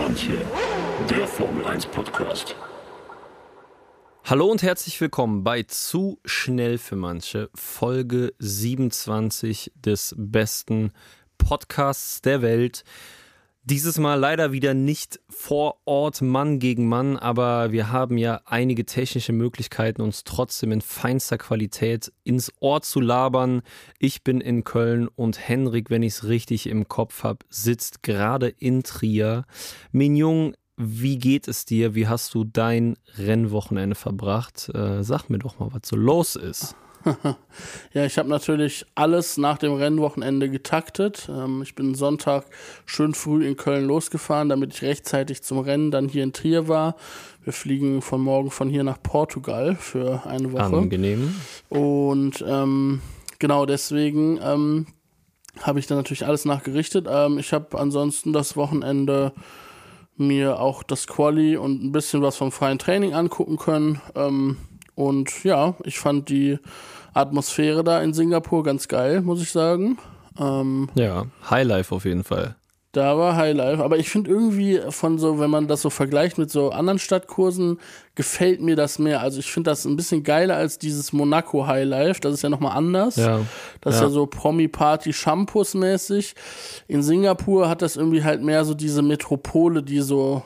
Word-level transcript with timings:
manche, 0.00 0.32
der 1.10 1.26
Formel 1.26 1.62
1 1.66 1.84
Podcast. 1.86 2.56
Hallo 4.24 4.46
und 4.46 4.62
herzlich 4.62 4.98
willkommen 4.98 5.44
bei 5.44 5.62
Zu 5.64 6.18
schnell 6.24 6.78
für 6.78 6.96
manche, 6.96 7.50
Folge 7.54 8.32
27 8.38 9.72
des 9.74 10.14
besten 10.16 10.92
Podcasts 11.36 12.22
der 12.22 12.40
Welt. 12.40 12.82
Dieses 13.62 13.98
Mal 13.98 14.14
leider 14.14 14.52
wieder 14.52 14.72
nicht 14.72 15.20
vor 15.28 15.82
Ort 15.84 16.22
Mann 16.22 16.60
gegen 16.60 16.88
Mann, 16.88 17.18
aber 17.18 17.72
wir 17.72 17.92
haben 17.92 18.16
ja 18.16 18.40
einige 18.46 18.86
technische 18.86 19.34
Möglichkeiten, 19.34 20.00
uns 20.00 20.24
trotzdem 20.24 20.72
in 20.72 20.80
feinster 20.80 21.36
Qualität 21.36 22.10
ins 22.24 22.50
Ohr 22.60 22.80
zu 22.80 23.00
labern. 23.00 23.60
Ich 23.98 24.24
bin 24.24 24.40
in 24.40 24.64
Köln 24.64 25.08
und 25.08 25.46
Henrik, 25.46 25.90
wenn 25.90 26.02
ich 26.02 26.14
es 26.14 26.24
richtig 26.24 26.68
im 26.68 26.88
Kopf 26.88 27.22
habe, 27.22 27.44
sitzt 27.50 28.02
gerade 28.02 28.48
in 28.48 28.82
Trier. 28.82 29.44
Mignon, 29.92 30.56
wie 30.78 31.18
geht 31.18 31.46
es 31.46 31.66
dir? 31.66 31.94
Wie 31.94 32.08
hast 32.08 32.32
du 32.32 32.44
dein 32.44 32.96
Rennwochenende 33.18 33.94
verbracht? 33.94 34.70
Äh, 34.74 35.04
sag 35.04 35.28
mir 35.28 35.38
doch 35.38 35.58
mal, 35.58 35.68
was 35.70 35.82
so 35.84 35.96
los 35.96 36.34
ist. 36.34 36.76
ja, 37.92 38.04
ich 38.04 38.18
habe 38.18 38.28
natürlich 38.28 38.86
alles 38.94 39.36
nach 39.36 39.58
dem 39.58 39.74
Rennwochenende 39.74 40.50
getaktet. 40.50 41.28
Ähm, 41.30 41.62
ich 41.62 41.74
bin 41.74 41.94
Sonntag 41.94 42.44
schön 42.86 43.14
früh 43.14 43.46
in 43.46 43.56
Köln 43.56 43.86
losgefahren, 43.86 44.48
damit 44.48 44.74
ich 44.74 44.82
rechtzeitig 44.82 45.42
zum 45.42 45.58
Rennen 45.58 45.90
dann 45.90 46.08
hier 46.08 46.22
in 46.22 46.32
Trier 46.32 46.68
war. 46.68 46.96
Wir 47.42 47.52
fliegen 47.52 48.02
von 48.02 48.20
morgen 48.20 48.50
von 48.50 48.68
hier 48.68 48.84
nach 48.84 49.02
Portugal 49.02 49.76
für 49.76 50.26
eine 50.26 50.52
Woche. 50.52 50.76
Angenehm. 50.76 51.34
Und 51.68 52.44
ähm, 52.46 53.00
genau 53.38 53.64
deswegen 53.64 54.38
ähm, 54.42 54.86
habe 55.60 55.78
ich 55.78 55.86
dann 55.86 55.98
natürlich 55.98 56.26
alles 56.26 56.44
nachgerichtet. 56.44 57.06
Ähm, 57.08 57.38
ich 57.38 57.52
habe 57.52 57.78
ansonsten 57.78 58.32
das 58.32 58.56
Wochenende 58.56 59.32
mir 60.16 60.60
auch 60.60 60.82
das 60.82 61.06
Quali 61.06 61.56
und 61.56 61.82
ein 61.82 61.92
bisschen 61.92 62.20
was 62.22 62.36
vom 62.36 62.52
freien 62.52 62.78
Training 62.78 63.14
angucken 63.14 63.56
können. 63.56 64.00
Ähm, 64.14 64.58
und 64.94 65.44
ja, 65.44 65.76
ich 65.84 65.98
fand 65.98 66.28
die 66.28 66.58
Atmosphäre 67.12 67.84
da 67.84 68.00
in 68.02 68.12
Singapur 68.12 68.62
ganz 68.62 68.88
geil, 68.88 69.20
muss 69.22 69.42
ich 69.42 69.50
sagen. 69.50 69.98
Ähm, 70.38 70.88
ja, 70.94 71.26
Highlife 71.50 71.94
auf 71.94 72.04
jeden 72.04 72.24
Fall. 72.24 72.56
Da 72.92 73.16
war 73.16 73.36
Highlife. 73.36 73.84
Aber 73.84 73.98
ich 73.98 74.08
finde 74.10 74.30
irgendwie 74.30 74.80
von 74.88 75.18
so, 75.18 75.38
wenn 75.38 75.50
man 75.50 75.68
das 75.68 75.82
so 75.82 75.90
vergleicht 75.90 76.38
mit 76.38 76.50
so 76.50 76.70
anderen 76.70 76.98
Stadtkursen, 76.98 77.78
gefällt 78.16 78.60
mir 78.60 78.74
das 78.74 78.98
mehr. 78.98 79.20
Also 79.20 79.38
ich 79.38 79.52
finde 79.52 79.70
das 79.70 79.84
ein 79.84 79.94
bisschen 79.94 80.24
geiler 80.24 80.56
als 80.56 80.78
dieses 80.78 81.12
Monaco 81.12 81.68
Highlife. 81.68 82.20
Das 82.20 82.34
ist 82.34 82.42
ja 82.42 82.48
nochmal 82.48 82.76
anders. 82.76 83.14
Ja. 83.14 83.40
Das 83.80 83.96
ist 83.96 84.00
ja 84.00 84.08
so 84.08 84.26
Promi-Party 84.26 85.12
Shampoos 85.12 85.74
mäßig. 85.74 86.34
In 86.88 87.04
Singapur 87.04 87.68
hat 87.68 87.80
das 87.80 87.94
irgendwie 87.94 88.24
halt 88.24 88.42
mehr 88.42 88.64
so 88.64 88.74
diese 88.74 89.02
Metropole, 89.02 89.84
die 89.84 90.00
so 90.00 90.42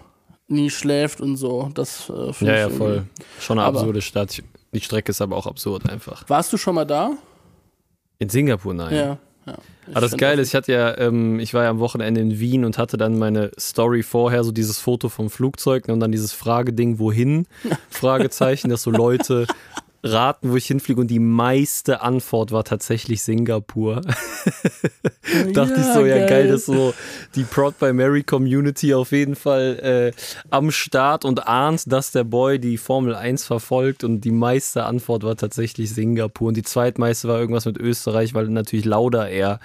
nie 0.47 0.69
schläft 0.69 1.23
und 1.23 1.37
so. 1.37 1.71
Das 1.73 2.11
äh, 2.11 2.33
finde 2.34 2.59
ja, 2.59 2.67
ich. 2.67 2.73
Ja, 2.73 2.78
voll. 2.78 3.06
Schon 3.41 3.59
eine 3.59 3.69
absurde 3.69 4.03
Stadt. 4.03 4.43
Die 4.75 4.80
Strecke 4.80 5.11
ist 5.11 5.20
aber 5.20 5.36
auch 5.36 5.47
absurd 5.47 5.89
einfach. 5.89 6.28
Warst 6.28 6.53
du 6.53 6.56
schon 6.56 6.75
mal 6.75 6.84
da? 6.84 7.12
In 8.19 8.28
Singapur, 8.28 8.75
nein. 8.75 8.94
Ja. 8.94 9.19
Ja, 9.47 9.58
aber 9.91 10.00
das 10.00 10.16
Geile 10.16 10.41
ist, 10.41 10.48
ich 10.48 10.55
hatte 10.55 10.72
ja, 10.72 10.97
ähm, 10.97 11.39
ich 11.39 11.53
war 11.53 11.64
ja 11.64 11.70
am 11.70 11.78
Wochenende 11.78 12.19
in 12.19 12.39
Wien 12.39 12.64
und 12.64 12.78
hatte 12.78 12.97
dann 12.97 13.19
meine 13.19 13.50
Story 13.58 14.03
vorher, 14.03 14.42
so 14.42 14.53
dieses 14.53 14.78
Foto 14.78 15.11
vom 15.11 15.28
Flugzeug 15.28 15.89
und 15.89 16.00
dann 16.00 16.12
dieses 16.12 16.33
Frageding, 16.33 16.98
wohin? 16.98 17.47
Fragezeichen, 17.91 18.70
dass 18.70 18.83
so 18.83 18.91
Leute 18.91 19.47
raten, 20.05 20.52
wo 20.52 20.56
ich 20.56 20.66
hinfliege 20.66 21.00
und 21.00 21.08
die 21.08 21.19
meiste 21.19 22.02
Antwort 22.02 22.52
war 22.52 22.62
tatsächlich 22.62 23.22
Singapur. 23.22 24.03
Dachte 25.53 25.75
ja, 25.75 25.81
ich 25.81 25.94
so, 25.94 26.04
ja 26.04 26.19
geil. 26.19 26.28
geil, 26.28 26.48
dass 26.48 26.66
so 26.66 26.92
die 27.34 27.44
Prod 27.44 27.78
by 27.78 27.92
Mary 27.92 28.22
Community 28.22 28.93
auf 28.94 29.12
jeden 29.12 29.34
Fall 29.34 30.12
äh, 30.14 30.20
am 30.50 30.70
Start 30.70 31.25
und 31.25 31.48
ahnt, 31.48 31.91
dass 31.91 32.12
der 32.12 32.25
Boy 32.25 32.59
die 32.59 32.76
Formel 32.76 33.14
1 33.14 33.47
verfolgt 33.47 34.04
und 34.04 34.20
die 34.20 34.31
meiste 34.31 34.84
Antwort 34.84 35.22
war 35.22 35.37
tatsächlich 35.37 35.93
Singapur 35.94 36.48
und 36.48 36.56
die 36.56 36.62
zweitmeiste 36.62 37.26
war 37.26 37.41
irgendwas 37.41 37.64
mit 37.64 37.78
Österreich, 37.78 38.34
weil 38.34 38.48
natürlich 38.48 38.84
Lauda 38.84 39.26
eher 39.26 39.59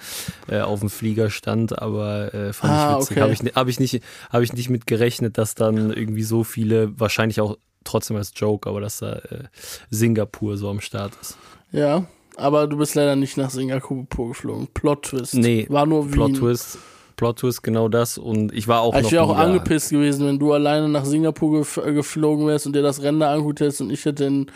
äh, 0.48 0.60
auf 0.60 0.80
dem 0.80 0.88
Flieger 0.88 1.28
stand, 1.28 1.78
aber 1.78 2.32
äh, 2.32 2.52
fand 2.54 2.72
ah, 2.72 2.92
ich 2.92 2.96
witzig. 2.96 3.10
Okay. 3.10 3.20
Habe 3.20 3.32
ich, 3.32 3.40
hab 3.54 3.68
ich, 3.68 3.80
nicht, 3.80 4.02
hab 4.30 4.42
ich 4.42 4.52
nicht 4.54 4.70
mit 4.70 4.86
gerechnet, 4.86 5.36
dass 5.36 5.54
dann 5.54 5.92
irgendwie 5.92 6.22
so 6.22 6.44
viele, 6.44 6.98
wahrscheinlich 6.98 7.40
auch 7.40 7.58
trotzdem 7.84 8.16
als 8.16 8.32
Joke, 8.34 8.68
aber 8.68 8.80
dass 8.80 8.98
da 8.98 9.14
äh, 9.14 9.44
Singapur 9.90 10.56
so 10.56 10.68
am 10.68 10.80
Start 10.80 11.12
ist. 11.20 11.36
Ja, 11.72 12.04
aber 12.36 12.66
du 12.66 12.76
bist 12.76 12.94
leider 12.94 13.16
nicht 13.16 13.36
nach 13.36 13.50
Singapur 13.50 14.06
geflogen. 14.28 14.68
Plot 14.72 15.02
Twist. 15.04 15.34
Nee, 15.34 15.66
war 15.68 15.86
nur 15.86 16.06
Wien. 16.06 16.12
Plot 16.12 16.36
Twist. 16.36 16.78
Plot 17.16 17.40
Twist, 17.40 17.62
genau 17.62 17.88
das. 17.88 18.16
Und 18.16 18.52
ich 18.54 18.66
war 18.66 18.80
auch 18.80 18.94
also 18.94 19.04
noch 19.04 19.08
Ich 19.08 19.12
wäre 19.12 19.24
auch 19.24 19.36
angepisst 19.36 19.90
gewesen, 19.90 20.26
wenn 20.26 20.38
du 20.38 20.54
alleine 20.54 20.88
nach 20.88 21.04
Singapur 21.04 21.58
gef 21.58 21.76
äh, 21.76 21.92
geflogen 21.92 22.46
wärst 22.46 22.66
und 22.66 22.74
dir 22.74 22.82
das 22.82 23.02
Rennen 23.02 23.22
angeguckt 23.22 23.60
hättest 23.60 23.82
und 23.82 23.90
ich 23.90 24.04
hätte 24.06 24.24
in 24.24 24.50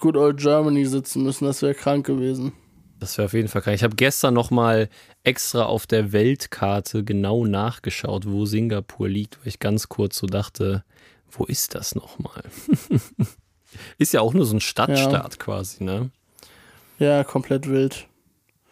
Good 0.00 0.16
Old 0.16 0.38
Germany 0.38 0.86
sitzen 0.86 1.24
müssen. 1.24 1.44
Das 1.44 1.60
wäre 1.60 1.74
krank 1.74 2.06
gewesen. 2.06 2.52
Das 3.00 3.18
wäre 3.18 3.26
auf 3.26 3.34
jeden 3.34 3.48
Fall 3.48 3.60
krank. 3.60 3.76
Ich 3.76 3.84
habe 3.84 3.96
gestern 3.96 4.32
noch 4.32 4.50
mal 4.50 4.88
extra 5.24 5.64
auf 5.64 5.86
der 5.86 6.12
Weltkarte 6.12 7.04
genau 7.04 7.44
nachgeschaut, 7.44 8.24
wo 8.26 8.46
Singapur 8.46 9.10
liegt, 9.10 9.38
weil 9.38 9.48
ich 9.48 9.58
ganz 9.58 9.90
kurz 9.90 10.16
so 10.16 10.26
dachte, 10.26 10.84
wo 11.30 11.44
ist 11.44 11.74
das 11.74 11.94
nochmal? 11.94 12.44
ist 13.98 14.12
ja 14.12 14.20
auch 14.20 14.34
nur 14.34 14.46
so 14.46 14.56
ein 14.56 14.60
Stadtstaat 14.60 15.32
ja. 15.34 15.38
quasi, 15.38 15.84
ne? 15.84 16.10
Ja, 16.98 17.24
komplett 17.24 17.68
wild. 17.68 18.06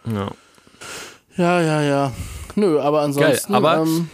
Ja. 0.06 0.30
Ja, 1.36 1.60
ja, 1.60 1.82
ja. 1.82 2.12
Nö, 2.54 2.80
aber 2.80 3.02
ansonsten. 3.02 3.52
Geil, 3.52 3.56
aber 3.56 3.82
ähm, 3.82 4.08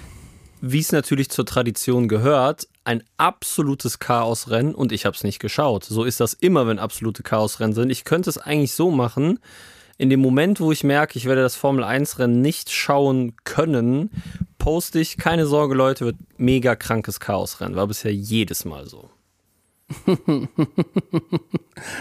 wie 0.61 0.81
es 0.81 0.93
natürlich 0.93 1.31
zur 1.31 1.47
Tradition 1.47 2.09
gehört, 2.09 2.67
ein 2.85 3.03
absolutes 3.19 3.99
Chaosrennen 3.99 4.75
und 4.75 4.93
ich 4.93 5.07
habe 5.07 5.15
es 5.15 5.23
nicht 5.23 5.39
geschaut. 5.39 5.85
So 5.85 6.05
ist 6.05 6.21
das 6.21 6.33
immer, 6.33 6.67
wenn 6.67 6.79
absolute 6.79 7.23
Chaosrennen 7.23 7.75
sind. 7.75 7.91
Ich 7.91 8.05
könnte 8.05 8.31
es 8.31 8.39
eigentlich 8.39 8.73
so 8.73 8.91
machen, 8.91 9.39
in 10.01 10.09
dem 10.09 10.21
Moment, 10.21 10.61
wo 10.61 10.73
ich 10.73 10.83
merke, 10.83 11.19
ich 11.19 11.27
werde 11.27 11.43
das 11.43 11.57
Formel 11.57 11.85
1 11.85 12.19
Rennen 12.19 12.41
nicht 12.41 12.71
schauen 12.71 13.37
können, 13.45 14.11
poste 14.57 14.99
ich, 14.99 15.19
keine 15.19 15.45
Sorge 15.45 15.75
Leute, 15.75 16.07
wird 16.07 16.17
mega 16.39 16.75
krankes 16.75 17.21
Chaosrennen. 17.21 17.77
War 17.77 17.87
bisher 17.87 18.15
jedes 18.15 18.65
Mal 18.65 18.87
so. 18.87 19.11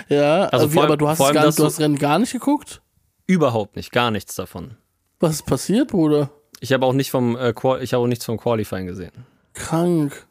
ja, 0.07 0.45
also 0.45 0.73
wie, 0.73 0.77
allem, 0.79 0.85
aber 0.88 0.95
du 0.95 1.09
hast, 1.09 1.19
allem, 1.19 1.33
gar, 1.33 1.51
du 1.51 1.65
hast 1.65 1.81
Rennen 1.81 1.97
gar 1.97 2.19
nicht 2.19 2.31
geguckt? 2.31 2.81
Überhaupt 3.27 3.75
nicht, 3.75 3.91
gar 3.91 4.11
nichts 4.11 4.33
davon. 4.33 4.77
Was 5.19 5.35
ist 5.35 5.45
passiert, 5.45 5.89
Bruder? 5.89 6.29
Ich 6.61 6.71
habe 6.71 6.85
auch 6.85 6.93
nicht 6.93 7.11
vom 7.11 7.35
äh, 7.35 7.49
ich 7.81 7.93
habe 7.93 7.97
auch 7.97 8.07
nichts 8.07 8.23
vom 8.23 8.38
Qualifying 8.38 8.88
gesehen. 8.88 9.25
Krank. 9.53 10.25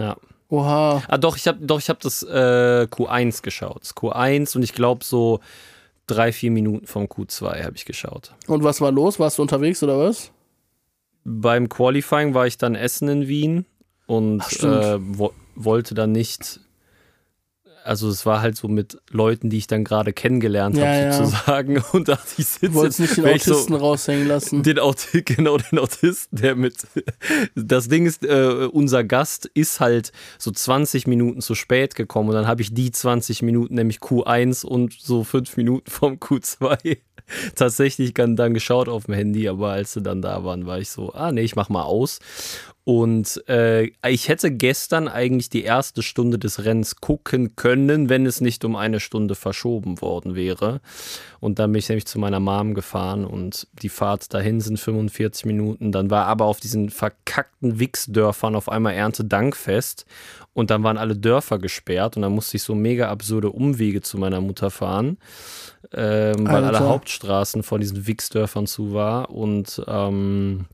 Ja. 0.00 0.16
Oha. 0.48 1.02
Ah, 1.08 1.18
doch, 1.18 1.36
ich 1.36 1.46
habe 1.46 1.58
doch, 1.60 1.78
ich 1.78 1.90
habe 1.90 1.98
das 2.02 2.22
äh, 2.22 2.86
Q1 2.90 3.42
geschaut. 3.42 3.82
Das 3.82 3.94
Q1 3.94 4.56
und 4.56 4.62
ich 4.62 4.72
glaube 4.72 5.04
so 5.04 5.40
drei, 6.06 6.32
vier 6.32 6.50
Minuten 6.50 6.86
vom 6.86 7.04
Q2 7.04 7.64
habe 7.64 7.76
ich 7.76 7.84
geschaut. 7.84 8.34
Und 8.46 8.64
was 8.64 8.80
war 8.80 8.92
los? 8.92 9.18
Warst 9.18 9.38
du 9.38 9.42
unterwegs 9.42 9.82
oder 9.82 9.98
was? 9.98 10.32
Beim 11.24 11.68
Qualifying 11.68 12.34
war 12.34 12.46
ich 12.46 12.56
dann 12.58 12.74
essen 12.74 13.08
in 13.08 13.28
Wien 13.28 13.66
und 14.06 14.42
Ach, 14.42 14.62
äh, 14.62 14.98
wo, 15.00 15.32
wollte 15.56 15.94
dann 15.94 16.12
nicht 16.12 16.60
also 17.86 18.08
es 18.08 18.26
war 18.26 18.42
halt 18.42 18.56
so 18.56 18.68
mit 18.68 18.98
Leuten, 19.10 19.50
die 19.50 19.58
ich 19.58 19.66
dann 19.66 19.84
gerade 19.84 20.12
kennengelernt 20.12 20.76
ja, 20.76 20.86
habe, 20.86 21.12
sozusagen. 21.12 21.76
Ja. 21.76 21.84
Und 21.92 22.08
da 22.08 22.18
ich 22.36 22.46
sitze. 22.46 22.68
Du 22.68 22.74
wolltest 22.74 23.00
nicht 23.00 23.16
den 23.16 23.26
Autisten 23.26 23.74
so, 23.74 23.76
raushängen 23.76 24.26
lassen. 24.26 24.62
Den 24.62 24.78
Aut 24.78 25.06
genau, 25.12 25.56
den 25.56 25.78
Autisten, 25.78 26.38
der 26.38 26.56
mit. 26.56 26.74
Das 27.54 27.88
Ding 27.88 28.06
ist, 28.06 28.24
äh, 28.24 28.68
unser 28.70 29.04
Gast 29.04 29.46
ist 29.54 29.80
halt 29.80 30.12
so 30.38 30.50
20 30.50 31.06
Minuten 31.06 31.40
zu 31.40 31.54
spät 31.54 31.94
gekommen. 31.94 32.30
Und 32.30 32.34
dann 32.34 32.46
habe 32.46 32.62
ich 32.62 32.74
die 32.74 32.90
20 32.90 33.42
Minuten, 33.42 33.74
nämlich 33.74 33.98
Q1 33.98 34.64
und 34.64 34.92
so 34.92 35.24
5 35.24 35.56
Minuten 35.56 35.90
vom 35.90 36.14
Q2 36.14 36.98
tatsächlich 37.54 38.14
dann 38.14 38.54
geschaut 38.54 38.88
auf 38.88 39.06
dem 39.06 39.14
Handy. 39.14 39.48
Aber 39.48 39.70
als 39.70 39.92
sie 39.92 40.02
dann 40.02 40.22
da 40.22 40.44
waren, 40.44 40.66
war 40.66 40.78
ich 40.78 40.90
so, 40.90 41.12
ah 41.12 41.32
nee, 41.32 41.42
ich 41.42 41.56
mach 41.56 41.68
mal 41.68 41.82
aus. 41.82 42.18
Und 42.88 43.42
äh, 43.48 43.90
ich 44.06 44.28
hätte 44.28 44.52
gestern 44.52 45.08
eigentlich 45.08 45.50
die 45.50 45.64
erste 45.64 46.04
Stunde 46.04 46.38
des 46.38 46.64
Rennens 46.64 46.94
gucken 46.94 47.56
können, 47.56 48.08
wenn 48.08 48.26
es 48.26 48.40
nicht 48.40 48.64
um 48.64 48.76
eine 48.76 49.00
Stunde 49.00 49.34
verschoben 49.34 50.00
worden 50.00 50.36
wäre. 50.36 50.80
Und 51.40 51.58
dann 51.58 51.72
bin 51.72 51.80
ich 51.80 51.88
nämlich 51.88 52.06
zu 52.06 52.20
meiner 52.20 52.38
Mom 52.38 52.74
gefahren 52.74 53.24
und 53.24 53.66
die 53.82 53.88
Fahrt 53.88 54.32
dahin 54.32 54.60
sind 54.60 54.78
45 54.78 55.46
Minuten. 55.46 55.90
Dann 55.90 56.10
war 56.10 56.26
aber 56.26 56.44
auf 56.44 56.60
diesen 56.60 56.90
verkackten 56.90 57.80
Wichsdörfern 57.80 58.54
auf 58.54 58.68
einmal 58.68 58.94
Erntedankfest 58.94 60.06
und 60.52 60.70
dann 60.70 60.84
waren 60.84 60.96
alle 60.96 61.16
Dörfer 61.16 61.58
gesperrt 61.58 62.14
und 62.14 62.22
dann 62.22 62.32
musste 62.36 62.56
ich 62.56 62.62
so 62.62 62.76
mega 62.76 63.10
absurde 63.10 63.50
Umwege 63.50 64.00
zu 64.00 64.16
meiner 64.16 64.40
Mutter 64.40 64.70
fahren, 64.70 65.18
ähm, 65.92 66.46
weil 66.46 66.62
alle 66.62 66.78
Hauptstraßen 66.78 67.64
von 67.64 67.80
diesen 67.80 68.06
Wichsdörfern 68.06 68.68
zu 68.68 68.92
war 68.94 69.30
und 69.30 69.82
ähm, 69.88 70.66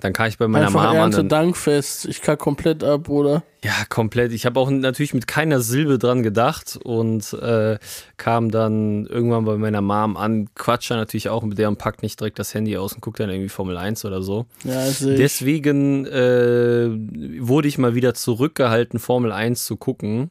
Dann 0.00 0.12
kam 0.12 0.26
ich 0.26 0.38
bei 0.38 0.48
meiner 0.48 0.66
Einfach 0.66 0.84
Mama. 0.84 0.98
Ernte 0.98 1.24
Dankfest. 1.24 2.06
Ich 2.06 2.20
kann 2.20 2.38
komplett 2.38 2.82
ab, 2.84 3.08
oder? 3.08 3.42
ja, 3.64 3.72
komplett. 3.88 4.32
Ich 4.32 4.44
habe 4.44 4.60
auch 4.60 4.68
natürlich 4.68 5.14
mit 5.14 5.26
keiner 5.26 5.60
Silbe 5.60 5.98
dran 5.98 6.22
gedacht 6.22 6.78
und 6.82 7.32
äh, 7.32 7.78
kam 8.18 8.50
dann 8.50 9.06
irgendwann 9.06 9.46
bei 9.46 9.56
meiner 9.56 9.80
Mom 9.80 10.18
an, 10.18 10.50
quatscht 10.54 10.90
dann 10.90 10.98
natürlich 10.98 11.30
auch 11.30 11.42
mit 11.42 11.56
der 11.56 11.68
und 11.68 11.78
packt 11.78 12.02
nicht 12.02 12.20
direkt 12.20 12.38
das 12.38 12.52
Handy 12.52 12.76
aus 12.76 12.92
und 12.92 13.00
guckt 13.00 13.20
dann 13.20 13.30
irgendwie 13.30 13.48
Formel 13.48 13.78
1 13.78 14.04
oder 14.04 14.22
so. 14.22 14.44
Ja, 14.64 14.86
ich. 14.86 14.98
Deswegen 14.98 16.04
äh, 16.04 16.90
wurde 17.40 17.68
ich 17.68 17.78
mal 17.78 17.94
wieder 17.94 18.12
zurückgehalten, 18.12 18.98
Formel 18.98 19.32
1 19.32 19.64
zu 19.64 19.76
gucken. 19.78 20.30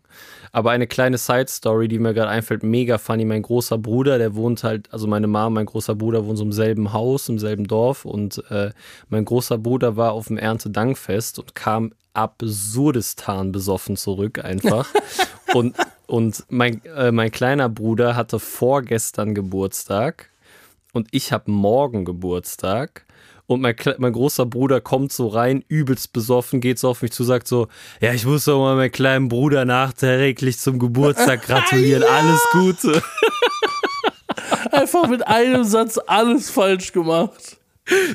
Aber 0.54 0.72
eine 0.72 0.88
kleine 0.88 1.18
Side-Story, 1.18 1.88
die 1.90 2.00
mir 2.00 2.14
gerade 2.14 2.30
einfällt, 2.30 2.64
mega 2.64 2.98
funny. 2.98 3.26
Mein 3.26 3.42
großer 3.42 3.78
Bruder, 3.78 4.18
der 4.20 4.36
wohnt 4.36 4.64
halt, 4.64 4.88
also 4.94 5.08
meine 5.08 5.28
Mama, 5.28 5.50
mein 5.50 5.66
großer 5.66 5.96
Bruder 5.96 6.26
wohnen 6.26 6.38
so 6.38 6.46
im 6.46 6.54
selben 6.54 6.94
Haus, 6.94 7.28
im 7.28 7.40
selben 7.40 7.68
Dorf. 7.68 8.06
Und 8.06 8.42
äh, 8.52 8.72
mein 9.10 9.26
großer 9.26 9.58
Bruder 9.58 9.98
war 9.98 10.14
auf 10.14 10.28
dem 10.28 10.38
Erntedankfest 10.38 11.40
und 11.40 11.56
kam 11.56 11.92
absurdistan 12.14 13.52
besoffen 13.52 13.98
zurück 13.98 14.46
einfach. 14.46 14.88
und 15.54 15.76
und 16.06 16.44
mein, 16.50 16.84
äh, 16.86 17.12
mein 17.12 17.32
kleiner 17.32 17.70
Bruder 17.70 18.16
hatte 18.16 18.38
vorgestern 18.38 19.34
Geburtstag 19.34 20.30
und 20.92 21.08
ich 21.12 21.32
habe 21.32 21.50
morgen 21.50 22.06
Geburtstag. 22.06 23.06
Und 23.54 23.62
mein, 23.62 23.76
mein 23.98 24.14
großer 24.14 24.46
Bruder 24.46 24.82
kommt 24.82 25.12
so 25.12 25.28
rein, 25.28 25.64
übelst 25.68 26.14
besoffen, 26.14 26.62
geht 26.62 26.80
so 26.80 26.90
auf 26.90 27.02
mich 27.02 27.12
zu, 27.12 27.24
sagt 27.24 27.48
so, 27.48 27.68
ja, 28.02 28.14
ich 28.14 28.26
muss 28.26 28.46
doch 28.46 28.60
mal 28.60 28.76
meinem 28.76 28.92
kleinen 28.92 29.30
Bruder 29.30 29.66
nachträglich 29.66 30.60
zum 30.60 30.80
Geburtstag 30.80 31.42
gratulieren, 31.46 32.04
alles 32.04 32.42
Gute. 32.52 33.02
Einfach 34.72 35.08
mit 35.08 35.26
einem 35.28 35.64
Satz 35.64 36.00
alles 36.08 36.50
falsch 36.50 36.92
gemacht. 36.92 37.58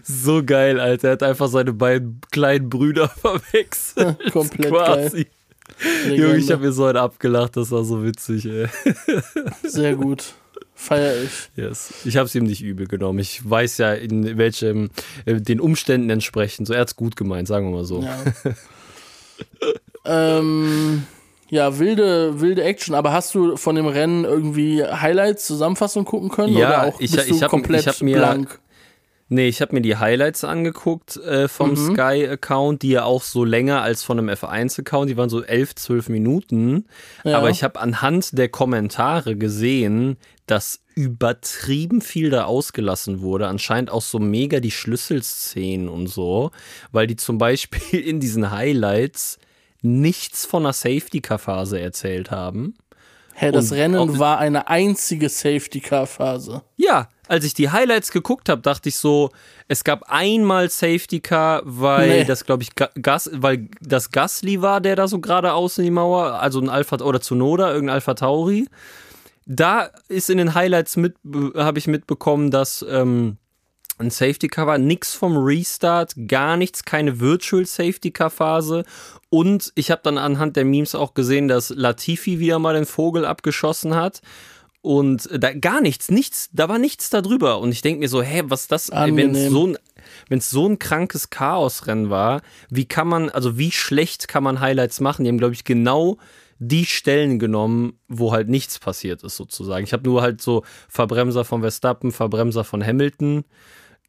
So 0.02 0.43
geil, 0.44 0.81
Alter. 0.81 1.08
Er 1.08 1.12
hat 1.12 1.23
einfach 1.23 1.49
seine 1.49 1.73
beiden 1.73 2.20
kleinen 2.31 2.69
Brüder 2.70 3.08
verwechselt. 3.20 4.32
Komplett 4.32 4.70
quasi. 4.70 5.26
Junge, 6.08 6.38
ich 6.38 6.50
habe 6.50 6.64
mir 6.64 6.73
so 6.73 6.87
einen 6.87 6.96
abgelacht, 6.96 7.56
das 7.56 7.70
war 7.70 7.85
so 7.85 8.02
witzig, 8.02 8.46
ey. 8.46 8.67
Sehr 9.62 9.94
gut. 9.94 10.35
Feier 10.81 11.13
ich. 11.25 11.51
Yes. 11.57 11.93
Ich 12.05 12.17
habe 12.17 12.27
es 12.27 12.35
ihm 12.37 12.45
nicht 12.45 12.63
übel 12.63 12.87
genommen. 12.87 13.19
Ich 13.19 13.49
weiß 13.49 13.79
ja, 13.79 13.93
in 13.95 14.39
welchem, 14.39 14.91
äh, 15.25 15.41
den 15.41 15.61
Umständen 15.61 16.09
entsprechend. 16.09 16.69
So, 16.69 16.73
er 16.75 16.81
hat's 16.83 16.95
gut 16.95 17.17
gemeint, 17.17 17.49
sagen 17.49 17.69
wir 17.71 17.79
mal 17.79 17.85
so. 17.85 18.03
Ja. 18.03 18.17
ähm, 20.39 21.05
ja, 21.51 21.79
wilde, 21.79 22.41
wilde 22.41 22.63
Action. 22.63 22.95
Aber 22.95 23.13
hast 23.13 23.35
du 23.35 23.57
von 23.57 23.75
dem 23.77 23.87
Rennen 23.87 24.25
irgendwie 24.25 24.85
Highlights, 24.85 25.47
Zusammenfassung 25.47 26.05
gucken 26.05 26.29
können? 26.29 26.57
Ja, 26.57 26.69
oder 26.69 26.83
auch 26.85 27.01
ich- 27.01 27.11
bist 27.13 27.29
ich 27.29 27.37
du 27.39 27.43
hab- 27.43 27.51
komplett 27.51 27.81
ich 27.83 27.89
hab 27.89 28.01
mir- 28.01 28.17
blank? 28.17 28.61
Nee, 29.31 29.49
ich 29.49 29.61
habe 29.61 29.75
mir 29.75 29.83
die 29.83 29.97
Highlights 29.99 30.43
angeguckt 30.43 31.19
äh, 31.19 31.49
vom 31.49 31.71
Mhm. 31.73 31.93
Sky-Account, 31.93 32.81
die 32.81 32.89
ja 32.93 33.05
auch 33.05 33.23
so 33.23 33.45
länger 33.45 33.83
als 33.83 34.03
von 34.03 34.19
einem 34.19 34.31
F1-Account, 34.31 35.11
die 35.11 35.19
waren 35.19 35.29
so 35.29 35.43
11, 35.43 35.75
12 35.75 36.09
Minuten. 36.09 36.87
Ja. 37.25 37.37
Aber 37.37 37.51
ich 37.51 37.63
habe 37.63 37.79
anhand 37.79 38.39
der 38.39 38.49
Kommentare 38.49 39.37
gesehen, 39.37 40.17
dass 40.50 40.81
übertrieben 40.95 42.00
viel 42.00 42.31
da 42.31 42.45
ausgelassen 42.45 43.21
wurde. 43.21 43.47
Anscheinend 43.47 43.91
auch 43.91 44.03
so 44.03 44.19
mega 44.19 44.61
die 44.61 44.71
Schlüsselszenen 44.71 45.89
und 45.89 46.09
so, 46.09 46.50
weil 46.93 47.06
die 47.06 47.17
zum 47.17 47.39
Beispiel 47.39 48.00
in 48.00 48.19
diesen 48.21 48.50
Highlights 48.50 49.39
nichts 49.83 50.45
von 50.45 50.65
einer 50.65 50.73
Safety-Car-Phase 50.73 51.79
erzählt 51.81 52.31
haben. 52.33 52.75
Hä, 53.35 53.53
das 53.53 53.71
und 53.71 53.79
Rennen 53.79 54.19
war 54.19 54.39
eine 54.39 54.67
einzige 54.69 55.29
Safety-Car-Phase. 55.29 56.62
Ja, 56.77 57.09
als 57.29 57.45
ich 57.45 57.55
die 57.55 57.71
Highlights 57.71 58.11
geguckt 58.11 58.49
habe, 58.49 58.62
dachte 58.62 58.89
ich 58.89 58.97
so, 58.97 59.31
es 59.69 59.85
gab 59.85 60.03
einmal 60.11 60.71
Safety 60.71 61.21
Car, 61.21 61.62
weil 61.65 62.09
Nee. 62.09 62.25
das 62.25 62.45
glaube 62.45 62.65
ich 62.65 62.75
Ga- 62.75 62.91
Gas, 63.00 63.31
weil 63.33 63.69
das 63.81 64.11
Gasly 64.11 64.61
war, 64.62 64.81
der 64.81 64.97
da 64.97 65.06
so 65.06 65.21
geradeaus 65.21 65.79
in 65.79 65.85
die 65.85 65.91
Mauer, 65.93 66.41
also 66.41 66.59
ein 66.61 66.69
Alpha 66.69 66.97
oder 66.97 67.21
Zunoda, 67.21 67.71
irgendein 67.71 67.95
Alpha 67.95 68.15
Tauri. 68.15 68.67
Da 69.50 69.91
ist 70.09 70.29
in 70.29 70.37
den 70.37 70.55
Highlights 70.55 70.99
mit 70.99 71.17
habe 71.56 71.79
ich 71.79 71.87
mitbekommen, 71.87 72.50
dass 72.50 72.85
ähm, 72.89 73.39
ein 73.97 74.11
Safety 74.11 74.49
Car 74.49 74.67
war, 74.67 74.77
nix 74.77 75.15
vom 75.15 75.39
Restart, 75.39 76.15
gar 76.29 76.59
nichts, 76.59 76.85
keine 76.85 77.19
Virtual 77.19 77.65
Safety 77.65 78.11
Car 78.11 78.29
Phase. 78.29 78.85
Und 79.31 79.73
ich 79.75 79.91
habe 79.91 80.03
dann 80.05 80.19
anhand 80.19 80.56
der 80.56 80.67
Memes 80.67 80.95
auch 80.95 81.15
gesehen, 81.15 81.49
dass 81.49 81.71
Latifi 81.71 82.39
wieder 82.39 82.59
mal 82.59 82.75
den 82.75 82.85
Vogel 82.85 83.25
abgeschossen 83.25 83.97
hat. 83.97 84.21
Und 84.83 85.29
da 85.33 85.53
gar 85.55 85.81
nichts, 85.81 86.11
nichts, 86.11 86.50
da 86.53 86.69
war 86.69 86.79
nichts 86.79 87.09
da 87.09 87.23
drüber. 87.23 87.59
Und 87.59 87.73
ich 87.73 87.81
denke 87.81 88.00
mir 88.00 88.09
so, 88.09 88.23
hä, 88.23 88.43
was 88.47 88.69
das, 88.69 88.91
wenn 88.91 89.35
so 89.35 89.67
ein 89.67 89.79
wenn 90.29 90.39
es 90.39 90.51
so 90.51 90.69
ein 90.69 90.79
krankes 90.79 91.31
Chaosrennen 91.31 92.11
war, 92.11 92.43
wie 92.71 92.87
kann 92.87 93.09
man, 93.09 93.31
also 93.31 93.59
wie 93.59 93.71
schlecht 93.71 94.29
kann 94.29 94.43
man 94.43 94.61
Highlights 94.61 95.01
machen? 95.01 95.25
Die 95.25 95.31
haben, 95.31 95.39
glaube 95.39 95.55
ich, 95.55 95.65
genau 95.65 96.19
die 96.59 96.87
Stellen 96.87 97.39
genommen, 97.39 97.99
wo 98.09 98.33
halt 98.33 98.49
nichts 98.49 98.79
passiert 98.79 99.23
ist, 99.23 99.37
sozusagen. 99.37 99.85
Ich 99.85 99.93
habe 99.93 100.09
nur 100.09 100.23
halt 100.23 100.43
so 100.43 100.65
Verbremser 100.89 101.45
von 101.45 101.61
Verstappen, 101.61 102.11
Verbremser 102.11 102.65
von 102.65 102.85
Hamilton, 102.85 103.45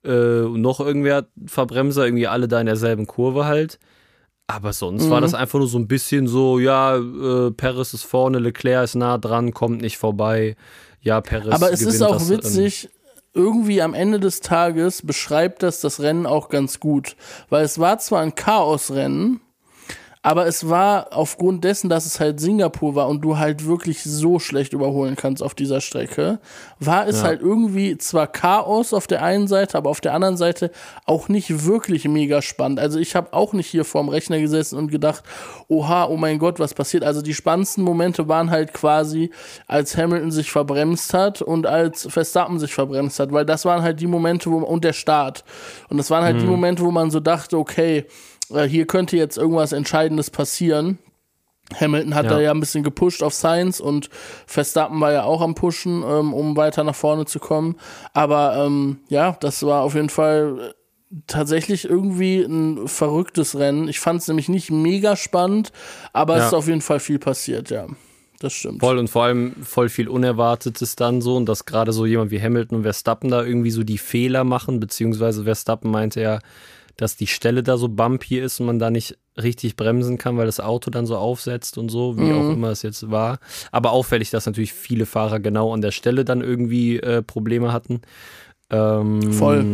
äh, 0.04 0.42
und 0.42 0.62
noch 0.62 0.80
irgendwer 0.80 1.28
Verbremser, 1.46 2.06
irgendwie 2.06 2.28
alle 2.28 2.48
da 2.48 2.60
in 2.60 2.66
derselben 2.66 3.07
Kurve 3.07 3.46
halt. 3.46 3.80
Aber 4.48 4.74
sonst 4.74 5.12
war 5.12 5.22
das 5.22 5.36
einfach 5.36 5.60
nur 5.60 5.68
so 5.68 5.78
ein 5.78 5.88
bisschen 5.88 6.28
so, 6.28 6.57
ja, 6.57 6.98
äh, 6.98 7.51
Perez 7.51 7.94
ist 7.94 8.04
vorne, 8.04 8.40
Leclerc 8.40 8.84
ist 8.84 8.96
nah 8.96 9.19
dran, 9.19 9.54
kommt 9.54 9.81
nicht 9.81 10.00
vorbei. 10.00 10.56
Ja, 11.01 11.22
Perez 11.22 11.54
Aber 11.54 11.72
es 11.72 11.84
ist 11.84 12.01
auch 12.01 12.13
das, 12.13 12.31
ähm, 12.31 12.38
witzig, 12.38 12.90
irgendwie 13.33 13.81
am 13.81 13.93
Ende 13.93 14.19
des 14.19 14.41
Tages 14.41 15.05
beschreibt 15.05 15.63
das 15.63 15.81
das 15.81 15.99
Rennen 15.99 16.25
auch 16.25 16.49
ganz 16.49 16.79
gut. 16.79 17.15
Weil 17.49 17.63
es 17.63 17.79
war 17.79 17.99
zwar 17.99 18.21
ein 18.21 18.35
Chaosrennen, 18.35 19.41
aber 20.21 20.48
es 20.48 20.68
war 20.68 21.07
aufgrund 21.12 21.63
dessen, 21.63 21.89
dass 21.89 22.06
es 22.06 22.19
halt 22.19 22.42
Singapur 22.42 22.94
war 22.94 23.07
und 23.07 23.21
du 23.21 23.38
halt 23.38 23.66
wirklich 23.66 24.04
so 24.04 24.38
schlecht 24.38 24.74
überholen 24.74 25.16
kannst 25.16 25.42
auf 25.42 25.54
dieser 25.56 25.80
Strecke, 25.80 26.39
war 26.77 27.07
es 27.07 27.19
Ja. 27.21 27.27
halt 27.27 27.42
irgendwie 27.42 27.98
zwar 27.98 28.27
Chaos 28.27 28.94
auf 28.94 29.07
der 29.07 29.24
einen 29.24 29.48
Seite, 29.48 29.77
aber 29.77 29.89
auf 29.89 30.01
der 30.01 30.13
anderen 30.13 30.36
Seite 30.36 30.71
auch 31.06 31.30
nicht 31.30 31.66
wirklich 31.66 32.06
mega 32.06 32.42
spannend. 32.42 32.81
Also 32.81 33.00
ich 33.00 33.16
habe 33.16 33.31
auch 33.31 33.54
nicht 33.54 33.68
hier 33.68 33.86
vorm 33.86 34.10
Rechner 34.10 34.39
gesessen 34.39 34.77
und 34.77 34.92
gedacht, 34.92 35.24
oha, 35.69 36.06
oh 36.10 36.18
mein 36.18 36.38
Gott, 36.38 36.60
was 36.60 36.74
passiert? 36.74 37.06
Also 37.06 37.22
die 37.22 37.33
spannendsten 37.33 37.86
Momente 37.86 38.27
waren 38.27 38.51
halt 38.51 38.74
quasi, 38.74 39.31
als 39.68 39.95
Hamilton 39.95 40.31
sich 40.31 40.51
verbremst 40.51 41.13
hat 41.13 41.42
und 41.42 41.65
als 41.65 42.07
Verstappen 42.10 42.60
sich 42.60 42.74
verbremst 42.74 43.22
hat, 43.22 43.31
weil 43.31 43.45
das 43.45 43.63
waren 43.63 43.83
halt 43.83 44.01
die 44.01 44.07
Momente, 44.07 44.51
wo 44.51 44.57
und 44.57 44.83
der 44.83 44.94
Start. 44.94 45.45
Und 45.88 45.95
das 45.98 46.10
waren 46.10 46.25
halt 46.25 46.42
die 46.42 46.45
Momente, 46.45 46.83
wo 46.83 46.92
man 46.92 47.10
so 47.10 47.22
dachte, 47.22 47.57
okay, 47.57 48.06
äh, 48.54 48.63
hier 48.68 48.86
könnte 48.88 49.18
jetzt 49.18 49.38
irgendwas 49.38 49.72
Entscheidendes 49.72 50.30
passieren. 50.30 51.00
Hamilton 51.80 52.16
hat 52.16 52.25
Ja. 52.25 52.31
da 52.31 52.40
ja 52.42 52.51
ein 52.51 52.60
bisschen 52.60 52.84
gepusht 52.84 53.22
auf 53.22 53.34
Science 53.34 53.79
und 53.79 54.10
Verstappen 54.48 55.00
war 55.01 55.12
ja 55.12 55.24
auch 55.24 55.41
am 55.41 55.53
Pushen, 55.53 56.03
ähm, 56.03 56.34
um 56.34 56.58
weiter 56.58 56.84
nach 56.84 56.96
vorne 56.96 57.25
zu 57.25 57.39
kommen. 57.39 57.75
Aber 58.13 58.56
ähm, 58.65 58.98
ja, 59.08 59.38
das 59.39 59.62
war 59.63 59.84
auf 59.84 59.94
jeden 59.94 60.10
Fall 60.10 60.74
äh, 61.12 61.15
tatsächlich 61.27 61.86
irgendwie 61.86 62.41
ein 62.41 62.88
verrücktes 62.88 63.56
Rennen. 63.58 63.88
Ich 63.88 64.00
fand 64.00 64.22
es 64.22 64.27
nämlich 64.27 64.50
nicht 64.50 64.72
mega 64.72 65.15
spannend, 65.15 65.72
aber 66.12 66.36
es 66.36 66.39
Ja. 66.41 66.48
ist 66.48 66.53
auf 66.56 66.68
jeden 66.68 66.82
Fall 66.82 67.00
viel 67.00 67.20
passiert, 67.20 67.70
ja. 67.70 67.86
Das 68.39 68.53
stimmt. 68.53 68.79
Voll 68.79 68.98
und 68.98 69.10
vor 69.10 69.25
allem 69.25 69.53
voll 69.63 69.89
viel 69.89 70.08
Unerwartetes 70.08 70.96
dann 70.96 71.22
so 71.22 71.36
und 71.36 71.46
dass 71.48 71.65
gerade 71.65 71.91
so 71.91 72.06
jemand 72.06 72.32
wie 72.32 72.41
Hamilton 72.41 72.77
und 72.77 72.84
Verstappen 72.84 73.29
da 73.29 73.44
irgendwie 73.44 73.70
so 73.72 73.84
die 73.84 73.98
Fehler 73.98 74.44
machen, 74.46 74.79
beziehungsweise 74.79 75.44
Verstappen 75.44 75.91
meinte 75.91 76.22
ja, 76.22 76.39
dass 77.00 77.15
die 77.15 77.27
Stelle 77.27 77.63
da 77.63 77.77
so 77.77 77.88
bumpy 77.89 78.39
ist 78.39 78.60
und 78.60 78.65
man 78.65 78.79
da 78.79 78.89
nicht 78.89 79.18
richtig 79.41 79.75
bremsen 79.75 80.18
kann, 80.18 80.38
weil 80.38 80.46
das 80.48 80.60
Auto 80.60 80.91
dann 80.91 81.06
so 81.06 81.15
aufsetzt 81.15 81.77
und 81.77 81.89
so, 81.89 82.18
wie 82.18 82.34
auch 82.34 82.51
immer 82.51 82.70
es 82.70 82.82
jetzt 82.82 83.10
war. 83.10 83.39
Aber 83.72 83.91
auffällig, 83.91 84.29
dass 84.32 84.46
natürlich 84.46 84.74
viele 84.74 85.06
Fahrer 85.06 85.39
genau 85.39 85.74
an 85.74 85.82
der 85.82 85.91
Stelle 85.91 86.25
dann 86.25 86.41
irgendwie 86.41 86.98
äh, 86.98 87.22
Probleme 87.22 87.72
hatten. 87.72 88.01
Ähm, 88.70 89.34
Voll. 89.34 89.65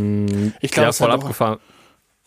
Ich 0.62 0.72
glaub, 0.72 0.86
ja, 0.86 0.92
voll 0.92 1.08
hat 1.12 1.18
auch- 1.20 1.22
abgefahren. 1.24 1.60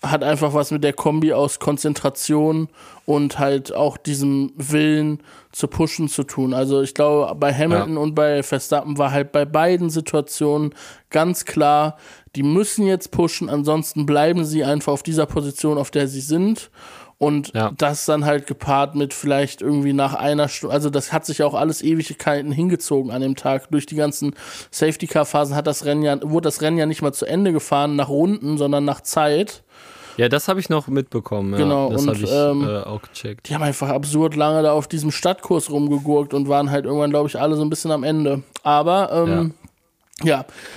hat 0.02 0.23
einfach 0.23 0.52
was 0.55 0.71
mit 0.71 0.85
der 0.85 0.93
Kombi 0.93 1.33
aus 1.33 1.59
Konzentration 1.59 2.69
und 3.07 3.38
halt 3.38 3.73
auch 3.75 3.97
diesem 3.97 4.52
Willen 4.57 5.23
zu 5.52 5.67
pushen 5.67 6.09
zu 6.09 6.25
tun. 6.25 6.55
Also 6.55 6.83
ich 6.83 6.95
glaube, 6.95 7.35
bei 7.37 7.52
Hamilton 7.55 7.97
und 7.97 8.14
bei 8.14 8.43
Verstappen 8.43 8.99
war 8.99 9.12
halt 9.12 9.33
bei 9.33 9.45
beiden 9.45 9.90
Situationen 9.90 10.75
ganz 11.11 11.45
klar, 11.45 11.97
die 12.38 12.45
müssen 12.45 12.87
jetzt 12.87 13.11
pushen, 13.11 13.50
ansonsten 13.50 14.07
bleiben 14.07 14.45
sie 14.45 14.62
einfach 14.62 14.92
auf 14.92 15.02
dieser 15.02 15.26
Position, 15.26 15.76
auf 15.76 15.90
der 15.90 16.07
sie 16.07 16.21
sind. 16.21 16.71
Und 17.18 17.52
Ja. 17.52 17.73
das 17.76 18.04
dann 18.04 18.25
halt 18.25 18.47
gepaart 18.47 18.95
mit 18.95 19.12
vielleicht 19.12 19.61
irgendwie 19.61 19.92
nach 19.92 20.14
einer 20.14 20.47
Stunde, 20.49 20.73
also 20.73 20.88
das 20.88 21.12
hat 21.12 21.26
sich 21.26 21.42
auch 21.42 21.54
alles 21.54 21.83
Ewigkeiten 21.83 22.52
hingezogen 22.52 23.11
an 23.11 23.23
dem 23.23 23.35
Tag. 23.35 23.73
Durch 23.73 23.87
die 23.87 23.97
ganzen 23.97 24.37
Safety-Car-Phasen 24.71 25.57
hat 25.57 25.66
das 25.66 25.85
Rennen 25.85 26.02
ja, 26.02 26.16
wurde 26.23 26.47
das 26.47 26.62
Rennen 26.62 26.78
ja 26.78 26.87
nicht 26.87 27.02
mal 27.02 27.12
zu 27.12 27.26
Ende 27.26 27.52
gefahren 27.52 27.97
nach 27.97 28.09
Runden, 28.09 28.57
sondern 28.57 28.85
nach 28.85 29.00
Zeit. 29.00 29.64
Ja, 30.16 30.28
das 30.28 30.47
habe 30.47 30.61
ich 30.61 30.68
noch 30.68 30.87
mitbekommen. 30.87 31.54
Ja. 31.54 31.59
Genau, 31.59 31.90
das 31.90 32.02
und, 32.02 32.09
habe 32.11 32.18
ich 32.21 32.30
ähm, 32.30 32.68
äh, 32.68 32.83
auch 32.85 33.02
gecheckt. 33.02 33.49
Die 33.49 33.54
haben 33.57 33.62
einfach 33.62 33.88
absurd 33.88 34.37
lange 34.37 34.62
da 34.62 34.71
auf 34.71 34.87
diesem 34.87 35.11
Stadtkurs 35.11 35.73
rumgegurkt 35.73 36.35
und 36.35 36.49
waren 36.49 36.71
halt 36.71 36.85
irgendwann, 36.85 37.11
glaube 37.11 37.28
ich, 37.28 37.40
alle 37.40 37.57
so 37.57 37.62
ein 37.62 37.71
bisschen 37.71 37.90
am 37.90 38.04
Ende. 38.04 38.45
Aber 38.62 39.11
ähm, 39.12 39.28
ja. 39.28 39.67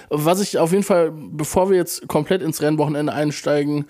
Was 0.10 0.42
ich 0.42 0.58
auf 0.58 0.72
jeden 0.72 0.84
Fall, 0.84 1.12
bevor 1.12 1.70
wir 1.70 1.78
jetzt 1.78 2.08
komplett 2.08 2.42
ins 2.42 2.62
Rennwochenende 2.62 3.14
einsteigen, 3.14 3.86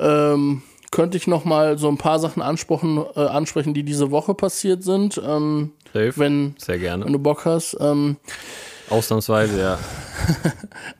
ähm, 0.00 0.62
könnte 0.90 1.16
ich 1.16 1.26
noch 1.26 1.44
mal 1.44 1.78
so 1.78 1.88
ein 1.88 1.98
paar 1.98 2.18
Sachen 2.18 2.42
ansprechen, 2.42 3.04
äh, 3.14 3.20
ansprechen 3.20 3.74
die 3.74 3.82
diese 3.82 4.10
Woche 4.10 4.34
passiert 4.34 4.82
sind. 4.82 5.20
Ähm, 5.24 5.72
Safe. 5.92 6.12
wenn, 6.16 6.54
Sehr 6.58 6.78
gerne. 6.78 7.04
wenn 7.04 7.12
du 7.12 7.18
Bock 7.18 7.44
hast. 7.44 7.76
Ähm, 7.80 8.16
Ausnahmsweise, 8.90 9.60
ja. 9.60 9.78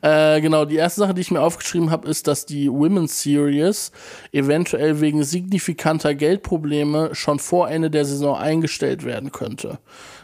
Äh, 0.01 0.39
genau, 0.41 0.65
die 0.65 0.77
erste 0.77 1.01
Sache, 1.01 1.13
die 1.13 1.21
ich 1.21 1.31
mir 1.31 1.41
aufgeschrieben 1.41 1.91
habe, 1.91 2.07
ist, 2.07 2.27
dass 2.27 2.45
die 2.45 2.71
Women's 2.71 3.21
Series 3.21 3.91
eventuell 4.31 5.01
wegen 5.01 5.23
signifikanter 5.23 6.15
Geldprobleme 6.15 7.09
schon 7.13 7.39
vor 7.39 7.69
Ende 7.69 7.89
der 7.89 8.05
Saison 8.05 8.37
eingestellt 8.37 9.03
werden 9.03 9.31
könnte. 9.31 9.79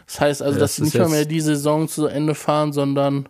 Das 0.06 0.20
heißt 0.20 0.42
also, 0.42 0.54
Ja, 0.54 0.60
dass 0.60 0.70
das 0.72 0.76
sie 0.76 0.82
nicht 0.84 0.98
mal 0.98 1.08
mehr 1.08 1.24
die 1.26 1.40
Saison 1.40 1.88
zu 1.88 2.06
Ende 2.06 2.34
fahren, 2.34 2.72
sondern 2.72 3.28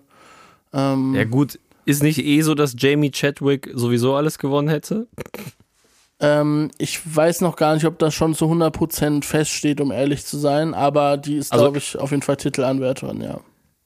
ähm, 0.76 1.14
Ja, 1.14 1.25
gut. 1.25 1.59
Ist 1.85 2.02
nicht 2.02 2.18
eh 2.18 2.42
so, 2.42 2.54
dass 2.54 2.75
Jamie 2.78 3.11
Chadwick 3.12 3.71
sowieso 3.75 4.14
alles 4.16 4.38
gewonnen 4.38 4.68
hätte? 4.68 5.06
ähm, 6.18 6.71
ich 6.78 7.00
weiß 7.14 7.42
noch 7.42 7.56
gar 7.56 7.75
nicht, 7.75 7.85
ob 7.85 7.99
das 7.99 8.14
schon 8.14 8.35
zu 8.35 8.47
100% 8.47 9.25
feststeht, 9.25 9.80
um 9.80 9.92
ehrlich 9.92 10.25
zu 10.25 10.38
sein, 10.38 10.75
aber 10.75 11.16
die 11.16 11.37
ist, 11.37 11.52
Also- 11.52 11.64
glaube 11.66 11.78
ich, 11.78 11.97
auf 11.99 12.11
jeden 12.11 12.23
Fall 12.23 12.37
Titelanwärterin, 12.37 13.21
ja. 13.21 13.40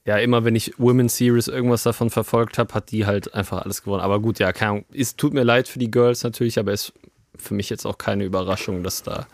Ja, 0.07 0.17
immer 0.17 0.45
wenn 0.45 0.57
ich 0.57 0.73
Women's 0.79 1.17
Series 1.17 1.47
irgendwas 1.49 1.83
davon 1.83 2.09
verfolgt 2.09 2.57
habe, 2.59 2.73
hat 2.73 2.91
die 2.91 3.05
halt 3.05 3.35
einfach 3.35 3.63
alles 3.63 3.83
gewonnen. 3.83 4.01
Aber 4.03 4.19
gut, 4.19 4.39
ja, 4.39 4.51
keine 4.53 4.71
Ahnung. 4.71 4.85
Es 4.95 5.15
tut 5.15 5.35
mir 5.35 5.43
leid 5.45 5.69
für 5.69 5.79
die 5.79 5.91
Girls 5.91 6.23
natürlich, 6.25 6.59
aber 6.59 6.73
es 6.73 6.85
ist 6.89 6.93
für 7.37 7.55
mich 7.55 7.69
jetzt 7.69 7.85
auch 7.85 7.99
keine 7.99 8.25
Überraschung, 8.25 8.83
dass 8.83 9.03
da 9.03 9.27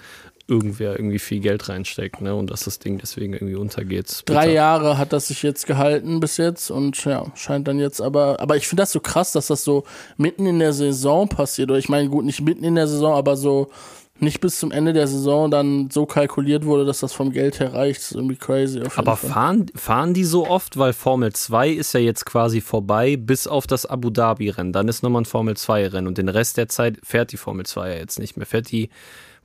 irgendwer 0.49 0.93
irgendwie 0.93 1.19
viel 1.19 1.41
Geld 1.41 1.69
reinsteckt, 1.69 2.21
ne? 2.21 2.35
Und 2.35 2.51
dass 2.51 2.65
das 2.65 2.79
Ding 2.79 2.99
deswegen 2.99 3.33
irgendwie 3.33 3.57
untergeht. 3.57 4.23
Drei 4.27 4.43
Bitter. 4.43 4.53
Jahre 4.53 4.99
hat 4.99 5.13
das 5.13 5.29
sich 5.29 5.43
jetzt 5.43 5.67
gehalten 5.67 6.21
bis 6.21 6.37
jetzt 6.37 6.71
und 6.71 7.05
ja, 7.05 7.27
scheint 7.35 7.67
dann 7.67 7.79
jetzt 7.79 8.01
aber, 8.01 8.39
aber 8.41 8.57
ich 8.57 8.69
finde 8.69 8.83
das 8.83 8.93
so 8.93 9.01
krass, 9.01 9.33
dass 9.33 9.49
das 9.49 9.65
so 9.65 9.85
mitten 10.17 10.47
in 10.47 10.59
der 10.59 10.73
Saison 10.73 11.29
passiert. 11.29 11.71
Oder 11.71 11.79
ich 11.79 11.89
meine, 11.89 12.09
gut, 12.09 12.25
nicht 12.25 12.43
mitten 12.43 12.65
in 12.65 12.77
der 12.77 12.87
Saison, 12.87 13.15
aber 13.15 13.37
so 13.37 13.71
nicht 14.19 14.41
bis 14.41 14.59
zum 14.59 14.71
Ende 14.71 14.93
der 14.93 15.09
Saison 15.09 15.51
dann 15.51 15.91
so 15.91 16.07
kalkuliert 16.07 16.65
wurde, 16.65 16.85
dass 16.85 17.01
das 17.01 17.13
vom 17.13 17.33
Geld 17.33 17.61
her 17.61 17.75
reicht. 17.75 17.99
Das 17.99 18.11
ist 18.13 18.17
irgendwie 18.17 18.37
crazy. 18.37 18.81
Aber 18.97 19.17
Fall. 19.17 19.31
fahren, 19.31 19.67
fahren 19.75 20.15
die 20.15 20.25
so 20.25 20.47
oft? 20.47 20.79
Weil 20.79 20.93
Formel 20.93 21.33
2 21.33 21.71
ist 21.71 21.93
ja 21.93 22.01
jetzt 22.01 22.25
quasi 22.25 22.61
vorbei, 22.61 23.17
bis 23.17 23.47
auf 23.47 23.67
das 23.67 23.85
Abu 23.85 24.11
Dhabi-Rennen. 24.11 24.73
Dann 24.73 24.89
ist 24.89 25.03
nochmal 25.03 25.23
ein 25.23 25.27
Formel 25.27 25.55
2-Rennen 25.55 26.07
und 26.07 26.19
den 26.19 26.29
Rest 26.29 26.57
der 26.57 26.69
Zeit 26.69 26.99
fährt 27.03 27.33
die 27.33 27.37
Formel 27.37 27.67
2 27.67 27.91
ja 27.91 27.97
jetzt 27.97 28.19
nicht 28.19 28.37
mehr. 28.37 28.47
Fährt 28.47 28.71
die 28.71 28.89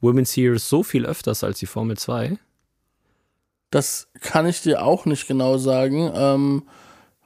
Women's 0.01 0.33
Series 0.33 0.67
so 0.67 0.83
viel 0.83 1.05
öfters 1.05 1.43
als 1.43 1.59
die 1.59 1.67
Formel 1.67 1.97
2? 1.97 2.37
Das 3.69 4.09
kann 4.19 4.45
ich 4.47 4.61
dir 4.61 4.83
auch 4.83 5.05
nicht 5.05 5.27
genau 5.27 5.57
sagen. 5.57 6.11
Ähm, 6.13 6.63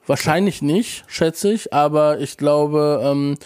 wahrscheinlich 0.05 0.61
nicht, 0.61 1.03
schätze 1.07 1.51
ich, 1.51 1.73
aber 1.73 2.19
ich 2.19 2.37
glaube, 2.37 3.01
ähm, 3.03 3.37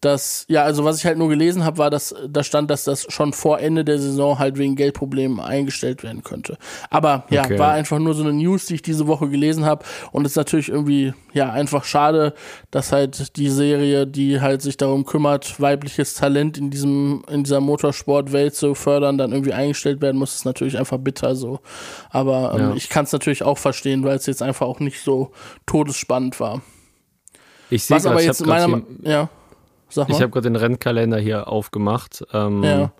dass, 0.00 0.44
ja, 0.48 0.62
also 0.62 0.84
was 0.84 0.98
ich 0.98 1.06
halt 1.06 1.18
nur 1.18 1.28
gelesen 1.28 1.64
habe, 1.64 1.78
war, 1.78 1.90
dass 1.90 2.14
da 2.28 2.44
stand, 2.44 2.70
dass 2.70 2.84
das 2.84 3.06
schon 3.08 3.32
vor 3.32 3.58
Ende 3.58 3.84
der 3.84 3.98
Saison 3.98 4.38
halt 4.38 4.56
wegen 4.56 4.76
Geldproblemen 4.76 5.40
eingestellt 5.40 6.04
werden 6.04 6.22
könnte. 6.22 6.56
Aber 6.88 7.24
ja, 7.30 7.44
Okay. 7.44 7.58
war 7.58 7.72
einfach 7.72 7.98
nur 7.98 8.14
so 8.14 8.22
eine 8.22 8.32
News, 8.32 8.66
die 8.66 8.76
ich 8.76 8.82
diese 8.82 9.08
Woche 9.08 9.28
gelesen 9.28 9.64
habe. 9.64 9.84
Und 10.12 10.24
es 10.24 10.32
ist 10.32 10.36
natürlich 10.36 10.68
irgendwie, 10.68 11.14
ja, 11.32 11.50
einfach 11.50 11.84
schade, 11.84 12.34
dass 12.70 12.92
halt 12.92 13.36
die 13.36 13.48
Serie, 13.50 14.06
die 14.06 14.40
halt 14.40 14.62
sich 14.62 14.76
darum 14.76 15.04
kümmert, 15.04 15.60
weibliches 15.60 16.14
Talent 16.14 16.58
in 16.58 16.70
diesem, 16.70 17.24
in 17.28 17.42
dieser 17.42 17.60
Motorsportwelt 17.60 18.54
zu 18.54 18.74
fördern, 18.76 19.18
dann 19.18 19.32
irgendwie 19.32 19.52
eingestellt 19.52 20.00
werden 20.00 20.16
muss, 20.18 20.34
ist 20.34 20.44
natürlich 20.44 20.78
einfach 20.78 20.98
bitter 20.98 21.34
so. 21.34 21.58
Aber 22.10 22.52
ähm, 22.54 22.60
Ja. 22.70 22.74
ich 22.76 22.88
kann 22.88 23.04
es 23.04 23.12
natürlich 23.12 23.42
auch 23.42 23.58
verstehen, 23.58 24.04
weil 24.04 24.16
es 24.16 24.26
jetzt 24.26 24.42
einfach 24.42 24.66
auch 24.66 24.78
nicht 24.78 25.02
so 25.02 25.32
todesspannend 25.66 26.38
war. 26.38 26.62
Ich 27.70 27.84
sehe 27.84 27.96
Was 27.96 28.06
aber 28.06 28.22
jetzt 28.22 28.46
meiner, 28.46 28.82
ja, 29.02 29.28
sag 29.88 30.08
mal. 30.08 30.14
ich 30.14 30.22
hab 30.22 30.30
grad 30.32 30.44
den 30.44 30.56
Rennkalender 30.56 31.18
hier 31.18 31.48
aufgemacht. 31.48 32.24
Ähm, 32.32 32.62
Ja. 32.62 32.92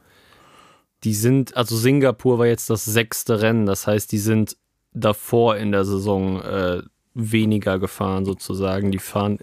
Die 1.04 1.14
sind, 1.14 1.57
also 1.57 1.76
Singapur 1.76 2.38
war 2.40 2.47
jetzt 2.47 2.71
das 2.71 2.85
sechste 2.85 3.40
Rennen, 3.40 3.66
das 3.66 3.87
heißt, 3.87 4.11
die 4.11 4.18
sind 4.18 4.57
davor 4.92 5.57
in 5.57 5.71
der 5.71 5.85
Saison 5.85 6.42
äh, 6.42 6.83
weniger 7.14 7.78
gefahren 7.78 8.25
sozusagen. 8.25 8.90
Die 8.90 8.99
fahren 8.99 9.38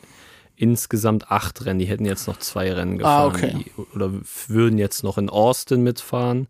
insgesamt 0.58 1.32
acht 1.32 1.66
Rennen, 1.66 1.80
die 1.80 1.86
hätten 1.86 2.04
jetzt 2.06 2.28
noch 2.28 2.38
zwei 2.40 2.74
Rennen 2.74 2.96
Ah, 3.04 3.30
gefahren. 3.30 3.36
okay. 3.36 3.64
Die, 3.66 3.82
oder 3.96 4.12
würden 4.48 4.78
jetzt 4.78 5.04
noch 5.04 5.18
in 5.18 5.30
Austin 5.30 5.82
mitfahren 5.82 6.48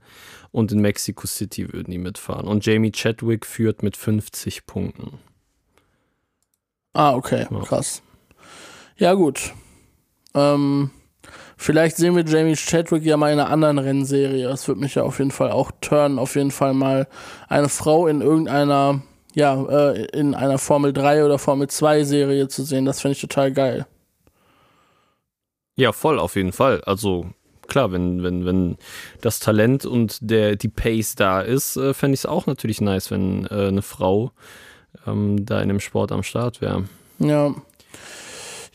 und 0.51 0.71
in 0.71 0.79
Mexico 0.79 1.27
City 1.27 1.71
würden 1.71 1.91
die 1.91 1.97
mitfahren. 1.99 2.47
Und 2.47 2.65
Jamie 2.65 2.91
Chadwick 2.91 3.45
führt 3.45 3.83
mit 3.83 3.97
50 3.97 4.65
Punkten. 4.65 5.19
Ah, 6.93 7.13
okay, 7.13 7.45
Ja. 7.51 7.59
krass. 7.59 8.01
Ja, 8.97 9.13
gut. 9.13 9.53
Ähm, 10.35 10.91
vielleicht 11.57 11.97
sehen 11.97 12.15
wir 12.15 12.25
Jamie 12.25 12.55
Chadwick 12.55 13.03
ja 13.03 13.17
mal 13.17 13.31
in 13.31 13.39
einer 13.39 13.49
anderen 13.49 13.79
Rennserie. 13.79 14.47
Das 14.47 14.67
würde 14.67 14.81
mich 14.81 14.95
ja 14.95 15.03
auf 15.03 15.19
jeden 15.19 15.31
Fall 15.31 15.51
auch 15.51 15.71
turnen, 15.81 16.19
auf 16.19 16.35
jeden 16.35 16.51
Fall 16.51 16.73
mal 16.73 17.07
eine 17.47 17.69
Frau 17.69 18.07
in 18.07 18.21
irgendeiner, 18.21 19.01
ja, 19.33 19.63
äh, 19.63 20.05
in 20.07 20.35
einer 20.35 20.57
Formel 20.57 20.93
3 20.93 21.25
oder 21.25 21.39
Formel 21.39 21.67
2 21.67 22.03
Serie 22.03 22.47
zu 22.47 22.63
sehen. 22.63 22.85
Das 22.85 23.01
finde 23.01 23.13
ich 23.13 23.21
total 23.21 23.51
geil. 23.51 23.87
Ja, 25.77 25.91
voll, 25.91 26.19
auf 26.19 26.35
jeden 26.35 26.53
Fall. 26.53 26.81
Also 26.85 27.25
klar, 27.67 27.91
wenn, 27.91 28.23
wenn, 28.23 28.45
wenn 28.45 28.77
das 29.21 29.39
Talent 29.39 29.85
und 29.85 30.19
der, 30.21 30.55
die 30.55 30.69
Pace 30.69 31.15
da 31.15 31.41
ist, 31.41 31.77
äh, 31.77 31.93
fände 31.93 32.13
ich 32.13 32.21
es 32.21 32.25
auch 32.25 32.45
natürlich 32.45 32.81
nice, 32.81 33.11
wenn 33.11 33.45
äh, 33.47 33.67
eine 33.67 33.81
Frau 33.81 34.31
ähm, 35.05 35.45
da 35.45 35.61
in 35.61 35.69
dem 35.69 35.79
Sport 35.79 36.11
am 36.11 36.23
Start 36.23 36.61
wäre. 36.61 36.85
Ja. 37.19 37.53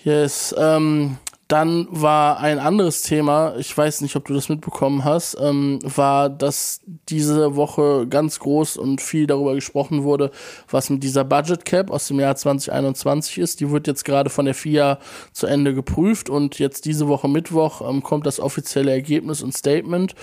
Yes. 0.02 0.54
Ähm, 0.58 1.18
dann 1.50 1.88
war 1.90 2.38
ein 2.38 2.60
anderes 2.60 3.02
Thema, 3.02 3.56
ich 3.58 3.76
weiß 3.76 4.02
nicht, 4.02 4.14
ob 4.14 4.24
du 4.26 4.34
das 4.34 4.48
mitbekommen 4.48 5.04
hast, 5.04 5.36
ähm, 5.40 5.80
war, 5.82 6.30
dass 6.30 6.80
diese 7.08 7.56
Woche 7.56 8.06
ganz 8.08 8.38
groß 8.38 8.76
und 8.76 9.00
viel 9.00 9.26
darüber 9.26 9.54
gesprochen 9.56 10.04
wurde, 10.04 10.30
was 10.70 10.90
mit 10.90 11.02
dieser 11.02 11.24
Budget 11.24 11.64
Cap 11.64 11.90
aus 11.90 12.06
dem 12.06 12.20
Jahr 12.20 12.36
2021 12.36 13.38
ist. 13.38 13.58
Die 13.58 13.70
wird 13.70 13.88
jetzt 13.88 14.04
gerade 14.04 14.30
von 14.30 14.44
der 14.44 14.54
FIA 14.54 15.00
zu 15.32 15.48
Ende 15.48 15.74
geprüft 15.74 16.30
und 16.30 16.60
jetzt 16.60 16.84
diese 16.84 17.08
Woche 17.08 17.28
Mittwoch 17.28 17.80
ähm, 17.80 18.04
kommt 18.04 18.26
das 18.26 18.38
offizielle 18.38 18.92
Ergebnis 18.92 19.42
und 19.42 19.52
Statement. 19.52 20.14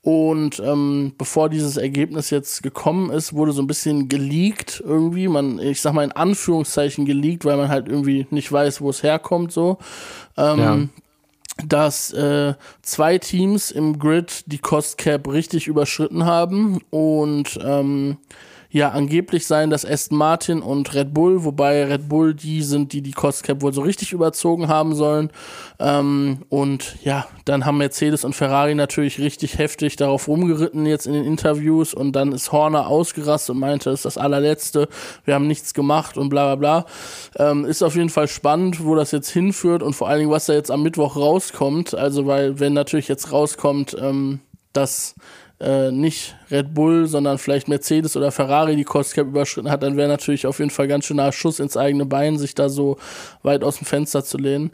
Und 0.00 0.60
ähm, 0.60 1.12
bevor 1.18 1.50
dieses 1.50 1.76
Ergebnis 1.76 2.30
jetzt 2.30 2.62
gekommen 2.62 3.10
ist, 3.10 3.34
wurde 3.34 3.52
so 3.52 3.60
ein 3.60 3.66
bisschen 3.66 4.08
geleakt 4.08 4.82
irgendwie. 4.82 5.28
Man, 5.28 5.58
ich 5.58 5.82
sag 5.82 5.92
mal 5.92 6.04
in 6.04 6.12
Anführungszeichen 6.12 7.04
geleakt, 7.04 7.44
weil 7.44 7.58
man 7.58 7.68
halt 7.68 7.86
irgendwie 7.86 8.26
nicht 8.30 8.50
weiß, 8.50 8.80
wo 8.80 8.88
es 8.88 9.02
herkommt 9.02 9.52
so. 9.52 9.76
Ähm, 10.40 10.58
Ja. 10.58 10.78
Dass 11.66 12.10
äh, 12.12 12.54
zwei 12.80 13.18
Teams 13.18 13.70
im 13.70 13.98
Grid 13.98 14.44
die 14.46 14.58
Cost 14.58 14.96
Cap 14.96 15.28
richtig 15.28 15.66
überschritten 15.66 16.24
haben 16.24 16.80
und 16.88 17.58
ähm, 17.62 18.16
ja, 18.72 18.90
angeblich 18.90 19.46
seien 19.48 19.68
das 19.68 19.84
Aston 19.84 20.16
Martin 20.16 20.62
und 20.62 20.94
Red 20.94 21.12
Bull, 21.12 21.44
wobei 21.44 21.84
Red 21.86 22.08
Bull 22.08 22.34
die 22.34 22.62
sind, 22.62 22.92
die 22.92 23.02
die 23.02 23.10
Cost 23.10 23.42
Cap 23.42 23.62
wohl 23.62 23.72
so 23.72 23.82
richtig 23.82 24.12
überzogen 24.12 24.68
haben 24.68 24.94
sollen. 24.94 25.30
Ähm, 25.80 26.42
und 26.48 26.96
ja, 27.02 27.26
dann 27.44 27.66
haben 27.66 27.78
Mercedes 27.78 28.24
und 28.24 28.34
Ferrari 28.34 28.76
natürlich 28.76 29.18
richtig 29.18 29.58
heftig 29.58 29.96
darauf 29.96 30.28
rumgeritten 30.28 30.86
jetzt 30.86 31.08
in 31.08 31.14
den 31.14 31.24
Interviews 31.24 31.94
und 31.94 32.12
dann 32.12 32.30
ist 32.30 32.52
Horner 32.52 32.86
ausgerastet 32.86 33.56
und 33.56 33.60
meinte, 33.60 33.90
es 33.90 34.00
ist 34.00 34.04
das 34.04 34.18
allerletzte, 34.18 34.88
wir 35.24 35.34
haben 35.34 35.48
nichts 35.48 35.74
gemacht 35.74 36.16
und 36.16 36.28
bla 36.28 36.54
bla 36.54 36.84
bla. 37.34 37.50
Ähm, 37.50 37.64
ist 37.64 37.82
auf 37.82 37.96
jeden 37.96 38.10
Fall 38.10 38.28
spannend, 38.28 38.84
wo 38.84 38.94
das 38.94 39.10
jetzt 39.10 39.30
hinführt 39.30 39.82
und 39.82 39.94
vor 39.94 40.08
allen 40.08 40.20
Dingen, 40.20 40.30
was 40.30 40.46
da 40.46 40.52
jetzt 40.52 40.70
am 40.70 40.84
Mittwoch 40.84 41.16
rauskommt. 41.16 41.94
Also, 41.94 42.26
weil 42.26 42.60
wenn 42.60 42.72
natürlich 42.72 43.08
jetzt 43.08 43.32
rauskommt, 43.32 43.96
ähm, 44.00 44.38
dass 44.72 45.16
äh, 45.60 45.90
nicht 45.90 46.36
Red 46.50 46.74
Bull, 46.74 47.06
sondern 47.06 47.38
vielleicht 47.38 47.68
Mercedes 47.68 48.16
oder 48.16 48.32
Ferrari 48.32 48.76
die 48.76 48.84
Cost 48.84 49.14
Cap 49.14 49.26
überschritten 49.26 49.70
hat, 49.70 49.82
dann 49.82 49.96
wäre 49.96 50.08
natürlich 50.08 50.46
auf 50.46 50.58
jeden 50.58 50.70
Fall 50.70 50.88
ganz 50.88 51.04
schöner 51.04 51.30
Schuss 51.32 51.60
ins 51.60 51.76
eigene 51.76 52.06
Bein, 52.06 52.38
sich 52.38 52.54
da 52.54 52.68
so 52.68 52.96
weit 53.42 53.62
aus 53.62 53.78
dem 53.78 53.86
Fenster 53.86 54.24
zu 54.24 54.38
lehnen. 54.38 54.72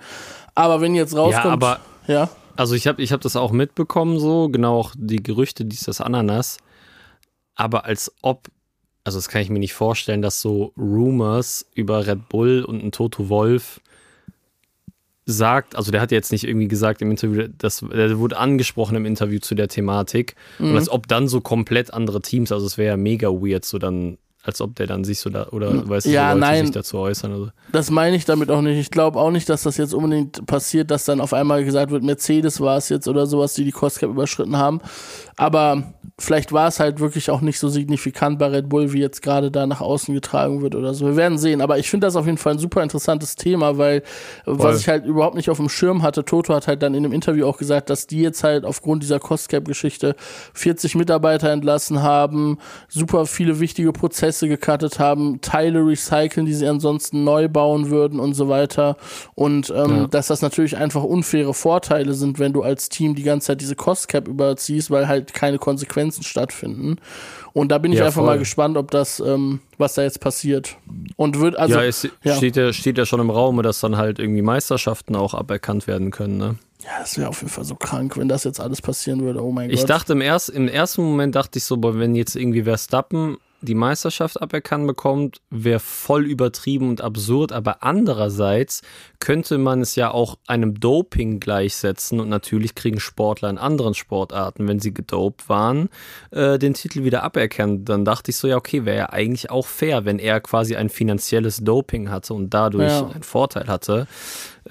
Aber 0.55 0.81
wenn 0.81 0.95
jetzt 0.95 1.17
rauskommt, 1.17 1.63
Ja, 1.63 1.81
ja, 2.07 2.31
also 2.57 2.75
ich 2.75 2.87
habe 2.87 3.03
ich 3.03 3.13
hab 3.13 3.21
das 3.21 3.37
auch 3.37 3.53
mitbekommen, 3.53 4.19
so 4.19 4.49
genau 4.49 4.79
auch 4.79 4.93
die 4.97 5.23
Gerüchte, 5.23 5.65
dies, 5.65 5.81
das 5.81 6.01
Ananas. 6.01 6.59
Aber 7.55 7.85
als 7.85 8.13
ob, 8.23 8.49
also 9.05 9.19
das 9.19 9.29
kann 9.29 9.43
ich 9.43 9.51
mir 9.51 9.59
nicht 9.59 9.75
vorstellen, 9.75 10.23
dass 10.23 10.41
so 10.41 10.73
Rumors 10.77 11.67
über 11.75 12.07
Red 12.07 12.29
Bull 12.29 12.65
und 12.65 12.83
ein 12.83 12.93
Toto 12.93 13.29
Wolf 13.29 13.81
sagt, 15.27 15.75
also 15.77 15.91
der 15.91 16.01
hat 16.01 16.13
jetzt 16.13 16.31
nicht 16.31 16.45
irgendwie 16.45 16.69
gesagt 16.69 17.03
im 17.03 17.11
Interview, 17.11 17.49
das, 17.59 17.85
der 17.93 18.19
wurde 18.19 18.39
angesprochen 18.39 18.97
im 18.97 19.05
Interview 19.05 19.41
zu 19.41 19.57
der 19.57 19.67
Thematik. 19.67 20.37
Und 20.61 20.77
als 20.77 20.89
ob 20.89 21.09
dann 21.09 21.27
so 21.27 21.41
komplett 21.41 21.93
andere 21.93 22.23
Teams, 22.23 22.53
also 22.53 22.65
es 22.65 22.79
wäre 22.79 22.91
ja 22.91 22.97
mega 22.97 23.29
weird, 23.29 23.65
so 23.65 23.79
dann 23.79 24.19
als 24.47 24.61
ob 24.61 24.77
der 24.77 24.87
dann 24.87 25.05
sich 25.05 25.19
so 25.19 25.29
da, 25.29 25.49
oder 25.49 25.89
weißt 25.89 26.07
du, 26.07 26.11
Ja, 26.11 26.33
so 26.33 26.39
Leute 26.39 26.61
sich 26.61 26.71
dazu 26.71 26.99
äußern. 26.99 27.33
Also. 27.33 27.49
Das 27.73 27.91
meine 27.91 28.15
ich 28.17 28.25
damit 28.25 28.51
auch 28.51 28.63
nicht. 28.63 28.79
Ich 28.79 28.91
glaube 28.91 29.19
auch 29.19 29.31
nicht, 29.31 29.49
dass 29.49 29.65
das 29.65 29.77
jetzt 29.77 29.93
unbedingt 29.93 30.47
passiert, 30.47 30.91
dass 30.91 31.05
dann 31.05 31.21
auf 31.21 31.33
einmal 31.33 31.65
gesagt 31.65 31.91
wird, 31.91 32.05
Mercedes 32.05 32.61
war 32.61 32.77
es 32.77 32.89
jetzt 32.89 33.09
oder 33.09 33.27
sowas, 33.27 33.55
die 33.55 33.65
die 33.65 33.73
Cost 33.73 33.99
Cap 33.99 34.11
überschritten 34.11 34.57
haben. 34.57 34.81
Aber 35.37 35.95
vielleicht 36.19 36.53
war 36.53 36.69
es 36.69 36.81
halt 36.81 37.01
wirklich 37.01 37.31
auch 37.31 37.41
nicht 37.41 37.59
so 37.59 37.69
signifikant 37.69 38.39
bei 38.39 38.47
Red 38.47 38.69
Bull, 38.69 38.93
wie 38.93 39.01
jetzt 39.01 39.21
gerade 39.21 39.51
da 39.51 39.67
nach 39.67 39.81
außen 39.81 40.15
getragen 40.15 40.63
wird 40.63 40.75
oder 40.75 40.95
so. 40.95 41.07
Wir 41.07 41.17
werden 41.17 41.39
sehen. 41.39 41.61
Aber 41.61 41.79
ich 41.79 41.91
finde 41.91 42.07
das 42.07 42.17
auf 42.17 42.27
jeden 42.27 42.39
Fall 42.39 42.55
ein 42.55 42.59
super 42.59 42.83
interessantes 42.83 43.35
Thema, 43.35 43.77
weil 43.77 43.99
äh, 43.99 44.03
was 44.45 44.81
ich 44.81 44.89
halt 44.89 45.05
überhaupt 45.05 45.35
nicht 45.35 45.51
auf 45.51 45.59
dem 45.59 45.69
Schirm 45.69 46.03
hatte, 46.03 46.25
Toto 46.25 46.55
hat 46.55 46.69
halt 46.69 46.83
dann 46.83 46.95
in 46.95 47.03
dem 47.03 47.13
Interview 47.13 47.47
auch 47.47 47.59
gesagt, 47.59 47.91
dass 47.91 48.07
die 48.07 48.21
jetzt 48.21 48.45
halt 48.45 48.65
aufgrund 48.65 49.03
dieser 49.03 49.19
Cost 49.19 49.49
Cap 49.49 49.67
Geschichte 49.67 50.15
40 50.55 50.95
Mitarbeiter 50.95 51.51
entlassen 51.51 52.03
haben, 52.03 52.59
super 52.89 53.27
viele 53.27 53.61
wichtige 53.61 53.93
Prozesse 53.93 54.36
gecuttet 54.41 54.99
haben, 54.99 55.41
Teile 55.41 55.81
recyceln, 55.81 56.45
die 56.45 56.53
sie 56.55 56.67
ansonsten 56.67 57.25
neu 57.25 57.49
bauen 57.49 57.89
würden 57.91 58.21
und 58.21 58.35
so 58.35 58.49
weiter. 58.49 58.97
Und 59.35 59.71
ähm, 59.75 59.91
Ja. 59.91 60.07
dass 60.09 60.27
das 60.27 60.43
natürlich 60.43 60.77
einfach 60.77 61.03
unfaire 61.03 61.55
Vorteile 61.55 62.13
sind, 62.13 62.39
wenn 62.39 62.53
du 62.53 62.63
als 62.63 62.91
Team 62.91 63.15
die 63.15 63.23
ganze 63.23 63.47
Zeit 63.49 63.61
diese 63.63 63.75
Cost 63.77 64.09
Cap 64.09 64.29
überziehst, 64.29 64.91
weil 64.91 65.09
halt 65.09 65.33
keine 65.33 65.59
Konsequenzen 65.59 66.23
stattfinden. 66.23 66.97
Und 67.55 67.71
da 67.73 67.79
bin 67.79 67.91
ich 67.93 67.99
Ja, 68.01 68.05
einfach 68.07 68.21
voll. 68.21 68.27
mal 68.27 68.39
gespannt, 68.39 68.77
ob 68.77 68.91
das, 68.91 69.19
ähm, 69.21 69.61
was 69.79 69.95
da 69.95 70.03
jetzt 70.03 70.21
passiert. 70.21 70.77
Und 71.17 71.41
wird 71.41 71.57
also. 71.57 71.77
ja, 71.77 71.83
es 71.85 72.07
ja. 72.23 72.35
Steht, 72.37 72.57
ja, 72.57 72.71
steht 72.75 72.99
ja 72.99 73.07
schon 73.07 73.21
im 73.21 73.31
Raum, 73.31 73.63
dass 73.63 73.81
dann 73.81 73.97
halt 73.97 74.19
irgendwie 74.19 74.43
Meisterschaften 74.43 75.17
auch 75.17 75.33
aberkannt 75.33 75.87
werden 75.87 76.11
können. 76.11 76.37
Ne? 76.37 76.57
Ja, 76.85 76.91
das 77.01 77.17
wäre 77.17 77.31
auf 77.31 77.41
jeden 77.41 77.51
Fall 77.51 77.65
so 77.65 77.75
krank, 77.75 78.19
wenn 78.19 78.29
das 78.29 78.45
jetzt 78.45 78.61
alles 78.61 78.83
passieren 78.83 79.21
würde. 79.23 79.43
Oh 79.43 79.51
mein 79.53 79.71
Ich 79.71 79.81
Gott. 79.81 79.89
dachte 79.91 80.13
im, 80.13 80.21
erst, 80.21 80.51
im 80.51 80.69
ersten 80.69 81.03
Moment, 81.03 81.35
dachte 81.35 81.59
ich 81.59 81.65
so, 81.65 81.79
boah, 81.79 81.99
wenn 81.99 82.15
jetzt 82.15 82.37
irgendwie 82.37 82.65
Verstappen 82.65 83.39
die 83.63 83.75
Meisterschaft 83.75 84.41
aberkannt 84.41 84.87
bekommt, 84.87 85.39
wäre 85.51 85.81
voll 85.81 86.27
übertrieben 86.27 86.89
und 86.89 87.01
absurd. 87.01 87.53
Aber 87.53 87.83
andererseits 87.83 88.83
könnte 89.19 89.59
man 89.59 89.81
es 89.81 89.97
ja 89.97 90.11
auch 90.11 90.37
einem 90.47 90.79
Doping 90.79 91.41
gleichsetzen 91.41 92.21
und 92.21 92.29
natürlich 92.29 92.75
kriegen 92.75 93.01
Sportler 93.01 93.51
in 93.51 93.59
anderen 93.59 93.95
Sportarten, 93.95 94.69
wenn 94.69 94.79
sie 94.79 94.93
gedopt 94.95 95.49
waren, 95.49 95.89
äh, 96.31 96.59
den 96.59 96.75
Titel 96.75 97.03
wieder 97.05 97.23
aberkannt. 97.23 97.89
Dann 97.89 98.05
dachte 98.05 98.31
ich 98.31 98.37
so, 98.37 98.47
ja, 98.47 98.57
okay, 98.57 98.85
wäre 98.85 98.97
ja 98.99 99.11
eigentlich 99.11 99.51
auch 99.51 99.67
fair, 99.67 100.05
wenn 100.05 100.19
er 100.19 100.41
quasi 100.41 100.77
ein 100.77 100.89
finanzielles 100.91 101.59
Doping 101.59 102.11
hatte 102.11 102.35
und 102.35 102.51
dadurch 102.55 102.91
Ja. 102.93 103.07
einen 103.09 103.23
Vorteil 103.23 103.67
hatte. 103.69 104.07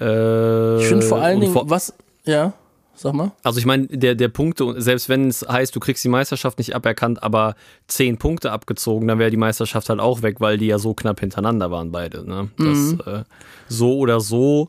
Äh, 0.00 0.80
ich 0.80 0.86
finde 0.86 1.06
vor 1.06 1.18
allen 1.20 1.40
Dingen, 1.40 1.52
vor- 1.52 1.68
was. 1.70 1.92
Ja, 2.24 2.52
sag 2.96 3.14
mal. 3.14 3.32
also 3.42 3.58
ich 3.58 3.66
meine, 3.66 3.86
der, 3.86 4.14
der 4.14 4.28
Punkte, 4.28 4.80
selbst 4.80 5.08
wenn 5.08 5.28
es 5.28 5.46
heißt, 5.46 5.74
du 5.74 5.80
kriegst 5.80 6.02
die 6.04 6.08
Meisterschaft 6.08 6.58
nicht 6.58 6.74
aberkannt, 6.74 7.22
aber 7.22 7.54
zehn 7.86 8.16
Punkte 8.16 8.52
abgezogen, 8.52 9.06
dann 9.06 9.18
wäre 9.18 9.30
die 9.30 9.36
Meisterschaft 9.36 9.88
halt 9.88 10.00
auch 10.00 10.22
weg, 10.22 10.40
weil 10.40 10.58
die 10.58 10.66
ja 10.66 10.78
so 10.78 10.94
knapp 10.94 11.20
hintereinander 11.20 11.70
waren 11.70 11.92
beide. 11.92 12.28
Ne? 12.28 12.48
Das, 12.58 13.06
äh, 13.06 13.24
so 13.68 13.96
oder 13.98 14.20
so 14.20 14.68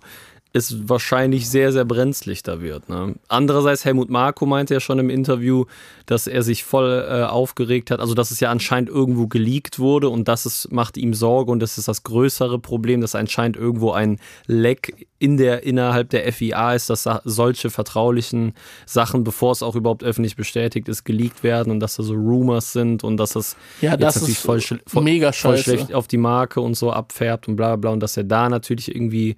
ist 0.53 0.89
wahrscheinlich 0.89 1.49
sehr, 1.49 1.71
sehr 1.71 1.85
brenzlig 1.85 2.43
da 2.43 2.61
wird. 2.61 2.89
Ne? 2.89 3.15
Andererseits, 3.27 3.85
Helmut 3.85 4.09
Marko 4.09 4.45
meinte 4.45 4.73
ja 4.73 4.79
schon 4.79 4.99
im 4.99 5.09
Interview, 5.09 5.65
dass 6.05 6.25
er 6.27 6.41
sich 6.41 6.63
voll 6.63 7.05
äh, 7.07 7.23
aufgeregt 7.23 7.91
hat, 7.91 7.99
also 7.99 8.13
dass 8.13 8.31
es 8.31 8.39
ja 8.39 8.49
anscheinend 8.49 8.89
irgendwo 8.89 9.27
geleakt 9.27 9.77
wurde 9.79 10.09
und 10.09 10.27
das 10.27 10.45
ist, 10.45 10.71
macht 10.71 10.97
ihm 10.97 11.13
Sorge 11.13 11.51
und 11.51 11.59
das 11.59 11.77
ist 11.77 11.87
das 11.87 12.03
größere 12.03 12.59
Problem, 12.59 13.01
dass 13.01 13.13
anscheinend 13.13 13.57
irgendwo 13.57 13.91
ein 13.91 14.19
Leck 14.47 15.07
in 15.19 15.37
der, 15.37 15.63
innerhalb 15.63 16.09
der 16.11 16.31
FIA 16.31 16.75
ist, 16.75 16.89
dass 16.89 17.09
solche 17.23 17.69
vertraulichen 17.69 18.53
Sachen, 18.85 19.23
bevor 19.23 19.51
es 19.51 19.63
auch 19.63 19.75
überhaupt 19.75 20.03
öffentlich 20.03 20.35
bestätigt 20.35 20.87
ist, 20.87 21.03
geleakt 21.03 21.43
werden 21.43 21.71
und 21.71 21.79
dass 21.79 21.95
da 21.95 22.03
so 22.03 22.13
Rumors 22.13 22.71
sind 22.71 23.03
und 23.03 23.17
dass 23.17 23.31
das 23.31 23.57
Ja, 23.81 23.91
jetzt 23.91 24.03
das 24.03 24.15
natürlich 24.15 24.39
voll, 24.39 24.61
voll, 24.61 25.03
mega 25.03 25.31
voll 25.31 25.57
schlecht 25.57 25.93
auf 25.93 26.07
die 26.07 26.17
Marke 26.17 26.61
und 26.61 26.75
so 26.75 26.91
abfärbt 26.91 27.47
und 27.47 27.55
bla 27.55 27.69
bla 27.69 27.75
bla 27.75 27.91
und 27.91 27.99
dass 27.99 28.15
er 28.15 28.23
da 28.23 28.47
natürlich 28.47 28.93
irgendwie 28.93 29.35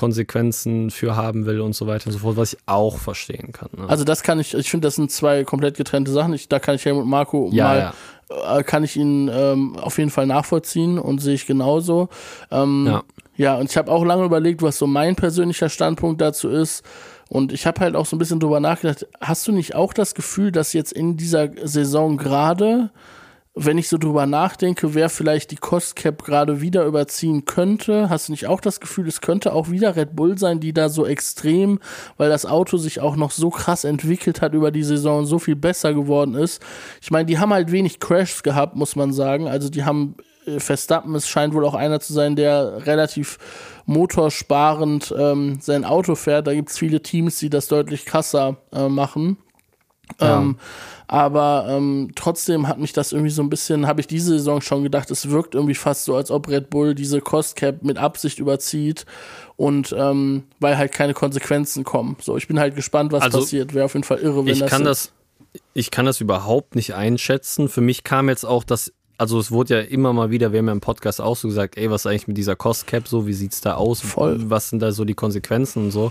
Konsequenzen 0.00 0.90
für 0.90 1.14
haben 1.14 1.44
will 1.44 1.60
und 1.60 1.74
so 1.74 1.86
weiter 1.86 2.06
und 2.06 2.12
so 2.12 2.20
fort, 2.20 2.38
was 2.38 2.54
ich 2.54 2.58
auch 2.64 2.96
verstehen 2.96 3.52
kann. 3.52 3.68
Ne? 3.76 3.86
Also 3.86 4.04
das 4.04 4.22
kann 4.22 4.40
ich, 4.40 4.54
ich 4.54 4.70
finde, 4.70 4.86
das 4.86 4.94
sind 4.96 5.10
zwei 5.10 5.44
komplett 5.44 5.76
getrennte 5.76 6.10
Sachen. 6.10 6.32
Ich, 6.32 6.48
da 6.48 6.58
kann 6.58 6.74
ich 6.74 6.84
Helmut 6.86 7.04
Marco 7.06 7.50
Ja, 7.52 7.92
mal, 8.30 8.58
äh, 8.58 8.62
kann 8.62 8.82
ich 8.82 8.96
ihn 8.96 9.30
ähm, 9.32 9.76
auf 9.78 9.98
jeden 9.98 10.10
Fall 10.10 10.24
nachvollziehen 10.26 10.98
und 10.98 11.20
sehe 11.20 11.34
ich 11.34 11.46
genauso. 11.46 12.08
Ähm, 12.50 12.86
Ja. 12.86 13.02
ja, 13.36 13.56
und 13.58 13.70
ich 13.70 13.76
habe 13.76 13.92
auch 13.92 14.02
lange 14.04 14.24
überlegt, 14.24 14.62
was 14.62 14.78
so 14.78 14.86
mein 14.86 15.16
persönlicher 15.16 15.68
Standpunkt 15.68 16.20
dazu 16.22 16.48
ist. 16.48 16.82
Und 17.28 17.52
ich 17.52 17.66
habe 17.66 17.80
halt 17.80 17.94
auch 17.94 18.06
so 18.06 18.16
ein 18.16 18.18
bisschen 18.18 18.40
drüber 18.40 18.58
nachgedacht, 18.58 19.06
hast 19.20 19.46
du 19.46 19.52
nicht 19.52 19.74
auch 19.74 19.92
das 19.92 20.14
Gefühl, 20.14 20.50
dass 20.50 20.72
jetzt 20.72 20.92
in 20.92 21.16
dieser 21.18 21.50
Saison 21.62 22.16
gerade, 22.16 22.88
wenn 23.54 23.78
ich 23.78 23.88
so 23.88 23.98
drüber 23.98 24.26
nachdenke, 24.26 24.94
wer 24.94 25.08
vielleicht 25.08 25.50
die 25.50 25.56
Cost 25.56 25.96
Cap 25.96 26.24
gerade 26.24 26.60
wieder 26.60 26.84
überziehen 26.84 27.44
könnte, 27.46 28.08
hast 28.08 28.28
du 28.28 28.32
nicht 28.32 28.46
auch 28.46 28.60
das 28.60 28.78
Gefühl, 28.78 29.08
es 29.08 29.20
könnte 29.20 29.52
auch 29.52 29.70
wieder 29.70 29.96
Red 29.96 30.14
Bull 30.14 30.38
sein, 30.38 30.60
die 30.60 30.72
da 30.72 30.88
so 30.88 31.04
extrem, 31.04 31.80
weil 32.16 32.28
das 32.28 32.46
Auto 32.46 32.76
sich 32.76 33.00
auch 33.00 33.16
noch 33.16 33.32
so 33.32 33.50
krass 33.50 33.82
entwickelt 33.82 34.40
hat 34.40 34.54
über 34.54 34.70
die 34.70 34.84
Saison 34.84 35.26
so 35.26 35.40
viel 35.40 35.56
besser 35.56 35.94
geworden 35.94 36.34
ist. 36.34 36.62
Ich 37.02 37.10
meine, 37.10 37.26
die 37.26 37.38
haben 37.38 37.52
halt 37.52 37.72
wenig 37.72 37.98
Crashs 37.98 38.44
gehabt, 38.44 38.76
muss 38.76 38.94
man 38.94 39.12
sagen. 39.12 39.48
Also 39.48 39.68
die 39.68 39.84
haben 39.84 40.14
äh, 40.46 40.60
Verstappen, 40.60 41.16
es 41.16 41.28
scheint 41.28 41.52
wohl 41.52 41.64
auch 41.64 41.74
einer 41.74 41.98
zu 41.98 42.12
sein, 42.12 42.36
der 42.36 42.86
relativ 42.86 43.38
motorsparend 43.84 45.12
ähm, 45.18 45.58
sein 45.60 45.84
Auto 45.84 46.14
fährt. 46.14 46.46
Da 46.46 46.54
gibt 46.54 46.70
es 46.70 46.78
viele 46.78 47.02
Teams, 47.02 47.40
die 47.40 47.50
das 47.50 47.66
deutlich 47.66 48.04
krasser 48.04 48.58
äh, 48.72 48.88
machen. 48.88 49.38
Ja. 50.20 50.38
Ähm, 50.38 50.56
aber 51.06 51.66
ähm, 51.68 52.12
trotzdem 52.14 52.68
hat 52.68 52.78
mich 52.78 52.92
das 52.92 53.10
irgendwie 53.10 53.32
so 53.32 53.42
ein 53.42 53.50
bisschen, 53.50 53.88
habe 53.88 54.00
ich 54.00 54.06
diese 54.06 54.30
Saison 54.32 54.60
schon 54.60 54.84
gedacht, 54.84 55.10
es 55.10 55.28
wirkt 55.28 55.56
irgendwie 55.56 55.74
fast 55.74 56.04
so, 56.04 56.14
als 56.14 56.30
ob 56.30 56.48
Red 56.48 56.70
Bull 56.70 56.94
diese 56.94 57.20
Cost 57.20 57.56
Cap 57.56 57.82
mit 57.82 57.98
Absicht 57.98 58.38
überzieht 58.38 59.06
und 59.56 59.92
ähm, 59.98 60.44
weil 60.60 60.78
halt 60.78 60.92
keine 60.92 61.12
Konsequenzen 61.12 61.82
kommen. 61.82 62.16
So, 62.20 62.36
ich 62.36 62.46
bin 62.46 62.60
halt 62.60 62.76
gespannt, 62.76 63.10
was 63.10 63.24
Also, 63.24 63.40
passiert. 63.40 63.74
Wäre 63.74 63.86
auf 63.86 63.94
jeden 63.94 64.04
Fall 64.04 64.18
irre, 64.18 64.44
wenn 64.46 64.52
ich 64.52 64.60
das. 64.60 64.70
kann 64.70 64.84
das, 64.84 65.12
ich 65.74 65.90
kann 65.90 66.06
das 66.06 66.20
überhaupt 66.20 66.76
nicht 66.76 66.94
einschätzen. 66.94 67.68
Für 67.68 67.80
mich 67.80 68.04
kam 68.04 68.28
jetzt 68.28 68.44
auch 68.44 68.62
das, 68.62 68.92
also 69.20 69.38
es 69.38 69.50
wurde 69.50 69.74
ja 69.74 69.80
immer 69.82 70.14
mal 70.14 70.30
wieder, 70.30 70.50
wir 70.52 70.60
haben 70.60 70.66
ja 70.68 70.72
im 70.72 70.80
Podcast 70.80 71.20
auch 71.20 71.36
so 71.36 71.46
gesagt, 71.46 71.76
ey, 71.76 71.90
was 71.90 72.02
ist 72.02 72.06
eigentlich 72.06 72.26
mit 72.26 72.38
dieser 72.38 72.56
Cost 72.56 72.86
Cap 72.86 73.06
so, 73.06 73.26
wie 73.26 73.34
sieht's 73.34 73.60
da 73.60 73.74
aus? 73.74 74.00
Voll. 74.00 74.48
Was 74.48 74.70
sind 74.70 74.80
da 74.80 74.92
so 74.92 75.04
die 75.04 75.12
Konsequenzen 75.12 75.84
und 75.84 75.90
so? 75.90 76.10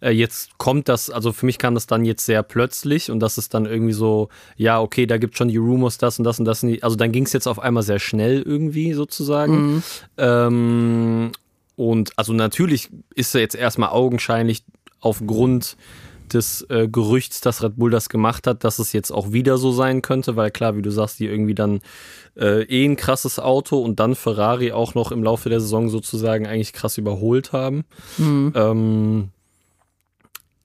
Äh, 0.00 0.10
jetzt 0.10 0.58
kommt 0.58 0.88
das, 0.88 1.08
also 1.08 1.32
für 1.32 1.46
mich 1.46 1.58
kam 1.58 1.74
das 1.74 1.86
dann 1.86 2.04
jetzt 2.04 2.26
sehr 2.26 2.42
plötzlich 2.42 3.12
und 3.12 3.20
das 3.20 3.38
ist 3.38 3.54
dann 3.54 3.64
irgendwie 3.64 3.92
so, 3.92 4.28
ja, 4.56 4.80
okay, 4.80 5.06
da 5.06 5.18
gibt 5.18 5.38
schon 5.38 5.46
die 5.46 5.56
Rumors, 5.56 5.98
das 5.98 6.18
und 6.18 6.24
das 6.24 6.40
und 6.40 6.46
das. 6.46 6.64
Und 6.64 6.70
die, 6.70 6.82
also 6.82 6.96
dann 6.96 7.12
ging 7.12 7.26
es 7.26 7.32
jetzt 7.32 7.46
auf 7.46 7.60
einmal 7.60 7.84
sehr 7.84 8.00
schnell 8.00 8.42
irgendwie 8.42 8.92
sozusagen. 8.92 9.84
Ähm, 10.16 11.30
und 11.76 12.10
also 12.16 12.32
natürlich 12.32 12.90
ist 13.14 13.36
er 13.36 13.40
jetzt 13.40 13.54
erstmal 13.54 13.90
augenscheinlich 13.90 14.64
aufgrund 14.98 15.76
des 16.34 16.66
äh, 16.70 16.88
Gerüchts, 16.88 17.40
dass 17.40 17.62
Red 17.62 17.76
Bull 17.76 17.90
das 17.90 18.08
gemacht 18.08 18.46
hat, 18.46 18.64
dass 18.64 18.78
es 18.78 18.92
jetzt 18.92 19.10
auch 19.10 19.32
wieder 19.32 19.58
so 19.58 19.72
sein 19.72 20.02
könnte, 20.02 20.36
weil 20.36 20.50
klar, 20.50 20.76
wie 20.76 20.82
du 20.82 20.90
sagst, 20.90 21.20
die 21.20 21.26
irgendwie 21.26 21.54
dann 21.54 21.80
äh, 22.36 22.62
eh 22.64 22.84
ein 22.84 22.96
krasses 22.96 23.38
Auto 23.38 23.78
und 23.78 24.00
dann 24.00 24.14
Ferrari 24.14 24.72
auch 24.72 24.94
noch 24.94 25.12
im 25.12 25.22
Laufe 25.22 25.48
der 25.48 25.60
Saison 25.60 25.88
sozusagen 25.88 26.46
eigentlich 26.46 26.72
krass 26.72 26.98
überholt 26.98 27.52
haben. 27.52 27.84
Ähm, 28.54 29.30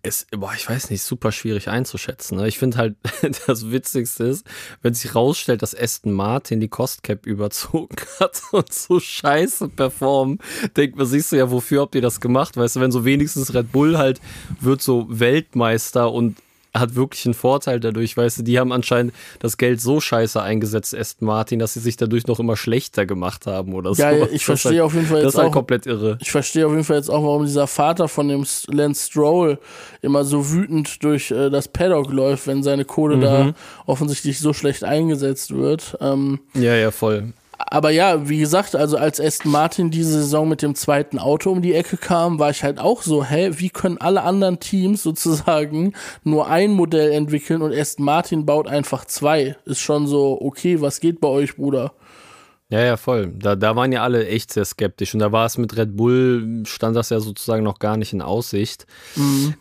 es, 0.03 0.27
boah, 0.31 0.53
ich 0.53 0.69
weiß 0.69 0.89
nicht, 0.89 1.01
super 1.01 1.31
schwierig 1.31 1.69
einzuschätzen. 1.69 2.37
Ne? 2.37 2.47
Ich 2.47 2.59
finde 2.59 2.77
halt, 2.77 2.95
das 3.47 3.71
Witzigste 3.71 4.25
ist, 4.25 4.45
wenn 4.81 4.93
sich 4.93 5.15
rausstellt, 5.15 5.61
dass 5.61 5.73
Aston 5.73 6.11
Martin 6.11 6.59
die 6.59 6.67
Cost 6.67 7.03
Cap 7.03 7.25
überzogen 7.25 7.95
hat 8.19 8.41
und 8.51 8.71
so 8.71 8.99
scheiße 8.99 9.69
performen, 9.69 10.39
denkt 10.75 10.97
man 10.97 11.07
sich 11.07 11.25
so, 11.25 11.37
ja, 11.37 11.49
wofür 11.49 11.81
habt 11.81 11.95
ihr 11.95 12.01
das 12.01 12.19
gemacht? 12.19 12.57
Weißt 12.57 12.75
du, 12.75 12.81
wenn 12.81 12.91
so 12.91 13.05
wenigstens 13.05 13.53
Red 13.53 13.71
Bull 13.71 13.97
halt 13.97 14.19
wird 14.59 14.81
so 14.81 15.07
Weltmeister 15.09 16.11
und 16.11 16.37
hat 16.75 16.95
wirklich 16.95 17.25
einen 17.25 17.35
Vorteil 17.35 17.79
dadurch, 17.79 18.17
weißt 18.17 18.39
du, 18.39 18.43
die 18.43 18.59
haben 18.59 18.71
anscheinend 18.71 19.13
das 19.39 19.57
Geld 19.57 19.79
so 19.79 19.99
scheiße 20.01 20.41
eingesetzt, 20.41 20.95
Aston 20.97 21.27
Martin, 21.27 21.59
dass 21.59 21.73
sie 21.75 21.79
sich 21.79 21.97
dadurch 21.97 22.25
noch 22.25 22.39
immer 22.39 22.57
schlechter 22.57 23.05
gemacht 23.05 23.45
haben 23.45 23.73
oder 23.73 23.93
so. 23.93 24.01
ja, 24.01 24.11
Das 24.19 24.31
ich 24.31 24.43
verstehe 24.45 24.71
halt, 24.73 24.81
auf 24.81 24.93
jeden 24.95 25.05
Fall 25.05 25.17
Das 25.17 25.25
jetzt 25.25 25.33
ist 25.35 25.37
halt 25.39 25.49
auch. 25.49 25.53
komplett 25.53 25.85
irre. 25.85 26.17
Ich 26.19 26.31
verstehe 26.31 26.65
auf 26.65 26.71
jeden 26.71 26.83
Fall 26.83 26.97
jetzt 26.97 27.09
auch, 27.09 27.23
warum 27.23 27.45
dieser 27.45 27.67
Vater 27.67 28.07
von 28.07 28.27
dem 28.27 28.43
Lance 28.67 29.05
Stroll 29.07 29.59
immer 30.01 30.23
so 30.25 30.51
wütend 30.51 31.03
durch 31.03 31.29
äh, 31.31 31.49
das 31.51 31.67
Paddock 31.67 32.11
läuft, 32.11 32.47
wenn 32.47 32.63
seine 32.63 32.85
Kohle 32.85 33.17
Mhm. 33.17 33.21
da 33.21 33.53
offensichtlich 33.85 34.39
so 34.39 34.53
schlecht 34.53 34.83
eingesetzt 34.83 35.53
wird. 35.55 35.95
Ähm, 36.01 36.39
Ja, 36.55 36.75
ja, 36.75 36.89
voll. 36.89 37.33
Aber 37.69 37.89
ja, 37.89 38.29
wie 38.29 38.39
gesagt, 38.39 38.75
also 38.75 38.97
als 38.97 39.19
Aston 39.19 39.51
Martin 39.51 39.91
diese 39.91 40.13
Saison 40.13 40.47
mit 40.47 40.61
dem 40.61 40.75
zweiten 40.75 41.19
Auto 41.19 41.51
um 41.51 41.61
die 41.61 41.73
Ecke 41.73 41.97
kam, 41.97 42.39
war 42.39 42.49
ich 42.49 42.63
halt 42.63 42.79
auch 42.79 43.01
so, 43.01 43.23
hä, 43.23 43.51
wie 43.55 43.69
können 43.69 43.97
alle 43.97 44.23
anderen 44.23 44.59
Teams 44.59 45.03
sozusagen 45.03 45.93
nur 46.23 46.47
ein 46.47 46.71
Modell 46.71 47.11
entwickeln 47.11 47.61
und 47.61 47.73
Aston 47.73 48.05
Martin 48.05 48.45
baut 48.45 48.67
einfach 48.67 49.05
zwei? 49.05 49.55
Ist 49.65 49.81
schon 49.81 50.07
so, 50.07 50.39
okay, 50.41 50.81
was 50.81 50.99
geht 50.99 51.19
bei 51.19 51.27
euch, 51.27 51.55
Bruder? 51.55 51.93
Ja, 52.69 52.81
ja, 52.81 52.97
voll. 52.97 53.31
Da, 53.37 53.55
da 53.55 53.75
waren 53.75 53.91
ja 53.91 54.01
alle 54.01 54.27
echt 54.27 54.51
sehr 54.51 54.65
skeptisch. 54.65 55.13
Und 55.13 55.19
da 55.19 55.31
war 55.31 55.45
es 55.45 55.59
mit 55.59 55.77
Red 55.77 55.95
Bull, 55.95 56.63
stand 56.65 56.95
das 56.95 57.11
ja 57.11 57.19
sozusagen 57.19 57.63
noch 57.63 57.77
gar 57.77 57.97
nicht 57.97 58.13
in 58.13 58.21
Aussicht. 58.23 58.87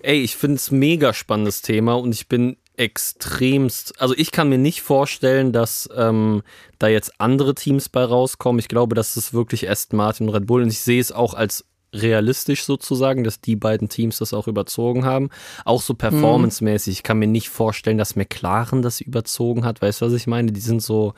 Ey, 0.01 0.23
ich 0.23 0.37
finde 0.37 0.57
es 0.57 0.71
mega 0.71 1.13
spannendes 1.13 1.61
Thema 1.61 1.95
und 1.95 2.15
ich 2.15 2.29
bin 2.29 2.57
extremst, 2.83 4.01
also 4.01 4.13
ich 4.17 4.33
kann 4.33 4.49
mir 4.49 4.59
nicht 4.59 4.83
vorstellen, 4.83 5.53
dass 5.53 5.89
ähm, 5.97 6.43
da 6.81 6.89
jetzt 6.89 7.21
andere 7.21 7.55
Teams 7.55 7.89
bei 7.89 8.03
rauskommen. 8.03 8.59
Ich 8.59 8.67
glaube, 8.67 8.97
das 8.97 9.17
ist 9.17 9.33
wirklich 9.33 9.71
Aston 9.71 9.97
Martin 9.97 10.29
und 10.29 10.35
Red 10.35 10.47
Bull 10.47 10.63
und 10.63 10.69
ich 10.69 10.81
sehe 10.81 11.01
es 11.01 11.13
auch 11.13 11.35
als 11.35 11.65
realistisch 11.95 12.65
sozusagen, 12.65 13.23
dass 13.23 13.41
die 13.41 13.55
beiden 13.55 13.89
Teams 13.89 14.19
das 14.19 14.33
auch 14.33 14.49
überzogen 14.49 15.05
haben. 15.05 15.29
Auch 15.65 15.83
so 15.83 15.95
performancemäßig. 15.95 16.95
Ich 16.95 17.03
kann 17.03 17.19
mir 17.19 17.27
nicht 17.29 17.51
vorstellen, 17.51 17.99
dass 17.99 18.17
McLaren 18.17 18.83
das 18.83 19.01
überzogen 19.01 19.65
hat. 19.65 19.83
Weißt 19.83 20.01
du, 20.01 20.07
was 20.07 20.15
ich 20.15 20.27
meine? 20.27 20.53
Die 20.53 20.61
sind 20.61 20.83
so, 20.83 21.15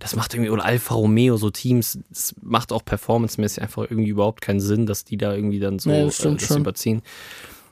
das 0.00 0.16
macht 0.16 0.34
irgendwie, 0.34 0.50
oder 0.50 0.64
Alfa 0.64 0.94
Romeo, 0.94 1.36
so 1.36 1.50
Teams, 1.50 1.98
das 2.08 2.34
macht 2.42 2.72
auch 2.72 2.84
performancemäßig 2.84 3.62
einfach 3.62 3.82
irgendwie 3.82 4.10
überhaupt 4.10 4.40
keinen 4.40 4.60
Sinn, 4.60 4.86
dass 4.86 5.04
die 5.04 5.18
da 5.18 5.34
irgendwie 5.34 5.60
dann 5.60 5.78
so 5.78 5.90
Nee, 5.90 6.00
äh, 6.00 6.04
das 6.06 6.16
stimmt 6.16 6.42
das 6.42 6.56
überziehen. 6.56 7.02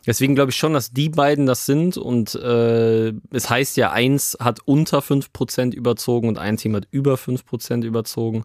Deswegen 0.06 0.34
glaube 0.34 0.50
ich 0.50 0.56
schon, 0.56 0.72
dass 0.72 0.90
die 0.90 1.08
beiden 1.08 1.46
das 1.46 1.66
sind 1.66 1.96
und 1.96 2.34
äh, 2.34 3.12
es 3.30 3.48
heißt 3.48 3.76
ja, 3.76 3.92
eins 3.92 4.36
hat 4.40 4.60
unter 4.64 4.98
5% 4.98 5.74
überzogen 5.74 6.28
und 6.28 6.38
ein 6.38 6.56
Team 6.56 6.74
hat 6.74 6.88
über 6.90 7.14
5% 7.14 7.84
überzogen. 7.84 8.44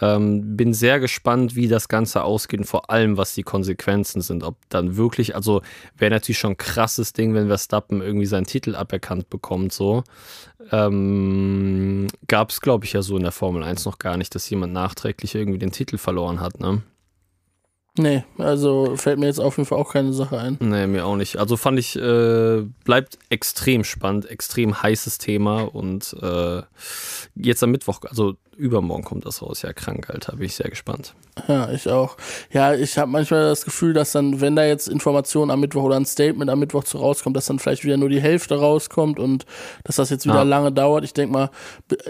Ähm, 0.00 0.56
bin 0.56 0.74
sehr 0.74 1.00
gespannt, 1.00 1.56
wie 1.56 1.68
das 1.68 1.88
Ganze 1.88 2.22
ausgeht 2.22 2.60
und 2.60 2.66
vor 2.66 2.90
allem, 2.90 3.16
was 3.16 3.34
die 3.34 3.42
Konsequenzen 3.42 4.20
sind. 4.20 4.42
Ob 4.42 4.56
dann 4.68 4.96
wirklich, 4.96 5.34
also 5.34 5.62
wäre 5.96 6.10
natürlich 6.10 6.38
schon 6.38 6.52
ein 6.52 6.58
krasses 6.58 7.14
Ding, 7.14 7.34
wenn 7.34 7.46
Verstappen 7.46 8.02
irgendwie 8.02 8.26
seinen 8.26 8.46
Titel 8.46 8.74
aberkannt 8.74 9.30
bekommt, 9.30 9.72
so. 9.72 10.04
Ähm, 10.70 12.08
Gab 12.28 12.50
es, 12.50 12.60
glaube 12.60 12.84
ich, 12.84 12.92
ja 12.92 13.00
so 13.02 13.16
in 13.16 13.22
der 13.22 13.32
Formel 13.32 13.62
1 13.62 13.86
noch 13.86 13.98
gar 13.98 14.18
nicht, 14.18 14.34
dass 14.34 14.50
jemand 14.50 14.74
nachträglich 14.74 15.34
irgendwie 15.34 15.58
den 15.58 15.72
Titel 15.72 15.96
verloren 15.96 16.40
hat, 16.40 16.60
ne? 16.60 16.82
Nee, 17.98 18.24
also 18.38 18.94
fällt 18.96 19.18
mir 19.18 19.26
jetzt 19.26 19.40
auf 19.40 19.56
jeden 19.56 19.66
Fall 19.66 19.78
auch 19.78 19.92
keine 19.92 20.12
Sache 20.12 20.38
ein. 20.38 20.56
Nee, 20.60 20.86
mir 20.86 21.06
auch 21.06 21.16
nicht. 21.16 21.38
Also 21.38 21.56
fand 21.56 21.78
ich, 21.78 21.96
äh, 21.96 22.62
bleibt 22.84 23.18
extrem 23.30 23.84
spannend, 23.84 24.30
extrem 24.30 24.82
heißes 24.82 25.18
Thema 25.18 25.62
und 25.62 26.14
äh, 26.22 26.62
jetzt 27.34 27.62
am 27.62 27.70
Mittwoch, 27.70 28.00
also 28.08 28.34
übermorgen 28.56 29.04
kommt 29.04 29.26
das 29.26 29.42
raus. 29.42 29.60
Ja, 29.62 29.72
krank, 29.74 30.08
Alter, 30.08 30.36
bin 30.36 30.46
ich 30.46 30.54
sehr 30.56 30.70
gespannt. 30.70 31.14
Ja, 31.46 31.70
ich 31.70 31.90
auch. 31.90 32.16
Ja, 32.50 32.72
ich 32.72 32.96
habe 32.96 33.10
manchmal 33.10 33.42
das 33.50 33.66
Gefühl, 33.66 33.92
dass 33.92 34.12
dann, 34.12 34.40
wenn 34.40 34.56
da 34.56 34.64
jetzt 34.64 34.88
Informationen 34.88 35.50
am 35.50 35.60
Mittwoch 35.60 35.82
oder 35.82 35.96
ein 35.96 36.06
Statement 36.06 36.50
am 36.50 36.58
Mittwoch 36.60 36.84
zu 36.84 36.96
rauskommt, 36.96 37.36
dass 37.36 37.44
dann 37.44 37.58
vielleicht 37.58 37.84
wieder 37.84 37.98
nur 37.98 38.08
die 38.08 38.20
Hälfte 38.22 38.58
rauskommt 38.58 39.18
und 39.18 39.44
dass 39.84 39.96
das 39.96 40.08
jetzt 40.08 40.24
wieder 40.24 40.36
Ja. 40.36 40.42
lange 40.44 40.72
dauert. 40.72 41.04
Ich 41.04 41.12
denk 41.12 41.30
mal, 41.30 41.50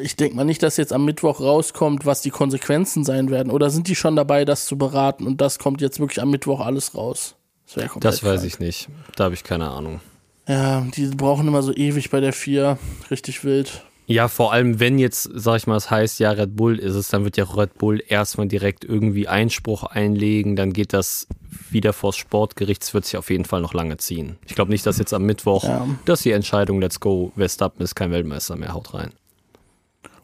ich 0.01 0.15
denk 0.15 0.35
mal 0.37 0.45
nicht, 0.45 0.63
dass 0.63 0.77
jetzt 0.77 0.93
am 0.93 1.05
Mittwoch 1.05 1.41
rauskommt, 1.41 2.07
was 2.07 2.23
die 2.23 2.31
Konsequenzen 2.31 3.03
sein 3.03 3.29
werden. 3.31 3.51
Oder 3.51 3.71
sind 3.71 3.89
die 3.89 3.97
schon 3.97 4.15
dabei, 4.15 4.45
das 4.45 4.67
zu 4.67 4.79
beraten 4.79 5.27
und 5.27 5.41
das 5.41 5.59
kommt 5.59 5.76
jetzt 5.81 6.01
wirklich 6.01 6.21
am 6.21 6.31
Mittwoch 6.31 6.61
alles 6.61 6.95
raus? 6.95 7.35
Das, 7.75 7.91
Das 8.01 8.23
weiß 8.23 8.41
krank. 8.41 8.45
ich 8.53 8.59
nicht. 8.61 8.89
Da 9.17 9.25
habe 9.25 9.35
ich 9.35 9.43
keine 9.45 9.69
Ahnung. 9.71 10.01
Ja, 10.49 10.83
die 10.97 11.07
brauchen 11.09 11.49
immer 11.49 11.63
so 11.63 11.75
ewig 11.75 12.11
bei 12.11 12.21
der 12.21 12.33
4. 12.33 12.79
Richtig 13.11 13.43
wild. 13.45 13.83
Ja, 14.09 14.29
vor 14.29 14.53
allem, 14.53 14.79
wenn 14.79 15.01
jetzt, 15.01 15.29
sag 15.35 15.57
ich 15.57 15.67
mal, 15.67 15.75
es 15.77 15.91
heißt, 15.91 16.21
ja, 16.21 16.31
Red 16.31 16.55
Bull 16.55 16.79
ist 16.79 16.95
es, 16.95 17.09
dann 17.09 17.25
wird 17.25 17.37
ja 17.37 17.43
Red 17.43 17.75
Bull 17.79 18.01
erstmal 18.07 18.47
direkt 18.47 18.85
irgendwie 18.85 19.27
Einspruch 19.27 19.83
einlegen, 19.83 20.55
dann 20.55 20.73
geht 20.73 20.93
das 20.93 21.27
wieder 21.71 21.93
vors 21.93 22.17
Sportgericht. 22.17 22.85
Es 22.85 22.95
wird 22.95 23.05
sich 23.05 23.17
auf 23.17 23.31
jeden 23.31 23.45
Fall 23.45 23.61
noch 23.63 23.75
lange 23.75 23.97
ziehen. 23.97 24.39
Ich 24.47 24.55
glaube 24.55 24.71
nicht, 24.71 24.87
dass 24.87 24.99
jetzt 24.99 25.13
am 25.13 25.25
Mittwoch, 25.25 25.65
Ja. 25.65 25.89
dass 26.05 26.23
die 26.23 26.31
Entscheidung, 26.31 26.81
let's 26.81 27.01
go, 27.01 27.33
Verstappen 27.37 27.83
ist 27.83 27.97
kein 27.97 28.13
Weltmeister 28.13 28.55
mehr, 28.55 28.75
haut 28.75 28.95
rein. 28.95 29.11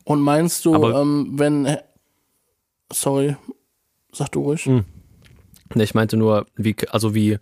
Und 0.05 0.21
meinst 0.21 0.65
du, 0.65 0.75
ähm, 0.77 1.33
wenn. 1.35 1.77
Sorry, 2.93 3.37
sag 4.13 4.31
du 4.31 4.43
ruhig. 4.43 4.67
Mhm. 4.67 4.85
Ich 5.81 5.95
meinte 5.95 6.17
nur, 6.17 6.47
wie, 6.57 6.77
also 6.91 7.15
wie, 7.15 7.39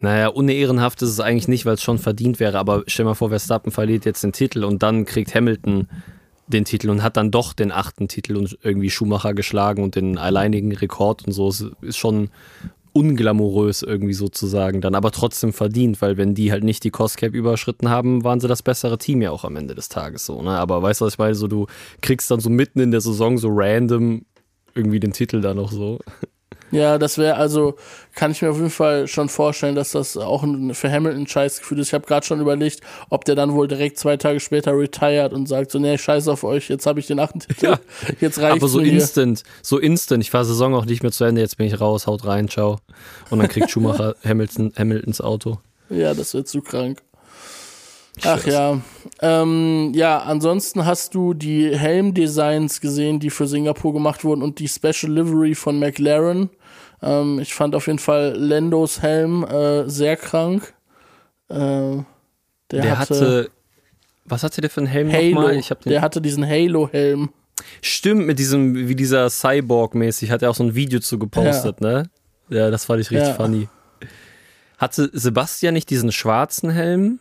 naja, 0.00 0.28
unehrenhaft 0.28 1.02
ist 1.02 1.10
es 1.10 1.20
eigentlich 1.20 1.48
nicht, 1.48 1.66
weil 1.66 1.74
es 1.74 1.82
schon 1.82 1.98
verdient 1.98 2.40
wäre, 2.40 2.58
aber 2.58 2.84
stell 2.86 3.04
mal 3.04 3.14
vor, 3.14 3.30
Verstappen 3.30 3.72
verliert 3.72 4.04
jetzt 4.04 4.22
den 4.22 4.32
Titel 4.32 4.64
und 4.64 4.82
dann 4.82 5.04
kriegt 5.04 5.34
Hamilton 5.34 5.88
den 6.46 6.64
Titel 6.64 6.90
und 6.90 7.02
hat 7.02 7.16
dann 7.16 7.30
doch 7.30 7.54
den 7.54 7.72
achten 7.72 8.08
Titel 8.08 8.36
und 8.36 8.58
irgendwie 8.62 8.90
Schumacher 8.90 9.32
geschlagen 9.34 9.82
und 9.82 9.96
den 9.96 10.18
alleinigen 10.18 10.72
Rekord 10.72 11.26
und 11.26 11.32
so. 11.32 11.48
Es 11.48 11.64
ist 11.80 11.96
schon 11.96 12.28
unglamourös 12.92 13.82
irgendwie 13.82 14.12
sozusagen 14.12 14.80
dann, 14.80 14.94
aber 14.94 15.10
trotzdem 15.10 15.52
verdient, 15.52 16.00
weil 16.00 16.16
wenn 16.16 16.34
die 16.34 16.52
halt 16.52 16.62
nicht 16.62 16.84
die 16.84 16.90
Cost 16.90 17.16
Cap 17.16 17.34
überschritten 17.34 17.88
haben, 17.88 18.22
waren 18.22 18.40
sie 18.40 18.46
das 18.46 18.62
bessere 18.62 18.98
Team 18.98 19.20
ja 19.20 19.32
auch 19.32 19.44
am 19.44 19.56
Ende 19.56 19.74
des 19.74 19.88
Tages 19.88 20.26
so, 20.26 20.42
ne? 20.42 20.50
Aber 20.50 20.80
weißt 20.80 21.00
du, 21.00 21.06
was 21.06 21.14
ich 21.14 21.18
meine? 21.18 21.34
So, 21.34 21.48
du 21.48 21.66
kriegst 22.02 22.30
dann 22.30 22.38
so 22.40 22.50
mitten 22.50 22.78
in 22.78 22.92
der 22.92 23.00
Saison 23.00 23.36
so 23.36 23.48
random 23.50 24.24
irgendwie 24.74 25.00
den 25.00 25.12
Titel 25.12 25.40
da 25.40 25.54
noch 25.54 25.72
so. 25.72 25.98
Ja, 26.74 26.98
das 26.98 27.18
wäre 27.18 27.36
also, 27.36 27.76
kann 28.14 28.32
ich 28.32 28.42
mir 28.42 28.50
auf 28.50 28.56
jeden 28.56 28.70
Fall 28.70 29.06
schon 29.06 29.28
vorstellen, 29.28 29.76
dass 29.76 29.92
das 29.92 30.16
auch 30.16 30.42
ein, 30.42 30.74
für 30.74 30.90
Hamilton 30.90 31.22
ein 31.22 31.26
Scheißgefühl 31.26 31.78
ist. 31.78 31.88
Ich 31.88 31.94
habe 31.94 32.04
gerade 32.04 32.26
schon 32.26 32.40
überlegt, 32.40 32.80
ob 33.10 33.24
der 33.24 33.36
dann 33.36 33.52
wohl 33.52 33.68
direkt 33.68 33.96
zwei 33.98 34.16
Tage 34.16 34.40
später 34.40 34.76
retired 34.76 35.32
und 35.32 35.46
sagt 35.46 35.70
so, 35.70 35.78
nee, 35.78 35.96
scheiß 35.96 36.26
auf 36.26 36.42
euch, 36.42 36.68
jetzt 36.68 36.86
habe 36.86 36.98
ich 36.98 37.06
den 37.06 37.20
achten 37.20 37.38
Titel, 37.38 37.66
Ja. 37.66 37.78
jetzt 38.20 38.40
reicht's 38.40 38.60
Aber 38.60 38.68
so 38.68 38.80
mir 38.80 38.88
instant, 38.88 39.44
so 39.62 39.78
instant. 39.78 40.22
Ich 40.22 40.30
fahre 40.30 40.44
Saison 40.44 40.74
auch 40.74 40.84
nicht 40.84 41.02
mehr 41.02 41.12
zu 41.12 41.24
Ende, 41.24 41.40
jetzt 41.40 41.58
bin 41.58 41.66
ich 41.68 41.80
raus, 41.80 42.08
haut 42.08 42.26
rein, 42.26 42.48
ciao. 42.48 42.78
Und 43.30 43.38
dann 43.38 43.48
kriegt 43.48 43.70
Schumacher 43.70 44.16
Hamilton, 44.24 44.72
Hamiltons 44.76 45.20
Auto. 45.20 45.58
Ja, 45.90 46.12
das 46.12 46.34
wird 46.34 46.48
zu 46.48 46.60
krank. 46.60 47.02
Ach 48.22 48.46
ja. 48.46 48.80
Ähm, 49.20 49.92
ja, 49.94 50.18
ansonsten 50.18 50.86
hast 50.86 51.14
du 51.14 51.34
die 51.34 51.76
Helmdesigns 51.76 52.80
gesehen, 52.80 53.18
die 53.18 53.30
für 53.30 53.46
Singapur 53.46 53.92
gemacht 53.92 54.24
wurden 54.24 54.42
und 54.42 54.58
die 54.58 54.68
Special 54.68 55.12
Livery 55.12 55.54
von 55.54 55.78
McLaren. 55.78 56.50
Ähm, 57.04 57.38
ich 57.38 57.52
fand 57.54 57.74
auf 57.74 57.86
jeden 57.86 57.98
Fall 57.98 58.34
Lendos 58.36 59.02
Helm 59.02 59.44
äh, 59.44 59.88
sehr 59.90 60.16
krank. 60.16 60.72
Äh, 61.48 61.54
der, 61.54 62.04
Der, 62.70 62.98
hatte, 62.98 63.50
was 64.24 64.42
hatte 64.42 64.60
der 64.62 64.70
für 64.70 64.80
einen 64.80 64.86
Helm 64.86 65.12
Halo. 65.12 65.34
nochmal? 65.34 65.56
Ich 65.56 65.70
hab 65.70 65.82
den, 65.82 65.90
der 65.90 66.00
hatte 66.00 66.20
diesen 66.22 66.46
Halo-Helm. 66.48 67.28
stimmt, 67.82 68.26
mit 68.26 68.38
diesem, 68.38 68.88
wie 68.88 68.94
dieser 68.96 69.26
Cyborg-mäßig, 69.28 70.30
hat 70.30 70.42
er 70.42 70.50
auch 70.50 70.54
so 70.54 70.64
ein 70.64 70.74
Video 70.74 70.98
zu 71.00 71.18
gepostet, 71.18 71.80
ne? 71.82 72.08
Ja, 72.48 72.70
das 72.70 72.86
fand 72.86 73.00
ich 73.02 73.10
richtig 73.10 73.28
Ja. 73.28 73.34
funny. 73.34 73.68
Hatte 74.78 75.10
Sebastian 75.12 75.74
nicht 75.74 75.88
diesen 75.90 76.10
schwarzen 76.10 76.70
Helm? 76.70 77.20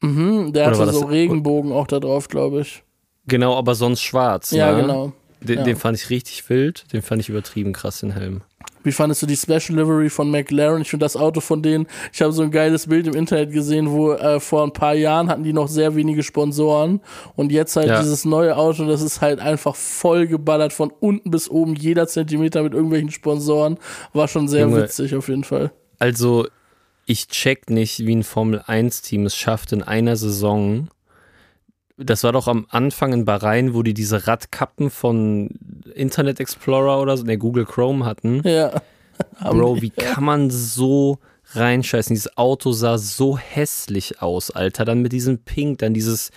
Mhm, 0.00 0.52
der 0.52 0.68
Oder 0.68 0.78
hatte 0.78 0.92
so 0.92 1.04
Regenbogen 1.06 1.72
auch 1.72 1.86
da 1.86 2.00
drauf, 2.00 2.28
glaube 2.28 2.60
ich. 2.62 2.82
Genau, 3.26 3.56
aber 3.56 3.74
sonst 3.74 4.02
schwarz. 4.02 4.50
Ja, 4.50 4.72
ne? 4.72 4.82
genau. 4.82 5.12
Den, 5.40 5.58
Ja. 5.58 5.64
den 5.64 5.76
fand 5.76 5.96
ich 5.98 6.10
richtig 6.10 6.48
wild. 6.50 6.92
Den 6.92 7.02
fand 7.02 7.20
ich 7.20 7.28
übertrieben 7.28 7.72
krass, 7.72 8.00
den 8.00 8.12
Helm. 8.12 8.42
Wie 8.86 8.92
fandest 8.92 9.20
du 9.20 9.26
die 9.26 9.36
Special 9.36 9.76
Livery 9.76 10.08
von 10.08 10.30
McLaren? 10.30 10.80
Ich 10.82 10.90
finde 10.90 11.04
das 11.04 11.16
Auto 11.16 11.40
von 11.40 11.60
denen, 11.60 11.88
ich 12.12 12.22
habe 12.22 12.30
so 12.32 12.42
ein 12.44 12.52
geiles 12.52 12.86
Bild 12.86 13.08
im 13.08 13.14
Internet 13.14 13.50
gesehen, 13.50 13.90
wo 13.90 14.12
äh, 14.12 14.38
vor 14.38 14.62
ein 14.62 14.72
paar 14.72 14.94
Jahren 14.94 15.28
hatten 15.28 15.42
die 15.42 15.52
noch 15.52 15.66
sehr 15.66 15.96
wenige 15.96 16.22
Sponsoren 16.22 17.00
und 17.34 17.50
jetzt 17.50 17.74
halt 17.74 17.88
Ja. 17.88 17.98
dieses 18.00 18.24
neue 18.24 18.56
Auto, 18.56 18.86
das 18.86 19.02
ist 19.02 19.20
halt 19.20 19.40
einfach 19.40 19.74
voll 19.74 20.28
geballert 20.28 20.72
von 20.72 20.92
unten 21.00 21.32
bis 21.32 21.50
oben, 21.50 21.74
jeder 21.74 22.06
Zentimeter 22.06 22.62
mit 22.62 22.74
irgendwelchen 22.74 23.10
Sponsoren. 23.10 23.76
War 24.12 24.28
schon 24.28 24.46
sehr 24.46 24.60
Junge. 24.62 24.82
witzig 24.84 25.16
auf 25.16 25.28
jeden 25.28 25.42
Fall. 25.42 25.72
Also, 25.98 26.46
ich 27.06 27.26
check 27.26 27.70
nicht, 27.70 28.06
wie 28.06 28.14
ein 28.14 28.22
Formel-1-Team 28.22 29.26
es 29.26 29.36
schafft, 29.36 29.72
in 29.72 29.82
einer 29.82 30.14
Saison. 30.16 30.88
Das 31.98 32.24
war 32.24 32.32
doch 32.32 32.46
am 32.46 32.66
Anfang 32.68 33.12
in 33.12 33.24
Bahrain, 33.24 33.72
wo 33.74 33.82
die 33.82 33.94
diese 33.94 34.26
Radkappen 34.26 34.90
von 34.90 35.48
Internet 35.94 36.40
Explorer 36.40 37.00
oder 37.00 37.16
so, 37.16 37.24
ne, 37.24 37.38
Google 37.38 37.64
Chrome 37.64 38.04
hatten. 38.04 38.42
Ja. 38.44 38.82
Bro, 39.40 39.80
wie 39.80 39.90
kann 39.90 40.24
man 40.24 40.50
so 40.50 41.18
reinscheißen? 41.54 42.14
Dieses 42.14 42.36
Auto 42.36 42.72
sah 42.72 42.98
so 42.98 43.38
hässlich 43.38 44.20
aus, 44.20 44.50
Alter. 44.50 44.84
Dann 44.84 45.00
mit 45.00 45.12
diesem 45.12 45.38
Pink, 45.38 45.78
dann 45.78 45.94
dieses 45.94 46.30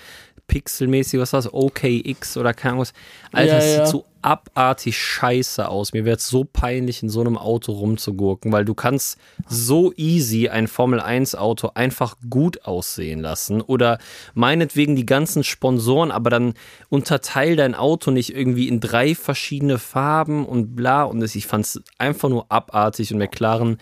pixelmäßig, 0.47 1.19
was 1.19 1.33
war 1.33 1.41
das? 1.41 1.53
OKX 1.53 2.37
oder 2.37 2.53
keine 2.53 2.73
Ahnung. 2.73 2.87
Alter, 3.33 3.53
Ja, 3.53 3.55
das 3.57 3.65
ja. 3.65 3.85
sieht 3.85 3.91
so 3.91 4.05
abartig 4.21 4.97
scheiße 4.97 5.67
aus. 5.67 5.93
Mir 5.93 6.05
wäre 6.05 6.17
es 6.17 6.27
so 6.27 6.43
peinlich, 6.43 7.03
in 7.03 7.09
so 7.09 7.21
einem 7.21 7.37
Auto 7.37 7.71
rumzugurken, 7.71 8.51
weil 8.51 8.65
du 8.65 8.73
kannst 8.73 9.17
so 9.47 9.93
easy 9.95 10.49
ein 10.49 10.67
Formel-1-Auto 10.67 11.71
einfach 11.73 12.15
gut 12.29 12.65
aussehen 12.65 13.19
lassen. 13.19 13.61
Oder 13.61 13.99
meinetwegen 14.33 14.95
die 14.95 15.05
ganzen 15.05 15.43
Sponsoren, 15.43 16.11
aber 16.11 16.29
dann 16.29 16.53
unterteil 16.89 17.55
dein 17.55 17.75
Auto 17.75 18.11
nicht 18.11 18.35
irgendwie 18.35 18.67
in 18.67 18.79
drei 18.79 19.15
verschiedene 19.15 19.77
Farben 19.77 20.45
und 20.45 20.75
bla. 20.75 21.03
Und 21.03 21.23
ich 21.23 21.47
fand 21.47 21.65
es 21.65 21.81
einfach 21.97 22.29
nur 22.29 22.51
abartig 22.51 23.11
und 23.11 23.19
McLaren. 23.19 23.77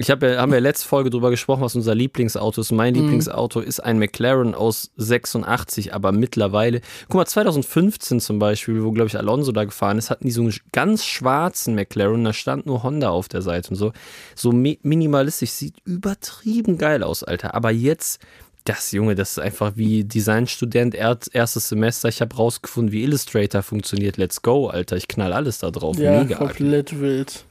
Ich 0.00 0.10
habe 0.10 0.30
ja, 0.34 0.40
haben 0.40 0.52
ja 0.52 0.60
letzte 0.60 0.86
Folge 0.86 1.10
drüber 1.10 1.28
gesprochen, 1.30 1.60
was 1.62 1.74
unser 1.74 1.92
Lieblingsauto 1.94 2.60
ist. 2.60 2.70
Mein 2.70 2.94
Lieblingsauto 2.94 3.58
ist 3.58 3.80
ein 3.80 3.98
McLaren 3.98 4.54
aus 4.54 4.92
86, 4.96 5.92
aber 5.92 6.12
mittlerweile, 6.12 6.80
guck 7.08 7.16
mal, 7.16 7.26
2015 7.26 8.20
zum 8.20 8.38
Beispiel, 8.38 8.84
wo, 8.84 8.92
glaube 8.92 9.08
ich, 9.08 9.18
Alonso 9.18 9.50
da 9.50 9.64
gefahren 9.64 9.98
ist, 9.98 10.08
hatten 10.10 10.24
die 10.24 10.30
so 10.30 10.42
einen 10.42 10.54
ganz 10.72 11.04
schwarzen 11.04 11.74
McLaren, 11.74 12.22
da 12.24 12.32
stand 12.32 12.64
nur 12.66 12.84
Honda 12.84 13.10
auf 13.10 13.28
der 13.28 13.42
Seite 13.42 13.70
und 13.70 13.76
so. 13.76 13.92
So 14.36 14.52
mi 14.52 14.78
minimalistisch, 14.82 15.50
sieht 15.50 15.74
übertrieben 15.84 16.78
geil 16.78 17.02
aus, 17.02 17.24
Alter. 17.24 17.54
Aber 17.54 17.70
jetzt, 17.72 18.20
das, 18.64 18.92
Junge, 18.92 19.16
das 19.16 19.32
ist 19.32 19.38
einfach 19.40 19.72
wie 19.74 20.04
Designstudent, 20.04 20.94
er- 20.94 21.18
erstes 21.32 21.68
Semester, 21.68 22.08
ich 22.08 22.20
habe 22.20 22.36
rausgefunden, 22.36 22.92
wie 22.92 23.02
Illustrator 23.02 23.62
funktioniert. 23.62 24.16
Let's 24.16 24.42
go, 24.42 24.68
Alter. 24.68 24.96
Ich 24.96 25.08
knall 25.08 25.32
alles 25.32 25.58
da 25.58 25.72
drauf. 25.72 25.98
Ja, 25.98 26.22
Mega. 26.22 26.36
komplett 26.36 27.00
wild. 27.00 27.44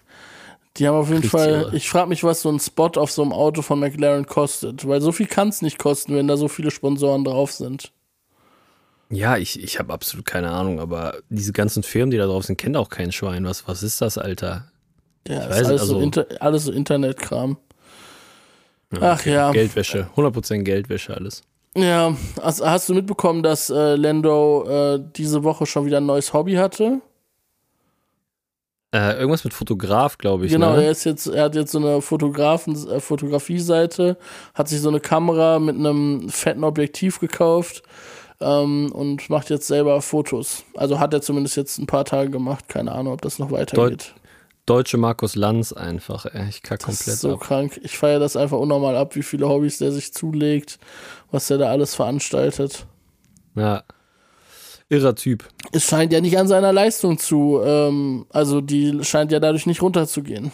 Die 0.77 0.87
haben 0.87 0.95
auf 0.95 1.09
jeden 1.09 1.23
Fall, 1.23 1.71
ich 1.73 1.89
frage 1.89 2.09
mich, 2.09 2.23
was 2.23 2.41
so 2.41 2.49
ein 2.49 2.59
Spot 2.59 2.91
auf 2.97 3.11
so 3.11 3.23
einem 3.23 3.33
Auto 3.33 3.61
von 3.61 3.79
McLaren 3.79 4.25
kostet, 4.25 4.87
weil 4.87 5.01
so 5.01 5.11
viel 5.11 5.25
kann 5.27 5.49
es 5.49 5.61
nicht 5.61 5.79
kosten, 5.79 6.15
wenn 6.15 6.27
da 6.27 6.37
so 6.37 6.47
viele 6.47 6.71
Sponsoren 6.71 7.23
drauf 7.23 7.51
sind. 7.51 7.91
Ja, 9.09 9.37
ich, 9.37 9.63
ich 9.63 9.79
habe 9.79 9.93
absolut 9.93 10.25
keine 10.25 10.51
Ahnung, 10.51 10.79
aber 10.79 11.17
diese 11.29 11.53
ganzen 11.53 11.81
Firmen, 11.81 12.11
die 12.11 12.17
da 12.17 12.25
drauf 12.25 12.45
sind, 12.45 12.57
kennen 12.57 12.75
auch 12.75 12.89
kein 12.89 13.11
Schwein. 13.11 13.45
Was, 13.45 13.67
was 13.67 13.81
ist 13.81 14.01
das, 14.01 14.17
Alter? 14.17 14.71
Ja, 15.27 15.43
ist 15.43 15.49
weiß, 15.49 15.67
alles, 15.67 15.81
so 15.81 15.95
also- 15.95 15.99
Inter 15.99 16.25
alles 16.39 16.63
so 16.65 16.71
Internetkram. 16.71 17.57
Ach 19.01 19.25
ja. 19.25 19.51
Geldwäsche, 19.51 20.09
100% 20.15 20.63
Geldwäsche 20.63 21.15
alles. 21.15 21.43
Ja, 21.75 22.15
hast, 22.41 22.65
hast 22.65 22.89
du 22.89 22.93
mitbekommen, 22.93 23.43
dass 23.43 23.69
äh, 23.69 23.95
Lando 23.95 24.65
äh, 24.67 24.99
diese 25.15 25.43
Woche 25.43 25.65
schon 25.65 25.85
wieder 25.85 25.97
ein 25.97 26.05
neues 26.05 26.33
Hobby 26.33 26.53
hatte? 26.55 27.01
Äh, 28.97 29.19
irgendwas 29.19 29.43
mit 29.43 29.53
Fotograf, 29.53 30.17
glaube 30.17 30.47
ich. 30.47 30.51
genau, 30.51 30.75
ne? 30.75 30.85
er 30.85 30.91
ist 30.91 31.03
jetzt, 31.03 31.27
er 31.27 31.43
hat 31.43 31.55
jetzt 31.55 31.71
so 31.71 31.77
eine 31.77 32.01
Fotografen, 32.01 32.75
äh, 32.89 32.99
Fotografie-Seite, 32.99 34.17
hat 34.55 34.69
sich 34.69 34.81
so 34.81 34.89
eine 34.89 34.99
Kamera 34.99 35.59
mit 35.59 35.75
einem 35.75 36.29
fetten 36.29 36.63
Objektiv 36.63 37.19
gekauft 37.19 37.83
ähm, 38.39 38.91
und 38.91 39.29
macht 39.29 39.51
jetzt 39.51 39.67
selber 39.67 40.01
Fotos. 40.01 40.63
Also 40.75 40.99
hat 40.99 41.13
er 41.13 41.21
zumindest 41.21 41.57
jetzt 41.57 41.77
ein 41.77 41.85
paar 41.85 42.05
Tage 42.05 42.31
gemacht. 42.31 42.69
Keine 42.69 42.91
Ahnung, 42.91 43.13
ob 43.13 43.21
das 43.21 43.37
noch 43.37 43.51
weitergeht. 43.51 44.15
Deutsche 44.65 44.97
Markus 44.97 45.35
Lanz 45.35 45.73
einfach, 45.73 46.25
ey. 46.25 46.49
Ich 46.49 46.63
kack 46.63 46.79
Das 46.79 46.87
komplett 46.87 47.13
ist 47.13 47.21
so 47.21 47.35
ab. 47.35 47.41
krank. 47.41 47.79
Ich 47.83 47.99
feiere 47.99 48.19
das 48.19 48.35
einfach 48.35 48.57
unnormal 48.57 48.97
ab, 48.97 49.15
wie 49.15 49.21
viele 49.23 49.47
Hobbys 49.47 49.77
der 49.77 49.91
sich 49.91 50.11
zulegt, 50.11 50.79
was 51.29 51.45
der 51.47 51.59
da 51.59 51.69
alles 51.69 51.93
veranstaltet. 51.93 52.87
Ja. 53.53 53.83
Irrer 54.89 55.15
Typ. 55.15 55.43
Es 55.71 55.83
scheint 55.85 56.13
ja 56.13 56.21
nicht 56.21 56.37
an 56.37 56.47
seiner 56.47 56.71
Leistung 56.71 57.17
zu, 57.17 57.59
ähm, 57.63 58.25
also 58.29 58.61
die 58.61 58.99
scheint 59.03 59.31
ja 59.31 59.39
dadurch 59.39 59.65
nicht 59.65 59.81
runterzugehen. 59.81 60.51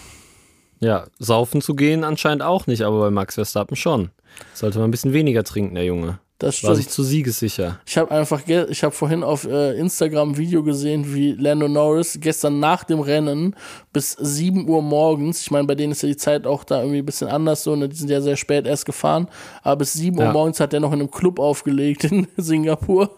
Ja, 0.79 1.05
saufen 1.19 1.61
zu 1.61 1.75
gehen 1.75 2.03
anscheinend 2.03 2.41
auch 2.43 2.67
nicht, 2.67 2.81
aber 2.81 2.99
bei 2.99 3.11
Max 3.11 3.35
Verstappen 3.35 3.75
schon. 3.77 4.09
Sollte 4.53 4.79
man 4.79 4.87
ein 4.87 4.91
bisschen 4.91 5.13
weniger 5.13 5.43
trinken, 5.43 5.75
der 5.75 5.85
Junge. 5.85 6.19
Das 6.39 6.61
War 6.63 6.75
sich 6.75 6.85
stimmt. 6.85 6.95
zu 6.95 7.03
siegessicher. 7.03 7.79
Ich 7.85 7.97
habe 7.97 8.11
einfach, 8.11 8.41
ich 8.47 8.83
habe 8.83 8.93
vorhin 8.93 9.23
auf 9.23 9.45
äh, 9.45 9.77
Instagram 9.77 10.31
ein 10.31 10.37
Video 10.37 10.61
gesehen, 10.61 11.13
wie 11.13 11.33
Lando 11.33 11.69
Norris 11.69 12.17
gestern 12.19 12.59
nach 12.59 12.83
dem 12.83 12.99
Rennen 12.99 13.55
bis 13.93 14.11
7 14.19 14.67
Uhr 14.67 14.81
morgens, 14.81 15.39
ich 15.41 15.51
meine, 15.51 15.67
bei 15.67 15.75
denen 15.75 15.93
ist 15.93 16.01
ja 16.01 16.09
die 16.09 16.17
Zeit 16.17 16.45
auch 16.45 16.65
da 16.65 16.79
irgendwie 16.81 16.97
ein 16.99 17.05
bisschen 17.05 17.29
anders 17.29 17.63
so, 17.63 17.75
ne? 17.77 17.87
die 17.87 17.95
sind 17.95 18.09
ja 18.09 18.19
sehr 18.19 18.35
spät 18.35 18.65
erst 18.67 18.85
gefahren, 18.85 19.29
aber 19.61 19.77
bis 19.77 19.93
7 19.93 20.17
Uhr 20.17 20.25
Ja. 20.25 20.33
morgens 20.33 20.59
hat 20.59 20.73
er 20.73 20.81
noch 20.81 20.91
in 20.91 20.99
einem 20.99 21.11
Club 21.11 21.39
aufgelegt 21.39 22.03
in 22.05 22.27
Singapur. 22.37 23.15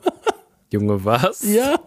Junge, 0.71 1.03
was? 1.05 1.43
Ja. 1.43 1.79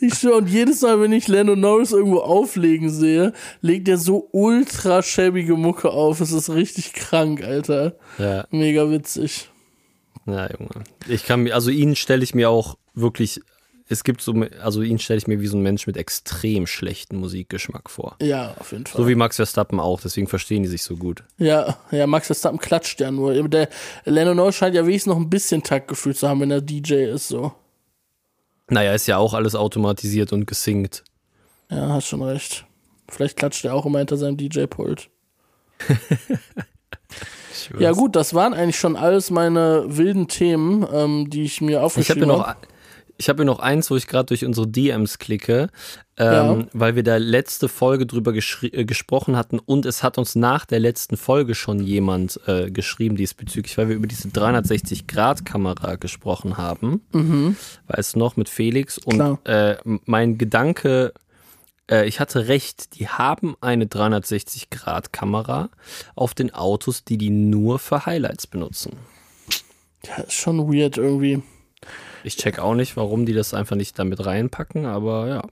Ich 0.00 0.14
schwör, 0.14 0.36
und 0.36 0.48
jedes 0.48 0.82
Mal, 0.82 1.00
wenn 1.00 1.12
ich 1.12 1.28
Lando 1.28 1.54
Norris 1.54 1.92
irgendwo 1.92 2.18
auflegen 2.18 2.90
sehe, 2.90 3.32
legt 3.60 3.88
er 3.88 3.96
so 3.96 4.28
ultra 4.32 5.02
schäbige 5.02 5.54
Mucke 5.56 5.90
auf. 5.90 6.20
Es 6.20 6.32
ist 6.32 6.50
richtig 6.50 6.92
krank, 6.94 7.42
Alter. 7.44 7.94
Ja, 8.18 8.46
Mega 8.50 8.90
witzig. 8.90 9.48
ja, 10.26 10.48
Junge. 10.50 10.84
Ich 11.06 11.24
kann 11.24 11.44
mir, 11.44 11.54
also 11.54 11.70
ihn 11.70 11.94
stelle 11.94 12.24
ich 12.24 12.34
mir 12.34 12.50
auch 12.50 12.76
wirklich, 12.94 13.40
es 13.86 14.02
gibt 14.02 14.22
so, 14.22 14.34
also 14.62 14.80
ihn 14.82 14.98
stelle 14.98 15.18
ich 15.18 15.26
mir 15.26 15.40
wie 15.40 15.46
so 15.46 15.58
ein 15.58 15.62
Mensch 15.62 15.86
mit 15.86 15.96
extrem 15.96 16.66
schlechten 16.66 17.16
Musikgeschmack 17.16 17.90
vor. 17.90 18.16
Ja, 18.20 18.54
auf 18.58 18.72
jeden 18.72 18.86
Fall. 18.86 19.02
So 19.02 19.08
wie 19.08 19.14
Max 19.14 19.36
Verstappen 19.36 19.78
auch, 19.78 20.00
deswegen 20.00 20.26
verstehen 20.26 20.62
die 20.62 20.68
sich 20.68 20.82
so 20.82 20.96
gut. 20.96 21.22
ja, 21.38 21.76
ja, 21.90 22.06
Max 22.06 22.26
Verstappen 22.26 22.58
klatscht 22.58 23.00
ja 23.00 23.10
nur. 23.10 23.48
Der 23.48 23.68
Lando 24.04 24.34
Norris 24.34 24.56
scheint 24.56 24.74
ja 24.74 24.86
wenigstens 24.86 25.12
noch 25.12 25.20
ein 25.20 25.28
bisschen 25.28 25.62
Taktgefühl 25.62 26.14
zu 26.14 26.28
haben, 26.28 26.40
wenn 26.40 26.50
er 26.50 26.62
DJ 26.62 27.04
ist, 27.04 27.28
so. 27.28 27.52
Naja, 28.68 28.94
ist 28.94 29.06
ja 29.06 29.18
auch 29.18 29.34
alles 29.34 29.54
automatisiert 29.54 30.32
und 30.32 30.46
gesinkt. 30.46 31.04
Ja, 31.70 31.88
hast 31.90 32.06
schon 32.06 32.22
recht. 32.22 32.64
Vielleicht 33.08 33.36
klatscht 33.36 33.66
er 33.66 33.74
auch 33.74 33.84
immer 33.84 33.98
hinter 33.98 34.16
seinem 34.16 34.38
DJ-Pult. 34.38 35.10
Ich. 37.54 37.70
Ja, 37.80 37.92
gut, 37.92 38.16
das 38.16 38.34
waren 38.34 38.52
eigentlich 38.52 38.78
schon 38.78 38.96
alles 38.96 39.30
meine 39.30 39.84
wilden 39.86 40.28
Themen, 40.28 40.86
ähm, 40.92 41.30
die 41.30 41.44
ich 41.44 41.60
mir 41.60 41.70
Ich 41.70 41.76
habe 41.76 41.86
aufgeschrieben 41.86 42.24
hier 42.24 42.38
habe. 42.38 42.50
noch, 42.60 42.68
ich 43.16 43.28
habe 43.28 43.38
hier 43.38 43.46
noch 43.46 43.60
eins, 43.60 43.90
wo 43.90 43.96
ich 43.96 44.06
gerade 44.06 44.26
durch 44.26 44.44
unsere 44.44 44.66
DMs 44.66 45.18
klicke, 45.18 45.68
ähm, 46.16 46.68
weil 46.72 46.96
wir 46.96 47.02
da 47.02 47.16
letzte 47.16 47.68
Folge 47.68 48.06
drüber 48.06 48.32
äh, 48.34 48.84
gesprochen 48.84 49.36
hatten 49.36 49.58
und 49.58 49.86
es 49.86 50.02
hat 50.02 50.18
uns 50.18 50.34
nach 50.34 50.64
der 50.64 50.80
letzten 50.80 51.16
Folge 51.16 51.54
schon 51.54 51.80
jemand 51.80 52.40
äh, 52.46 52.70
geschrieben 52.70 53.16
diesbezüglich, 53.16 53.76
weil 53.78 53.88
wir 53.88 53.96
über 53.96 54.06
diese 54.06 54.28
360-Grad-Kamera 54.28 55.96
gesprochen 55.96 56.56
haben. 56.56 57.02
Weißt 57.88 58.14
du 58.14 58.18
noch, 58.18 58.36
mit 58.36 58.48
Felix. 58.48 58.98
Und 58.98 59.20
äh, 59.44 59.76
mein 59.84 60.38
Gedanke, 60.38 61.12
äh, 61.90 62.06
ich 62.06 62.20
hatte 62.20 62.48
recht, 62.48 62.98
die 62.98 63.08
haben 63.08 63.56
eine 63.60 63.86
360-Grad-Kamera 63.86 65.70
auf 66.14 66.34
den 66.34 66.54
Autos, 66.54 67.04
die 67.04 67.18
die 67.18 67.30
nur 67.30 67.78
für 67.78 68.06
Highlights 68.06 68.46
benutzen. 68.46 68.96
Ja, 70.06 70.22
ist 70.22 70.34
schon 70.34 70.72
weird 70.72 70.98
irgendwie. 70.98 71.42
Ich 72.24 72.36
check 72.36 72.58
auch 72.58 72.74
nicht, 72.74 72.96
warum 72.96 73.26
die 73.26 73.34
das 73.34 73.54
einfach 73.54 73.76
nicht 73.76 73.98
damit 73.98 74.24
reinpacken, 74.24 74.86
aber 74.86 75.28
ja. 75.28 75.42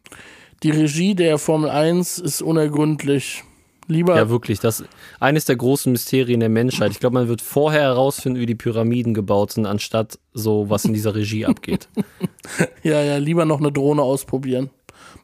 Die 0.63 0.71
Regie 0.71 1.15
der 1.15 1.39
Formel 1.39 1.71
1 1.71 2.19
ist 2.19 2.41
unergründlich. 2.41 3.45
Lieber, 3.89 4.17
Ja, 4.17 4.31
wirklich. 4.31 4.61
Das 4.61 4.85
eines 5.21 5.45
der 5.45 5.57
großen 5.57 5.91
Mysterien 5.93 6.41
der 6.41 6.49
Menschheit. 6.49 6.93
Ich 6.93 7.01
glaube, 7.01 7.15
man 7.15 7.29
wird 7.29 7.43
vorher 7.43 7.83
herausfinden, 7.83 8.41
wie 8.41 8.47
die 8.47 8.55
Pyramiden 8.55 9.13
gebaut 9.13 9.53
sind, 9.53 9.67
anstatt 9.67 10.19
so, 10.33 10.71
was 10.71 10.85
in 10.85 10.95
dieser 10.95 11.15
Regie 11.15 11.45
abgeht. 11.47 11.89
ja, 12.83 13.03
ja, 13.03 13.17
lieber 13.19 13.45
noch 13.45 13.59
eine 13.59 13.73
Drohne 13.73 14.03
ausprobieren, 14.03 14.71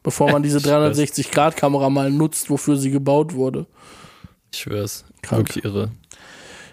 bevor 0.03 0.29
man 0.31 0.43
diese 0.43 0.57
Ich 0.59 0.65
weiß. 0.65 0.99
360-Grad-Kamera 0.99 1.89
mal 1.89 2.11
nutzt, 2.11 2.49
wofür 2.49 2.75
sie 2.75 2.91
gebaut 2.91 3.33
wurde. 3.33 3.65
Ich 4.51 4.59
schwör's. 4.59 5.05
Krank. 5.21 5.47
Wirklich 5.47 5.63
irre. 5.65 5.91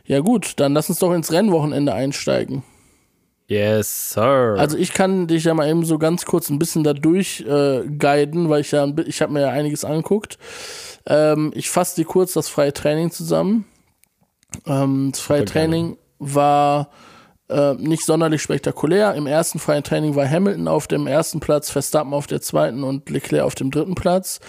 Ja, 0.04 0.20
gut, 0.20 0.54
dann 0.56 0.74
lass 0.74 0.88
uns 0.88 0.98
doch 0.98 1.12
ins 1.12 1.32
Rennwochenende 1.32 1.94
einsteigen. 1.94 2.62
Yes, 3.48 4.12
sir. 4.12 4.56
Also 4.58 4.76
ich 4.76 4.92
kann 4.92 5.28
dich 5.28 5.44
ja 5.44 5.54
mal 5.54 5.68
eben 5.68 5.84
so 5.84 5.98
ganz 5.98 6.24
kurz 6.24 6.50
ein 6.50 6.58
bisschen 6.58 6.82
da 6.82 6.92
durch 6.92 7.44
äh, 7.46 7.86
guiden, 7.86 8.48
weil 8.48 8.62
ich 8.62 8.72
ja, 8.72 8.86
ich 9.06 9.22
habe 9.22 9.32
mir 9.32 9.42
ja 9.42 9.50
einiges 9.50 9.84
angeguckt. 9.84 10.36
Ähm, 11.06 11.52
ich 11.54 11.70
fasse 11.70 11.96
dir 11.96 12.06
kurz 12.06 12.32
das 12.32 12.48
freie 12.48 12.72
Training 12.72 13.12
zusammen. 13.12 13.64
Ähm, 14.66 15.10
das 15.12 15.20
freie. 15.20 15.44
Training 15.44 15.96
war 16.18 16.90
äh, 17.48 17.74
nicht 17.74 18.04
sonderlich 18.04 18.42
spektakulär. 18.42 19.14
Im 19.14 19.28
ersten 19.28 19.60
freien 19.60 19.84
Training 19.84 20.16
war 20.16 20.28
Hamilton 20.28 20.66
auf 20.66 20.88
dem 20.88 21.06
ersten 21.06 21.38
Platz, 21.38 21.70
Verstappen 21.70 22.14
auf 22.14 22.26
der 22.26 22.40
zweiten 22.40 22.82
und 22.82 23.08
Leclerc 23.10 23.44
auf 23.44 23.54
dem 23.54 23.70
dritten 23.70 23.94
Platz. 23.94 24.40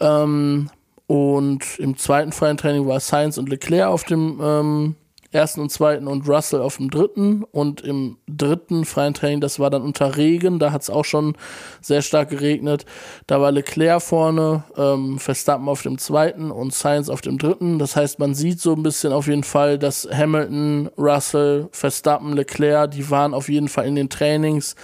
Ähm, 0.00 0.70
und 1.06 1.78
im 1.78 1.98
zweiten 1.98 2.32
freien 2.32 2.56
Training 2.56 2.86
war 2.86 3.00
Sainz 3.00 3.36
und 3.36 3.50
Leclerc 3.50 3.88
auf 3.88 4.04
dem 4.04 4.40
ähm, 4.42 4.96
ersten 5.32 5.60
und 5.60 5.70
zweiten 5.70 6.06
und 6.06 6.28
Russell 6.28 6.60
auf 6.60 6.76
dem 6.76 6.90
dritten. 6.90 7.42
Und 7.50 7.80
im 7.80 8.18
dritten 8.28 8.84
freien 8.84 9.14
Training, 9.14 9.40
das 9.40 9.58
war 9.58 9.70
dann 9.70 9.82
unter 9.82 10.16
Regen, 10.16 10.58
da 10.58 10.70
hat 10.72 10.82
es 10.82 10.90
auch 10.90 11.04
schon 11.04 11.34
sehr 11.80 12.02
stark 12.02 12.28
geregnet. 12.30 12.84
Da 13.26 13.40
war 13.40 13.50
Leclerc 13.50 14.00
vorne, 14.02 14.64
ähm, 14.76 15.18
Verstappen 15.18 15.68
auf 15.68 15.82
dem 15.82 15.98
zweiten 15.98 16.50
und 16.50 16.72
Sainz 16.74 17.08
auf 17.08 17.20
dem 17.22 17.38
dritten. 17.38 17.78
Das 17.78 17.96
heißt, 17.96 18.18
man 18.18 18.34
sieht 18.34 18.60
so 18.60 18.74
ein 18.74 18.82
bisschen 18.82 19.12
auf 19.12 19.26
jeden 19.26 19.44
Fall, 19.44 19.78
dass 19.78 20.08
Hamilton, 20.12 20.90
Russell, 20.98 21.68
Verstappen, 21.72 22.34
Leclerc, 22.34 22.90
die 22.90 23.10
waren 23.10 23.34
auf 23.34 23.48
jeden 23.48 23.68
Fall 23.68 23.86
in 23.86 23.94
den 23.96 24.08
Trainings 24.10 24.76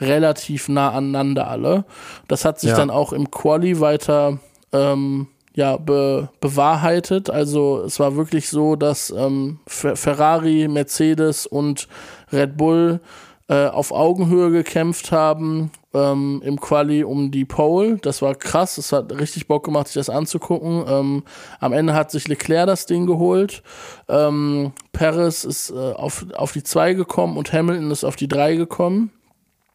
relativ 0.00 0.68
nah 0.68 0.90
aneinander 0.90 1.48
alle. 1.48 1.84
Das 2.28 2.44
hat 2.44 2.60
sich 2.60 2.70
Ja. 2.70 2.76
dann 2.76 2.90
auch 2.90 3.12
im 3.12 3.30
Quali 3.30 3.80
weiter 3.80 4.38
ähm, 4.72 5.28
ja, 5.54 5.76
be 5.76 6.28
bewahrheitet. 6.40 7.30
Also 7.30 7.82
es 7.86 8.00
war 8.00 8.16
wirklich 8.16 8.48
so, 8.48 8.76
dass 8.76 9.10
ähm, 9.10 9.60
Fer 9.66 9.96
Ferrari, 9.96 10.68
Mercedes 10.68 11.46
und 11.46 11.88
Red 12.32 12.56
Bull 12.56 13.00
äh, 13.48 13.66
auf 13.66 13.92
Augenhöhe 13.92 14.50
gekämpft 14.50 15.12
haben 15.12 15.70
ähm, 15.92 16.42
im 16.44 16.60
Quali 16.60 17.04
um 17.04 17.30
die 17.30 17.44
Pole. 17.44 17.98
Das 17.98 18.20
war 18.20 18.34
krass, 18.34 18.78
es 18.78 18.92
hat 18.92 19.12
richtig 19.12 19.46
Bock 19.46 19.64
gemacht, 19.64 19.86
sich 19.86 19.94
das 19.94 20.10
anzugucken. 20.10 20.84
Ähm, 20.88 21.22
am 21.60 21.72
Ende 21.72 21.94
hat 21.94 22.10
sich 22.10 22.26
Leclerc 22.26 22.66
das 22.66 22.86
Ding 22.86 23.06
geholt. 23.06 23.62
Ähm, 24.08 24.72
Perez 24.92 25.44
ist 25.44 25.70
äh, 25.70 25.92
auf, 25.92 26.26
auf 26.34 26.52
die 26.52 26.62
2 26.62 26.94
gekommen 26.94 27.36
und 27.36 27.52
Hamilton 27.52 27.90
ist 27.90 28.04
auf 28.04 28.16
die 28.16 28.28
3 28.28 28.56
gekommen. 28.56 29.12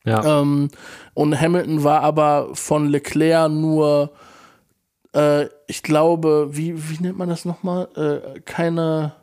ja. 0.04 0.42
Ähm, 0.42 0.70
und 1.13 1.39
Hamilton 1.39 1.84
war 1.84 2.02
aber 2.02 2.50
von 2.54 2.88
Leclerc 2.88 3.52
nur, 3.52 4.12
äh, 5.13 5.45
ich 5.67 5.84
glaube, 5.84 6.50
wie, 6.52 6.89
wie 6.89 7.02
nennt 7.02 7.17
man 7.17 7.30
das 7.30 7.45
nochmal? 7.45 7.88
Äh, 7.95 8.39
keine, 8.41 9.13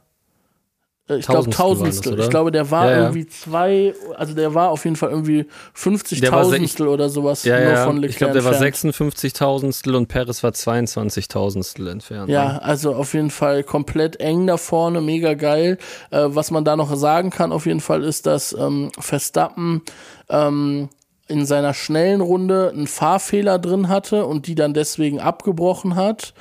äh, 1.09 1.17
ich 1.19 1.27
glaube 1.27 1.49
Tausendstel 1.51 2.15
oder? 2.15 2.25
ich 2.25 2.31
glaube, 2.31 2.51
der 2.51 2.71
war 2.73 2.87
Ja, 2.87 2.91
ja. 2.91 2.99
irgendwie 3.05 3.27
zwei, 3.29 3.95
also 4.17 4.35
der 4.35 4.55
war 4.55 4.71
auf 4.71 4.85
jeden 4.85 4.97
Fall 4.97 5.11
irgendwie 5.11 5.47
50 5.75 6.21
Der 6.21 6.33
war 6.33 6.45
se- 6.45 6.51
Tausendstel 6.51 6.89
oder 6.89 7.09
sowas 7.09 7.45
ja, 7.45 7.61
nur 7.61 7.77
von 7.77 7.97
Leclerc 7.97 8.11
Ich 8.11 8.17
glaube, 8.19 8.33
der 8.35 8.45
war 8.45 8.53
entfernt. 8.53 8.75
56 8.75 9.33
Tausendstel 9.33 9.95
und 9.95 10.09
Perez 10.09 10.43
war 10.43 10.53
22 10.53 11.29
Tausendstel 11.29 11.87
entfernt. 11.89 12.29
Ja, 12.31 12.59
also 12.59 12.95
auf 12.95 13.15
jeden 13.15 13.31
Fall 13.31 13.63
komplett 13.63 14.19
eng 14.19 14.47
da 14.49 14.57
vorne, 14.57 15.01
mega 15.01 15.35
geil. 15.35 15.79
Äh, 16.11 16.25
was 16.29 16.51
man 16.51 16.65
da 16.65 16.75
noch 16.77 16.95
sagen 16.97 17.31
kann, 17.31 17.53
auf 17.53 17.67
jeden 17.67 17.81
Fall, 17.81 18.03
ist, 18.03 18.27
dass 18.27 18.53
ähm, 18.53 18.91
Verstappen 18.99 19.83
ähm, 20.29 20.89
in 21.29 21.47
seiner 21.47 21.75
schnellen 21.75 22.21
Runde 22.21 22.71
einen 22.73 22.87
Fahrfehler 22.87 23.59
drin 23.59 23.89
hatte 23.89 24.27
und 24.27 24.47
die 24.47 24.55
dann 24.55 24.75
deswegen 24.75 25.21
abgebrochen 25.21 25.97
hat 25.97 26.35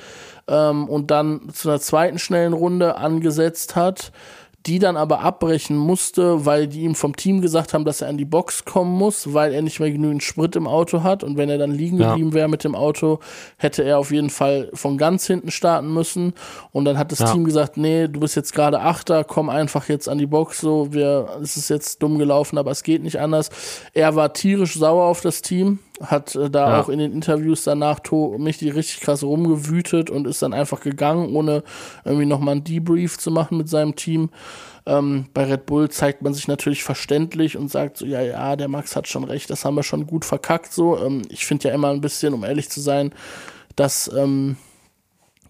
ähm, 0.47 0.87
und 0.87 1.11
dann 1.11 1.49
zu 1.53 1.69
einer 1.69 1.79
zweiten 1.79 2.19
schnellen 2.19 2.53
Runde 2.53 2.97
angesetzt 2.97 3.75
hat 3.75 4.11
die 4.65 4.79
dann 4.79 4.97
aber 4.97 5.19
abbrechen 5.19 5.77
musste, 5.77 6.45
weil 6.45 6.67
die 6.67 6.81
ihm 6.81 6.95
vom 6.95 7.15
Team 7.15 7.41
gesagt 7.41 7.73
haben, 7.73 7.85
dass 7.85 8.01
er 8.01 8.09
an 8.09 8.17
die 8.17 8.25
Box 8.25 8.65
kommen 8.65 8.91
muss, 8.91 9.33
weil 9.33 9.53
er 9.53 9.61
nicht 9.61 9.79
mehr 9.79 9.91
genügend 9.91 10.23
Sprit 10.23 10.55
im 10.55 10.67
Auto 10.67 11.03
hat. 11.03 11.23
Und 11.23 11.37
wenn 11.37 11.49
er 11.49 11.59
dann 11.59 11.71
liegen 11.71 11.97
geblieben 11.97 12.33
wäre 12.33 12.47
mit 12.47 12.63
dem 12.63 12.73
Auto, 12.73 13.19
hätte 13.57 13.83
er 13.83 13.99
auf 13.99 14.11
jeden 14.11 14.31
Fall 14.31 14.69
von 14.73 14.97
ganz 14.97 15.27
hinten 15.27 15.51
starten 15.51 15.93
müssen. 15.93 16.33
Und 16.71 16.85
dann 16.85 16.97
hat 16.97 17.11
das 17.11 17.19
ja. 17.19 17.31
Team 17.31 17.45
gesagt, 17.45 17.77
nee, 17.77 18.07
du 18.07 18.19
bist 18.19 18.35
jetzt 18.35 18.53
gerade 18.53 18.79
Achter, 18.79 19.23
komm 19.23 19.49
einfach 19.49 19.87
jetzt 19.87 20.09
an 20.09 20.17
die 20.17 20.25
Box. 20.25 20.61
So, 20.61 20.91
wir, 20.91 21.37
es 21.41 21.57
ist 21.57 21.69
jetzt 21.69 22.01
dumm 22.01 22.17
gelaufen, 22.17 22.57
aber 22.57 22.71
es 22.71 22.81
geht 22.81 23.03
nicht 23.03 23.19
anders. 23.19 23.49
Er 23.93 24.15
war 24.15 24.33
tierisch 24.33 24.77
sauer 24.77 25.05
auf 25.05 25.21
das 25.21 25.43
Team, 25.43 25.79
hat 26.01 26.35
äh, 26.35 26.49
da 26.49 26.69
ja. 26.69 26.81
auch 26.81 26.89
in 26.89 26.99
den 26.99 27.13
Interviews 27.13 27.63
danach 27.63 27.99
mich 28.37 28.57
die 28.57 28.69
richtig 28.69 29.01
krass 29.01 29.23
rumgewütet 29.23 30.09
und 30.09 30.27
ist 30.27 30.41
dann 30.41 30.53
einfach 30.53 30.81
gegangen, 30.81 31.35
ohne 31.35 31.63
irgendwie 32.03 32.25
nochmal 32.25 32.55
ein 32.55 32.63
Debrief 32.63 33.17
zu 33.17 33.31
machen 33.31 33.57
mit 33.57 33.69
seinem 33.69 33.95
Team. 33.95 34.29
Ähm, 34.85 35.25
bei 35.33 35.45
Red 35.45 35.65
Bull 35.65 35.89
zeigt 35.89 36.21
man 36.21 36.33
sich 36.33 36.47
natürlich 36.47 36.83
verständlich 36.83 37.57
und 37.57 37.71
sagt 37.71 37.97
so, 37.97 38.05
ja, 38.05 38.21
ja, 38.21 38.55
der 38.55 38.67
Max 38.67 38.95
hat 38.95 39.07
schon 39.07 39.23
recht, 39.23 39.49
das 39.49 39.65
haben 39.65 39.75
wir 39.75 39.83
schon 39.83 40.05
gut 40.05 40.25
verkackt 40.25 40.73
so. 40.73 40.97
Ähm, 40.99 41.23
ich 41.29 41.45
finde 41.45 41.69
ja 41.69 41.73
immer 41.73 41.89
ein 41.89 42.01
bisschen, 42.01 42.33
um 42.33 42.43
ehrlich 42.43 42.69
zu 42.69 42.81
sein, 42.81 43.11
dass, 43.75 44.11
ähm, 44.15 44.57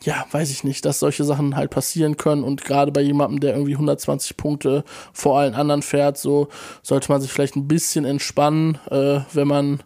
ja, 0.04 0.26
weiß 0.32 0.52
ich 0.52 0.64
nicht, 0.64 0.86
dass 0.86 1.00
solche 1.00 1.26
Sachen 1.26 1.56
halt 1.56 1.72
passieren 1.72 2.16
können 2.16 2.44
und 2.44 2.64
gerade 2.64 2.92
bei 2.92 3.02
jemandem, 3.02 3.40
der 3.40 3.54
irgendwie 3.54 3.74
120 3.74 4.38
Punkte 4.38 4.84
vor 5.12 5.40
allen 5.40 5.56
anderen 5.56 5.82
fährt, 5.82 6.18
so 6.18 6.48
sollte 6.82 7.12
man 7.12 7.22
sich 7.22 7.32
vielleicht 7.32 7.56
ein 7.56 7.68
bisschen 7.68 8.06
entspannen, 8.06 8.78
äh, 8.90 9.22
wenn 9.34 9.48
man 9.48 9.84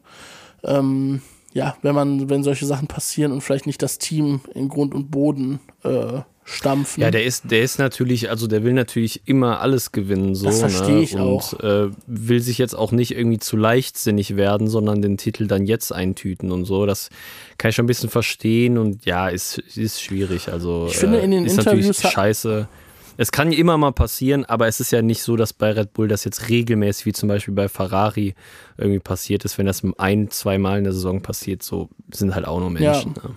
ähm, 0.63 1.21
ja, 1.53 1.75
wenn 1.81 1.95
man, 1.95 2.29
wenn 2.29 2.43
solche 2.43 2.65
Sachen 2.65 2.87
passieren 2.87 3.31
und 3.31 3.41
vielleicht 3.41 3.65
nicht 3.65 3.81
das 3.81 3.97
Team 3.97 4.41
in 4.53 4.69
Grund 4.69 4.93
und 4.93 5.09
Boden 5.09 5.59
äh, 5.83 6.21
stampfen. 6.43 7.01
Ja, 7.01 7.11
der 7.11 7.23
ist, 7.23 7.49
der 7.51 7.61
ist 7.61 7.79
natürlich, 7.79 8.29
also 8.29 8.47
der 8.47 8.63
will 8.63 8.73
natürlich 8.73 9.21
immer 9.25 9.59
alles 9.61 9.91
gewinnen, 9.91 10.35
so. 10.35 10.45
Das 10.45 10.59
verstehe 10.59 10.95
ne? 10.95 11.01
ich 11.01 11.15
und, 11.15 11.21
auch. 11.21 11.59
Äh, 11.59 11.89
will 12.07 12.41
sich 12.41 12.57
jetzt 12.57 12.75
auch 12.75 12.91
nicht 12.91 13.15
irgendwie 13.15 13.39
zu 13.39 13.57
leichtsinnig 13.57 14.35
werden, 14.35 14.67
sondern 14.67 15.01
den 15.01 15.17
Titel 15.17 15.47
dann 15.47 15.65
jetzt 15.65 15.91
eintüten 15.91 16.51
und 16.51 16.65
so. 16.65 16.85
Das 16.85 17.09
kann 17.57 17.69
ich 17.69 17.75
schon 17.75 17.85
ein 17.85 17.87
bisschen 17.87 18.09
verstehen 18.09 18.77
und 18.77 19.05
ja, 19.05 19.29
ist, 19.29 19.57
ist 19.57 20.01
schwierig. 20.01 20.49
Also 20.49 20.87
ich 20.89 20.97
finde 20.97 21.19
in 21.19 21.31
den 21.31 21.43
äh, 21.43 21.47
ist 21.47 21.57
Interviews 21.57 21.87
natürlich 21.87 22.13
scheiße 22.13 22.67
es 23.21 23.33
kann 23.33 23.51
immer 23.51 23.77
mal 23.77 23.91
passieren, 23.91 24.45
aber 24.45 24.67
es 24.67 24.79
ist 24.79 24.91
ja 24.91 25.01
nicht 25.01 25.23
so, 25.23 25.35
dass 25.35 25.51
bei 25.51 25.71
Red 25.73 25.91
Bull 25.91 26.07
das 26.07 26.23
jetzt 26.23 26.47
regelmäßig, 26.47 27.05
wie 27.05 27.11
zum 27.11 27.27
Beispiel 27.27 27.53
bei 27.53 27.67
Ferrari, 27.67 28.33
irgendwie 28.77 28.99
passiert 28.99 29.43
ist. 29.43 29.57
Wenn 29.57 29.65
das 29.65 29.83
ein, 29.97 30.31
zwei 30.31 30.57
Mal 30.57 30.77
in 30.77 30.85
der 30.85 30.93
Saison 30.93 31.21
passiert, 31.21 31.61
so 31.61 31.89
sind 32.13 32.33
halt 32.33 32.47
auch 32.47 32.61
nur 32.61 32.69
Menschen. 32.69 33.13
Ja. 33.17 33.23
Ne? 33.23 33.35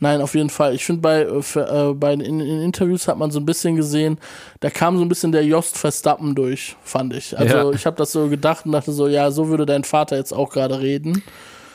Nein, 0.00 0.20
auf 0.20 0.34
jeden 0.34 0.50
Fall. 0.50 0.74
Ich 0.74 0.84
finde, 0.84 1.02
bei, 1.02 1.20
äh, 1.20 1.94
bei 1.94 2.14
in, 2.14 2.40
in, 2.40 2.62
Interviews 2.62 3.06
hat 3.06 3.16
man 3.16 3.30
so 3.30 3.38
ein 3.38 3.46
bisschen 3.46 3.76
gesehen, 3.76 4.18
da 4.58 4.70
kam 4.70 4.98
so 4.98 5.04
ein 5.04 5.08
bisschen 5.08 5.30
der 5.30 5.44
Jost 5.44 5.78
Verstappen 5.78 6.34
durch, 6.34 6.74
fand 6.82 7.14
ich. 7.14 7.38
Also 7.38 7.56
ja. 7.56 7.70
ich 7.70 7.86
habe 7.86 7.96
das 7.96 8.10
so 8.10 8.26
gedacht 8.26 8.66
und 8.66 8.72
dachte 8.72 8.90
so, 8.90 9.06
ja, 9.06 9.30
so 9.30 9.46
würde 9.46 9.66
dein 9.66 9.84
Vater 9.84 10.16
jetzt 10.16 10.32
auch 10.32 10.50
gerade 10.50 10.80
reden. 10.80 11.22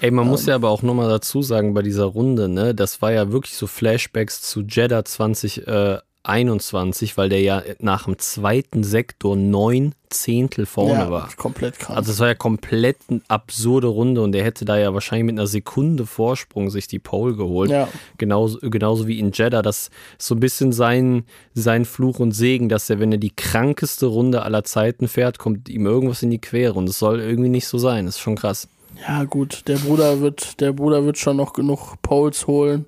Ey, 0.02 0.12
man 0.12 0.26
ähm. 0.26 0.32
muss 0.32 0.46
ja 0.48 0.56
aber 0.56 0.70
auch 0.70 0.82
nochmal 0.82 1.08
dazu 1.08 1.42
sagen, 1.42 1.74
bei 1.74 1.82
dieser 1.82 2.04
Runde, 2.04 2.50
ne, 2.50 2.76
das 2.76 3.02
war 3.02 3.14
ja 3.14 3.32
wirklich 3.32 3.56
so 3.56 3.68
Flashbacks 3.68 4.42
zu 4.42 4.64
Jeddah 4.64 5.06
20, 5.06 5.66
äh, 5.66 6.00
21, 6.24 7.18
weil 7.18 7.30
der 7.30 7.42
ja 7.42 7.64
nach 7.80 8.06
dem 8.06 8.20
zweiten 8.20 8.84
Sektor 8.84 9.36
neun 9.36 9.96
Zehntel 10.10 10.66
vorne 10.66 10.94
ja, 10.94 11.12
war. 11.12 11.30
Komplett 11.36 11.80
krass. 11.80 11.96
Also 11.96 12.12
es 12.12 12.20
war 12.20 12.28
ja 12.28 12.36
komplett 12.36 12.98
eine 13.10 13.22
absurde 13.28 13.88
Runde 13.88 14.22
und 14.22 14.34
der 14.34 14.44
hätte 14.44 14.66
da 14.66 14.78
ja 14.78 14.94
wahrscheinlich 14.94 15.26
mit 15.26 15.40
einer 15.40 15.48
Sekunde 15.48 16.06
Vorsprung 16.06 16.70
sich 16.70 16.88
die 16.88 17.00
Pole 17.00 17.36
geholt. 17.36 17.72
Ja. 17.72 17.88
Genauso, 18.18 18.60
genauso 18.62 19.08
wie 19.08 19.20
in 19.20 19.32
Jeddah. 19.32 19.62
Das 19.62 19.90
ist 20.20 20.28
so 20.28 20.36
ein 20.36 20.40
bisschen 20.40 20.74
sein, 20.74 21.24
sein 21.54 21.86
Fluch 21.86 22.20
und 22.20 22.34
Segen, 22.34 22.70
dass 22.70 22.90
er, 22.90 23.00
wenn 23.00 23.12
er 23.12 23.18
die 23.18 23.36
krankeste 23.36 24.06
Runde 24.06 24.44
aller 24.44 24.64
Zeiten 24.64 25.08
fährt, 25.08 25.40
kommt 25.40 25.70
ihm 25.70 25.86
irgendwas 25.86 26.22
in 26.22 26.30
die 26.30 26.42
Quere 26.42 26.74
und 26.74 26.88
es 26.90 27.00
soll 27.00 27.20
irgendwie 27.20 27.50
nicht 27.50 27.68
so 27.68 27.78
sein. 27.78 28.06
Das 28.06 28.16
ist 28.16 28.22
schon 28.22 28.36
krass. 28.36 28.68
Ja, 29.08 29.24
gut, 29.24 29.64
der 29.68 29.78
Bruder 29.78 30.22
wird, 30.22 30.60
der 30.60 30.74
Bruder 30.74 31.06
wird 31.06 31.18
schon 31.18 31.38
noch 31.38 31.54
genug 31.54 31.96
Poles 32.02 32.46
holen. 32.46 32.86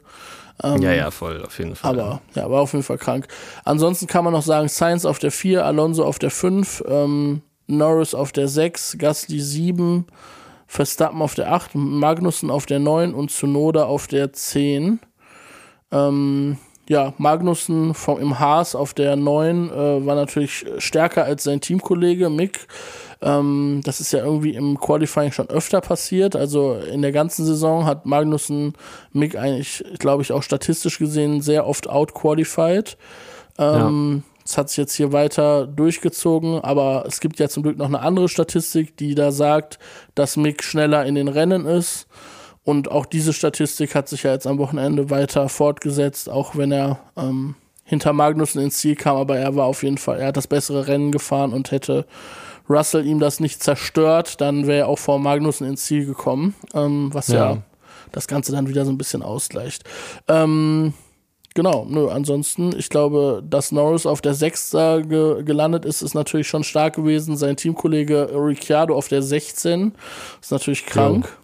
Ähm, 0.62 0.82
ja, 0.82 0.92
ja, 0.92 1.12
voll, 1.12 1.44
auf 1.44 1.58
jeden 1.58 1.76
Fall. 1.76 2.00
Aber 2.00 2.22
ja, 2.36 2.50
war 2.50 2.62
auf 2.62 2.74
jeden 2.74 2.84
Fall 2.84 2.98
krank. 2.98 3.28
Ansonsten 3.63 4.08
kann 4.08 4.24
man 4.24 4.34
noch 4.34 4.44
sagen, 4.44 4.68
Sainz 4.68 5.06
auf 5.06 5.20
der 5.20 5.32
4, 5.32 5.66
Alonso 5.66 6.04
auf 6.04 6.20
der 6.20 6.30
5, 6.30 6.84
ähm, 6.88 7.42
Norris 7.68 8.13
auf 8.13 8.32
der 8.32 8.48
6, 8.48 8.98
Gasly 9.00 9.39
7, 9.39 10.06
Verstappen 10.68 11.22
auf 11.22 11.36
der 11.36 11.52
8, 11.52 11.76
Magnussen 11.76 12.50
auf 12.50 12.66
der 12.66 12.80
9 12.80 13.13
und 13.13 13.32
Tsunoda 13.32 13.86
auf 13.86 14.08
der 14.08 14.34
10. 14.34 15.00
Ähm, 15.92 16.58
ja, 16.89 17.13
Magnussen 17.18 17.94
vom, 17.94 18.20
im 18.20 18.39
Haas 18.39 18.76
auf 18.76 18.94
der 18.94 19.16
9 19.16 19.70
äh, 19.70 20.06
war 20.06 20.16
natürlich 20.16 20.66
stärker 20.80 21.24
als 21.24 21.44
sein 21.44 21.62
Teamkollege 21.62 22.30
Mick. 22.30 22.68
Ähm, 23.24 23.82
das 23.84 24.02
ist 24.02 24.12
ja 24.12 24.20
irgendwie 24.20 24.54
im 24.54 24.80
Qualifying 24.80 25.32
schon 25.32 25.50
öfter 25.50 25.82
passiert. 25.82 26.36
Also 26.36 26.76
in 26.76 27.02
der 27.02 27.14
ganzen 27.14 27.46
Saison 27.46 27.86
hat 27.86 28.06
Magnussen 28.06 28.74
Mick 29.14 29.36
eigentlich, 29.36 29.84
glaube 29.98 30.22
ich, 30.24 30.32
auch 30.32 30.44
statistisch 30.44 31.00
gesehen 31.00 31.42
sehr 31.42 31.66
oft 31.66 31.90
outqualified. 31.90 32.98
Ähm, 33.58 34.24
ja. 34.26 34.32
Das 34.44 34.58
hat 34.58 34.70
sich 34.70 34.78
jetzt 34.78 34.96
hier 34.96 35.14
weiter 35.14 35.68
durchgezogen, 35.68 36.60
aber 36.60 37.06
es 37.08 37.22
gibt 37.22 37.40
ja 37.40 37.48
zum 37.48 37.64
Glück 37.64 37.78
noch 37.78 37.88
eine 37.88 38.02
andere 38.02 38.28
Statistik, 38.28 38.98
die 38.98 39.16
da 39.16 39.32
sagt, 39.32 39.80
dass 40.16 40.36
Mick 40.36 40.62
schneller 40.62 41.06
in 41.06 41.16
den 41.16 41.30
Rennen 41.30 41.66
ist. 41.66 42.08
Und 42.66 42.92
auch 42.92 43.06
diese 43.06 43.32
Statistik 43.32 43.96
hat 43.96 44.10
sich 44.10 44.24
ja 44.24 44.34
jetzt 44.34 44.48
am 44.48 44.58
Wochenende 44.58 45.10
weiter 45.10 45.48
fortgesetzt, 45.48 46.30
auch 46.30 46.58
wenn 46.58 46.74
er 46.74 47.00
ähm, 47.16 47.56
hinter 47.86 48.12
Magnussen 48.12 48.62
ins 48.62 48.78
Ziel 48.78 48.96
kam, 48.96 49.16
aber 49.16 49.38
er 49.38 49.56
war 49.56 49.66
auf 49.66 49.84
jeden 49.84 49.98
Fall, 49.98 50.20
er 50.20 50.28
hat 50.28 50.38
das 50.38 50.48
bessere 50.48 50.88
Rennen 50.88 51.12
gefahren 51.12 51.54
und 51.54 51.72
hätte 51.72 52.06
Russell 52.69 53.06
ihm 53.06 53.19
das 53.19 53.39
nicht 53.39 53.62
zerstört, 53.62 54.39
dann 54.41 54.67
wäre 54.67 54.80
er 54.80 54.88
auch 54.88 54.99
vor 54.99 55.19
Magnussen 55.19 55.67
ins 55.67 55.86
Ziel 55.86 56.06
gekommen, 56.06 56.56
ähm, 56.73 57.10
was 57.13 57.28
ja. 57.28 57.54
ja. 57.54 57.58
das 58.12 58.28
Ganze 58.28 58.52
dann 58.52 58.67
wieder 58.67 58.86
so 58.86 58.91
ein 58.91 58.97
bisschen 58.97 59.21
ausgleicht. 59.21 59.84
Ähm, 60.28 60.93
genau, 61.54 61.86
nö, 61.89 62.10
ansonsten, 62.10 62.73
ich 62.78 62.89
glaube, 62.89 63.43
dass 63.47 63.71
Norris 63.71 64.06
auf 64.06 64.21
der 64.21 64.34
6 64.34 64.71
ge 64.71 65.43
gelandet 65.43 65.86
ist, 65.86 66.02
ist 66.02 66.13
natürlich 66.13 66.47
schon 66.47 66.63
stark 66.63 66.95
gewesen. 66.95 67.36
Sein 67.38 67.58
Teamkollege 67.58 68.30
Ricciardo 68.34 68.95
auf 68.95 69.08
der 69.08 69.21
16 69.21 69.93
ist 70.41 70.52
natürlich 70.52 70.86
krank. 70.86 71.28
Ja. 71.28 71.43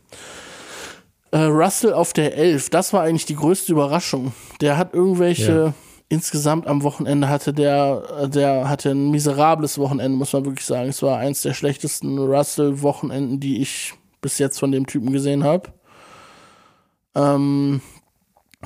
Äh, 1.32 1.44
Russell 1.44 1.94
auf 1.94 2.14
der 2.14 2.36
11, 2.36 2.70
das 2.72 2.92
war 2.92 3.04
eigentlich 3.04 3.26
die 3.26 3.36
größte 3.36 3.72
Überraschung. 3.72 4.34
Der 4.62 4.78
hat 4.78 4.94
irgendwelche, 4.94 5.52
ja. 5.52 5.74
Insgesamt 6.10 6.68
am 6.68 6.84
Wochenende 6.84 7.30
hatte 7.30 7.54
der, 7.54 8.28
der 8.28 8.68
hatte 8.68 8.92
ein 8.92 9.12
miserables 9.12 9.78
Wochenende, 9.78 10.18
muss 10.18 10.34
man 10.34 10.46
wirklich 10.46 10.66
sagen. 10.66 10.90
Es 10.90 11.02
war 11.04 11.20
eins 11.20 11.44
der 11.44 11.54
schlechtesten 11.54 12.18
Russell-Wochenenden, 12.18 13.40
die 13.40 13.62
ich 13.62 13.94
bis 14.22 14.40
jetzt 14.40 14.60
von 14.60 14.72
dem 14.72 14.88
Typen 14.88 15.14
gesehen 15.14 15.44
habe. 15.44 15.70
Ähm, 17.16 17.82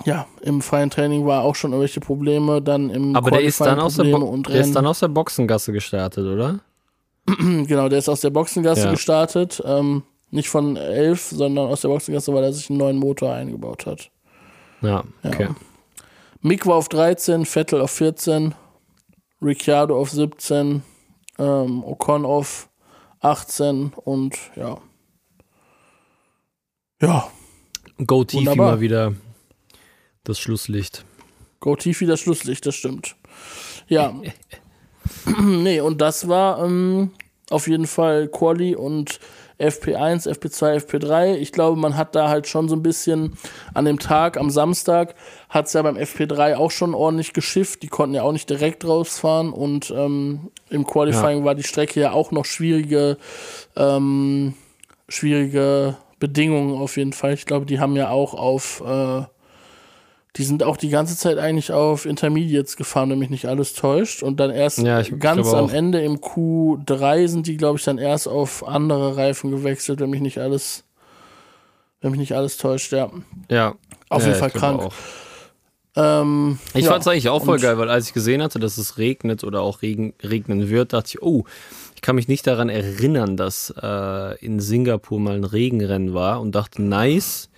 ja, 0.05 0.25
im 0.41 0.61
freien 0.61 0.89
Training 0.89 1.25
war 1.25 1.43
auch 1.43 1.55
schon 1.55 1.71
irgendwelche 1.71 1.99
Probleme, 1.99 2.61
dann 2.61 2.89
im 2.89 3.15
Aber 3.15 3.29
der 3.29 3.41
ist 3.41 3.61
dann, 3.61 3.79
aus 3.79 3.95
der, 3.95 4.05
der 4.05 4.61
ist 4.61 4.75
dann 4.75 4.87
aus 4.87 4.99
der 4.99 5.09
Boxengasse 5.09 5.71
gestartet, 5.71 6.25
oder? 6.25 6.61
genau, 7.37 7.89
der 7.89 7.99
ist 7.99 8.09
aus 8.09 8.21
der 8.21 8.31
Boxengasse 8.31 8.85
ja. 8.85 8.91
gestartet. 8.91 9.61
Ähm, 9.65 10.03
nicht 10.31 10.49
von 10.49 10.77
11, 10.77 11.21
sondern 11.21 11.67
aus 11.67 11.81
der 11.81 11.89
Boxengasse, 11.89 12.33
weil 12.33 12.43
er 12.43 12.53
sich 12.53 12.69
einen 12.69 12.79
neuen 12.79 12.97
Motor 12.97 13.33
eingebaut 13.33 13.85
hat. 13.85 14.09
Ja, 14.81 15.03
okay. 15.23 15.43
Ja. 15.43 15.55
Mick 16.45 16.65
war 16.65 16.75
auf 16.75 16.89
13, 16.89 17.45
Vettel 17.45 17.79
auf 17.79 17.91
14, 17.91 18.53
Ricciardo 19.41 19.97
auf 19.97 20.11
17, 20.11 20.83
ähm, 21.39 21.83
Ocon 21.85 22.25
auf 22.25 22.69
18 23.21 23.93
und 23.95 24.37
ja. 24.57 24.77
Ja. 27.01 27.31
Go 28.05 28.25
Tief 28.25 28.55
mal 28.55 28.81
wieder 28.81 29.13
das 30.25 30.37
Schlusslicht. 30.37 31.05
Go 31.61 31.77
Tief 31.77 32.03
das 32.05 32.19
Schlusslicht, 32.19 32.65
das 32.65 32.75
stimmt. 32.75 33.15
Ja. 33.87 34.13
nee, 35.41 35.79
und 35.79 36.01
das 36.01 36.27
war 36.27 36.65
ähm, 36.65 37.11
auf 37.51 37.69
jeden 37.69 37.87
Fall 37.87 38.27
Quali 38.27 38.75
und 38.75 39.21
FP1, 39.63 40.29
FP2, 40.29 40.85
FP3. 40.85 41.35
Ich 41.35 41.51
glaube, 41.51 41.79
man 41.79 41.97
hat 41.97 42.15
da 42.15 42.29
halt 42.29 42.47
schon 42.47 42.69
so 42.69 42.75
ein 42.75 42.83
bisschen 42.83 43.33
an 43.73 43.85
dem 43.85 43.99
Tag, 43.99 44.37
am 44.37 44.49
Samstag, 44.49 45.15
hat 45.49 45.67
es 45.67 45.73
ja 45.73 45.81
beim 45.81 45.97
FP3 45.97 46.55
auch 46.55 46.71
schon 46.71 46.93
ordentlich 46.93 47.33
geschifft. 47.33 47.83
Die 47.83 47.87
konnten 47.87 48.15
ja 48.15 48.23
auch 48.23 48.31
nicht 48.31 48.49
direkt 48.49 48.85
rausfahren 48.85 49.51
und 49.51 49.91
ähm, 49.95 50.51
im 50.69 50.85
Qualifying 50.85 51.39
ja. 51.39 51.45
war 51.45 51.55
die 51.55 51.63
Strecke 51.63 51.99
ja 51.99 52.11
auch 52.11 52.31
noch 52.31 52.45
schwierige, 52.45 53.17
ähm, 53.75 54.53
schwierige 55.07 55.97
Bedingungen 56.19 56.81
auf 56.81 56.97
jeden 56.97 57.13
Fall. 57.13 57.33
Ich 57.33 57.45
glaube, 57.45 57.65
die 57.65 57.79
haben 57.79 57.95
ja 57.95 58.09
auch 58.09 58.33
auf 58.33 58.81
äh, 58.85 59.23
Die 60.37 60.43
sind 60.43 60.63
auch 60.63 60.77
die 60.77 60.89
ganze 60.89 61.15
Zeit 61.15 61.37
eigentlich 61.37 61.71
auf 61.71 62.05
Intermediates 62.07 62.75
gefahren, 62.75 63.09
wenn 63.11 63.19
mich 63.19 63.29
nicht 63.29 63.45
alles 63.47 63.73
täuscht. 63.73 64.23
Und 64.23 64.39
dann 64.39 64.49
erst 64.49 64.79
Ja, 64.79 64.99
ich- 64.99 65.11
ich 65.11 65.19
ganz 65.19 65.47
glaube 65.47 65.69
am. 65.69 65.75
Ende 65.75 66.01
im 66.01 66.17
Q3 66.21 67.27
sind 67.27 67.45
die, 67.45 67.55
glaube 67.57 67.77
ich, 67.77 67.83
dann 67.85 67.99
erst 67.99 68.27
auf 68.27 68.67
andere 68.67 69.15
Reifen 69.15 69.51
gewechselt, 69.51 69.99
wenn 69.99 70.09
mich 70.09 70.21
nicht 70.21 70.39
alles, 70.39 70.85
wenn 72.01 72.11
mich 72.11 72.19
nicht 72.19 72.33
alles 72.33 72.57
täuscht, 72.57 72.91
ja. 72.93 73.11
Ja. 73.49 73.75
Auf 74.09 74.23
ja, 74.23 74.29
jeden 74.29 74.39
Fall 74.39 74.49
ich 74.49 74.55
krank. 74.55 74.91
Ähm, 75.95 76.57
Ich 76.73 76.85
ja. 76.85 76.91
fand 76.91 77.01
es 77.03 77.07
eigentlich 77.07 77.29
auch 77.29 77.45
voll 77.45 77.57
Und- 77.57 77.61
geil, 77.61 77.77
weil 77.77 77.89
als 77.89 78.07
ich 78.07 78.13
gesehen 78.13 78.41
hatte, 78.41 78.57
dass 78.59 78.79
es 78.79 78.97
regnet 78.97 79.43
oder 79.43 79.61
auch 79.61 79.83
regen, 79.83 80.13
regnen 80.23 80.67
wird, 80.69 80.93
dachte 80.93 81.09
ich, 81.09 81.21
oh, 81.21 81.43
ich 81.95 82.01
kann 82.01 82.15
mich 82.15 82.27
nicht 82.27 82.47
daran 82.47 82.69
erinnern, 82.69 83.37
dass 83.37 83.71
äh, 83.79 84.35
in 84.43 84.59
Singapur 84.59 85.19
mal 85.19 85.35
ein 85.35 85.43
Regenrennen 85.43 86.15
war 86.15 86.41
und 86.41 86.53
dachte, 86.55 86.81
nice, 86.81 87.49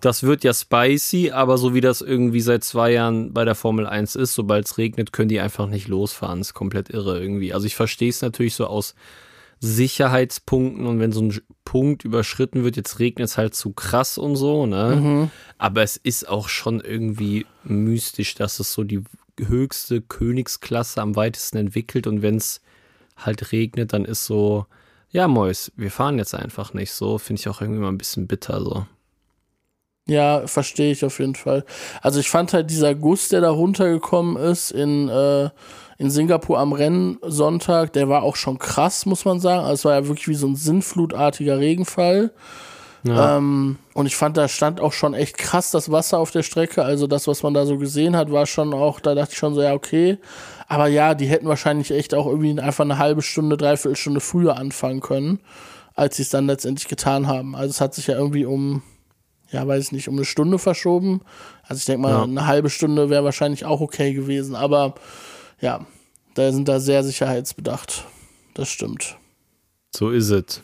das 0.00 0.22
wird 0.22 0.44
ja 0.44 0.54
spicy, 0.54 1.30
aber 1.32 1.58
so 1.58 1.74
wie 1.74 1.80
das 1.80 2.00
irgendwie 2.00 2.40
seit 2.40 2.64
zwei 2.64 2.92
Jahren 2.92 3.32
bei 3.32 3.44
der 3.44 3.54
Formel 3.54 3.86
1 3.86 4.14
ist, 4.16 4.34
sobald 4.34 4.66
es 4.66 4.78
regnet, 4.78 5.12
können 5.12 5.28
die 5.28 5.40
einfach 5.40 5.66
nicht 5.66 5.88
losfahren. 5.88 6.38
Das 6.38 6.48
ist 6.48 6.54
komplett 6.54 6.90
irre 6.90 7.20
irgendwie. 7.20 7.52
Also 7.52 7.66
ich 7.66 7.74
verstehe 7.74 8.10
es 8.10 8.22
natürlich 8.22 8.54
so 8.54 8.66
aus 8.66 8.94
Sicherheitspunkten 9.60 10.86
und 10.86 11.00
wenn 11.00 11.10
so 11.10 11.22
ein 11.22 11.40
Punkt 11.64 12.04
überschritten 12.04 12.62
wird, 12.62 12.76
jetzt 12.76 13.00
regnet 13.00 13.28
es 13.28 13.36
halt 13.36 13.56
zu 13.56 13.72
krass 13.72 14.16
und 14.16 14.36
so, 14.36 14.66
ne? 14.66 15.30
Aber 15.58 15.82
es 15.82 15.96
ist 15.96 16.28
auch 16.28 16.48
schon 16.48 16.80
irgendwie 16.80 17.44
mystisch, 17.64 18.36
dass 18.36 18.60
es 18.60 18.72
so 18.72 18.84
die 18.84 19.02
höchste 19.36 20.00
Königsklasse 20.00 21.00
am 21.02 21.16
weitesten 21.16 21.58
entwickelt 21.58 22.06
und 22.06 22.22
wenn 22.22 22.36
es 22.36 22.60
halt 23.16 23.50
regnet, 23.50 23.92
dann 23.92 24.04
ist 24.04 24.24
so, 24.24 24.66
ja, 25.10 25.26
Mois, 25.26 25.72
wir 25.76 25.90
fahren 25.90 26.18
jetzt 26.18 26.34
einfach 26.34 26.72
nicht 26.74 26.92
so. 26.92 27.18
Finde 27.18 27.40
ich 27.40 27.48
auch 27.48 27.60
irgendwie 27.60 27.80
mal 27.80 27.88
ein 27.88 27.98
bisschen 27.98 28.26
bitter 28.28 28.60
so. 28.60 28.86
Ja, 30.08 30.46
verstehe 30.46 30.90
ich 30.90 31.04
auf 31.04 31.18
jeden 31.20 31.34
Fall. 31.34 31.64
Also 32.00 32.18
ich 32.18 32.30
fand 32.30 32.54
halt 32.54 32.70
dieser 32.70 32.94
Guss, 32.94 33.28
der 33.28 33.42
da 33.42 33.50
runtergekommen 33.50 34.36
ist 34.36 34.70
in, 34.70 35.08
äh, 35.08 35.50
in 35.98 36.10
Singapur 36.10 36.58
am 36.58 36.72
Rennsonntag, 36.72 37.92
der 37.92 38.08
war 38.08 38.22
auch 38.22 38.36
schon 38.36 38.58
krass, 38.58 39.04
muss 39.04 39.26
man 39.26 39.38
sagen. 39.38 39.60
Also 39.60 39.74
es 39.74 39.84
war 39.84 39.94
ja 39.94 40.08
wirklich 40.08 40.28
wie 40.28 40.34
so 40.34 40.46
ein 40.46 40.56
sinnflutartiger 40.56 41.58
Regenfall. 41.58 42.32
Ja. 43.04 43.36
Ähm, 43.36 43.76
und 43.94 44.06
ich 44.06 44.16
fand, 44.16 44.36
da 44.36 44.48
stand 44.48 44.80
auch 44.80 44.92
schon 44.92 45.12
echt 45.12 45.36
krass 45.36 45.70
das 45.70 45.90
Wasser 45.92 46.18
auf 46.18 46.30
der 46.30 46.42
Strecke. 46.42 46.84
Also 46.84 47.06
das, 47.06 47.28
was 47.28 47.42
man 47.42 47.52
da 47.52 47.66
so 47.66 47.76
gesehen 47.76 48.16
hat, 48.16 48.32
war 48.32 48.46
schon 48.46 48.72
auch, 48.72 49.00
da 49.00 49.14
dachte 49.14 49.32
ich 49.32 49.38
schon 49.38 49.54
so, 49.54 49.62
ja, 49.62 49.74
okay. 49.74 50.18
Aber 50.68 50.86
ja, 50.86 51.14
die 51.14 51.26
hätten 51.26 51.46
wahrscheinlich 51.48 51.90
echt 51.90 52.14
auch 52.14 52.26
irgendwie 52.26 52.58
einfach 52.60 52.84
eine 52.84 52.98
halbe 52.98 53.22
Stunde, 53.22 53.56
dreiviertel 53.56 53.96
Stunde 53.96 54.20
früher 54.20 54.56
anfangen 54.56 55.00
können, 55.00 55.40
als 55.94 56.16
sie 56.16 56.22
es 56.22 56.30
dann 56.30 56.46
letztendlich 56.46 56.88
getan 56.88 57.26
haben. 57.26 57.54
Also 57.54 57.70
es 57.70 57.80
hat 57.80 57.94
sich 57.94 58.06
ja 58.06 58.14
irgendwie 58.14 58.44
um, 58.44 58.82
ja, 59.50 59.66
weiß 59.66 59.84
ich 59.86 59.92
nicht, 59.92 60.08
um 60.08 60.16
eine 60.16 60.24
Stunde 60.24 60.58
verschoben. 60.58 61.20
Also 61.62 61.78
ich 61.80 61.84
denke 61.86 62.02
mal, 62.02 62.10
Ja. 62.10 62.22
eine 62.24 62.46
halbe 62.46 62.70
Stunde 62.70 63.10
wäre 63.10 63.24
wahrscheinlich 63.24 63.64
auch 63.64 63.80
okay 63.80 64.12
gewesen. 64.12 64.54
Aber 64.54 64.94
ja, 65.60 65.86
da 66.34 66.52
sind 66.52 66.68
da 66.68 66.80
sehr 66.80 67.02
sicherheitsbedacht. 67.04 68.04
Das 68.54 68.68
stimmt. 68.68 69.16
So 69.94 70.10
ist 70.10 70.30
es. 70.30 70.62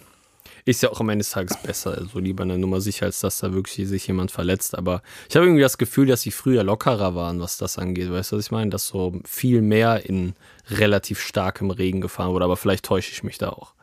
Ist 0.67 0.83
ja 0.83 0.91
auch 0.91 1.01
am 1.01 1.11
Ende 1.11 1.23
des 1.23 1.31
Tages 1.31 1.59
besser, 1.63 1.93
also 1.99 2.19
lieber 2.19 2.43
eine 2.43 2.57
Nummer 2.57 2.81
sicher, 2.81 3.05
als 3.05 3.21
dass 3.21 3.39
da 3.39 3.53
wirklich 3.53 3.87
sich 3.87 4.07
jemand 4.07 4.31
verletzt. 4.31 4.75
Aber 4.79 5.03
ich 5.29 5.37
habe 5.37 5.45
irgendwie 5.45 5.61
das 5.63 5.77
Gefühl, 5.77 6.07
dass 6.07 6.23
sie 6.23 6.31
früher 6.31 6.65
lockerer 6.65 7.15
waren, 7.15 7.39
was 7.39 7.59
das 7.59 7.77
angeht. 7.77 8.11
Weißt 8.11 8.33
du, 8.33 8.37
was 8.39 8.47
ich 8.47 8.51
meine? 8.51 8.71
Dass 8.71 8.87
so 8.89 9.13
viel 9.27 9.61
mehr 9.61 10.07
in 10.09 10.35
relativ 10.71 11.21
starkem 11.21 11.71
Regen 11.71 12.01
gefahren 12.01 12.33
wurde. 12.33 12.47
Aber 12.47 12.57
vielleicht 12.57 12.87
täusche 12.87 13.13
ich 13.13 13.23
mich 13.23 13.37
da 13.37 13.51
auch. 13.51 13.75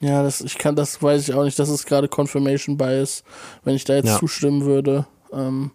Ja, 0.00 0.22
das, 0.22 0.40
ich 0.40 0.58
kann, 0.58 0.76
das 0.76 1.02
weiß 1.02 1.28
ich 1.28 1.34
auch 1.34 1.44
nicht. 1.44 1.58
Das 1.58 1.68
ist 1.68 1.86
gerade 1.86 2.08
Confirmation 2.08 2.76
Bias, 2.76 3.24
wenn 3.64 3.74
ich 3.74 3.84
da 3.84 3.94
jetzt 3.94 4.06
Ja. 4.08 4.18
zustimmen 4.18 4.64
würde. 4.64 5.06
Ähm, 5.32 5.72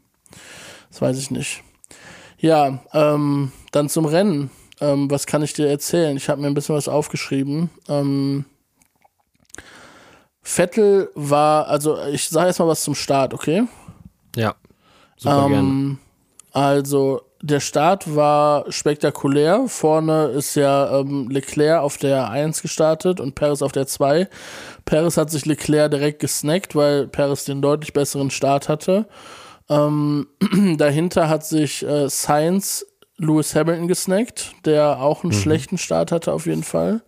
das 0.89 1.01
weiß 1.01 1.17
ich 1.17 1.29
nicht. 1.31 1.63
Ja, 2.37 2.79
ähm, 2.93 3.51
dann 3.71 3.89
zum 3.89 4.05
Rennen. 4.05 4.49
Ähm, 4.81 5.09
was 5.11 5.25
kann 5.25 5.41
ich 5.43 5.53
dir 5.53 5.67
erzählen? 5.67 6.17
Ich 6.17 6.29
habe 6.29 6.41
mir 6.41 6.47
ein 6.47 6.53
bisschen 6.53 6.75
was 6.75 6.87
aufgeschrieben. 6.87 7.69
Ähm, 7.87 8.45
Vettel 10.41 11.09
war, 11.15 11.67
also 11.67 11.97
ich 12.07 12.27
sage 12.27 12.47
jetzt 12.47 12.59
mal 12.59 12.67
was 12.67 12.83
zum 12.83 12.95
Start, 12.95 13.33
okay? 13.33 13.63
Ja, 14.35 14.55
super 15.17 15.47
gerne. 15.47 15.69
Ähm, 15.69 15.99
also 16.51 17.21
der 17.45 17.59
Start 17.59 18.15
war 18.15 18.71
spektakulär. 18.71 19.65
Vorne 19.67 20.27
ist 20.27 20.55
ja 20.55 20.99
ähm, 20.99 21.29
Leclerc 21.29 21.81
auf 21.81 21.97
der 21.97 22.29
1 22.29 22.61
gestartet 22.61 23.19
und 23.19 23.35
Perez 23.35 23.61
auf 23.61 23.73
der 23.73 23.85
2. 23.85 24.29
Perez 24.85 25.17
hat 25.17 25.29
sich 25.29 25.45
Leclerc 25.45 25.91
direkt 25.91 26.19
gesnackt, 26.19 26.73
weil 26.75 27.07
Perez 27.07 27.43
den 27.43 27.61
deutlich 27.61 27.91
besseren 27.91 28.31
Start 28.31 28.69
hatte. 28.69 29.07
Ähm, 29.69 30.27
dahinter 30.77 31.27
hat 31.27 31.45
sich 31.45 31.83
äh, 31.85 32.07
Sainz 32.09 32.85
Lewis 33.17 33.53
Hamilton 33.53 33.87
gesnackt, 33.89 34.53
der 34.65 35.01
auch 35.01 35.23
einen 35.23 35.33
schlechten 35.33 35.77
Start 35.77 36.11
hatte 36.13 36.31
auf 36.31 36.45
jeden 36.45 36.63
Fall. 36.63 37.01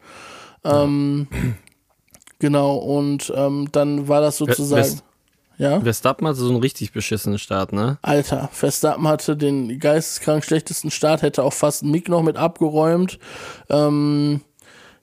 Ähm, 0.66 1.28
Genau, 2.40 2.76
und 2.76 3.32
ähm, 3.36 3.70
dann 3.72 4.10
war 4.10 4.20
das 4.22 4.38
sozusagen. 4.38 4.82
West- 4.84 5.04
Ja. 5.58 5.80
Verstappen 5.80 6.28
hatte 6.28 6.40
so 6.40 6.50
einen 6.50 6.60
richtig 6.60 6.92
beschissenen 6.92 7.40
Start, 7.40 7.74
ne? 7.74 7.98
Alter, 8.02 8.50
Verstappen 8.52 9.08
hatte 9.08 9.38
den 9.38 9.80
geisteskrank 9.80 10.44
schlechtesten 10.44 10.92
Start, 10.92 11.22
hätte 11.22 11.44
auch 11.44 11.54
fast 11.54 11.84
Mick 11.84 12.10
noch 12.10 12.24
mit 12.24 12.38
abgeräumt. 12.38 13.20
Ähm, 13.70 14.42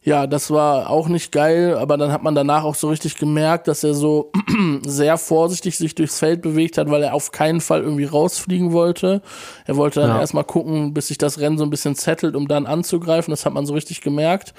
ja, 0.04 0.26
das 0.26 0.50
war 0.50 0.90
auch 0.90 1.06
nicht 1.06 1.30
geil, 1.30 1.76
aber 1.78 1.96
dann 1.96 2.10
hat 2.10 2.24
man 2.24 2.34
danach 2.34 2.64
auch 2.64 2.74
so 2.74 2.88
richtig 2.88 3.16
gemerkt, 3.16 3.68
dass 3.68 3.84
er 3.84 3.94
so 3.94 4.32
sehr 4.84 5.16
vorsichtig 5.16 5.78
sich 5.78 5.94
durchs 5.94 6.18
Feld 6.18 6.42
bewegt 6.42 6.76
hat, 6.76 6.90
weil 6.90 7.04
er 7.04 7.14
auf 7.14 7.30
keinen 7.30 7.60
Fall 7.60 7.82
irgendwie 7.82 8.06
rausfliegen 8.06 8.72
wollte. 8.72 9.22
Er 9.64 9.76
wollte 9.76 10.00
dann 10.00 10.10
Ja. 10.10 10.18
erstmal 10.20 10.42
gucken, 10.42 10.92
bis 10.92 11.06
sich 11.06 11.18
das 11.18 11.38
Rennen 11.38 11.56
so 11.56 11.62
ein 11.62 11.70
bisschen 11.70 11.94
zettelt, 11.94 12.34
um 12.34 12.48
dann 12.48 12.66
anzugreifen. 12.66 13.30
Das 13.30 13.46
hat 13.46 13.52
man 13.52 13.64
so 13.64 13.74
richtig 13.74 14.00
gemerkt. 14.00 14.54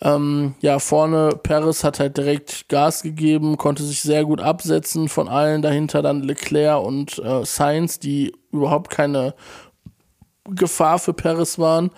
Ähm, 0.00 0.54
ja, 0.60 0.78
vorne 0.78 1.30
Perez 1.42 1.82
hat 1.82 1.98
halt 1.98 2.16
direkt 2.16 2.68
Gas 2.68 3.02
gegeben, 3.02 3.56
konnte 3.56 3.82
sich 3.82 4.00
sehr 4.00 4.24
gut 4.24 4.40
absetzen 4.40 5.08
von 5.08 5.28
allen. 5.28 5.60
Dahinter 5.62 6.02
dann 6.02 6.22
Leclerc 6.22 6.80
und 6.84 7.18
äh, 7.18 7.44
Sainz, 7.44 7.98
die 7.98 8.32
überhaupt 8.52 8.90
keine 8.90 9.34
Gefahr 10.48 10.98
für 10.98 11.14
Perez 11.14 11.58
waren. 11.58 11.90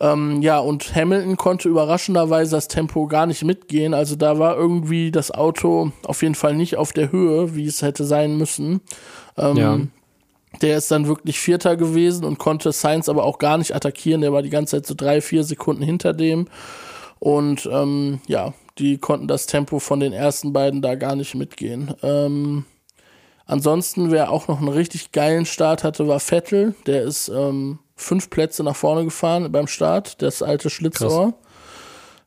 Ähm, 0.00 0.42
ja, 0.42 0.58
und 0.58 0.94
Hamilton 0.94 1.36
konnte 1.36 1.68
überraschenderweise 1.68 2.52
das 2.56 2.68
Tempo 2.68 3.06
gar 3.08 3.26
nicht 3.26 3.44
mitgehen. 3.44 3.94
Also 3.94 4.14
da 4.14 4.38
war 4.38 4.56
irgendwie 4.56 5.10
das 5.10 5.30
Auto 5.30 5.90
auf 6.04 6.22
jeden 6.22 6.36
Fall 6.36 6.54
nicht 6.54 6.76
auf 6.76 6.92
der 6.92 7.10
Höhe, 7.10 7.56
wie 7.56 7.66
es 7.66 7.82
hätte 7.82 8.04
sein 8.04 8.36
müssen. 8.36 8.80
Ähm, 9.36 9.56
Ja. 9.56 9.78
Der 10.62 10.78
ist 10.78 10.90
dann 10.90 11.06
wirklich 11.06 11.38
Vierter 11.38 11.76
gewesen 11.76 12.24
und 12.24 12.38
konnte 12.38 12.72
Sainz 12.72 13.08
aber 13.10 13.24
auch 13.24 13.38
gar 13.38 13.58
nicht 13.58 13.74
attackieren. 13.74 14.22
Der 14.22 14.32
war 14.32 14.42
die 14.42 14.50
ganze 14.50 14.76
Zeit 14.76 14.86
so 14.86 14.94
drei, 14.96 15.20
vier 15.20 15.44
Sekunden 15.44 15.82
hinter 15.82 16.14
dem. 16.14 16.48
Und 17.18 17.68
ähm, 17.70 18.20
ja, 18.26 18.54
die 18.78 18.96
konnten 18.98 19.28
das 19.28 19.46
Tempo 19.46 19.78
von 19.78 20.00
den 20.00 20.12
ersten 20.12 20.52
beiden 20.52 20.80
da 20.80 20.94
gar 20.94 21.16
nicht 21.16 21.34
mitgehen. 21.34 21.94
Ähm, 22.02 22.64
ansonsten, 23.44 24.10
wer 24.10 24.30
auch 24.30 24.48
noch 24.48 24.58
einen 24.58 24.68
richtig 24.68 25.12
geilen 25.12 25.44
Start 25.44 25.84
hatte, 25.84 26.08
war 26.08 26.18
Vettel. 26.18 26.74
Der 26.86 27.02
ist 27.02 27.28
ähm, 27.28 27.78
fünf 27.98 28.30
Plätze 28.30 28.64
nach 28.64 28.76
vorne 28.76 29.04
gefahren 29.04 29.50
beim 29.52 29.66
Start, 29.66 30.22
das 30.22 30.42
alte 30.42 30.70
Schlitzohr. 30.70 31.34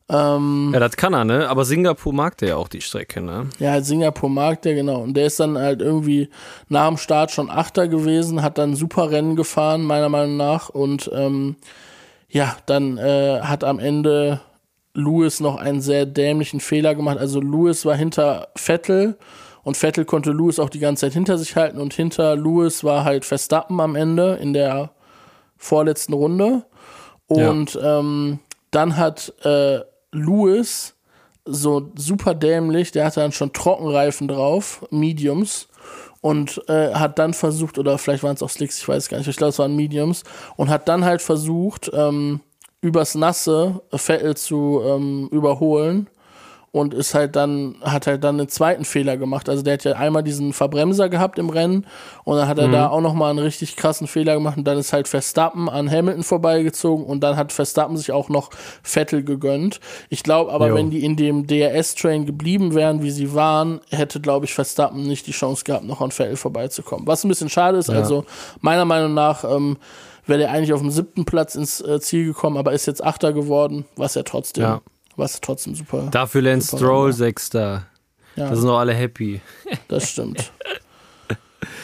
Ähm, 0.08 0.70
Ja, 0.74 0.80
das 0.80 0.96
kann 0.96 1.14
er, 1.14 1.24
ne? 1.24 1.48
Aber 1.48 1.64
Singapur 1.64 2.12
mag 2.12 2.36
der 2.38 2.48
ja 2.50 2.56
auch 2.56 2.68
die 2.68 2.80
Strecke, 2.80 3.22
ne? 3.22 3.48
Ja, 3.58 3.80
Singapur 3.80 4.28
mag 4.28 4.60
der, 4.62 4.74
genau. 4.74 5.00
Und 5.00 5.14
der 5.16 5.26
ist 5.26 5.40
dann 5.40 5.56
halt 5.56 5.80
irgendwie 5.80 6.28
nach 6.68 6.88
dem 6.88 6.98
Start 6.98 7.30
schon 7.30 7.50
Achter 7.50 7.88
gewesen, 7.88 8.42
hat 8.42 8.58
dann 8.58 8.76
super 8.76 9.10
Rennen 9.10 9.36
gefahren, 9.36 9.82
meiner 9.82 10.08
Meinung 10.08 10.36
nach. 10.36 10.68
Und 10.68 11.10
ähm, 11.14 11.56
ja, 12.28 12.56
dann 12.66 12.98
äh, 12.98 13.40
hat 13.42 13.64
am 13.64 13.78
Ende 13.78 14.40
Lewis 14.94 15.40
noch 15.40 15.56
einen 15.56 15.80
sehr 15.80 16.04
dämlichen 16.04 16.60
Fehler 16.60 16.94
gemacht. 16.94 17.18
Also 17.18 17.40
Lewis 17.40 17.86
war 17.86 17.96
hinter 17.96 18.48
Vettel 18.56 19.16
und 19.62 19.76
Vettel 19.76 20.04
konnte 20.04 20.32
Lewis 20.32 20.58
auch 20.58 20.68
die 20.68 20.80
ganze 20.80 21.06
Zeit 21.06 21.14
hinter 21.14 21.38
sich 21.38 21.56
halten 21.56 21.80
und 21.80 21.94
hinter 21.94 22.36
Lewis 22.36 22.84
war 22.84 23.04
halt 23.04 23.24
Verstappen 23.24 23.80
am 23.80 23.94
Ende 23.94 24.34
in 24.42 24.52
der 24.52 24.90
vorletzten 25.62 26.12
Runde. 26.12 26.64
Und 27.28 27.78
ähm, 27.82 28.40
dann 28.70 28.96
hat 28.96 29.32
äh, 29.44 29.80
Lewis 30.10 30.94
so 31.44 31.90
super 31.96 32.34
dämlich, 32.34 32.92
der 32.92 33.04
hatte 33.06 33.20
dann 33.20 33.32
schon 33.32 33.52
Trockenreifen 33.52 34.28
drauf, 34.28 34.84
Mediums, 34.90 35.68
und 36.20 36.62
äh, 36.68 36.94
hat 36.94 37.18
dann 37.18 37.34
versucht, 37.34 37.78
oder 37.78 37.98
vielleicht 37.98 38.22
waren 38.22 38.34
es 38.36 38.42
auch 38.42 38.50
Slicks, 38.50 38.78
ich 38.78 38.86
weiß 38.86 39.08
gar 39.08 39.18
nicht, 39.18 39.26
ich 39.26 39.36
glaube, 39.36 39.50
es 39.50 39.58
waren 39.58 39.74
Mediums, 39.74 40.22
und 40.56 40.68
hat 40.68 40.88
dann 40.88 41.04
halt 41.04 41.20
versucht, 41.20 41.90
ähm, 41.92 42.40
übers 42.80 43.14
Nasse 43.14 43.80
Vettel 43.92 44.36
zu 44.36 44.82
ähm, 44.84 45.28
überholen 45.32 46.08
und 46.72 46.94
ist 46.94 47.12
halt 47.14 47.36
dann, 47.36 47.74
hat 47.82 48.06
halt 48.06 48.24
dann 48.24 48.40
einen 48.40 48.48
zweiten 48.48 48.86
Fehler 48.86 49.18
gemacht. 49.18 49.50
Also 49.50 49.62
der 49.62 49.74
hat 49.74 49.84
ja 49.84 49.92
einmal 49.92 50.22
diesen 50.22 50.54
Verbremser 50.54 51.10
gehabt 51.10 51.38
im 51.38 51.50
Rennen 51.50 51.86
und 52.24 52.38
dann 52.38 52.48
hat 52.48 52.58
er 52.58 52.68
Mhm. 52.68 52.72
da 52.72 52.88
auch 52.88 53.02
nochmal 53.02 53.28
einen 53.30 53.40
richtig 53.40 53.76
krassen 53.76 54.06
Fehler 54.06 54.34
gemacht 54.34 54.56
und 54.56 54.64
dann 54.64 54.78
ist 54.78 54.92
halt 54.94 55.06
Verstappen 55.06 55.68
an 55.68 55.90
Hamilton 55.90 56.22
vorbeigezogen 56.24 57.04
und 57.04 57.20
dann 57.20 57.36
hat 57.36 57.52
Verstappen 57.52 57.98
sich 57.98 58.10
auch 58.10 58.30
noch 58.30 58.48
Vettel 58.82 59.22
gegönnt. 59.22 59.80
Ich 60.08 60.22
glaube 60.22 60.50
aber, 60.50 60.68
Jo. 60.68 60.74
wenn 60.74 60.90
die 60.90 61.04
in 61.04 61.14
dem 61.16 61.46
DRS-Train 61.46 62.24
geblieben 62.24 62.74
wären, 62.74 63.02
wie 63.02 63.10
sie 63.10 63.34
waren, 63.34 63.80
hätte, 63.90 64.20
glaube 64.20 64.46
ich, 64.46 64.54
Verstappen 64.54 65.06
nicht 65.06 65.26
die 65.26 65.32
Chance 65.32 65.64
gehabt, 65.64 65.84
noch 65.84 66.00
an 66.00 66.10
Vettel 66.10 66.36
vorbeizukommen. 66.36 67.06
Was 67.06 67.22
ein 67.22 67.28
bisschen 67.28 67.50
schade 67.50 67.76
ist, 67.76 67.90
Ja. 67.90 67.96
also 67.96 68.24
meiner 68.62 68.86
Meinung 68.86 69.12
nach 69.12 69.44
ähm, 69.44 69.76
wäre 70.26 70.38
der 70.38 70.50
eigentlich 70.50 70.72
auf 70.72 70.80
dem 70.80 70.90
siebten 70.90 71.26
Platz 71.26 71.54
ins 71.54 71.82
äh, 71.82 72.00
Ziel 72.00 72.24
gekommen, 72.24 72.56
aber 72.56 72.72
ist 72.72 72.86
jetzt 72.86 73.04
Achter 73.04 73.34
geworden, 73.34 73.84
was 73.96 74.14
ja 74.14 74.22
trotzdem, 74.22 74.62
Ja. 74.64 74.80
Was 75.16 75.40
trotzdem 75.40 75.74
super. 75.74 76.08
Dafür 76.10 76.42
Lance 76.42 76.68
Super 76.68 76.78
Stroll. 76.78 77.12
Sechster. 77.12 77.86
ja, 78.36 78.48
Da 78.50 78.56
sind 78.56 78.68
auch 78.68 78.78
alle 78.78 78.94
happy. 78.94 79.40
das 79.88 80.10
stimmt. 80.10 80.52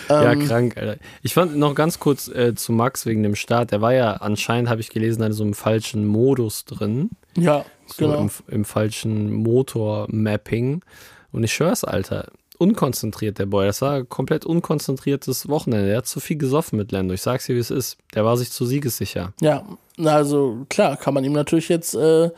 Ja, 0.09 0.33
Ähm, 0.33 0.47
krank, 0.47 0.77
Alter. 0.79 0.97
Ich 1.23 1.35
fand 1.35 1.57
noch 1.57 1.75
ganz 1.75 1.99
kurz 2.01 2.29
äh, 2.29 2.55
zu 2.55 2.73
Max 2.73 3.05
wegen 3.05 3.23
dem 3.23 3.35
Start. 3.37 3.73
Der 3.73 3.83
war 3.83 3.93
ja 3.93 4.15
anscheinend, 4.15 4.71
habe 4.71 4.81
ich 4.81 4.89
gelesen, 4.89 5.23
in 5.23 5.33
so 5.35 5.45
einem 5.45 5.53
falschen 5.53 6.07
Modus 6.07 6.65
drin. 6.65 7.11
ja, 7.37 7.65
So 7.87 8.07
genau. 8.07 8.19
im, 8.23 8.31
im 8.49 8.65
falschen 8.65 9.31
Motor-Mapping. 9.35 10.83
Und 11.31 11.45
ich 11.45 11.53
schwör's, 11.53 11.85
Alter. 11.85 12.31
Unkonzentriert, 12.59 13.39
der 13.39 13.47
Boy. 13.47 13.67
Das 13.67 13.81
war 13.83 13.93
ein 13.93 14.09
komplett 14.09 14.45
unkonzentriertes 14.45 15.49
Wochenende. 15.49 15.87
Der 15.89 15.99
hat 15.99 16.07
zu 16.07 16.19
viel 16.21 16.37
gesoffen 16.37 16.77
mit 16.77 16.91
Lando. 16.93 17.15
Ich 17.15 17.23
sag's 17.23 17.47
dir, 17.47 17.55
wie 17.55 17.61
es 17.61 17.71
ist. 17.71 17.99
Der 18.15 18.25
war 18.25 18.37
sich 18.37 18.51
zu 18.51 18.67
siegessicher. 18.67 19.33
Ja, 19.41 19.63
also 20.05 20.67
klar, 20.69 20.97
kann 20.97 21.15
man 21.15 21.25
ihm 21.25 21.33
natürlich 21.33 21.69
jetzt 21.69 21.95
äh, 21.95 22.31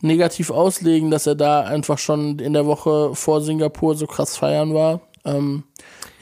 negativ 0.00 0.50
auslegen, 0.50 1.10
dass 1.10 1.26
er 1.26 1.34
da 1.34 1.60
einfach 1.60 1.98
schon 1.98 2.38
in 2.38 2.54
der 2.54 2.64
Woche 2.66 3.14
vor 3.14 3.40
Singapur 3.42 3.94
so 3.96 4.06
krass 4.06 4.36
feiern 4.36 4.72
war. 4.72 5.00
Ähm, 5.26 5.64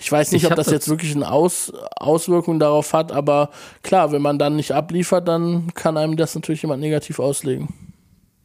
ich 0.00 0.10
weiß 0.10 0.32
nicht, 0.32 0.42
Ich 0.44 0.50
ob 0.50 0.56
das 0.56 0.66
das- 0.66 0.72
jetzt 0.72 0.88
wirklich 0.88 1.14
eine 1.14 1.30
Aus 1.30 1.72
Auswirkung 1.96 2.58
darauf 2.58 2.92
hat, 2.92 3.12
aber 3.12 3.50
klar, 3.82 4.10
wenn 4.12 4.20
man 4.22 4.38
dann 4.38 4.56
nicht 4.56 4.72
abliefert, 4.72 5.28
dann 5.28 5.72
kann 5.74 5.96
einem 5.96 6.16
das 6.16 6.34
natürlich 6.34 6.62
jemand 6.62 6.80
negativ 6.80 7.20
auslegen. 7.20 7.68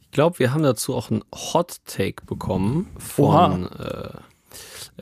Ich 0.04 0.12
glaube, 0.12 0.38
wir 0.38 0.52
haben 0.52 0.62
dazu 0.62 0.94
auch 0.94 1.10
einen 1.10 1.22
Hot 1.34 1.76
Take 1.86 2.24
bekommen 2.26 2.88
von. 2.98 3.68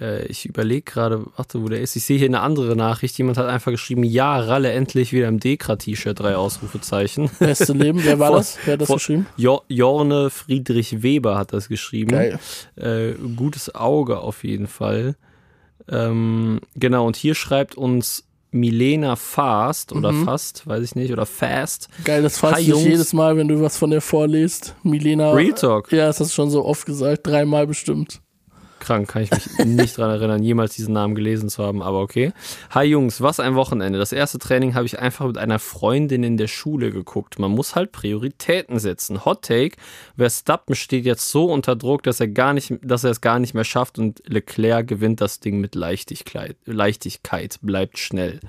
Äh, 0.01 0.27
ich 0.27 0.47
überlege 0.47 0.83
gerade, 0.83 1.25
warte, 1.37 1.63
wo 1.63 1.69
der 1.69 1.81
ist. 1.81 1.97
Ich 1.97 2.05
sehe 2.05 2.19
hier 2.19 2.27
eine 2.29 2.41
andere 2.41 2.77
Nachricht. 2.77 3.17
Jemand 3.19 3.39
hat 3.39 3.47
einfach 3.47 3.71
geschrieben: 3.73 4.05
Ja, 4.05 4.39
Ralle 4.39 4.71
endlich 4.73 5.13
wieder 5.13 5.29
im 5.29 5.41
Dekra-T-Shirt, 5.41 6.19
drei 6.21 6.37
Ausrufezeichen. 6.37 7.31
Beste 7.39 7.73
Leben, 7.73 8.01
wer 8.05 8.19
war 8.19 8.33
das? 8.33 8.59
Wer 8.65 8.75
hat 8.75 8.81
das 8.83 8.89
geschrieben? 8.89 9.27
Jo 9.37 9.63
Jorne 9.69 10.31
Friedrich 10.31 11.03
Weber 11.03 11.37
hat 11.39 11.53
das 11.53 11.69
geschrieben. 11.69 12.11
Geil. 12.11 12.39
Äh, 12.77 13.13
gutes 13.37 13.75
Auge 13.75 14.19
auf 14.21 14.45
jeden 14.45 14.67
Fall. 14.67 15.17
Ähm, 15.89 16.61
genau, 16.77 17.07
und 17.07 17.17
hier 17.17 17.35
schreibt 17.35 17.75
uns 17.77 18.25
Milena 18.51 19.17
Fast 19.17 19.93
oder 19.93 20.13
Mhm. 20.13 20.25
Fast, 20.25 20.67
weiß 20.67 20.83
ich 20.83 20.95
nicht, 20.95 21.13
oder 21.13 21.27
Fast. 21.27 21.89
Geil, 22.05 22.23
das 22.23 22.39
fasst 22.39 22.61
dich 22.61 22.75
jedes 22.75 23.13
Mal, 23.13 23.37
wenn 23.37 23.49
du 23.49 23.61
was 23.61 23.77
von 23.77 23.91
der 23.91 24.01
vorliest. 24.01 24.75
Milena. 24.83 25.33
Real 25.33 25.53
Talk. 25.55 25.93
Ja, 25.93 26.07
das 26.07 26.21
hast 26.21 26.31
du 26.31 26.35
schon 26.35 26.51
so 26.51 26.65
oft 26.65 26.87
gesagt, 26.87 27.27
dreimal 27.27 27.67
bestimmt. 27.67 28.21
Krank, 28.81 29.09
kann 29.09 29.23
ich 29.23 29.31
mich 29.31 29.59
nicht 29.65 29.97
dran 29.97 30.11
erinnern, 30.11 30.43
jemals 30.43 30.75
diesen 30.75 30.95
Namen 30.95 31.15
gelesen 31.15 31.49
zu 31.49 31.63
haben, 31.63 31.83
aber 31.83 32.01
okay. 32.01 32.33
Hi 32.71 32.85
Jungs, 32.85 33.21
was 33.21 33.41
ein 33.41 33.55
Wochenende. 33.55 33.99
Das 33.99 34.13
erste 34.13 34.39
Training 34.39 34.75
habe 34.75 34.87
ich 34.87 34.99
einfach 34.99 35.27
mit 35.27 35.39
einer 35.39 35.59
Freundin 35.59 36.23
in 36.23 36.37
der 36.37 36.49
Schule 36.49 36.91
geguckt. 36.91 37.39
Man 37.39 37.51
muss 37.51 37.75
halt 37.75 37.93
Prioritäten 37.93 38.79
setzen. 38.79 39.25
Hot 39.25 39.43
Take, 39.43 39.77
Verstappen 40.17 40.75
steht 40.75 41.05
jetzt 41.05 41.31
so 41.31 41.47
unter 41.47 41.77
Druck, 41.77 42.03
dass 42.03 42.21
er 42.21 42.29
gar 42.29 42.55
nicht, 42.55 42.75
dass 42.83 43.05
er 43.05 43.11
es 43.11 43.21
gar 43.21 43.39
nicht 43.39 43.55
mehr 43.55 43.65
schafft 43.65 43.99
und 43.99 44.23
Leclerc 44.27 44.87
gewinnt 44.87 45.21
das 45.21 45.41
Ding 45.41 45.61
mit 45.61 45.75
Leichtigkeit, 45.75 46.57
Leichtigkeit 46.65 47.59
bleibt 47.63 47.99
schnell. 47.99 48.41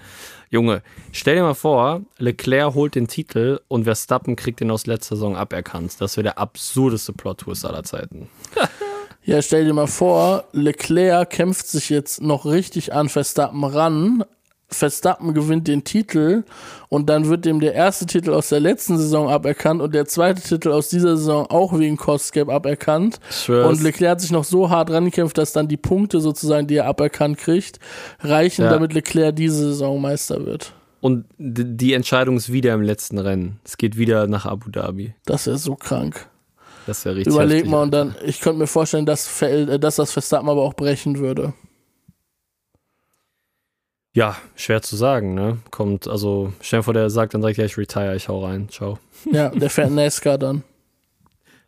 Junge, 0.52 0.82
stell 1.12 1.36
dir 1.36 1.44
mal 1.44 1.54
vor, 1.54 2.02
Leclerc 2.18 2.74
holt 2.74 2.96
den 2.96 3.08
Titel 3.08 3.60
und 3.68 3.84
Verstappen 3.84 4.36
kriegt 4.36 4.60
den 4.60 4.72
aus 4.72 4.88
letzter 4.88 5.16
Saison 5.16 5.36
aberkannt. 5.36 5.96
Das 6.00 6.18
wäre 6.18 6.24
der 6.24 6.38
absurdeste 6.40 7.14
Plot-Twist 7.14 7.66
aller 7.66 7.84
Zeiten. 7.84 8.30
Ja, 9.24 9.42
stell 9.42 9.66
dir 9.66 9.74
mal 9.74 9.88
vor, 9.88 10.46
Leclerc 10.54 11.30
kämpft 11.30 11.68
sich 11.68 11.90
jetzt 11.90 12.22
noch 12.22 12.46
richtig 12.46 12.94
an 12.94 13.10
Verstappen 13.10 13.64
ran. 13.64 14.24
Verstappen 14.72 15.34
gewinnt 15.34 15.68
den 15.68 15.84
Titel 15.84 16.44
und 16.90 17.10
dann 17.10 17.28
wird 17.28 17.44
dem 17.46 17.60
der 17.60 17.74
erste 17.74 18.06
Titel 18.06 18.32
aus 18.34 18.50
der 18.50 18.60
letzten 18.60 19.00
Saison 19.00 19.28
aberkannt 19.28 19.82
und 19.82 19.96
der 19.96 20.06
zweite 20.06 20.44
Titel 20.44 20.70
aus 20.70 20.90
dieser 20.90 21.18
Saison 21.18 21.48
auch 21.48 21.78
wegen 21.80 21.98
Costgap 21.98 22.50
aberkannt. 22.50 23.20
Und 23.48 23.82
Leclerc 23.82 24.12
hat 24.12 24.22
sich 24.22 24.32
noch 24.32 24.44
so 24.44 24.70
hart 24.70 24.92
rangekämpft, 24.92 25.40
dass 25.40 25.54
dann 25.54 25.68
die 25.68 25.78
Punkte 25.78 26.22
sozusagen, 26.22 26.68
die 26.68 26.76
er 26.76 26.86
aberkannt 26.86 27.40
kriegt, 27.40 27.80
reichen, 28.20 28.64
Ja. 28.66 28.70
damit 28.70 28.94
Leclerc 28.94 29.36
diese 29.36 29.70
Saison 29.70 30.00
Meister 30.00 30.46
wird. 30.46 30.74
Und 31.02 31.26
die 31.40 31.94
Entscheidung 31.94 32.38
ist 32.38 32.52
wieder 32.52 32.74
im 32.76 32.82
letzten 32.84 33.18
Rennen. 33.18 33.60
Es 33.64 33.76
geht 33.78 33.98
wieder 33.98 34.28
nach 34.28 34.46
Abu 34.46 34.70
Dhabi. 34.70 35.16
Das 35.26 35.48
wäre 35.48 35.58
so 35.58 35.76
krank. 35.76 36.28
Das 36.90 37.06
wäre 37.06 37.18
richtig 37.18 37.32
Überleg 37.34 37.58
heftig. 37.58 37.72
mal 37.72 37.84
und 37.84 37.92
dann, 37.92 38.16
ich 38.26 38.42
könnte 38.42 38.58
mir 38.58 38.66
vorstellen, 38.66 39.06
dass, 39.06 39.44
äh, 39.44 39.78
dass 39.78 39.98
das 39.98 40.12
Verstappen 40.12 40.50
aber 40.50 40.64
auch 40.64 40.74
brechen 40.74 41.20
würde. 41.20 41.54
Ja, 44.16 44.36
schwer 44.56 44.82
zu 44.82 44.96
sagen, 44.96 45.36
ne? 45.36 45.60
Kommt, 45.70 46.08
also, 46.08 46.52
stell 46.62 46.80
dir 46.80 46.84
vor, 46.84 46.96
der 46.96 47.12
sagt 47.12 47.36
dann 47.36 47.42
direkt, 47.42 47.60
ja, 47.60 47.66
ich 47.66 47.78
retire, 47.78 48.16
ich 48.16 48.28
hau 48.28 48.44
rein, 48.44 48.68
ciao. 48.70 48.98
Ja, 49.32 49.50
der 49.50 49.70
fährt 49.70 49.92
NASCAR 49.92 50.40
dann. 50.40 50.64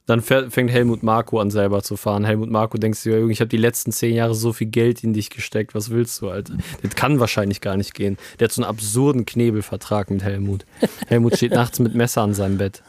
Dann 0.07 0.21
fährt, 0.21 0.51
fängt 0.51 0.71
Helmut 0.71 1.03
Marko 1.03 1.39
an, 1.39 1.51
selber 1.51 1.83
zu 1.83 1.95
fahren. 1.95 2.25
Helmut 2.25 2.49
Marko 2.49 2.77
denkt 2.79 2.97
sich, 2.97 3.13
ja, 3.13 3.19
Junge, 3.19 3.31
ich 3.31 3.39
habe 3.39 3.49
die 3.49 3.57
letzten 3.57 3.91
zehn 3.91 4.15
Jahre 4.15 4.33
so 4.33 4.51
viel 4.51 4.67
Geld 4.67 5.03
in 5.03 5.13
dich 5.13 5.29
gesteckt, 5.29 5.75
was 5.75 5.91
willst 5.91 6.19
du, 6.21 6.29
Alter? 6.29 6.57
Das 6.81 6.95
kann 6.95 7.19
wahrscheinlich 7.19 7.61
gar 7.61 7.77
nicht 7.77 7.93
gehen. 7.93 8.17
Der 8.39 8.45
hat 8.45 8.51
so 8.51 8.63
einen 8.63 8.69
absurden 8.69 9.27
Knebelvertrag 9.27 10.09
mit 10.09 10.23
Helmut. 10.23 10.65
Helmut 11.07 11.37
steht 11.37 11.51
nachts 11.51 11.77
mit 11.79 11.93
Messer 11.93 12.23
an 12.23 12.33
seinem 12.33 12.57
Bett. 12.57 12.81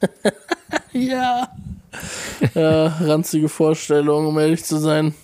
Ja. 0.92 1.48
ja. 2.54 2.86
Ranzige 3.00 3.48
Vorstellung, 3.48 4.26
um 4.26 4.38
ehrlich 4.38 4.64
zu 4.64 4.78
sein. 4.78 5.14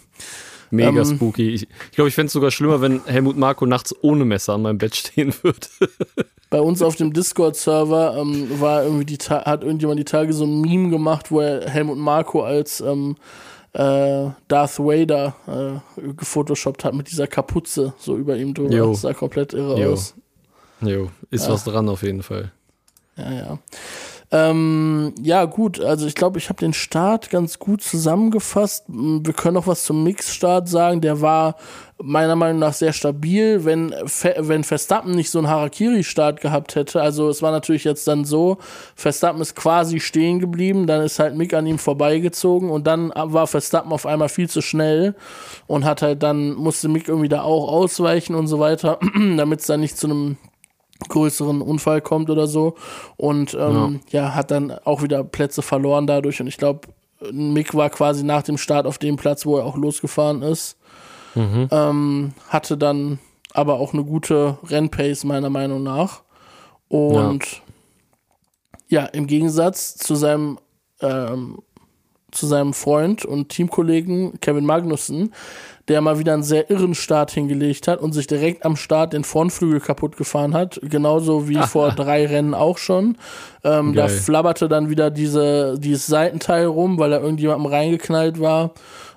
Mega 0.71 1.01
Ähm. 1.01 1.05
spooky. 1.05 1.51
Ich 1.55 1.61
glaube, 1.69 1.75
ich, 1.91 1.93
glaub, 1.97 2.09
ich 2.09 2.15
fände 2.15 2.27
es 2.27 2.33
sogar 2.33 2.51
schlimmer, 2.51 2.81
wenn 2.81 3.05
Helmut 3.07 3.37
Marko 3.37 3.67
nachts 3.67 3.95
ohne 4.03 4.25
Messer 4.25 4.55
an 4.55 4.63
meinem 4.63 4.79
Bett 4.79 4.97
stehen 4.97 5.33
würde. 5.43 5.67
Bei 6.51 6.61
uns 6.61 6.83
auf 6.83 6.97
dem 6.97 7.13
Discord-Server 7.13 8.17
ähm, 8.19 8.61
war 8.61 8.85
irgendwie 8.85 9.05
die 9.05 9.19
Ta 9.19 9.45
hat 9.45 9.63
irgendjemand 9.65 9.99
die 9.99 10.05
Tage 10.05 10.33
so 10.33 10.45
ein 10.45 10.61
Meme 10.61 10.91
gemacht, 10.91 11.31
wo 11.31 11.41
er 11.41 11.69
Helmut 11.69 11.99
Marko 11.99 12.43
als 12.43 12.81
ähm, 12.81 13.17
äh, 13.73 14.31
Darth 14.49 14.79
Vader 14.79 15.35
äh, 16.01 16.13
gefotoshoppt 16.13 16.85
hat 16.85 16.95
mit 16.95 17.11
dieser 17.11 17.27
Kapuze 17.27 17.95
so 17.99 18.17
über 18.17 18.37
ihm 18.37 18.55
drüber. 18.55 18.73
Jo. 18.75 18.91
Das 18.93 19.01
sah 19.03 19.13
komplett 19.13 19.55
irre 19.55 19.81
Jo. 19.81 19.93
aus. 19.93 20.15
Jo, 20.81 21.11
ist 21.31 21.49
was 21.49 21.65
dran 21.65 21.89
auf 21.89 22.03
jeden 22.03 22.23
Fall. 22.23 22.53
Ja, 23.17 23.33
ja. 23.33 23.59
Ähm, 24.33 25.15
ja, 25.23 25.45
gut, 25.45 25.81
also 25.81 26.07
ich 26.07 26.17
glaube, 26.17 26.39
ich 26.39 26.49
habe 26.49 26.59
den 26.59 26.73
Start 26.73 27.31
ganz 27.31 27.61
gut 27.61 27.83
zusammengefasst. 27.83 28.85
Wir 28.89 29.33
können 29.33 29.55
noch 29.55 29.69
was 29.69 29.85
zum 29.85 30.03
Mixstart 30.03 30.69
sagen. 30.69 31.01
Der 31.01 31.21
war 31.21 31.55
meiner 32.03 32.35
Meinung 32.35 32.59
nach 32.59 32.73
sehr 32.73 32.93
stabil. 32.93 33.65
Wenn, 33.65 33.95
wenn 34.39 34.65
Verstappen 34.65 35.15
nicht 35.15 35.31
so 35.31 35.39
einen 35.39 35.49
Harakiri-Start 35.49 36.41
gehabt 36.41 36.75
hätte, 36.75 37.01
also 37.01 37.29
es 37.29 37.41
war 37.41 37.53
natürlich 37.53 37.85
jetzt 37.85 38.09
dann 38.09 38.25
so, 38.25 38.59
Verstappen 38.97 39.41
ist 39.41 39.55
quasi 39.55 40.01
stehen 40.01 40.41
geblieben, 40.41 40.89
dann 40.89 41.03
ist 41.03 41.21
halt 41.21 41.37
Mick 41.37 41.55
an 41.55 41.67
ihm 41.67 41.79
vorbeigezogen 41.79 42.71
und 42.71 42.87
dann 42.87 43.13
war 43.15 43.47
Verstappen 43.47 43.93
auf 43.93 44.07
einmal 44.07 44.29
viel 44.29 44.51
zu 44.51 44.61
schnell 44.61 45.15
und 45.69 45.85
hat 45.85 46.03
halt 46.03 46.25
dann, 46.25 46.55
musste 46.55 46.89
Mick 46.89 47.07
irgendwie 47.07 47.29
da 47.29 47.43
auch 47.43 47.69
ausweichen 47.69 48.35
und 48.35 48.49
so 48.49 48.59
weiter, 48.59 48.99
damit 49.37 49.61
es 49.61 49.67
dann 49.67 49.81
nicht 49.81 49.97
zu 49.97 50.09
einem 50.09 50.37
größeren 51.09 51.63
Unfall 51.63 52.01
kommt 52.01 52.31
oder 52.31 52.47
so. 52.47 52.75
Und 53.17 53.55
ähm, 53.55 54.01
ja. 54.11 54.35
hat 54.35 54.51
dann 54.51 54.71
auch 54.85 55.03
wieder 55.03 55.25
Plätze 55.25 55.63
verloren 55.63 56.07
dadurch. 56.07 56.41
Und 56.41 56.47
ich 56.47 56.57
glaube, 56.57 56.89
Mick 57.33 57.75
war 57.75 57.91
quasi 57.91 58.25
nach 58.25 58.43
dem 58.43 58.59
Start 58.59 58.87
auf 58.87 58.99
dem 58.99 59.17
Platz, 59.17 59.47
wo 59.47 59.57
er 59.57 59.65
auch 59.65 59.77
losgefahren 59.77 60.43
ist. 60.43 60.77
Ähm, 61.71 62.33
hatte 62.49 62.79
dann 62.79 63.19
aber 63.53 63.79
auch 63.79 63.93
eine 63.93 64.05
gute 64.05 64.59
Rennpace, 64.65 65.25
meiner 65.25 65.51
Meinung 65.51 65.83
nach. 65.83 66.23
Und 66.89 67.63
ja, 68.89 69.05
im 69.07 69.27
Gegensatz 69.27 69.97
zu 69.97 70.15
seinem 70.15 70.59
ähm, 71.01 71.59
zu 72.31 72.47
seinem 72.47 72.75
Freund 72.75 73.25
und 73.25 73.49
Teamkollegen 73.49 74.41
Kevin 74.41 74.67
Magnussen, 74.67 75.33
der 75.89 76.01
mal 76.01 76.19
wieder 76.19 76.35
einen 76.35 76.43
sehr 76.43 76.71
irren 76.71 76.95
Start 76.95 77.31
hingelegt 77.31 77.87
hat 77.89 78.01
und 78.01 78.13
sich 78.13 78.27
direkt 78.27 78.65
am 78.65 78.77
Start 78.77 79.13
den 79.13 79.25
Frontflügel 79.25 79.81
kaputt 79.81 80.17
gefahren 80.17 80.55
hat. 80.55 80.81
Genauso 80.83 81.49
wie 81.49 81.59
vor 81.63 81.91
drei 81.93 82.27
Rennen 82.27 82.55
auch 82.55 82.79
schon. 82.79 83.17
Ähm, 83.65 83.95
da 83.95 84.09
flabberte 84.09 84.69
dann 84.69 84.91
wieder 84.91 85.11
diese, 85.11 85.79
dieses 85.79 86.07
Seitenteil 86.07 86.67
rum, 86.67 86.99
weil 86.99 87.11
da 87.11 87.21
irgendjemandem 87.21 87.67
reingeknallt 87.71 88.41
war. 88.41 88.73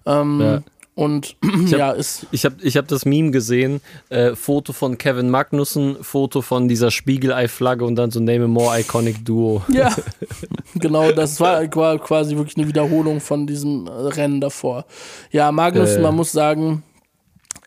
Ähm, 0.05 0.39
Ja. 0.41 0.61
Und 0.99 1.37
hab- 1.45 1.69
ja, 1.69 1.91
ist 1.91 2.27
Ich 2.31 2.43
habe 2.43 2.55
ich 2.61 2.75
hab 2.75 2.87
das 2.89 3.05
Meme 3.05 3.31
gesehen, 3.31 3.79
äh, 4.09 4.35
Foto 4.35 4.73
von 4.73 4.97
Kevin 4.97 5.29
Magnussen, 5.29 5.95
Foto 6.03 6.41
von 6.41 6.67
dieser 6.67 6.91
Spiegelei-Flagge 6.91 7.85
und 7.85 7.95
dann 7.95 8.11
so 8.11 8.19
Name 8.19 8.45
a 8.45 8.47
More 8.47 8.79
Iconic 8.81 9.23
Duo. 9.23 9.63
Ja, 9.73 9.95
genau, 10.75 11.11
das 11.13 11.39
war, 11.39 11.61
war 11.75 11.97
quasi 11.99 12.35
wirklich 12.35 12.57
eine 12.57 12.67
Wiederholung 12.67 13.21
von 13.21 13.47
diesem 13.47 13.87
äh, 13.87 13.91
Rennen 13.91 14.41
davor. 14.41 14.85
Ja, 15.31 15.51
Magnussen, 15.53 15.99
Äh. 15.99 16.01
man 16.01 16.15
muss 16.15 16.31
sagen, 16.33 16.83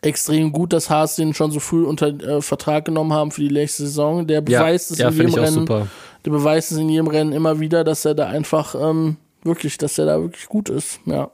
extrem 0.01 0.51
gut, 0.51 0.73
dass 0.73 0.89
Haas 0.89 1.15
den 1.15 1.33
schon 1.33 1.49
so 1.51 1.59
früh 1.59 1.83
unter 1.85 2.07
äh, 2.07 2.41
Vertrag 2.41 2.85
genommen 2.85 3.13
haben 3.13 3.31
für 3.31 3.41
die 3.41 3.51
nächste 3.51 3.83
Saison. 3.83 4.27
Der 4.27 4.43
Ja, 4.47 4.59
beweist 4.61 4.91
es 4.91 4.97
ja 4.99 5.07
in 5.09 5.13
jedem 5.15 5.27
ich 5.29 5.37
Rennen. 5.37 5.53
super. 5.53 5.87
Der 6.25 6.31
beweist 6.31 6.71
es 6.71 6.77
in 6.77 6.89
jedem 6.89 7.07
Rennen 7.07 7.31
immer 7.31 7.59
wieder, 7.59 7.83
dass 7.83 8.05
er 8.05 8.13
da 8.15 8.27
einfach 8.27 8.75
ähm, 8.75 9.15
wirklich, 9.43 9.77
dass 9.77 9.97
er 9.97 10.05
da 10.05 10.21
wirklich 10.21 10.45
gut 10.47 10.69
ist. 10.69 10.99
Ja. 11.05 11.29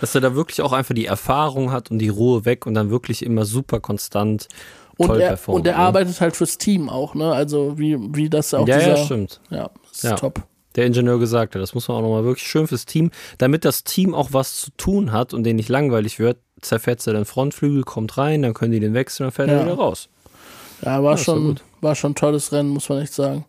Dass 0.00 0.14
er 0.14 0.20
da 0.20 0.34
wirklich 0.34 0.60
auch 0.62 0.72
einfach 0.72 0.94
die 0.94 1.06
Erfahrung 1.06 1.72
hat 1.72 1.90
und 1.90 1.98
die 1.98 2.08
Ruhe 2.08 2.44
weg 2.44 2.66
und 2.66 2.74
dann 2.74 2.90
wirklich 2.90 3.24
immer 3.24 3.44
super 3.44 3.80
konstant 3.80 4.48
Und 4.96 5.06
toll 5.08 5.20
er, 5.20 5.28
performt. 5.28 5.60
und 5.60 5.66
er 5.66 5.74
ne? 5.74 5.78
arbeitet 5.78 6.20
halt 6.20 6.36
fürs 6.36 6.58
Team 6.58 6.88
auch, 6.88 7.14
ne? 7.14 7.32
Also 7.32 7.78
wie, 7.78 7.96
wie 8.14 8.28
das 8.28 8.52
auch 8.54 8.66
Ja, 8.68 8.78
dieser, 8.78 8.96
ja, 8.96 8.96
stimmt. 9.04 9.40
Ja, 9.50 9.70
ist 9.92 10.04
Ja. 10.04 10.16
top. 10.16 10.42
Der 10.76 10.86
Ingenieur 10.86 11.20
gesagt 11.20 11.54
hat, 11.54 11.62
das 11.62 11.72
muss 11.74 11.86
man 11.86 11.98
auch 11.98 12.02
nochmal 12.02 12.24
wirklich 12.24 12.48
schön 12.48 12.66
fürs 12.66 12.84
Team, 12.84 13.12
damit 13.38 13.64
das 13.64 13.84
Team 13.84 14.12
auch 14.12 14.30
was 14.32 14.56
zu 14.56 14.70
tun 14.76 15.12
hat 15.12 15.32
und 15.32 15.44
denen 15.44 15.56
nicht 15.56 15.68
langweilig 15.68 16.18
wird, 16.18 16.38
zerfetzt 16.60 17.06
er 17.06 17.12
den 17.12 17.24
Frontflügel, 17.26 17.84
kommt 17.84 18.18
rein, 18.18 18.42
dann 18.42 18.54
können 18.54 18.72
die 18.72 18.80
den 18.80 18.92
wechseln, 18.92 19.26
dann 19.26 19.32
fährt 19.32 19.48
Ja. 19.50 19.58
er 19.58 19.64
wieder 19.66 19.74
raus. 19.74 20.08
Ja, 20.84 21.00
war 21.04 21.12
Ja, 21.12 21.18
schon, 21.18 21.60
war 21.80 21.94
schon 21.94 22.10
ein 22.12 22.14
tolles 22.16 22.50
Rennen, 22.50 22.70
muss 22.70 22.88
man 22.88 22.98
echt 23.00 23.14
sagen. 23.14 23.44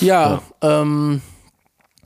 Ja, 0.00 0.42
ja, 0.60 0.80
ähm, 0.80 1.22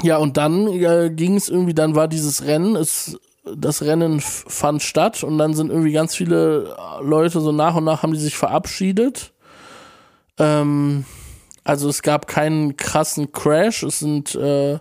ja 0.03 0.19
und 0.19 0.37
dann 0.37 0.69
äh, 0.69 1.11
ging 1.11 1.37
es 1.37 1.49
irgendwie, 1.49 1.73
dann 1.73 1.95
war 1.95 2.07
dieses 2.07 2.45
Rennen, 2.45 2.77
es, 2.77 3.19
das 3.57 3.83
Rennen 3.83 4.21
fand 4.21 4.83
statt 4.83 5.23
und 5.25 5.39
dann 5.39 5.55
sind 5.55 5.71
irgendwie 5.71 5.93
ganz 5.93 6.15
viele 6.15 6.77
Leute 7.03 7.41
so 7.41 7.53
nach 7.53 7.75
und 7.77 7.85
nach 7.85 8.03
haben 8.03 8.13
die 8.13 8.19
sich 8.19 8.37
verabschiedet. 8.37 9.33
Ähm, 10.39 11.05
also 11.65 11.89
es 11.89 12.03
gab 12.03 12.27
keinen 12.27 12.77
krassen 12.77 13.33
Crash, 13.33 13.83
es 13.83 13.99
sind, 13.99 14.35
äh, 14.35 14.79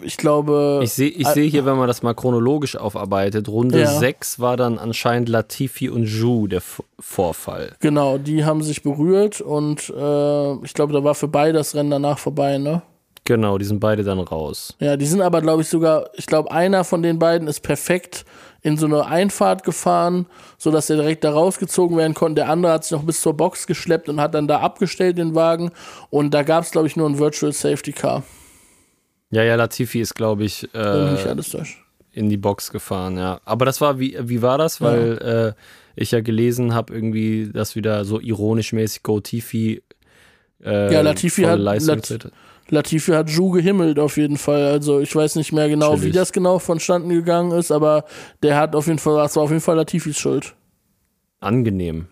ich 0.00 0.16
glaube, 0.16 0.80
Ich 0.82 0.92
sehe 0.94 1.10
ich 1.10 1.26
Ä- 1.26 1.34
seh 1.34 1.48
hier, 1.50 1.66
wenn 1.66 1.76
man 1.76 1.86
das 1.86 2.02
mal 2.02 2.14
chronologisch 2.14 2.76
aufarbeitet, 2.76 3.48
Runde 3.48 3.80
Ja. 3.82 3.98
6 3.98 4.40
war 4.40 4.56
dann 4.56 4.78
anscheinend 4.78 5.28
Latifi 5.28 5.90
und 5.90 6.04
Ju 6.04 6.46
der 6.46 6.58
F 6.58 6.82
Vorfall. 6.98 7.76
genau, 7.80 8.16
die 8.18 8.44
haben 8.44 8.62
sich 8.62 8.82
berührt 8.82 9.40
und 9.40 9.90
äh, 9.90 10.52
ich 10.64 10.72
glaube, 10.74 10.92
da 10.94 11.04
war 11.04 11.14
für 11.14 11.28
beide 11.28 11.52
das 11.58 11.74
Rennen 11.74 11.90
danach 11.90 12.18
vorbei, 12.18 12.58
ne? 12.58 12.82
Genau, 13.34 13.56
die 13.56 13.64
sind 13.64 13.80
beide 13.80 14.04
dann 14.04 14.18
raus. 14.20 14.74
Ja, 14.78 14.98
die 14.98 15.06
sind 15.06 15.22
aber, 15.22 15.40
glaube 15.40 15.62
ich, 15.62 15.68
sogar, 15.68 16.10
ich 16.12 16.26
glaube, 16.26 16.50
einer 16.52 16.84
von 16.84 17.02
den 17.02 17.18
beiden 17.18 17.48
ist 17.48 17.60
perfekt 17.62 18.26
in 18.60 18.76
so 18.76 18.84
eine 18.84 19.06
Einfahrt 19.06 19.64
gefahren, 19.64 20.26
sodass 20.58 20.90
er 20.90 20.96
direkt 20.96 21.24
da 21.24 21.32
rausgezogen 21.32 21.96
werden 21.96 22.12
konnte. 22.12 22.42
Der 22.42 22.50
andere 22.50 22.72
hat 22.74 22.84
sich 22.84 22.92
noch 22.92 23.04
bis 23.04 23.22
zur 23.22 23.34
Box 23.34 23.66
geschleppt 23.66 24.10
und 24.10 24.20
hat 24.20 24.34
dann 24.34 24.46
da 24.48 24.60
abgestellt 24.60 25.16
den 25.16 25.34
Wagen. 25.34 25.70
Und 26.10 26.34
da 26.34 26.42
gab 26.42 26.64
es, 26.64 26.72
glaube 26.72 26.86
ich, 26.88 26.94
nur 26.94 27.08
ein 27.08 27.18
Virtual 27.18 27.52
Safety 27.52 27.92
Car. 27.92 28.22
Ja, 29.30 29.42
ja, 29.42 29.54
Latifi 29.54 30.02
ist, 30.02 30.14
glaube 30.14 30.44
ich, 30.44 30.68
äh, 30.74 31.16
in 32.12 32.28
die 32.28 32.36
Box 32.36 32.70
gefahren, 32.70 33.16
ja. 33.16 33.40
Aber 33.46 33.64
das 33.64 33.80
war, 33.80 33.98
wie, 33.98 34.18
wie 34.20 34.42
war 34.42 34.58
das? 34.58 34.82
Weil 34.82 35.54
äh, 35.56 35.60
ich 35.96 36.10
ja 36.10 36.20
gelesen 36.20 36.74
habe, 36.74 36.92
irgendwie, 36.92 37.50
dass 37.50 37.76
wieder 37.76 38.04
so 38.04 38.20
ironisch 38.20 38.74
mäßig 38.74 39.02
Go 39.02 39.20
Tifi 39.20 39.82
äh, 40.62 40.92
Ja, 40.92 41.00
Latifi 41.00 41.44
hat- 41.44 41.58
Lat-. 41.58 42.30
Latifi 42.68 43.12
hat 43.12 43.28
Ju 43.30 43.50
gehimmelt 43.50 43.98
auf 43.98 44.16
jeden 44.16 44.38
Fall. 44.38 44.64
Also 44.64 45.00
ich 45.00 45.14
weiß 45.14 45.36
nicht 45.36 45.52
mehr 45.52 45.68
genau, 45.68 45.96
wie 45.96 46.00
Chillig. 46.00 46.14
das 46.14 46.32
genau 46.32 46.58
vonstatten 46.58 47.08
gegangen 47.08 47.52
ist, 47.52 47.70
aber 47.70 48.04
der 48.42 48.56
hat 48.56 48.74
auf 48.74 48.86
jeden 48.86 48.98
Fall, 48.98 49.16
das 49.18 49.36
war 49.36 49.42
auf 49.44 49.50
jeden 49.50 49.60
Fall 49.62 49.76
Latifis 49.76 50.18
Schuld. 50.18 50.54
Angenehm. 51.40 52.06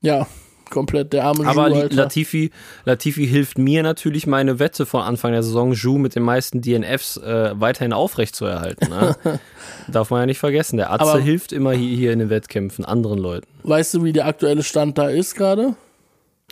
Ja, 0.00 0.26
komplett. 0.70 1.12
Der 1.12 1.24
arme 1.24 1.46
Aber 1.46 1.68
Ju. 1.68 1.88
Latifi, 1.90 2.50
Latifi 2.84 3.26
hilft 3.26 3.58
mir 3.58 3.82
natürlich, 3.82 4.26
meine 4.26 4.58
Wette 4.58 4.84
von 4.86 5.00
Anfang 5.00 5.32
der 5.32 5.42
Saison, 5.42 5.72
Ju 5.72 5.98
mit 5.98 6.14
den 6.14 6.22
meisten 6.22 6.60
DNFs 6.60 7.16
äh, 7.16 7.52
weiterhin 7.58 7.92
aufrechtzuerhalten. 7.92 8.90
Ne? 8.90 9.16
Darf 9.88 10.10
man 10.10 10.20
ja 10.20 10.26
nicht 10.26 10.38
vergessen. 10.38 10.76
Der 10.76 10.92
Atze 10.92 11.04
Aber- 11.12 11.20
hilft 11.20 11.52
immer 11.52 11.72
hier, 11.72 11.96
hier 11.96 12.12
in 12.12 12.18
den 12.18 12.30
Wettkämpfen 12.30 12.84
anderen 12.84 13.18
Leuten. 13.18 13.46
Weißt 13.62 13.94
du, 13.94 14.04
wie 14.04 14.12
der 14.12 14.26
aktuelle 14.26 14.62
Stand 14.62 14.98
da 14.98 15.08
ist 15.08 15.34
gerade? 15.34 15.74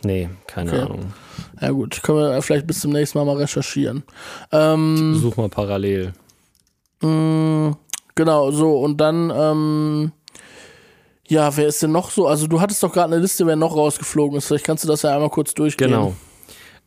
Nee, 0.03 0.29
keine 0.47 0.71
Okay. 0.71 0.81
Ahnung. 0.81 1.13
Ja 1.61 1.71
gut, 1.71 2.03
können 2.03 2.17
wir 2.19 2.41
vielleicht 2.41 2.67
bis 2.67 2.79
zum 2.81 2.91
nächsten 2.91 3.17
Mal 3.17 3.25
mal 3.25 3.37
recherchieren. 3.37 4.03
Ähm, 4.51 5.15
Such 5.15 5.37
mal 5.37 5.49
parallel. 5.49 6.13
mh, 7.01 7.75
genau, 8.15 8.51
so 8.51 8.79
und 8.79 8.97
dann, 8.97 9.31
ähm, 9.35 10.11
ja, 11.27 11.55
wer 11.55 11.67
ist 11.67 11.81
denn 11.81 11.91
noch 11.91 12.11
so? 12.11 12.27
Also 12.27 12.47
du 12.47 12.59
hattest 12.59 12.83
doch 12.83 12.91
gerade 12.91 13.13
eine 13.13 13.21
Liste, 13.21 13.47
wer 13.47 13.55
noch 13.55 13.75
rausgeflogen 13.75 14.37
ist. 14.37 14.47
Vielleicht 14.47 14.65
kannst 14.65 14.83
du 14.83 14.87
das 14.89 15.01
ja 15.03 15.13
einmal 15.13 15.29
kurz 15.29 15.53
durchgehen. 15.53 15.89
Genau. 15.89 16.13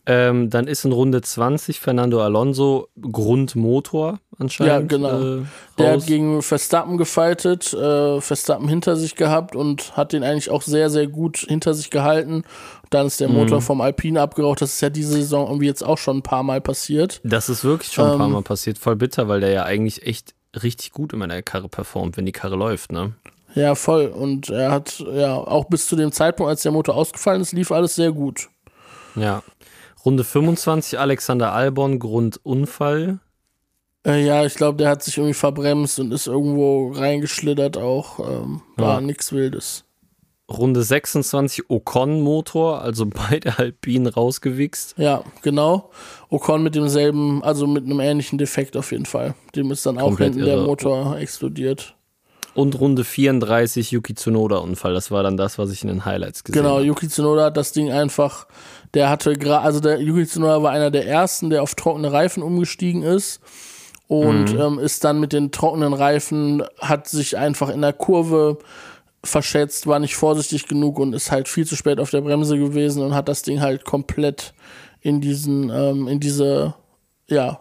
Ähm, 0.08 0.50
dann 0.50 0.68
ist 0.68 0.84
in 0.84 0.92
Runde 0.92 1.20
20 1.20 1.80
Fernando 1.80 2.20
Alonso 2.22 2.88
Grundmotor 3.00 4.20
anscheinend. 4.38 4.92
Ja, 4.92 4.98
genau. 4.98 5.38
Äh, 5.38 5.42
Der 5.78 5.92
hat 5.94 6.06
gegen 6.06 6.42
Verstappen 6.42 6.96
gefightet, 6.96 7.72
äh, 7.74 8.20
Verstappen 8.20 8.68
hinter 8.68 8.94
sich 8.96 9.16
gehabt 9.16 9.56
und 9.56 9.96
hat 9.96 10.12
den 10.12 10.22
eigentlich 10.22 10.50
auch 10.50 10.62
sehr, 10.62 10.90
sehr 10.90 11.06
gut 11.08 11.38
hinter 11.48 11.74
sich 11.74 11.90
gehalten. 11.90 12.44
Dann 12.90 13.06
ist 13.06 13.18
der 13.20 13.28
Mhm. 13.28 13.34
Motor 13.34 13.60
vom 13.62 13.80
Alpine 13.80 14.20
abgeraucht. 14.20 14.62
Das 14.62 14.74
ist 14.74 14.80
ja 14.80 14.90
diese 14.90 15.12
Saison 15.14 15.48
irgendwie 15.48 15.66
jetzt 15.66 15.82
auch 15.84 15.98
schon 15.98 16.18
ein 16.18 16.22
paar 16.22 16.42
Mal 16.44 16.60
passiert. 16.60 17.20
das 17.24 17.48
ist 17.48 17.64
wirklich 17.64 17.92
schon 17.92 18.04
ein 18.10 18.16
paar 18.18 18.26
Ähm, 18.28 18.32
Mal 18.34 18.42
passiert. 18.42 18.78
Voll 18.78 18.96
bitter, 18.96 19.26
weil 19.28 19.40
der 19.40 19.50
ja 19.50 19.64
eigentlich 19.64 20.06
echt 20.06 20.34
richtig 20.62 20.92
gut 20.92 21.12
in 21.12 21.18
meiner 21.18 21.42
Karre 21.42 21.68
performt, 21.68 22.16
wenn 22.16 22.26
die 22.26 22.32
Karre 22.32 22.56
läuft, 22.56 22.92
ne? 22.92 23.12
Ja, 23.54 23.74
voll. 23.74 24.06
Und 24.06 24.50
er 24.50 24.70
hat 24.70 25.02
ja 25.14 25.34
auch 25.34 25.64
bis 25.64 25.86
zu 25.88 25.96
dem 25.96 26.12
Zeitpunkt, 26.12 26.50
als 26.50 26.62
der 26.62 26.72
Motor 26.72 26.94
ausgefallen 26.94 27.40
ist, 27.42 27.52
lief 27.52 27.72
alles 27.72 27.94
sehr 27.96 28.12
gut. 28.12 28.48
Ja. 29.16 29.42
Runde 30.06 30.22
25 30.24 30.98
Alexander 31.00 31.52
Albon, 31.52 31.98
Grundunfall. 31.98 33.18
Äh, 34.06 34.24
ja, 34.24 34.44
ich 34.46 34.54
glaube, 34.54 34.78
der 34.78 34.88
hat 34.88 35.02
sich 35.02 35.18
irgendwie 35.18 35.34
verbremst 35.34 35.98
und 35.98 36.12
ist 36.12 36.28
irgendwo 36.28 36.92
reingeschlittert 36.92 37.76
auch. 37.76 38.20
Ähm, 38.20 38.62
war 38.76 38.94
Ja. 38.94 39.00
nichts 39.00 39.32
Wildes. 39.32 39.82
Runde 40.48 40.84
26 40.84 41.68
Ocon-Motor, 41.70 42.80
also 42.82 43.06
beide 43.30 43.58
Alpinen 43.58 44.06
rausgewichst. 44.06 44.94
Ja, 44.96 45.24
genau. 45.42 45.90
Ocon 46.30 46.62
mit 46.62 46.76
demselben, 46.76 47.42
also 47.42 47.66
mit 47.66 47.84
einem 47.84 47.98
ähnlichen 47.98 48.38
Defekt 48.38 48.76
auf 48.76 48.92
jeden 48.92 49.06
Fall. 49.06 49.34
Dem 49.56 49.72
ist 49.72 49.84
dann 49.86 49.98
auch 49.98 50.04
Komplett 50.04 50.34
hinten 50.34 50.46
der 50.46 50.54
irre. 50.58 50.66
Motor 50.66 51.16
explodiert. 51.18 51.96
Und 52.56 52.78
Runde 52.80 53.04
34 53.04 53.90
Yuki 53.92 54.14
Tsunoda-Unfall. 54.14 54.94
Das 54.94 55.10
war 55.10 55.22
dann 55.22 55.36
das, 55.36 55.58
was 55.58 55.70
ich 55.70 55.82
in 55.82 55.88
den 55.88 56.04
Highlights 56.04 56.42
gesehen 56.44 56.62
Genau, 56.62 56.76
habe. 56.76 56.84
Yuki 56.86 57.08
Tsunoda 57.08 57.44
hat 57.46 57.56
das 57.56 57.72
Ding 57.72 57.90
einfach, 57.92 58.46
der 58.94 59.10
hatte 59.10 59.34
gerade, 59.34 59.64
also 59.64 59.80
der 59.80 60.00
Yuki 60.00 60.26
Tsunoda 60.26 60.62
war 60.62 60.72
einer 60.72 60.90
der 60.90 61.06
ersten, 61.06 61.50
der 61.50 61.62
auf 61.62 61.74
trockene 61.74 62.10
Reifen 62.12 62.42
umgestiegen 62.42 63.02
ist 63.02 63.40
und 64.08 64.52
Mhm. 64.54 64.60
ähm, 64.60 64.78
ist 64.78 65.04
dann 65.04 65.20
mit 65.20 65.32
den 65.32 65.50
trockenen 65.50 65.92
Reifen, 65.92 66.62
hat 66.78 67.08
sich 67.08 67.36
einfach 67.36 67.68
in 67.68 67.82
der 67.82 67.92
Kurve 67.92 68.58
verschätzt, 69.24 69.86
war 69.86 69.98
nicht 69.98 70.14
vorsichtig 70.16 70.68
genug 70.68 70.98
und 70.98 71.12
ist 71.12 71.30
halt 71.32 71.48
viel 71.48 71.66
zu 71.66 71.74
spät 71.76 71.98
auf 71.98 72.10
der 72.10 72.20
Bremse 72.20 72.56
gewesen 72.58 73.02
und 73.02 73.14
hat 73.14 73.28
das 73.28 73.42
Ding 73.42 73.60
halt 73.60 73.84
komplett 73.84 74.54
in 75.00 75.20
diesen, 75.20 75.70
ähm, 75.70 76.06
in 76.08 76.20
diese, 76.20 76.74
ja, 77.28 77.58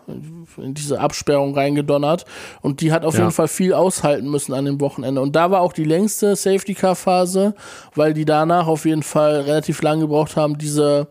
in 0.58 0.74
diese 0.76 1.00
Absperrung 1.00 1.56
reingedonnert. 1.56 2.26
Und 2.62 2.82
die 2.82 2.92
hat 2.92 3.04
auf 3.04 3.16
Ja. 3.16 3.22
jeden 3.22 3.32
Fall 3.32 3.48
viel 3.48 3.74
aushalten 3.74 4.30
müssen 4.30 4.54
an 4.54 4.66
dem 4.66 4.80
Wochenende. 4.80 5.22
Und 5.22 5.36
da 5.36 5.50
war 5.52 5.62
auch 5.62 5.74
die 5.74 5.86
längste 5.86 6.36
Safety-Car-Phase, 6.36 7.56
weil 7.96 8.14
die 8.14 8.26
danach 8.26 8.68
auf 8.68 8.86
jeden 8.86 9.04
Fall 9.04 9.42
relativ 9.42 9.82
lange 9.82 10.02
gebraucht 10.02 10.36
haben, 10.36 10.58
diese, 10.58 11.08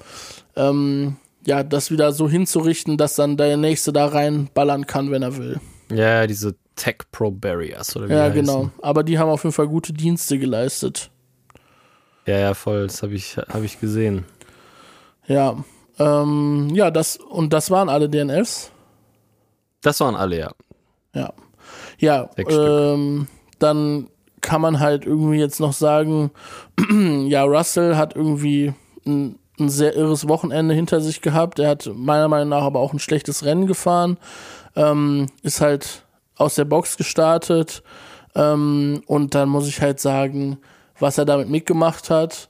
ähm, 0.57 1.17
ja, 1.47 1.63
das 1.65 1.91
wieder 1.91 2.13
so 2.13 2.29
hinzurichten, 2.29 2.97
dass 2.97 3.17
dann 3.17 3.37
der 3.37 3.57
Nächste 3.57 3.93
da 3.93 4.07
reinballern 4.07 4.87
kann, 4.87 5.11
wenn 5.11 5.23
er 5.23 5.37
will. 5.37 5.61
Ja, 5.93 6.27
diese 6.27 6.55
Tech 6.77 6.99
Pro 7.13 7.31
Barriers 7.31 7.95
oder 7.97 8.09
wie 8.09 8.13
Ja, 8.15 8.29
genau. 8.31 8.71
Aber 8.83 9.03
die 9.03 9.19
haben 9.19 9.29
auf 9.29 9.43
jeden 9.45 9.53
Fall 9.53 9.69
gute 9.69 9.93
Dienste 9.93 10.39
geleistet. 10.39 11.11
Ja, 12.27 12.39
ja, 12.39 12.55
voll. 12.55 12.87
Das 12.87 13.03
habe 13.03 13.15
ich, 13.15 13.37
hab 13.37 13.63
ich 13.63 13.81
gesehen. 13.81 14.25
Ja. 15.27 15.57
Ähm, 15.99 16.71
ja, 16.73 16.91
das, 16.91 17.17
und 17.17 17.53
das 17.53 17.71
waren 17.71 17.89
alle 17.89 18.09
DNFs. 18.09 18.71
Das 19.83 20.01
waren 20.01 20.17
alle, 20.17 20.39
ja. 20.39 20.51
Ja. 21.15 21.33
Ja, 21.99 22.29
ähm, 22.37 23.29
dann 23.59 24.09
kann 24.41 24.61
man 24.61 24.81
halt 24.81 25.07
irgendwie 25.07 25.39
jetzt 25.39 25.61
noch 25.61 25.73
sagen, 25.73 26.31
ja, 27.29 27.45
Russell 27.45 27.97
hat 27.97 28.17
irgendwie 28.17 28.75
ein, 29.07 29.39
ein 29.59 29.69
sehr 29.69 29.95
irres 29.95 30.29
Wochenende 30.29 30.75
hinter 30.75 31.01
sich 31.01 31.21
gehabt. 31.21 31.59
Er 31.59 31.71
hat 31.71 31.91
meiner 31.95 32.29
Meinung 32.29 32.51
nach 32.51 32.63
aber 32.63 32.81
auch 32.81 32.93
ein 32.93 32.99
schlechtes 32.99 33.45
Rennen 33.45 33.67
gefahren. 33.67 34.19
Ähm, 34.77 35.27
ist 35.43 35.61
halt 35.61 36.05
aus 36.37 36.57
der 36.57 36.65
Box 36.65 36.97
gestartet. 36.97 37.83
Ähm, 38.35 39.03
und 39.07 39.35
dann 39.35 39.49
muss 39.49 39.69
ich 39.69 39.81
halt 39.81 40.01
sagen, 40.01 40.59
was 40.99 41.19
er 41.19 41.25
damit 41.25 41.49
mitgemacht 41.49 42.11
hat 42.11 42.49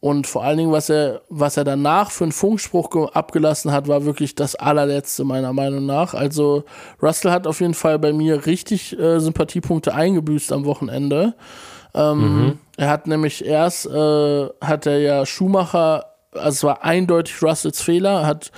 Und 0.00 0.26
vor 0.26 0.44
allen 0.44 0.58
Dingen, 0.58 0.72
was 0.72 0.90
er, 0.90 1.22
was 1.30 1.56
er 1.56 1.64
danach 1.64 2.10
für 2.10 2.24
einen 2.24 2.32
Funkspruch 2.32 2.90
ge- 2.90 3.08
abgelassen 3.12 3.72
hat, 3.72 3.88
war 3.88 4.04
wirklich 4.04 4.34
das 4.34 4.54
allerletzte, 4.54 5.24
meiner 5.24 5.52
Meinung 5.52 5.86
nach. 5.86 6.14
Also 6.14 6.64
Russell 7.02 7.30
hat 7.30 7.46
auf 7.46 7.60
jeden 7.60 7.74
Fall 7.74 7.98
bei 7.98 8.12
mir 8.12 8.46
richtig 8.46 8.98
äh, 8.98 9.18
Sympathiepunkte 9.20 9.94
eingebüßt 9.94 10.52
am 10.52 10.64
Wochenende. 10.64 11.34
Ähm, 11.94 12.58
Er 12.76 12.90
hat 12.90 13.06
nämlich 13.06 13.44
erst, 13.44 13.86
äh, 13.86 14.48
hat 14.60 14.84
er 14.84 14.98
ja 14.98 15.24
Schumacher, 15.24 16.04
also 16.32 16.48
es 16.50 16.62
war 16.64 16.84
eindeutig 16.84 17.42
Russells 17.42 17.80
Fehler, 17.80 18.26
hat 18.26 18.52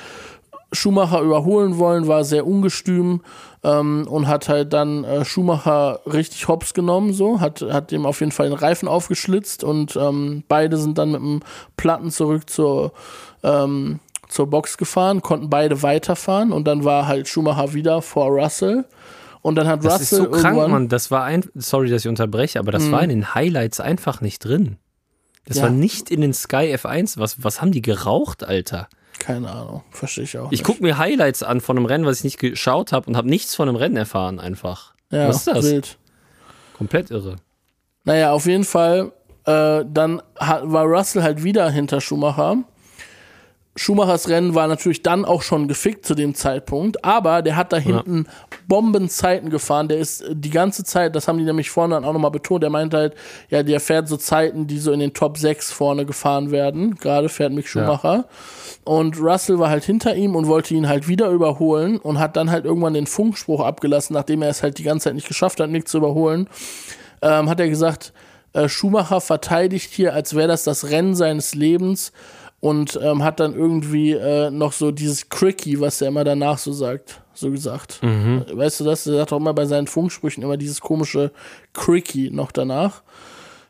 Schumacher 0.73 1.21
überholen 1.23 1.79
wollen, 1.79 2.07
war 2.09 2.25
sehr 2.25 2.47
ungestüm 2.47 3.23
ähm, 3.64 4.07
und 4.09 4.27
hat 4.29 4.49
halt 4.49 4.73
dann 4.73 5.05
äh, 5.05 5.25
Schumacher 5.25 6.01
richtig 6.07 6.47
hops 6.49 6.75
genommen, 6.75 7.12
so, 7.12 7.41
hat, 7.41 7.62
hat 7.62 7.91
dem 7.91 8.05
auf 8.05 8.21
jeden 8.21 8.33
Fall 8.33 8.49
den 8.51 8.59
Reifen 8.59 8.87
aufgeschlitzt 8.89 9.64
und 9.64 9.97
ähm, 9.97 10.45
beide 10.49 10.77
sind 10.77 10.99
dann 10.99 11.12
mit 11.12 11.21
dem 11.21 11.41
Platten 11.77 12.11
zurück 12.11 12.51
zur, 12.51 12.93
ähm, 13.43 14.01
zur 14.29 14.49
Box 14.49 14.77
gefahren, 14.77 15.23
konnten 15.23 15.49
beide 15.49 15.83
weiterfahren 15.83 16.53
und 16.53 16.66
dann 16.69 16.85
war 16.85 17.07
halt 17.07 17.29
Schumacher 17.29 17.73
wieder 17.73 18.03
vor 18.03 18.29
Russell. 18.29 18.85
Und 19.41 19.55
dann 19.55 19.69
hat 19.69 19.85
Das 19.85 20.01
Russell 20.01 20.19
ist 20.19 20.25
so 20.25 20.31
krank. 20.31 20.57
Mann. 20.69 20.89
Das 20.89 21.11
war 21.11 21.23
ein, 21.25 21.45
sorry, 21.55 21.89
dass 21.89 22.05
ich 22.05 22.09
unterbreche, 22.09 22.59
aber 22.59 22.73
das 22.73 22.91
war 22.91 23.03
in 23.03 23.09
den 23.09 23.35
Highlights 23.35 23.79
einfach 23.81 24.21
nicht 24.21 24.45
drin. 24.45 24.77
Das 25.47 25.59
Ja. 25.59 25.62
war 25.62 25.71
nicht 25.71 26.11
in 26.11 26.21
den 26.21 26.35
Sky 26.35 26.75
F1. 26.77 27.19
Was, 27.19 27.43
was 27.43 27.62
haben 27.62 27.71
die 27.73 27.81
geraucht, 27.81 28.45
Alter? 28.45 28.89
Keine 29.19 29.51
Ahnung, 29.51 29.83
verstehe 29.91 30.25
ich 30.25 30.39
auch. 30.39 30.53
Ich 30.53 30.62
gucke 30.62 30.83
mir 30.83 30.99
Highlights 30.99 31.43
an 31.43 31.61
von 31.61 31.77
einem 31.77 31.87
Rennen, 31.87 32.07
was 32.07 32.19
ich 32.19 32.25
nicht 32.25 32.39
geschaut 32.39 32.93
habe 32.93 33.09
und 33.09 33.16
habe 33.16 33.29
nichts 33.29 33.55
von 33.55 33.69
einem 33.69 33.77
Rennen 33.77 33.97
erfahren 33.97 34.41
einfach. 34.41 34.95
ja, 35.11 35.29
was 35.29 35.39
ist 35.39 35.47
das? 35.49 35.64
Wild. 35.64 35.99
Komplett 36.77 37.11
irre. 37.11 37.37
Naja, 38.05 38.33
auf 38.33 38.47
jeden 38.47 38.64
Fall, 38.64 39.12
äh, 39.45 39.85
dann 39.87 40.23
hat, 40.37 40.62
war 40.71 40.85
Russell 40.85 41.23
halt 41.23 41.43
wieder 41.43 41.69
hinter 41.71 42.01
Schumacher. 42.01 42.59
Schumachers 43.79 44.29
Rennen 44.29 44.55
war 44.55 44.66
natürlich 44.66 45.03
dann 45.03 45.24
auch 45.24 45.43
schon 45.43 45.68
gefickt 45.68 46.05
zu 46.05 46.14
dem 46.14 46.35
Zeitpunkt, 46.35 47.05
aber 47.05 47.43
der 47.43 47.57
hat 47.57 47.72
da 47.72 47.76
hinten 47.76 48.26
Bombenzeiten 48.66 49.51
gefahren. 49.51 49.89
Der 49.89 49.99
ist 49.99 50.20
äh, 50.20 50.35
die 50.35 50.51
ganze 50.51 50.85
Zeit, 50.85 51.16
das 51.16 51.29
haben 51.29 51.39
die 51.39 51.45
nämlich 51.45 51.70
vorne 51.70 51.95
dann 51.95 52.05
auch 52.05 52.12
nochmal 52.12 52.31
betont, 52.31 52.62
der 52.62 52.70
meinte 52.70 52.97
halt, 52.97 53.14
ja, 53.49 53.62
der 53.62 53.81
fährt 53.81 54.09
so 54.09 54.16
Zeiten, 54.16 54.66
die 54.66 54.79
so 54.79 54.93
in 54.93 55.01
den 55.01 55.14
Top 55.14 55.39
6 55.39 55.72
vorne 55.72 56.05
gefahren 56.05 56.51
werden. 56.51 56.97
Gerade 56.97 57.29
fährt 57.29 57.53
Mick 57.53 57.68
Schumacher. 57.68 58.26
Und 58.85 59.20
Russell 59.20 59.59
war 59.59 59.70
halt 59.70 59.85
hinter 59.85 60.14
ihm 60.16 60.35
und 60.35 60.47
wollte 60.47 60.74
ihn 60.74 60.89
halt 60.89 61.09
wieder 61.09 61.29
überholen 61.31 61.99
und 61.99 62.18
hat 62.18 62.37
dann 62.37 62.51
halt 62.51 62.64
irgendwann 62.64 62.95
den 62.95 63.07
Funkspruch 63.07 63.61
abgelassen, 63.61 64.14
nachdem 64.14 64.43
er 64.43 64.49
es 64.49 64.62
halt 64.62 64.79
die 64.79 64.83
ganze 64.83 65.05
Zeit 65.05 65.14
nicht 65.14 65.29
geschafft 65.29 65.61
hat, 65.61 65.70
Mick 65.70 65.89
zu 65.89 65.99
überholen 65.99 66.49
ähm, 67.22 67.49
hat 67.49 67.61
er 67.61 67.68
gesagt, 67.68 68.12
äh, 68.53 68.68
Schumacher 68.68 69.20
verteidigt 69.20 69.93
hier, 69.93 70.14
als 70.14 70.35
wäre 70.35 70.49
das 70.49 70.64
das 70.64 70.91
Rennen 70.91 71.14
seines 71.14 71.55
Lebens 71.55 72.12
und 72.61 72.98
ähm, 73.02 73.22
hat 73.22 73.40
dann 73.40 73.54
irgendwie 73.54 74.12
äh, 74.12 74.50
noch 74.50 74.72
so 74.72 74.90
dieses 74.90 75.28
Cricky, 75.28 75.80
was 75.80 76.00
er 76.00 76.09
immer 76.09 76.24
danach 76.24 76.59
so 76.59 76.72
sagt, 76.72 77.22
so 77.32 77.50
gesagt. 77.50 78.00
Mhm. 78.02 78.44
Weißt 78.52 78.80
du 78.80 78.84
das? 78.84 79.06
Er 79.06 79.18
sagt 79.18 79.32
auch 79.32 79.38
immer 79.38 79.54
bei 79.54 79.66
seinen 79.66 79.86
Funksprüchen 79.86 80.42
immer 80.42 80.56
dieses 80.56 80.80
komische 80.80 81.30
Cricky 81.72 82.30
noch 82.32 82.50
danach. 82.50 83.02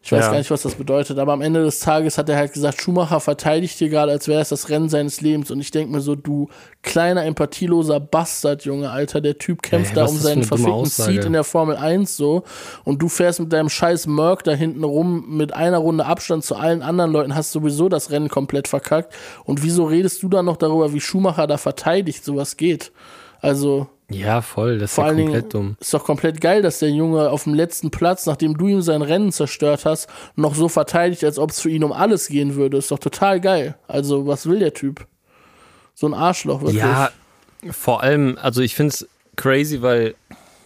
Ich 0.01 0.13
weiß 0.13 0.27
Ja. 0.27 0.31
gar 0.31 0.39
nicht, 0.39 0.51
was 0.51 0.63
das 0.63 0.77
bedeutet, 0.77 1.19
aber 1.19 1.33
am 1.33 1.43
Ende 1.43 1.65
des 1.65 1.81
Tages 1.81 2.19
hat 2.19 2.29
er 2.29 2.37
halt 2.37 2.53
gesagt, 2.53 2.81
Schumacher 2.81 3.19
verteidigt 3.21 3.79
hier 3.79 3.89
gerade, 3.89 4.13
als 4.13 4.29
wäre 4.29 4.41
es 4.41 4.49
das 4.49 4.69
Rennen 4.69 4.89
seines 4.89 5.21
Lebens. 5.21 5.51
Und 5.51 5.61
ich 5.61 5.71
denke 5.73 5.93
mir 5.93 6.01
so, 6.01 6.15
du 6.15 6.49
kleiner, 6.83 7.25
empathieloser 7.25 7.99
Bastard, 7.99 8.65
Junge, 8.65 8.91
Alter, 8.91 9.21
der 9.21 9.39
Typ 9.39 9.61
kämpft 9.63 9.91
Ey, 9.91 9.97
da 9.97 10.07
um 10.07 10.17
seinen 10.17 10.45
verfickten? 10.45 10.87
Seat 10.87 11.25
in 11.25 11.33
der 11.33 11.45
Formel 11.45 11.77
1 11.77 12.17
so 12.17 12.45
und 12.85 13.03
du 13.03 13.09
fährst 13.09 13.41
mit 13.41 13.53
deinem 13.53 13.69
scheiß 13.69 14.07
Merc 14.07 14.45
da 14.45 14.53
hinten 14.53 14.85
rum 14.85 15.25
mit 15.37 15.53
einer 15.53 15.79
Runde 15.79 16.07
Abstand 16.07 16.45
zu 16.45 16.55
allen 16.55 16.83
anderen 16.83 17.11
Leuten, 17.11 17.35
hast 17.35 17.51
sowieso 17.53 17.89
das 17.89 18.11
Rennen 18.11 18.29
komplett 18.29 18.69
verkackt. 18.69 19.13
Und 19.45 19.63
wieso 19.65 19.85
redest 19.85 20.23
du 20.23 20.29
dann 20.29 20.45
noch 20.45 20.57
darüber, 20.57 20.93
wie 20.93 21.01
Schumacher 21.01 21.47
da 21.47 21.59
verteidigt, 21.59 22.25
sowas 22.25 22.57
geht? 22.57 22.93
Also, 23.41 23.89
Ja, 24.11 24.41
voll. 24.41 24.79
Das 24.79 24.91
ist 24.91 24.95
vor 24.95 25.07
ja 25.07 25.11
komplett 25.13 25.35
Dingen 25.35 25.49
dumm. 25.51 25.77
ist 25.81 25.93
doch 25.93 26.05
komplett 26.05 26.41
geil, 26.41 26.63
dass 26.63 26.79
der 26.79 26.91
Junge 26.91 27.31
auf 27.31 27.45
dem 27.45 27.53
letzten 27.55 27.91
Platz, 27.91 28.25
nachdem 28.25 28.57
du 28.57 28.67
ihm 28.67 28.81
sein 28.81 29.03
Rennen 29.03 29.33
zerstört 29.33 29.85
hast, 29.85 30.09
noch 30.35 30.55
so 30.55 30.69
verteidigt, 30.69 31.25
als 31.25 31.39
ob 31.39 31.51
es 31.51 31.61
für 31.61 31.69
ihn 31.69 31.85
um 31.85 31.93
alles 31.93 32.29
gehen 32.29 32.55
würde. 32.55 32.79
Ist 32.79 32.91
doch 32.91 32.99
total 32.99 33.41
geil. 33.41 33.77
Also, 33.87 34.27
was 34.27 34.47
will 34.47 34.61
der 34.61 34.73
Typ? 34.73 35.07
So 35.95 36.07
ein 36.07 36.15
Arschloch, 36.15 36.63
wirklich. 36.63 36.79
Ja, 36.79 37.11
vor 37.71 38.03
allem, 38.03 38.39
also 38.41 38.63
ich 38.63 38.75
finde 38.75 38.95
es 38.95 39.09
crazy, 39.37 39.83
weil 39.83 40.15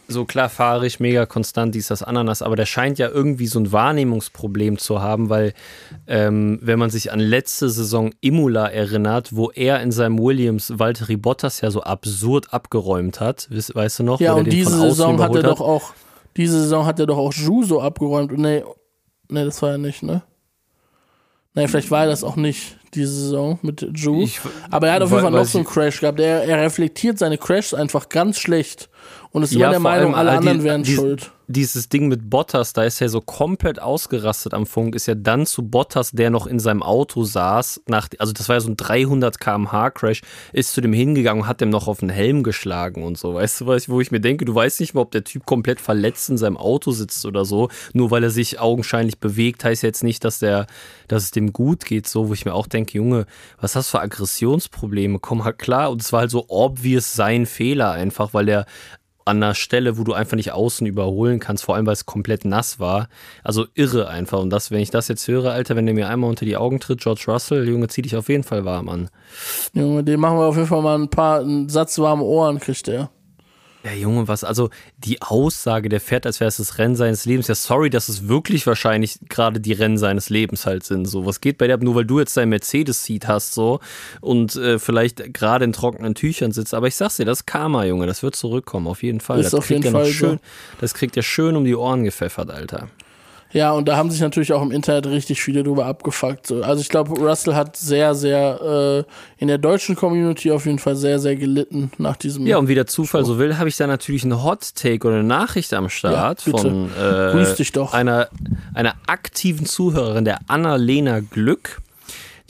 so 0.09 0.25
klar 0.25 0.49
fahre 0.49 0.87
ich 0.87 1.01
mega 1.01 1.25
konstant, 1.27 1.75
dies, 1.75 1.87
das, 1.89 2.03
Ananas, 2.03 2.43
aber 2.43 2.55
der 2.57 2.67
scheint 2.67 2.99
ja 2.99 3.09
irgendwie 3.09 3.47
so 3.47 3.59
ein 3.61 3.73
Wahrnehmungsproblem 3.73 4.77
zu 4.79 5.01
haben, 5.01 5.29
weil 5.31 5.55
ähm, 6.07 6.59
wenn 6.61 6.79
man 6.79 6.91
sich 6.91 7.13
an 7.13 7.21
letzte 7.21 7.71
Saison 7.71 8.13
Imola 8.21 8.67
erinnert, 8.69 9.35
wo 9.35 9.51
er 9.51 9.81
in 9.81 9.91
seinem 9.93 10.19
Williams 10.19 10.79
Valtteri 10.79 11.17
Bottas 11.17 11.61
ja 11.63 11.71
so 11.71 11.83
absurd 11.83 12.53
abgeräumt 12.53 13.21
hat, 13.21 13.49
weißt, 13.51 13.75
weißt 13.75 13.99
du 14.01 14.03
noch? 14.03 14.21
Ja, 14.21 14.35
und 14.35 14.53
diese 14.53 14.79
Saison 14.79 15.21
hat 15.23 15.35
er 15.35 15.43
doch 15.45 15.61
auch, 15.61 15.93
diese 16.37 16.61
Saison 16.61 16.85
hat 16.85 16.99
er 17.01 17.07
doch 17.07 17.19
auch 17.19 17.33
Ju 17.33 17.63
so 17.65 17.81
abgeräumt. 17.81 18.33
Nee, 18.37 18.65
nee, 19.29 19.45
das 19.45 19.63
war 19.63 19.71
ja 19.73 19.79
nicht, 19.79 20.03
ne? 20.03 20.23
Nee, 21.55 21.69
vielleicht 21.69 21.91
war 21.91 22.05
er 22.05 22.09
das 22.09 22.25
auch 22.25 22.37
nicht, 22.37 22.79
diese 22.95 23.13
Saison 23.13 23.59
mit 23.63 23.87
Ju. 23.95 24.23
Ich- 24.23 24.41
Aber 24.71 24.89
er 24.89 24.95
hat 24.95 25.03
auf 25.03 25.11
jeden 25.11 25.23
Fall 25.23 25.31
noch 25.31 25.45
so 25.45 25.59
einen 25.59 25.67
Crash 25.67 26.01
gehabt. 26.01 26.19
Er, 26.19 26.45
er 26.45 26.63
reflektiert 26.63 27.19
seine 27.19 27.37
Crashs 27.37 27.75
einfach 27.75 28.09
ganz 28.09 28.39
schlecht. 28.39 28.89
Und 29.31 29.43
ist 29.43 29.53
immer 29.53 29.63
Ja, 29.63 29.71
der 29.71 29.81
vor 29.81 29.91
Meinung, 29.91 30.15
alle 30.15 30.29
äh, 30.31 30.33
die- 30.33 30.39
anderen 30.39 30.63
wären 30.65 30.83
die- 30.83 30.95
schuld. 30.95 31.31
dieses 31.49 31.89
Ding 31.91 32.09
mit 32.09 32.31
Bottas, 32.31 32.73
da 32.73 32.85
ist 32.85 33.01
er 33.03 33.09
so 33.11 33.21
komplett 33.21 33.81
ausgerastet 33.81 34.55
am 34.55 34.65
Funk, 34.65 34.95
ist 34.95 35.07
ja 35.07 35.15
dann 35.15 35.45
zu 35.45 35.63
Bottas, 35.63 36.11
der 36.13 36.31
noch 36.31 36.47
in 36.47 36.59
seinem 36.61 36.83
Auto 36.83 37.25
saß, 37.25 37.83
nach, 37.87 38.09
also 38.19 38.33
das 38.33 38.49
war 38.49 38.57
ja 38.57 38.61
so 38.61 38.71
ein 38.71 38.77
300 38.77 39.39
km/h 39.39 39.91
Crash, 39.91 40.23
ist 40.55 40.73
zu 40.73 40.81
dem 40.81 40.93
hingegangen 40.95 41.43
und 41.43 41.49
hat 41.49 41.61
dem 41.61 41.69
noch 41.71 41.89
auf 41.89 42.01
den 42.01 42.09
Helm 42.09 42.43
geschlagen 42.43 43.03
und 43.05 43.19
so. 43.19 43.35
Weißt 43.35 43.61
du, 43.63 43.67
was, 43.67 43.89
wo 43.89 44.01
ich 44.01 44.11
mir 44.11 44.21
denke, 44.21 44.45
du 44.47 44.55
weißt 44.55 44.81
nicht 44.81 44.95
mal, 44.95 45.03
ob 45.03 45.11
der 45.11 45.25
Typ 45.25 45.45
komplett 45.45 45.81
verletzt 45.81 46.31
in 46.31 46.39
seinem 46.39 46.57
Auto 46.57 46.91
sitzt 46.93 47.27
oder 47.27 47.45
so, 47.45 47.69
nur 47.93 48.11
weil 48.11 48.23
er 48.23 48.31
sich 48.31 48.59
augenscheinlich 48.61 49.19
bewegt, 49.19 49.65
heißt 49.65 49.83
jetzt 49.83 50.05
nicht, 50.05 50.25
dass 50.25 50.39
der, 50.39 50.67
dass 51.09 51.25
es 51.25 51.31
dem 51.33 51.53
gut 51.53 51.85
geht, 51.85 52.07
so, 52.09 52.29
wo 52.29 52.33
ich 52.35 52.45
mir 52.47 52.55
auch 52.55 52.67
denke, 52.67 52.97
Junge, 52.97 53.27
was 53.61 53.77
hast 53.77 53.89
du 53.93 53.99
für 53.99 54.03
Aggressionsprobleme? 54.03 55.19
Komm 55.19 55.45
halt 55.45 55.59
klar. 55.59 55.91
Und 55.91 56.01
es 56.03 56.13
war 56.13 56.21
halt 56.21 56.31
so 56.31 56.47
obvious 56.49 57.13
sein 57.15 57.45
Fehler 57.47 57.91
einfach, 57.93 58.33
weil 58.33 58.49
er 58.49 58.65
an 59.25 59.43
einer 59.43 59.55
Stelle, 59.55 59.99
wo 59.99 60.05
du 60.05 60.13
einfach 60.13 60.37
nicht 60.37 60.53
außen 60.53 60.87
überholen 60.87 61.41
kannst, 61.41 61.65
vor 61.65 61.75
allem 61.75 61.87
weil 61.87 61.93
es 61.93 62.07
komplett 62.07 62.45
nass 62.45 62.81
war. 62.81 63.09
Also 63.43 63.67
irre 63.75 64.09
einfach. 64.09 64.41
Und 64.41 64.51
das, 64.51 64.71
wenn 64.71 64.81
ich 64.81 64.91
das 64.91 65.09
jetzt 65.09 65.27
höre, 65.29 65.53
Alter, 65.53 65.77
wenn 65.77 65.87
der 65.87 65.95
mir 65.95 66.09
einmal 66.09 66.31
unter 66.31 66.45
die 66.45 66.57
Augen 66.57 66.81
tritt, 66.81 67.01
George 67.01 67.25
Russell, 67.29 67.69
Junge, 67.69 67.89
zieh 67.89 68.03
dich 68.03 68.17
auf 68.17 68.29
jeden 68.29 68.45
Fall 68.45 68.65
warm 68.65 68.89
an. 68.89 69.11
Junge, 69.75 70.05
dem 70.05 70.21
machen 70.21 70.39
wir 70.39 70.47
auf 70.47 70.57
jeden 70.57 70.69
Fall 70.69 70.83
mal 70.83 70.99
ein 70.99 71.11
paar, 71.11 71.41
einen 71.41 71.69
Satz 71.69 71.99
warme 71.99 72.25
Ohren, 72.25 72.59
kriegt 72.59 72.89
er. 72.89 73.11
Ja, 73.85 73.93
Junge, 73.93 74.29
was, 74.29 74.45
also 74.45 74.71
die 74.99 75.21
Aussage, 75.23 75.89
der 75.89 76.01
fährt, 76.01 76.25
als 76.25 76.39
wäre 76.39 76.47
es 76.47 76.59
das 76.59 76.79
Rennen 76.79 76.95
seines 76.95 77.25
Lebens. 77.25 77.49
Ja, 77.49 77.57
sorry, 77.57 77.91
dass 77.91 78.09
es 78.09 78.29
wirklich 78.29 78.65
wahrscheinlich 78.67 79.19
gerade 79.29 79.59
die 79.61 79.73
Rennen 79.73 79.99
seines 79.99 80.31
Lebens 80.31 80.67
halt 80.67 80.85
sind. 80.85 81.07
So, 81.07 81.27
was 81.27 81.41
geht 81.41 81.59
bei 81.59 81.67
dir 81.67 81.75
ab? 81.75 81.83
Nur 81.83 81.97
weil 81.97 82.05
du 82.05 82.21
jetzt 82.21 82.37
dein 82.37 82.49
Mercedes-Seat 82.51 83.27
hast, 83.27 83.55
so 83.55 83.81
und 84.21 84.55
äh, 84.55 84.79
vielleicht 84.79 85.35
gerade 85.35 85.65
in 85.65 85.73
trockenen 85.73 86.15
Tüchern 86.15 86.53
sitzt. 86.53 86.75
Aber 86.75 86.87
ich 86.87 86.95
sag's 86.95 87.17
dir, 87.17 87.25
das 87.25 87.41
ist 87.41 87.47
Karma, 87.47 87.85
Junge, 87.85 88.07
das 88.07 88.23
wird 88.23 88.37
zurückkommen, 88.37 88.87
auf 88.87 89.03
jeden 89.03 89.19
Fall. 89.21 89.41
Ist 89.41 89.47
das 89.47 89.55
auf 89.55 89.69
jeden 89.69 89.83
kriegt 89.83 89.93
noch 89.95 90.03
Fall 90.03 90.11
so. 90.11 90.13
schön, 90.13 90.41
Das 90.81 90.95
kriegt 90.95 91.17
er 91.17 91.25
schön 91.25 91.57
um 91.57 91.65
die 91.65 91.75
Ohren 91.75 92.05
gepfeffert, 92.05 92.51
Alter. 92.51 92.89
Ja, 93.53 93.73
und 93.73 93.87
da 93.87 93.97
haben 93.97 94.11
sich 94.11 94.21
natürlich 94.21 94.53
auch 94.53 94.63
im 94.63 94.71
Internet 94.71 95.07
richtig 95.07 95.43
viele 95.43 95.63
drüber 95.63 95.87
abgefuckt. 95.87 96.47
So. 96.47 96.63
Also 96.63 96.81
ich 96.81 96.89
glaube, 96.89 97.13
Russell 97.21 97.55
hat 97.55 97.77
sehr, 97.77 98.15
sehr 98.15 99.05
äh, 99.09 99.43
in 99.43 99.49
der 99.49 99.59
deutschen 99.59 99.95
Community 99.95 100.51
auf 100.51 100.65
jeden 100.67 100.79
Fall 100.79 100.97
sehr, 100.97 101.19
sehr 101.19 101.37
gelitten 101.37 101.93
nach 101.99 102.17
diesem. 102.17 102.47
Ja, 102.47 102.57
und 102.57 102.69
wie 102.69 102.75
der 102.75 102.87
Zufall 102.87 103.25
so 103.25 103.39
will, 103.39 103.59
habe 103.59 103.69
ich 103.69 103.77
da 103.77 103.87
natürlich 103.87 104.25
einen 104.25 104.43
Hot 104.43 104.75
Take 104.75 105.07
oder 105.07 105.17
eine 105.17 105.25
Nachricht 105.25 105.75
am 105.75 105.89
Start 105.89 106.47
Ja, 106.47 106.59
von 106.59 106.91
äh. 106.99 107.33
Einer, 107.93 108.29
einer 108.75 108.95
aktiven 109.07 109.67
Zuhörerin, 109.67 110.25
der 110.25 110.39
Annalena 110.49 111.21
Glück. 111.21 111.83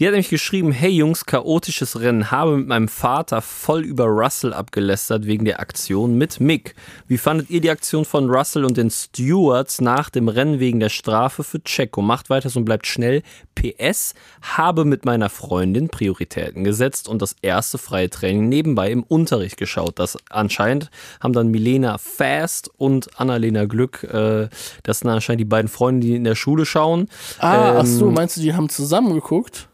Die 0.03 0.09
hat 0.09 0.15
nämlich 0.15 0.31
geschrieben, 0.31 0.73
hey 0.73 0.91
Jungs, 0.91 1.27
chaotisches 1.27 2.01
Rennen, 2.01 2.33
habe 2.33 2.57
mit 2.57 2.67
meinem 2.67 2.89
Vater 2.89 3.41
voll 3.41 3.85
über 3.85 4.07
Russell 4.07 4.53
abgelästert 4.53 5.27
wegen 5.27 5.45
der 5.45 5.61
Aktion 5.61 6.19
mit 6.19 6.41
Mick. 6.41 6.75
Wie 7.07 7.19
fandet 7.19 7.51
ihr 7.51 7.61
die 7.61 7.71
Aktion 7.71 8.05
von 8.05 8.29
Russell 8.29 8.65
und 8.65 8.77
den 8.77 8.91
Stewards 8.91 9.81
nach 9.81 10.11
dem 10.11 10.27
Rennen 10.27 10.59
wegen 10.59 10.81
der 10.81 10.89
Strafe 10.89 11.45
für 11.45 11.63
Checo? 11.63 12.03
Macht 12.03 12.31
weiter 12.31 12.49
so 12.49 12.59
und 12.59 12.65
bleibt 12.65 12.89
schnell. 12.89 13.23
PS, 13.55 14.15
habe 14.57 14.85
mit 14.85 15.05
meiner 15.05 15.29
Freundin 15.29 15.89
Prioritäten 15.89 16.65
gesetzt 16.65 17.07
und 17.07 17.23
das 17.23 17.37
erste 17.41 17.79
freie 17.79 18.11
Training 18.11 18.49
nebenbei 18.49 18.91
im 18.91 19.05
Unterricht 19.05 19.57
geschaut. 19.57 20.01
Das 20.01 20.19
anscheinend 20.31 20.91
haben 21.21 21.33
dann 21.33 21.53
Milena 21.53 21.99
Fast 21.99 22.73
und 22.77 23.21
Annalena 23.21 23.67
Glück, 23.67 24.03
äh, 24.03 24.49
das 24.83 24.99
sind 24.99 25.11
anscheinend 25.11 25.43
die 25.43 25.45
beiden 25.45 25.69
Freunde, 25.69 26.05
die 26.05 26.17
in 26.17 26.25
der 26.25 26.35
Schule 26.35 26.67
schauen. 26.67 27.09
ah, 27.39 27.79
ach 27.79 27.87
so, 27.87 28.09
Ähm, 28.09 28.15
meinst 28.15 28.37
du, 28.37 28.41
die 28.41 28.53
haben 28.53 28.69
zusammen 28.69 29.15
geguckt? 29.15 29.69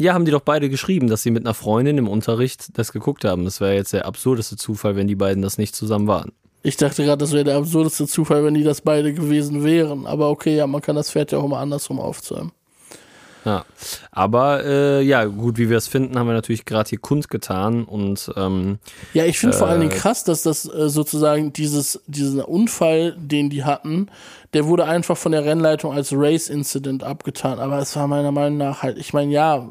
Ja, 0.00 0.14
haben 0.14 0.24
die 0.24 0.30
doch 0.30 0.40
beide 0.40 0.68
geschrieben, 0.68 1.08
dass 1.08 1.22
sie 1.22 1.30
mit 1.30 1.44
einer 1.44 1.54
Freundin 1.54 1.98
im 1.98 2.08
Unterricht 2.08 2.78
das 2.78 2.92
geguckt 2.92 3.24
haben. 3.24 3.44
Das 3.44 3.60
wäre 3.60 3.74
jetzt 3.74 3.92
der 3.92 4.06
absurdeste 4.06 4.56
Zufall, 4.56 4.96
wenn 4.96 5.06
die 5.06 5.14
beiden 5.14 5.42
das 5.42 5.58
nicht 5.58 5.76
zusammen 5.76 6.06
waren. 6.06 6.32
Ich 6.62 6.76
dachte 6.76 7.04
gerade, 7.04 7.18
das 7.18 7.32
wäre 7.32 7.44
der 7.44 7.56
absurdeste 7.56 8.06
Zufall, 8.06 8.44
wenn 8.44 8.54
die 8.54 8.64
das 8.64 8.80
beide 8.80 9.12
gewesen 9.12 9.62
wären. 9.62 10.06
Aber 10.06 10.30
okay, 10.30 10.56
ja, 10.56 10.66
man 10.66 10.82
kann 10.82 10.96
das 10.96 11.10
Pferd 11.10 11.32
ja 11.32 11.38
auch 11.38 11.44
immer 11.44 11.58
andersrum 11.58 12.00
aufzäumen. 12.00 12.52
Ja, 13.44 13.64
aber 14.10 14.64
äh, 14.64 15.02
ja, 15.02 15.24
gut, 15.24 15.56
wie 15.56 15.70
wir 15.70 15.78
es 15.78 15.88
finden, 15.88 16.18
haben 16.18 16.26
wir 16.26 16.34
natürlich 16.34 16.66
gerade 16.66 16.90
hier 16.90 16.98
kundgetan 16.98 17.84
und 17.84 18.30
ähm, 18.36 18.78
ja, 19.14 19.24
ich 19.24 19.38
finde 19.38 19.56
äh, 19.56 19.58
vor 19.58 19.68
allen 19.68 19.80
Dingen 19.80 19.92
krass, 19.92 20.24
dass 20.24 20.42
das 20.42 20.66
äh, 20.66 20.90
sozusagen 20.90 21.50
dieses 21.50 22.02
diesen 22.06 22.42
Unfall, 22.42 23.16
den 23.18 23.48
die 23.48 23.64
hatten, 23.64 24.10
der 24.52 24.66
wurde 24.66 24.84
einfach 24.84 25.16
von 25.16 25.32
der 25.32 25.46
Rennleitung 25.46 25.94
als 25.94 26.12
Race 26.12 26.50
Incident 26.50 27.02
abgetan, 27.02 27.60
aber 27.60 27.78
es 27.78 27.96
war 27.96 28.06
meiner 28.08 28.30
Meinung 28.30 28.58
nach 28.58 28.82
halt, 28.82 28.98
ich 28.98 29.14
meine, 29.14 29.32
ja, 29.32 29.70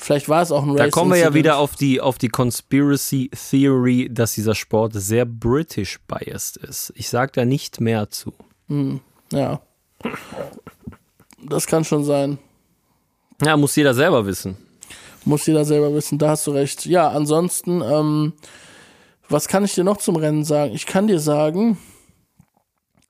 Vielleicht 0.00 0.30
war 0.30 0.40
es 0.40 0.50
auch 0.50 0.62
ein 0.62 0.70
Race 0.70 0.78
Da 0.78 0.88
kommen 0.88 1.10
wir 1.10 1.18
ja 1.18 1.34
wieder 1.34 1.58
auf 1.58 1.76
die, 1.76 2.00
auf 2.00 2.16
die 2.16 2.30
Conspiracy 2.30 3.30
Theory, 3.50 4.08
dass 4.10 4.32
dieser 4.32 4.54
Sport 4.54 4.94
sehr 4.94 5.26
British 5.26 6.00
biased 6.08 6.56
ist. 6.56 6.90
Ich 6.96 7.10
sage 7.10 7.32
da 7.34 7.44
nicht 7.44 7.82
mehr 7.82 8.08
zu. 8.08 8.32
Hm, 8.68 9.00
ja. 9.30 9.60
Das 11.42 11.66
kann 11.66 11.84
schon 11.84 12.04
sein. 12.04 12.38
Ja, 13.42 13.58
muss 13.58 13.76
jeder 13.76 13.92
selber 13.92 14.24
wissen. 14.24 14.56
Muss 15.26 15.44
jeder 15.44 15.66
selber 15.66 15.92
wissen, 15.94 16.18
da 16.18 16.30
hast 16.30 16.46
du 16.46 16.52
recht. 16.52 16.86
Ja, 16.86 17.10
ansonsten, 17.10 17.82
ähm, 17.82 18.32
was 19.28 19.48
kann 19.48 19.64
ich 19.64 19.74
dir 19.74 19.84
noch 19.84 19.98
zum 19.98 20.16
Rennen 20.16 20.44
sagen? 20.44 20.72
Ich 20.74 20.86
kann 20.86 21.08
dir 21.08 21.20
sagen, 21.20 21.76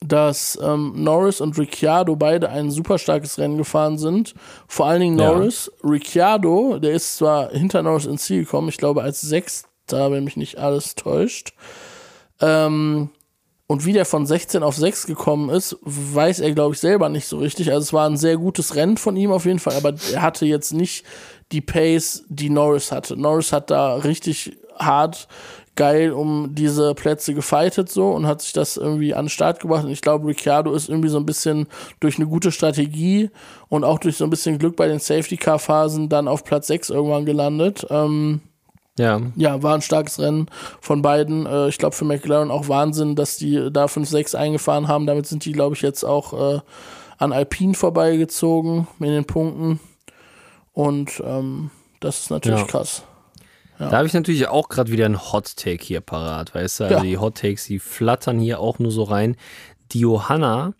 dass 0.00 0.58
ähm, 0.62 0.92
Norris 0.96 1.40
und 1.40 1.58
Ricciardo 1.58 2.16
beide 2.16 2.48
ein 2.48 2.70
super 2.70 2.98
starkes 2.98 3.38
Rennen 3.38 3.58
gefahren 3.58 3.98
sind. 3.98 4.34
Vor 4.66 4.86
allen 4.86 5.00
Dingen 5.00 5.16
Norris. 5.16 5.70
Ja. 5.82 5.90
Ricciardo, 5.90 6.78
der 6.78 6.92
ist 6.92 7.18
zwar 7.18 7.50
hinter 7.50 7.82
Norris 7.82 8.06
ins 8.06 8.24
Ziel 8.24 8.44
gekommen, 8.44 8.70
ich 8.70 8.78
glaube 8.78 9.02
als 9.02 9.20
Sechster, 9.20 10.10
wenn 10.10 10.24
mich 10.24 10.36
nicht 10.36 10.58
alles 10.58 10.94
täuscht. 10.94 11.52
Ähm, 12.40 13.10
und 13.66 13.84
wie 13.84 13.92
der 13.92 14.04
von 14.04 14.26
16 14.26 14.64
auf 14.64 14.74
6 14.74 15.06
gekommen 15.06 15.48
ist, 15.48 15.76
weiß 15.82 16.40
er, 16.40 16.50
glaube 16.52 16.74
ich, 16.74 16.80
selber 16.80 17.08
nicht 17.08 17.28
so 17.28 17.38
richtig. 17.38 17.70
Also 17.70 17.82
es 17.82 17.92
war 17.92 18.08
ein 18.08 18.16
sehr 18.16 18.36
gutes 18.36 18.74
Rennen 18.74 18.96
von 18.96 19.14
ihm 19.16 19.30
auf 19.30 19.44
jeden 19.44 19.60
Fall, 19.60 19.74
aber 19.76 19.94
er 20.12 20.22
hatte 20.22 20.44
jetzt 20.44 20.72
nicht 20.72 21.04
die 21.52 21.60
Pace, 21.60 22.24
die 22.28 22.50
Norris 22.50 22.90
hatte. 22.90 23.16
Norris 23.16 23.52
hat 23.52 23.70
da 23.70 23.94
richtig 23.94 24.56
hart 24.76 25.28
geil 25.80 26.12
um 26.12 26.54
diese 26.54 26.94
Plätze 26.94 27.32
gefightet 27.32 27.88
so 27.88 28.10
und 28.10 28.26
hat 28.26 28.42
sich 28.42 28.52
das 28.52 28.76
irgendwie 28.76 29.14
an 29.14 29.24
den 29.24 29.30
Start 29.30 29.60
gebracht. 29.60 29.84
Und 29.84 29.90
ich 29.90 30.02
glaube, 30.02 30.26
Ricciardo 30.26 30.74
ist 30.74 30.90
irgendwie 30.90 31.08
so 31.08 31.16
ein 31.16 31.24
bisschen 31.24 31.68
durch 32.00 32.16
eine 32.16 32.26
gute 32.26 32.52
Strategie 32.52 33.30
und 33.70 33.82
auch 33.82 33.98
durch 33.98 34.18
so 34.18 34.24
ein 34.24 34.30
bisschen 34.30 34.58
Glück 34.58 34.76
bei 34.76 34.88
den 34.88 34.98
Safety-Car-Phasen 34.98 36.10
dann 36.10 36.28
auf 36.28 36.44
Platz 36.44 36.66
6 36.66 36.90
irgendwann 36.90 37.24
gelandet. 37.24 37.86
Ähm, 37.88 38.42
ja. 38.98 39.22
Ja, 39.36 39.62
war 39.62 39.74
ein 39.74 39.80
starkes 39.80 40.20
Rennen 40.20 40.48
von 40.82 41.00
beiden. 41.00 41.46
Äh, 41.46 41.68
ich 41.68 41.78
glaube 41.78 41.96
für 41.96 42.04
McLaren 42.04 42.50
auch 42.50 42.68
Wahnsinn, 42.68 43.16
dass 43.16 43.38
die 43.38 43.70
da 43.72 43.86
5-6 43.86 44.36
eingefahren 44.36 44.86
haben. 44.86 45.06
Damit 45.06 45.28
sind 45.28 45.46
die, 45.46 45.52
glaube 45.52 45.76
ich, 45.76 45.80
jetzt 45.80 46.04
auch 46.04 46.56
äh, 46.56 46.60
an 47.16 47.32
Alpine 47.32 47.72
vorbeigezogen 47.72 48.86
in 48.98 49.06
den 49.06 49.24
Punkten. 49.24 49.80
Und 50.74 51.22
ähm, 51.24 51.70
das 52.00 52.20
ist 52.20 52.30
natürlich 52.30 52.60
ja. 52.60 52.66
krass. 52.66 53.02
Ja. 53.80 53.88
Da 53.88 53.96
habe 53.96 54.06
ich 54.06 54.12
natürlich 54.12 54.46
auch 54.46 54.68
gerade 54.68 54.92
wieder 54.92 55.06
einen 55.06 55.32
Hot 55.32 55.56
Take 55.56 55.82
hier 55.82 56.02
parat, 56.02 56.54
weißt 56.54 56.80
du? 56.80 56.84
Also 56.84 56.96
ja. 56.96 57.02
die 57.02 57.18
Hot 57.18 57.38
Takes, 57.38 57.64
die 57.64 57.78
flattern 57.78 58.38
hier 58.38 58.60
auch 58.60 58.78
nur 58.78 58.90
so 58.90 59.04
rein. 59.04 59.36
Die 59.92 60.00
Johanna 60.00 60.74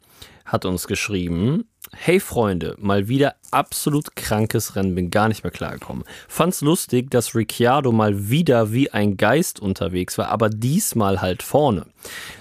hat 0.45 0.67
uns 0.67 0.87
geschrieben, 0.87 1.65
Hey 1.93 2.21
Freunde, 2.21 2.77
mal 2.79 3.09
wieder 3.09 3.35
absolut 3.51 4.15
krankes 4.15 4.77
Rennen, 4.77 4.95
bin 4.95 5.11
gar 5.11 5.29
nicht 5.29 5.43
mehr 5.43 5.51
klargekommen. 5.51 6.05
Fand's 6.29 6.61
lustig, 6.61 7.11
dass 7.11 7.35
Ricciardo 7.35 7.91
mal 7.91 8.29
wieder 8.29 8.73
wie 8.73 8.91
ein 8.91 9.17
Geist 9.17 9.61
unterwegs 9.61 10.19
war, 10.19 10.29
aber 10.29 10.51
diesmal 10.51 11.23
halt 11.23 11.43
vorne. 11.43 11.87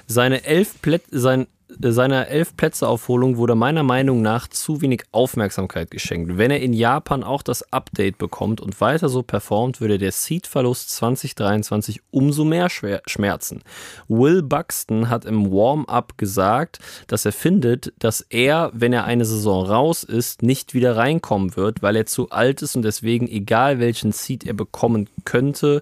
Seine 0.08 0.44
elf 0.44 0.82
Plätze, 0.82 1.20
sein 1.20 1.48
seiner 1.82 2.28
elf 2.28 2.58
Plätze 2.58 2.88
Aufholung 2.88 3.38
wurde 3.38 3.56
meiner 3.56 3.84
Meinung 3.84 4.22
nach 4.22 4.48
zu 4.48 4.82
wenig 4.82 5.04
Aufmerksamkeit 5.12 5.92
geschenkt. 5.92 6.38
Wenn 6.38 6.52
er 6.52 6.60
in 6.60 6.74
Japan 6.74 7.24
auch 7.24 7.42
das 7.42 7.72
Update 7.72 8.18
bekommt 8.18 8.60
und 8.60 8.80
weiter 8.82 9.08
so 9.08 9.24
performt, 9.24 9.80
würde 9.80 9.98
der 9.98 10.12
Seed-Verlust 10.12 10.90
2023 10.92 12.02
umso 12.12 12.44
mehr 12.44 12.70
schmerzen. 12.70 13.62
Will 14.08 14.44
Buxton 14.44 15.10
hat 15.10 15.24
im 15.26 15.52
Warm-up 15.52 16.18
gesagt, 16.18 16.80
dass 17.08 17.26
er 17.26 17.32
findet, 17.32 17.94
dass 18.00 18.22
er, 18.22 18.72
wenn 18.74 18.92
er 18.92 19.06
eine 19.06 19.26
Saison 19.26 19.66
raus 19.66 20.04
ist, 20.04 20.44
nicht 20.44 20.74
wieder 20.74 20.98
reinkommen 20.98 21.56
wird, 21.56 21.82
weil 21.82 21.96
er 21.96 22.06
zu 22.06 22.30
alt 22.30 22.62
ist 22.62 22.76
und 22.76 22.82
deswegen, 22.82 23.28
egal 23.28 23.80
welchen 23.80 24.12
Seed 24.12 24.46
er 24.46 24.54
bekommen 24.54 25.10
könnte, 25.24 25.82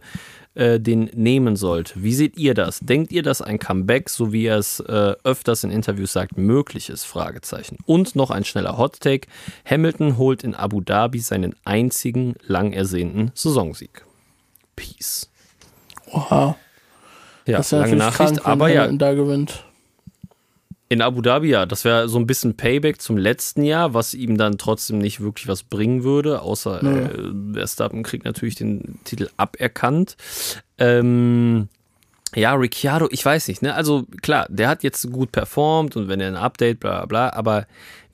äh, 0.57 0.79
den 0.79 1.09
nehmen 1.13 1.55
sollte. 1.55 1.93
Wie 1.95 2.13
seht 2.13 2.37
ihr 2.37 2.53
das? 2.53 2.79
Denkt 2.79 3.11
ihr, 3.11 3.21
dass 3.21 3.41
ein 3.41 3.59
Comeback, 3.59 4.09
so 4.09 4.33
wie 4.33 4.45
er 4.45 4.57
es 4.57 4.79
äh, 4.79 5.13
öfters 5.23 5.63
in 5.63 5.71
Interviews 5.71 6.13
sagt, 6.13 6.37
möglich 6.37 6.89
ist? 6.89 7.05
Fragezeichen. 7.05 7.77
Und 7.85 8.15
noch 8.15 8.31
ein 8.31 8.43
schneller 8.43 8.77
Hot 8.77 8.99
Take. 8.99 9.27
Hamilton 9.69 10.17
holt 10.17 10.43
in 10.43 10.55
Abu 10.55 10.81
Dhabi 10.81 11.19
seinen 11.19 11.55
einzigen 11.63 12.35
lang 12.45 12.73
ersehnten 12.73 13.31
Saisonsieg. 13.35 14.03
Peace. 14.75 15.29
Oha. 16.11 16.57
Ja, 17.45 17.57
das 17.57 17.67
ist 17.67 17.79
lange 17.79 17.95
Nachricht, 17.95 18.33
krank, 18.35 18.47
aber 18.47 18.69
ja. 18.69 18.91
Da 18.91 19.13
gewinnt. 19.13 19.63
In 20.89 21.01
Abu 21.01 21.21
Dhabi, 21.21 21.49
ja, 21.49 21.65
das 21.65 21.83
wäre 21.83 22.07
so 22.07 22.17
ein 22.17 22.27
bisschen 22.27 22.55
Payback 22.55 23.01
zum 23.01 23.17
letzten 23.17 23.63
Jahr, 23.63 23.93
was 23.93 24.13
ihm 24.13 24.37
dann 24.37 24.57
trotzdem 24.57 24.99
nicht 24.99 25.19
wirklich 25.19 25.47
was 25.47 25.63
bringen 25.63 26.03
würde, 26.03 26.41
außer 26.41 26.81
ja. 26.81 26.91
äh, 26.91 27.53
Verstappen 27.53 28.03
kriegt 28.03 28.23
natürlich 28.23 28.55
den 28.55 28.99
Titel 29.03 29.29
aberkannt. 29.35 30.15
Ähm, 30.77 31.67
ja, 32.35 32.53
Ricciardo, 32.53 33.07
ich 33.11 33.23
weiß 33.23 33.47
nicht, 33.47 33.61
ne? 33.61 33.73
Also 33.73 34.05
klar, 34.21 34.47
der 34.49 34.69
hat 34.69 34.83
jetzt 34.83 35.11
gut 35.11 35.31
performt 35.31 35.95
und 35.95 36.07
wenn 36.07 36.21
er 36.21 36.27
ein 36.27 36.35
Update, 36.35 36.79
bla 36.79 37.05
bla, 37.05 37.31
aber 37.31 37.67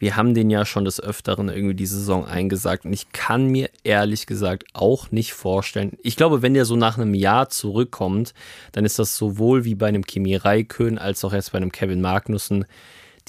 wir 0.03 0.17
haben 0.17 0.33
den 0.33 0.49
ja 0.49 0.65
schon 0.65 0.83
des 0.83 0.99
Öfteren 0.99 1.47
irgendwie 1.47 1.75
die 1.75 1.85
Saison 1.85 2.25
eingesagt 2.25 2.83
und 2.83 2.91
ich 2.91 3.13
kann 3.13 3.47
mir 3.47 3.69
ehrlich 3.85 4.25
gesagt 4.25 4.65
auch 4.73 5.11
nicht 5.11 5.33
vorstellen. 5.33 5.97
Ich 6.03 6.17
glaube, 6.17 6.41
wenn 6.41 6.53
der 6.53 6.65
so 6.65 6.75
nach 6.75 6.97
einem 6.97 7.13
Jahr 7.13 7.47
zurückkommt, 7.49 8.33
dann 8.73 8.83
ist 8.83 8.99
das 8.99 9.15
sowohl 9.15 9.63
wie 9.63 9.75
bei 9.75 9.87
einem 9.87 10.05
Kimi 10.05 10.35
Raikön 10.35 10.97
als 10.97 11.23
auch 11.23 11.31
jetzt 11.31 11.53
bei 11.53 11.57
einem 11.57 11.71
Kevin 11.71 12.01
Magnussen 12.01 12.65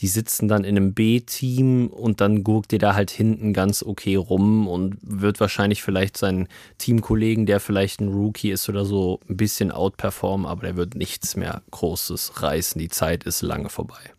die 0.01 0.09
sitzen 0.09 0.49
dann 0.49 0.65
in 0.65 0.77
einem 0.77 0.93
B-Team 0.93 1.87
und 1.87 2.21
dann 2.21 2.43
guckt 2.43 2.73
ihr 2.73 2.81
da 2.81 2.95
halt 2.95 3.13
hinten 3.13 3.53
ganz 3.53 3.83
okay 3.83 4.17
rum 4.17 4.67
und 4.67 4.97
wird 5.03 5.39
wahrscheinlich 5.39 5.85
vielleicht 5.85 6.17
seinen 6.17 6.49
Teamkollegen, 6.79 7.47
der 7.47 7.61
vielleicht 7.61 8.01
ein 8.01 8.09
Rookie 8.09 8.51
ist 8.51 8.69
oder 8.69 8.85
so, 8.85 9.21
ein 9.29 9.37
bisschen 9.37 9.71
outperformen, 9.71 10.47
aber 10.47 10.63
der 10.63 10.77
wird 10.77 10.97
nichts 10.97 11.37
mehr 11.37 11.63
Großes 11.71 12.43
reißen. 12.43 12.81
Die 12.81 12.89
Zeit 12.89 13.23
ist 13.23 13.43
lange 13.43 13.69
vorbei. 13.69 14.14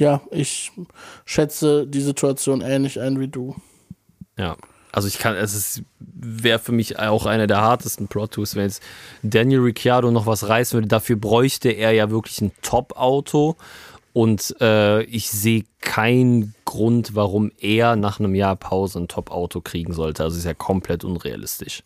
Ja, 0.00 0.22
ich 0.30 0.72
schätze 1.26 1.86
die 1.86 2.00
Situation 2.00 2.62
ähnlich 2.62 2.98
ein 3.00 3.20
wie 3.20 3.28
du. 3.28 3.54
Ja. 4.38 4.56
Also 4.92 5.06
ich 5.08 5.18
kann, 5.18 5.36
es 5.36 5.82
wäre 5.98 6.58
für 6.58 6.72
mich 6.72 6.98
auch 6.98 7.26
einer 7.26 7.46
der 7.46 7.60
hartesten 7.60 8.08
Plot-Twists, 8.08 8.56
wenn 8.56 8.64
jetzt 8.64 8.82
Daniel 9.22 9.60
Ricciardo 9.60 10.10
noch 10.10 10.26
was 10.26 10.48
reißen 10.48 10.78
würde. 10.78 10.88
Dafür 10.88 11.16
bräuchte 11.16 11.68
er 11.68 11.92
ja 11.92 12.10
wirklich 12.10 12.40
ein 12.40 12.50
Top-Auto 12.62 13.56
und 14.14 14.56
äh, 14.60 15.02
ich 15.02 15.30
sehe 15.30 15.64
keinen 15.80 16.54
Grund, 16.64 17.14
warum 17.14 17.52
er 17.60 17.94
nach 17.94 18.18
einem 18.18 18.34
Jahr 18.34 18.56
Pause 18.56 19.00
ein 19.00 19.08
Top-Auto 19.08 19.60
kriegen 19.60 19.92
sollte. 19.92 20.24
Also 20.24 20.38
ist 20.38 20.44
ja 20.44 20.54
komplett 20.54 21.04
unrealistisch. 21.04 21.82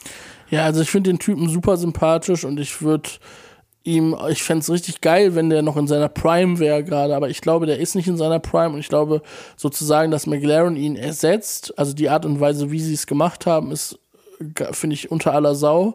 Ja, 0.50 0.64
also 0.64 0.82
ich 0.82 0.90
finde 0.90 1.10
den 1.10 1.18
Typen 1.18 1.50
super 1.50 1.76
sympathisch 1.76 2.44
und 2.44 2.60
ich 2.60 2.80
würde 2.80 3.10
ihm, 3.85 4.16
ich 4.30 4.43
fände 4.43 4.62
es 4.62 4.70
richtig 4.70 5.03
geil, 5.03 5.35
wenn 5.35 5.51
der 5.51 5.62
noch 5.62 5.76
in 5.76 5.87
seiner 5.87 6.09
Prime 6.09 6.59
wäre 6.59 6.82
gerade, 6.82 7.14
aber 7.14 7.28
ich 7.28 7.43
glaube, 7.43 7.66
der 7.66 7.78
ist 7.78 7.95
nicht 7.95 8.09
in 8.09 8.16
seiner 8.16 8.41
Prime 8.41 8.74
und 8.74 8.80
ich 8.80 8.89
glaube 8.89 9.22
sozusagen, 9.57 10.11
dass 10.11 10.26
McLaren 10.26 10.76
ihn 10.76 10.97
ersetzt, 10.97 11.78
also 11.78 11.93
die 11.93 12.09
Art 12.09 12.24
und 12.24 12.41
Weise, 12.41 12.70
wie 12.70 12.80
sie 12.80 12.95
es 12.95 13.07
gemacht 13.07 13.47
haben, 13.47 13.70
ist, 13.70 13.99
finde 14.72 14.95
ich, 14.95 15.11
unter 15.11 15.35
aller 15.35 15.55
Sau. 15.55 15.95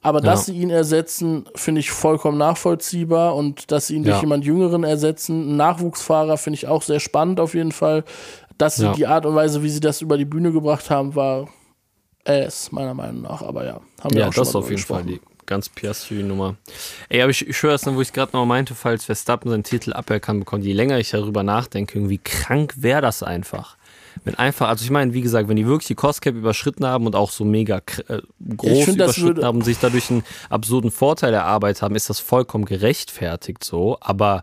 Aber 0.00 0.20
ja. 0.20 0.26
dass 0.26 0.46
sie 0.46 0.56
ihn 0.56 0.70
ersetzen, 0.70 1.46
finde 1.54 1.80
ich 1.80 1.90
vollkommen 1.90 2.38
nachvollziehbar 2.38 3.34
und 3.34 3.72
dass 3.72 3.88
sie 3.88 3.96
ihn 3.96 4.04
durch 4.04 4.16
ja. 4.16 4.20
jemand 4.20 4.44
Jüngeren 4.44 4.84
ersetzen, 4.84 5.48
einen 5.48 5.56
Nachwuchsfahrer, 5.56 6.36
finde 6.36 6.58
ich 6.58 6.68
auch 6.68 6.82
sehr 6.82 7.00
spannend 7.00 7.40
auf 7.40 7.54
jeden 7.54 7.72
Fall. 7.72 8.04
Dass 8.58 8.76
sie 8.76 8.84
ja. 8.84 8.92
die 8.92 9.06
Art 9.06 9.26
und 9.26 9.34
Weise, 9.34 9.62
wie 9.62 9.70
sie 9.70 9.80
das 9.80 10.02
über 10.02 10.18
die 10.18 10.26
Bühne 10.26 10.52
gebracht 10.52 10.90
haben, 10.90 11.16
war 11.16 11.48
es, 12.22 12.70
meiner 12.70 12.94
Meinung 12.94 13.22
nach. 13.22 13.42
Aber 13.42 13.64
ja, 13.64 13.80
haben 14.02 14.14
wir 14.14 14.20
ja, 14.20 14.28
auch 14.28 14.32
schon 14.32 14.44
das 14.44 14.54
auf 14.54 14.70
jeden. 14.70 14.82
Fall 14.82 15.02
die 15.04 15.20
ganz 15.46 15.68
Piastri-Nummer. 15.68 16.56
Ey, 17.08 17.22
aber 17.22 17.30
ich, 17.30 17.46
ich 17.46 17.62
höre 17.62 17.74
es, 17.74 17.86
wo 17.86 18.00
ich 18.00 18.12
gerade 18.12 18.32
noch 18.32 18.46
meinte, 18.46 18.74
falls 18.74 19.04
Verstappen 19.04 19.50
seinen 19.50 19.64
Titel 19.64 19.92
aberkannt 19.92 20.40
bekommt, 20.40 20.64
je 20.64 20.72
länger 20.72 20.98
ich 20.98 21.10
darüber 21.10 21.42
nachdenke, 21.42 21.98
irgendwie 21.98 22.18
krank 22.18 22.74
wäre 22.76 23.02
das 23.02 23.22
einfach. 23.22 23.76
Wenn 24.22 24.36
einfach, 24.36 24.68
also 24.68 24.84
ich 24.84 24.90
meine, 24.90 25.12
wie 25.12 25.20
gesagt, 25.20 25.48
wenn 25.48 25.56
die 25.56 25.66
wirklich 25.66 25.88
die 25.88 25.94
Cost 25.94 26.22
Cap 26.22 26.34
überschritten 26.34 26.86
haben 26.86 27.06
und 27.06 27.16
auch 27.16 27.30
so 27.30 27.44
mega 27.44 27.82
äh, 28.08 28.20
groß 28.56 28.84
find, 28.84 28.96
überschritten 28.96 29.44
haben 29.44 29.58
und 29.58 29.64
sich 29.64 29.78
dadurch 29.78 30.10
einen 30.10 30.24
absurden 30.50 30.90
Vorteil 30.90 31.34
erarbeitet 31.34 31.82
haben, 31.82 31.96
ist 31.96 32.08
das 32.08 32.20
vollkommen 32.20 32.64
gerechtfertigt 32.64 33.64
so. 33.64 33.98
Aber 34.00 34.42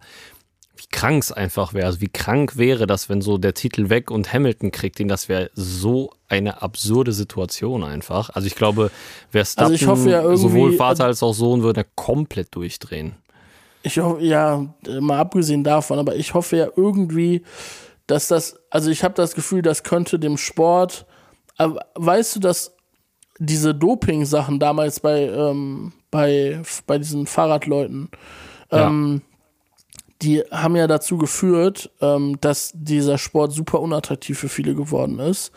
wie 0.82 0.88
krank 0.92 1.24
es 1.24 1.32
einfach 1.32 1.74
wäre, 1.74 1.86
also 1.86 2.02
wie 2.02 2.08
krank 2.08 2.58
wäre 2.58 2.88
das, 2.88 3.08
wenn 3.10 3.22
so 3.22 3.38
der 3.38 3.54
Titel 3.54 3.90
weg 3.90 4.10
und 4.10 4.34
Hamilton 4.34 4.72
kriegt 4.72 5.00
ihn, 5.00 5.08
das 5.08 5.30
wäre 5.30 5.52
so 5.54 6.12
eine 6.28 6.62
absurde 6.62 7.12
Situation 7.12 7.84
einfach. 7.84 8.32
Also 8.32 8.48
ich 8.48 8.56
glaube, 8.56 8.90
wer 9.32 9.46
also 9.56 9.74
ich 9.74 9.86
hoffe 9.88 10.10
ja 10.10 10.36
sowohl 10.36 10.74
Vater 10.74 11.06
als 11.06 11.22
auch 11.22 11.34
Sohn 11.34 11.62
würde 11.62 11.86
komplett 11.96 12.56
durchdrehen. 12.56 13.16
Ich 13.84 14.00
hoffe, 14.00 14.22
ja, 14.24 14.66
mal 15.00 15.20
abgesehen 15.20 15.64
davon, 15.64 16.00
aber 16.00 16.16
ich 16.16 16.34
hoffe 16.34 16.58
ja 16.58 16.68
irgendwie, 16.76 17.44
dass 18.08 18.28
das, 18.28 18.60
also 18.70 18.90
ich 18.90 19.04
habe 19.04 19.14
das 19.14 19.36
Gefühl, 19.36 19.62
das 19.62 19.84
könnte 19.84 20.20
dem 20.20 20.38
Sport 20.38 21.06
weißt 21.96 22.36
du, 22.36 22.40
dass 22.40 22.76
diese 23.38 23.74
Doping-Sachen 23.74 24.60
damals 24.60 25.00
bei, 25.00 25.24
ähm, 25.24 25.94
bei, 26.10 26.62
bei 26.88 26.98
diesen 26.98 27.28
Fahrradleuten, 27.28 28.10
Ja. 28.72 28.88
ähm, 28.88 29.22
die 30.22 30.42
haben 30.52 30.76
ja 30.76 30.88
dazu 30.88 31.18
geführt, 31.18 31.90
ähm, 32.02 32.38
dass 32.42 32.72
dieser 32.76 33.18
Sport 33.18 33.54
super 33.54 33.80
unattraktiv 33.80 34.38
für 34.40 34.50
viele 34.50 34.76
geworden 34.76 35.20
ist. 35.20 35.52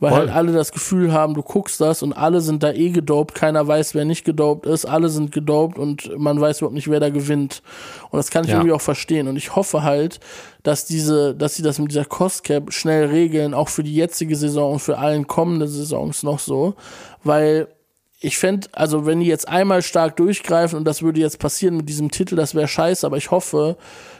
Weil 0.00 0.10
Voll. 0.10 0.18
halt 0.20 0.30
alle 0.30 0.52
das 0.52 0.70
Gefühl 0.70 1.12
haben, 1.12 1.34
du 1.34 1.42
guckst 1.42 1.80
das 1.80 2.04
und 2.04 2.12
alle 2.12 2.40
sind 2.40 2.62
da 2.62 2.70
eh 2.72 2.90
gedopt, 2.90 3.34
keiner 3.34 3.66
weiß, 3.66 3.96
wer 3.96 4.04
nicht 4.04 4.24
gedopt 4.24 4.64
ist, 4.64 4.84
alle 4.84 5.08
sind 5.08 5.32
gedopt 5.32 5.76
und 5.76 6.16
man 6.16 6.40
weiß 6.40 6.58
überhaupt 6.58 6.76
nicht, 6.76 6.88
wer 6.88 7.00
da 7.00 7.10
gewinnt. 7.10 7.62
Und 8.10 8.16
das 8.18 8.30
kann 8.30 8.44
ich 8.44 8.50
Ja. 8.50 8.58
irgendwie 8.58 8.72
auch 8.72 8.80
verstehen. 8.80 9.26
Und 9.26 9.36
ich 9.36 9.56
hoffe 9.56 9.82
halt, 9.82 10.20
dass 10.62 10.84
diese, 10.84 11.34
dass 11.34 11.56
sie 11.56 11.62
das 11.64 11.80
mit 11.80 11.90
dieser 11.90 12.04
Cost 12.04 12.44
Cap 12.44 12.72
schnell 12.72 13.06
regeln, 13.06 13.54
auch 13.54 13.68
für 13.68 13.82
die 13.82 13.94
jetzige 13.94 14.36
Saison 14.36 14.74
und 14.74 14.78
für 14.78 14.98
allen 14.98 15.26
kommenden 15.26 15.66
Saisons 15.68 16.22
noch 16.22 16.38
so. 16.38 16.74
Weil 17.24 17.66
ich 18.20 18.36
fände, 18.36 18.68
also 18.72 19.06
wenn 19.06 19.20
die 19.20 19.26
jetzt 19.26 19.46
einmal 19.48 19.80
stark 19.82 20.16
durchgreifen 20.16 20.76
und 20.76 20.84
das 20.84 21.02
würde 21.02 21.20
jetzt 21.20 21.38
passieren 21.38 21.76
mit 21.76 21.88
diesem 21.88 22.10
Titel, 22.10 22.34
das 22.34 22.54
wäre 22.54 22.66
scheiße, 22.66 23.06
aber 23.06 23.16
ich 23.16 23.30
hoffe, 23.30 23.76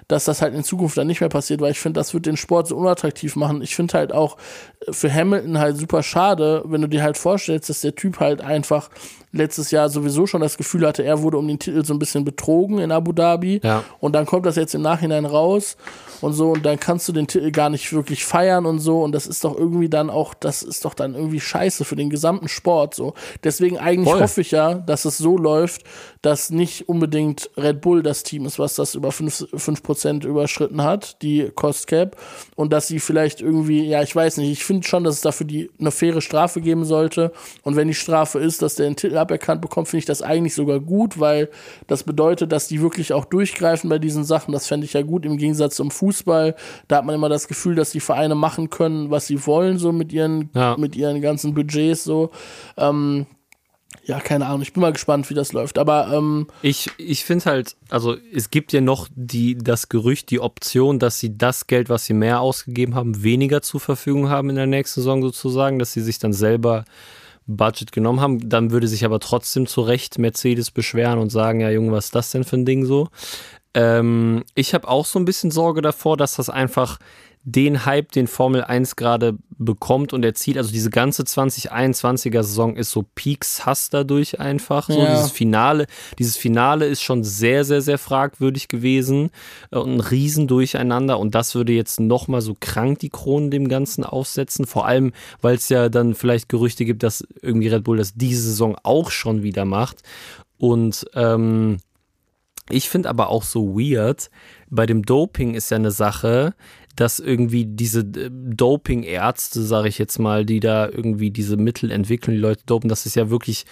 dass 0.07 0.25
das 0.25 0.41
halt 0.41 0.55
in 0.55 0.63
Zukunft 0.63 0.97
dann 0.97 1.09
nicht 1.09 1.21
mehr 1.21 1.29
passiert, 1.29 1.61
weil 1.61 1.73
ich 1.73 1.81
finde, 1.81 1.99
das 1.99 2.15
wird 2.15 2.27
den 2.27 2.37
Sport 2.37 2.69
so 2.69 2.77
unattraktiv 2.77 3.35
machen. 3.35 3.61
Ich 3.61 3.75
finde 3.75 3.99
halt 3.99 4.13
auch 4.13 4.37
für 4.89 5.13
Hamilton 5.13 5.59
halt 5.59 5.77
super 5.77 6.05
schade, 6.05 6.63
wenn 6.67 6.81
du 6.81 6.89
dir 6.89 7.03
halt 7.03 7.19
vorstellst, 7.19 7.69
dass 7.69 7.81
der 7.81 7.97
Typ 7.97 8.21
halt 8.21 8.41
einfach 8.41 8.89
letztes 9.33 9.71
Jahr 9.71 9.89
sowieso 9.89 10.27
schon 10.27 10.41
das 10.41 10.57
Gefühl 10.57 10.87
hatte, 10.87 11.05
er 11.05 11.23
wurde 11.23 11.39
um 11.39 11.47
den 11.47 11.59
Titel 11.59 11.85
so 11.85 11.95
ein 11.95 11.99
bisschen 11.99 12.25
betrogen 12.25 12.79
in 12.79 12.93
Abu 12.93 13.13
Dhabi. 13.13 13.61
Ja. 13.63 13.85
Und 14.01 14.15
dann 14.15 14.27
kommt 14.27 14.47
das 14.47 14.57
jetzt 14.57 14.75
im 14.75 14.83
Nachhinein 14.83 15.25
raus 15.25 15.77
und 16.21 16.33
so 16.33 16.53
und 16.53 16.65
dann 16.65 16.81
kannst 16.81 17.09
du 17.09 17.13
den 17.13 17.27
Titel 17.27 17.51
gar 17.51 17.71
nicht 17.71 17.93
wirklich 17.93 18.25
feiern 18.25 18.67
und 18.67 18.81
so 18.81 19.03
und 19.03 19.13
das 19.13 19.27
ist 19.27 19.45
doch 19.45 19.57
irgendwie 19.57 19.89
dann 19.89 20.11
auch, 20.11 20.35
das 20.35 20.63
ist 20.63 20.85
doch 20.85 20.95
dann 20.95 21.15
irgendwie 21.15 21.41
scheiße 21.41 21.85
für 21.85 21.97
den 21.97 22.11
gesamten 22.11 22.49
Sport 22.49 22.95
so. 22.95 23.15
Deswegen 23.45 23.79
eigentlich 23.79 24.09
Voll. 24.09 24.23
hoffe 24.23 24.41
ich 24.41 24.51
ja, 24.51 24.75
dass 24.75 25.05
es 25.05 25.19
so 25.19 25.37
läuft, 25.37 25.85
dass 26.23 26.51
nicht 26.51 26.89
unbedingt 26.89 27.51
Red 27.57 27.81
Bull 27.81 28.03
das 28.03 28.23
Team 28.23 28.47
ist, 28.47 28.59
was 28.59 28.75
das 28.75 28.95
über 28.95 29.11
5%, 29.11 29.55
5% 29.55 30.27
überschritten 30.27 30.83
hat, 30.83 31.23
die 31.23 31.51
Cost 31.55 31.87
Cap 31.87 32.17
und 32.57 32.73
dass 32.73 32.89
sie 32.89 32.99
vielleicht 32.99 33.41
irgendwie, 33.41 33.85
ja, 33.85 34.03
ich 34.03 34.17
weiß 34.17 34.39
nicht, 34.39 34.51
ich 34.51 34.65
finde 34.65 34.87
schon, 34.89 35.05
dass 35.05 35.17
es 35.17 35.21
dafür 35.21 35.47
die, 35.47 35.71
eine 35.79 35.91
faire 35.91 36.21
Strafe 36.21 36.61
geben 36.61 36.85
sollte 36.85 37.33
und 37.63 37.77
wenn 37.77 37.89
die 37.89 37.95
Strafe 37.95 38.39
ist, 38.39 38.63
dass 38.63 38.75
der 38.75 38.89
den 38.89 38.97
Titel 38.97 39.19
aberkannt 39.29 39.61
bekommt, 39.61 39.89
finde 39.89 40.01
ich 40.01 40.05
das 40.07 40.23
eigentlich 40.23 40.55
sogar 40.55 40.81
gut, 40.81 41.21
weil 41.21 41.51
das 41.87 42.03
bedeutet, 42.03 42.51
dass 42.53 42.67
die 42.69 42.81
wirklich 42.81 43.13
auch 43.13 43.25
durchgreifen 43.27 43.91
bei 43.91 43.99
diesen 43.99 44.25
Sachen. 44.25 44.53
Das 44.53 44.67
fände 44.67 44.87
ich 44.87 44.95
ja 44.95 45.03
gut 45.03 45.25
im 45.27 45.37
Gegensatz 45.37 45.77
zum 45.77 45.91
Fußball. 45.91 46.55
Da 46.89 46.97
hat 46.97 47.05
man 47.05 47.15
immer 47.15 47.29
das 47.29 47.47
Gefühl, 47.49 47.75
dass 47.75 47.91
die 47.91 48.01
Vereine 48.01 48.35
machen 48.35 48.71
können, 48.71 49.11
was 49.11 49.27
sie 49.27 49.47
wollen, 49.47 49.79
so 49.79 49.93
mit 49.93 50.13
ihren, 50.13 50.51
Ja. 50.55 50.77
mit 50.79 50.97
ihren 50.97 51.21
ganzen 51.21 51.55
Budgets 51.55 52.05
so. 52.05 52.31
Ähm, 52.77 53.27
ja, 54.05 54.21
keine 54.21 54.47
Ahnung. 54.47 54.63
Ich 54.63 54.73
bin 54.73 54.81
mal 54.81 54.93
gespannt, 54.93 55.29
wie 55.29 55.35
das 55.35 55.53
läuft. 55.53 55.79
Aber 55.79 56.11
ähm, 56.13 56.47
Ich, 56.63 56.91
ich 56.99 57.25
finde 57.25 57.45
halt, 57.47 57.77
also 57.91 58.17
es 58.35 58.51
gibt 58.51 58.73
ja 58.73 58.81
noch 58.81 59.09
die, 59.15 59.57
das 59.57 59.89
Gerücht, 59.89 60.31
die 60.31 60.41
Option, 60.41 60.99
dass 60.99 61.19
sie 61.19 61.37
das 61.37 61.67
Geld, 61.67 61.89
was 61.91 62.05
sie 62.07 62.15
mehr 62.15 62.41
ausgegeben 62.41 62.95
haben, 62.95 63.23
weniger 63.23 63.61
zur 63.63 63.81
Verfügung 63.81 64.29
haben 64.31 64.51
in 64.51 64.57
der 64.57 64.67
nächsten 64.67 65.01
Saison 65.01 65.21
sozusagen, 65.23 65.79
dass 65.79 65.93
sie 65.93 66.01
sich 66.01 66.19
dann 66.19 66.33
selber 66.33 66.85
Budget 67.49 67.91
genommen 67.91 68.21
haben. 68.21 68.49
Dann 68.49 68.71
würde 68.71 68.87
sich 68.87 69.05
aber 69.05 69.19
trotzdem 69.19 69.67
zu 69.67 69.81
Recht 69.81 70.19
Mercedes 70.19 70.71
beschweren 70.71 71.19
und 71.19 71.31
sagen, 71.31 71.61
ja 71.61 71.71
Junge, 71.71 71.91
was 71.93 72.07
ist 72.07 72.15
das 72.15 72.31
denn 72.31 72.45
für 72.45 72.57
ein 72.57 72.65
Ding 72.65 72.85
so? 72.85 73.09
Ähm, 73.75 74.45
ich 74.55 74.75
habe 74.75 74.89
auch 74.89 75.05
so 75.05 75.19
ein 75.19 75.25
bisschen 75.25 75.51
Sorge 75.51 75.83
davor, 75.83 76.17
dass 76.17 76.37
das 76.37 76.51
einfach 76.51 76.99
den 77.45 77.87
Hype, 77.87 78.13
den 78.13 78.27
Formel 78.27 78.63
1 78.63 78.97
gerade 78.97 79.37
bekommt 79.61 80.13
und 80.13 80.25
erzielt, 80.25 80.57
also 80.59 80.71
diese 80.71 80.91
ganze 80.91 81.23
2021er 81.25 82.43
Saison 82.43 82.77
ist 82.77 82.91
so 82.91 83.05
Peaks 83.15 83.65
Hass 83.67 83.91
dadurch 83.91 84.39
einfach. 84.39 84.89
So 84.89 85.01
Ja. 85.01 85.11
dieses 85.17 85.31
Finale, 85.33 85.87
dieses 86.19 86.37
Finale 86.37 86.87
ist 86.87 87.03
schon 87.03 87.25
sehr, 87.25 87.65
sehr, 87.65 87.81
sehr 87.83 87.99
fragwürdig 87.99 88.69
gewesen 88.69 89.31
äh, 89.71 89.79
und 89.79 89.97
ein 89.97 90.01
Riesendurcheinander 90.01 91.19
und 91.19 91.35
das 91.35 91.55
würde 91.55 91.73
jetzt 91.73 92.01
nochmal 92.01 92.41
so 92.43 92.55
krank 92.59 92.99
die 93.01 93.11
Kronen 93.11 93.51
dem 93.51 93.69
Ganzen 93.69 94.05
aufsetzen. 94.05 94.67
Vor 94.67 94.87
allem, 94.87 95.13
weil 95.41 95.57
es 95.57 95.69
ja 95.69 95.89
dann 95.89 96.15
vielleicht 96.15 96.49
Gerüchte 96.49 96.85
gibt, 96.85 97.03
dass 97.03 97.27
irgendwie 97.43 97.69
Red 97.69 97.85
Bull 97.85 97.97
das 97.99 98.15
diese 98.15 98.43
Saison 98.43 98.77
auch 98.83 99.11
schon 99.11 99.43
wieder 99.43 99.65
macht. 99.65 100.03
Und 100.59 101.07
ähm, 101.15 101.79
ich 102.71 102.89
finde 102.91 103.09
aber 103.09 103.31
auch 103.31 103.45
so 103.45 103.79
weird, 103.79 104.31
bei 104.69 104.85
dem 104.85 105.03
Doping 105.05 105.55
ist 105.55 105.71
ja 105.71 105.77
eine 105.79 105.91
Sache, 105.91 106.55
dass 107.01 107.21
irgendwie 107.21 107.65
diese 107.65 108.01
äh, 108.01 108.29
Doping-Ärzte, 108.31 109.63
sage 109.63 109.89
ich 109.89 109.99
jetzt 109.99 110.19
mal, 110.19 110.45
die 110.45 110.59
da 110.59 110.87
irgendwie 110.89 111.31
diese 111.31 111.57
Mittel 111.57 111.93
entwickeln, 111.93 112.35
die 112.35 112.41
Leute 112.41 112.65
dopen, 112.67 112.89
dass 112.89 113.07
es 113.07 113.15
ja 113.15 113.31
wirklich 113.31 113.67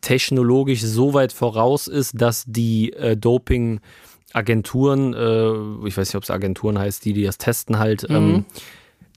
technologisch 0.00 0.82
so 0.82 1.14
weit 1.14 1.32
voraus 1.32 1.86
ist, 1.86 2.20
dass 2.20 2.44
die 2.46 2.92
äh, 2.94 3.16
Doping-Agenturen, 3.16 5.14
äh, 5.14 5.86
ich 5.86 5.96
weiß 5.96 6.08
nicht, 6.08 6.16
ob 6.16 6.24
es 6.24 6.30
Agenturen 6.30 6.76
heißt, 6.76 7.04
die, 7.04 7.12
die 7.12 7.22
das 7.22 7.38
testen 7.38 7.78
halt, 7.78 8.04
ähm, 8.10 8.46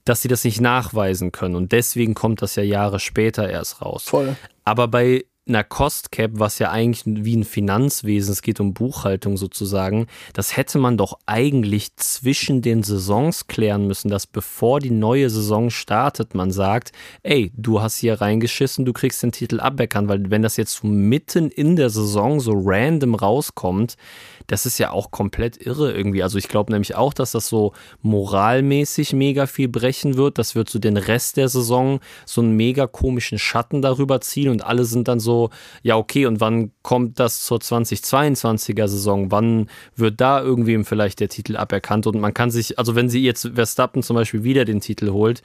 dass 0.04 0.22
sie 0.22 0.28
das 0.28 0.44
nicht 0.44 0.60
nachweisen 0.60 1.32
können. 1.32 1.56
Und 1.56 1.72
deswegen 1.72 2.14
kommt 2.14 2.42
das 2.42 2.54
ja 2.54 2.62
Jahre 2.62 3.00
später 3.00 3.50
erst 3.50 3.82
raus. 3.82 4.04
voll. 4.04 4.36
Aber 4.64 4.86
bei 4.86 5.24
einer 5.48 5.62
Cost 5.62 6.10
Cap, 6.10 6.32
was 6.34 6.58
ja 6.58 6.70
eigentlich 6.70 7.02
wie 7.06 7.36
ein 7.36 7.44
Finanzwesen, 7.44 8.32
es 8.32 8.42
geht 8.42 8.58
um 8.58 8.74
Buchhaltung 8.74 9.36
sozusagen, 9.36 10.06
das 10.32 10.56
hätte 10.56 10.78
man 10.78 10.96
doch 10.96 11.18
eigentlich 11.26 11.94
zwischen 11.96 12.62
den 12.62 12.82
Saisons 12.82 13.46
klären 13.46 13.86
müssen, 13.86 14.10
dass 14.10 14.26
bevor 14.26 14.80
die 14.80 14.90
neue 14.90 15.30
Saison 15.30 15.70
startet, 15.70 16.34
man 16.34 16.50
sagt, 16.50 16.92
ey, 17.22 17.52
du 17.56 17.80
hast 17.80 17.98
hier 17.98 18.20
reingeschissen, 18.20 18.84
du 18.84 18.92
kriegst 18.92 19.22
den 19.22 19.32
Titel 19.32 19.60
aberkannt, 19.60 20.08
weil 20.08 20.30
wenn 20.30 20.42
das 20.42 20.56
jetzt 20.56 20.82
mitten 20.82 21.50
in 21.50 21.76
der 21.76 21.90
Saison 21.90 22.40
so 22.40 22.52
random 22.54 23.14
rauskommt, 23.14 23.96
das 24.46 24.66
ist 24.66 24.78
ja 24.78 24.90
auch 24.90 25.10
komplett 25.10 25.64
irre 25.64 25.92
irgendwie. 25.92 26.22
Also 26.22 26.38
ich 26.38 26.48
glaube 26.48 26.72
nämlich 26.72 26.94
auch, 26.94 27.12
dass 27.12 27.32
das 27.32 27.48
so 27.48 27.72
moralmäßig 28.02 29.12
mega 29.12 29.46
viel 29.46 29.68
brechen 29.68 30.16
wird. 30.16 30.38
Das 30.38 30.54
wird 30.54 30.68
so 30.68 30.78
den 30.78 30.96
Rest 30.96 31.36
der 31.36 31.48
Saison 31.48 32.00
so 32.24 32.40
einen 32.40 32.52
mega 32.52 32.86
komischen 32.86 33.38
Schatten 33.38 33.82
darüber 33.82 34.20
ziehen 34.20 34.50
und 34.50 34.64
alle 34.64 34.84
sind 34.84 35.08
dann 35.08 35.20
so, 35.20 35.50
ja 35.82 35.96
okay, 35.96 36.26
und 36.26 36.40
wann 36.40 36.72
kommt 36.82 37.18
das 37.18 37.44
zur 37.44 37.58
2022er 37.58 38.88
Saison? 38.88 39.30
Wann 39.30 39.68
wird 39.94 40.20
da 40.20 40.40
irgendwem 40.40 40.84
vielleicht 40.84 41.20
der 41.20 41.28
Titel 41.28 41.56
aberkannt? 41.56 42.06
Und 42.06 42.20
man 42.20 42.34
kann 42.34 42.50
sich, 42.50 42.78
also 42.78 42.94
wenn 42.94 43.08
sie 43.08 43.22
jetzt 43.22 43.50
Verstappen 43.54 44.02
zum 44.02 44.16
Beispiel 44.16 44.44
wieder 44.44 44.64
den 44.64 44.80
Titel 44.80 45.10
holt, 45.10 45.42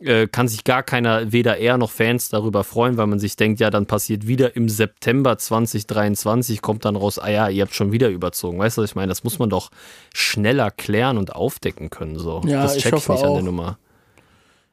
äh, 0.00 0.26
kann 0.28 0.46
sich 0.48 0.64
gar 0.64 0.82
keiner, 0.82 1.32
weder 1.32 1.56
er 1.58 1.76
noch 1.78 1.90
Fans 1.90 2.28
darüber 2.28 2.62
freuen, 2.64 2.96
weil 2.96 3.06
man 3.08 3.18
sich 3.18 3.36
denkt, 3.36 3.58
ja, 3.60 3.70
dann 3.70 3.86
passiert 3.86 4.26
wieder 4.26 4.54
im 4.56 4.68
September 4.68 5.36
2023, 5.38 6.62
kommt 6.62 6.84
dann 6.84 6.96
raus, 6.96 7.18
ah 7.18 7.28
ja, 7.30 7.48
ihr 7.48 7.62
habt 7.62 7.74
schon 7.74 7.90
wieder 7.92 8.08
überzogen. 8.08 8.58
Weißt 8.58 8.78
du, 8.78 8.82
was 8.82 8.90
ich 8.90 8.96
meine? 8.96 9.08
Das 9.08 9.24
muss 9.24 9.38
man 9.38 9.50
doch 9.50 9.70
schneller 10.14 10.70
klären 10.70 11.18
und 11.18 11.34
aufdecken 11.34 11.90
können. 11.90 12.18
So. 12.18 12.42
Ja, 12.46 12.62
das 12.62 12.76
ich 12.76 12.82
check 12.84 12.92
ich 12.92 12.96
hoffe 12.96 13.12
nicht 13.12 13.22
an 13.24 13.28
auch. 13.30 13.34
der 13.34 13.42
Nummer. 13.44 13.78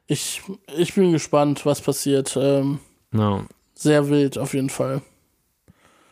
Ich, 0.06 0.42
ich 0.76 0.94
bin 0.94 1.10
gespannt, 1.12 1.66
was 1.66 1.80
passiert. 1.80 2.36
Ähm, 2.40 2.78
Ja. 3.12 3.44
sehr 3.74 4.08
wild 4.08 4.38
auf 4.38 4.54
jeden 4.54 4.70
Fall. 4.70 5.02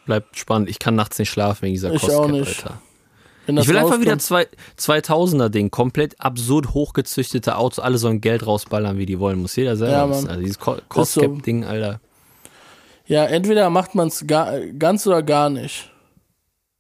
Bleibt 0.07 0.37
spannend. 0.37 0.69
Ich 0.69 0.79
kann 0.81 0.97
nachts 0.97 1.19
nicht 1.19 1.31
schlafen 1.31 1.63
wegen 1.63 1.75
dieser 1.75 1.95
Ich 1.95 2.03
Cost 2.03 2.17
Cap, 2.21 2.31
nicht. 2.31 2.65
Alter. 2.67 2.81
Ich 3.47 3.69
will 3.69 3.77
einfach 3.77 4.01
wieder 4.01 4.19
zwei, 4.19 4.47
2000er 4.79 5.49
Ding, 5.51 5.71
komplett 5.71 6.19
absurd 6.21 6.73
hochgezüchtete 6.75 7.57
Autos, 7.57 7.79
alle 7.79 7.99
sollen 7.99 8.21
Geld 8.21 8.47
rausballern, 8.47 8.97
wie 8.99 9.07
die 9.07 9.19
wollen. 9.19 9.41
Muss 9.41 9.57
jeder 9.57 9.77
selber 9.77 9.93
Ja, 9.93 10.11
wissen. 10.11 10.29
Also 10.29 10.41
dieses 10.41 10.59
Co- 10.59 10.79
Cost. 10.89 11.19
Cap 11.19 11.43
Ding, 11.43 11.65
Alter. 11.65 12.01
Ja, 13.07 13.25
entweder 13.27 13.69
macht 13.71 13.95
man 13.95 14.09
es 14.09 14.25
ganz 14.27 15.07
oder 15.07 15.23
gar 15.23 15.51
nicht. 15.51 15.91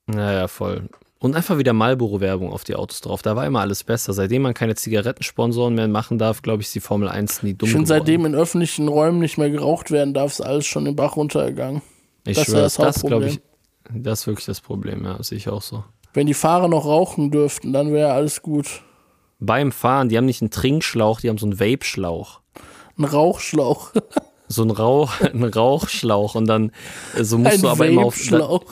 Naja, 0.07 0.49
voll. 0.49 0.89
Und 1.19 1.35
einfach 1.37 1.57
wieder 1.57 1.73
Marlboro-Werbung 1.73 2.53
auf 2.53 2.65
die 2.65 2.75
Autos 2.75 3.01
drauf. 3.01 3.23
Da 3.23 3.35
war 3.35 3.47
immer 3.47 3.61
alles 3.61 3.83
besser. 3.85 4.13
Seitdem 4.13 4.43
man 4.43 4.53
keine 4.53 4.75
Zigarettensponsoren 4.75 5.75
mehr 5.75 5.89
machen 5.89 6.19
darf, 6.19 6.43
glaube 6.43 6.61
ich, 6.61 6.67
ist 6.69 6.75
die 6.75 6.81
Formel 6.81 7.09
1 7.09 7.43
nie 7.43 7.55
dumm 7.55 7.67
Ich 7.67 7.73
finde, 7.73 7.89
seitdem 7.89 8.27
in 8.27 8.35
öffentlichen 8.35 8.89
Räumen 8.89 9.21
nicht 9.21 9.39
mehr 9.39 9.49
geraucht 9.51 9.91
werden 9.91 10.13
darf, 10.13 10.33
ist 10.33 10.41
alles 10.43 10.67
schon 10.67 10.85
den 10.85 10.97
Bach 10.97 11.17
runtergegangen. 11.17 11.81
ich 12.27 12.37
das 12.37 12.47
schwör, 12.47 12.61
das 12.63 12.75
das 12.77 13.01
glaube 13.03 13.27
ich, 13.29 13.41
das 13.91 14.21
ist 14.21 14.27
wirklich 14.27 14.45
das 14.47 14.61
Problem, 14.61 15.05
ja, 15.05 15.23
sehe 15.23 15.39
ich 15.39 15.49
auch 15.49 15.63
so. 15.63 15.85
Wenn 16.15 16.29
die 16.29 16.35
Fahrer 16.35 16.69
noch 16.69 16.87
rauchen 16.87 17.33
dürften, 17.33 17.73
dann 17.73 17.93
wäre 17.93 18.13
alles 18.13 18.41
gut. 18.41 18.83
Beim 19.41 19.73
Fahren, 19.73 20.09
die 20.09 20.17
haben 20.17 20.27
nicht 20.27 20.41
einen 20.41 20.53
Trinkschlauch, 20.53 21.21
die 21.21 21.29
haben 21.29 21.39
so 21.39 21.47
einen 21.47 21.59
Vape-Schlauch. 21.59 22.41
Ein 22.97 23.05
Rauchschlauch. 23.05 23.91
So 24.47 24.63
ein, 24.63 24.71
Rauch, 24.71 25.21
ein 25.21 25.43
Rauchschlauch 25.43 26.37
und 26.37 26.47
dann 26.47 26.71
äh, 27.17 27.25
so 27.25 27.37
musst 27.39 27.55
Ein 27.55 27.63
du 27.63 27.69
aber 27.69 27.87
immer 27.89 28.05
auf. 28.05 28.15
Vape-Schlauch. 28.15 28.65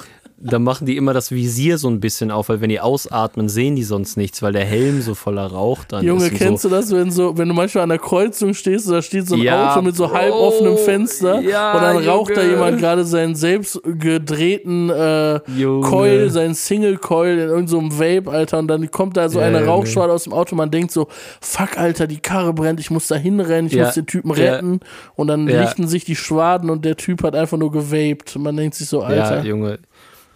Dann 0.45 0.62
machen 0.64 0.86
die 0.86 0.97
immer 0.97 1.12
das 1.14 1.30
Visier 1.30 1.78
so 1.78 1.88
ein 1.88 2.01
bisschen 2.01 2.30
auf, 2.30 2.49
weil 2.49 2.61
wenn 2.61 2.68
die 2.68 2.80
ausatmen, 2.80 3.49
sehen 3.49 3.76
die 3.76 3.84
sonst 3.84 4.16
nichts, 4.16 4.43
weil 4.43 4.53
der 4.53 4.64
Helm 4.64 5.01
so 5.01 5.14
voller 5.14 5.47
Rauch 5.47 5.84
dann 5.84 6.05
Junge, 6.05 6.24
ist. 6.26 6.32
und 6.32 6.38
kennst 6.38 6.62
so. 6.62 6.68
du 6.68 6.74
das, 6.74 6.90
wenn 6.90 7.11
so, 7.11 7.38
wenn 7.38 7.47
du 7.49 7.55
manchmal 7.55 7.84
an 7.84 7.90
der 7.90 7.99
Kreuzung 7.99 8.53
stehst 8.55 8.86
und 8.88 8.95
da 8.95 9.03
steht 9.03 9.28
so 9.28 9.36
ein 9.36 9.43
Ja, 9.43 9.72
Auto 9.72 9.82
mit 9.82 9.95
so 9.95 10.07
Bro. 10.09 10.14
halb 10.14 10.32
offenem 10.34 10.76
Fenster 10.78 11.40
Ja, 11.40 11.74
und 11.74 11.82
dann 11.82 11.97
raucht 12.09 12.36
da 12.36 12.40
Junge. 12.43 12.55
jemand 12.55 12.78
gerade 12.80 13.05
seinen 13.05 13.34
selbst 13.36 13.80
gedrehten 13.84 14.90
äh, 14.90 15.40
Junge. 15.57 15.86
Coil, 15.88 16.30
seinen 16.30 16.55
Single 16.55 16.97
Coil 16.99 17.32
in 17.38 17.49
irgendeinem 17.49 17.90
so 17.90 17.99
Vape, 18.01 18.30
Alter, 18.30 18.59
und 18.59 18.68
dann 18.68 18.90
kommt 18.90 19.16
da 19.16 19.28
so 19.28 19.38
Ja, 19.40 19.47
eine 19.47 19.59
Junge. 19.59 19.70
Rauchschwade 19.70 20.12
aus 20.12 20.24
dem 20.24 20.32
Auto, 20.32 20.55
man 20.57 20.70
denkt 20.70 20.93
so, 20.93 21.09
fuck, 21.40 21.78
Alter, 21.78 22.07
die 22.07 22.18
Karre 22.18 22.53
brennt, 22.53 22.80
ich 22.80 22.90
muss 22.90 23.07
da 23.09 23.14
hinrennen, 23.16 23.66
ich 23.70 23.76
muss 23.76 23.95
den 23.95 24.07
Typen 24.07 24.30
retten 24.30 24.80
und 25.14 25.28
dann 25.28 25.47
lichten 25.47 25.86
sich 25.88 26.05
die 26.05 26.16
Schwaden 26.16 26.70
und 26.70 26.84
der 26.84 26.97
Typ 26.97 27.22
hat 27.22 27.34
einfach 27.34 27.59
nur 27.59 27.72
gewaped. 27.72 28.36
Man 28.38 28.57
denkt 28.57 28.74
sich 28.74 28.88
so, 28.88 29.03
Alter. 29.03 29.38
Ja, 29.38 29.43
Junge. 29.43 29.78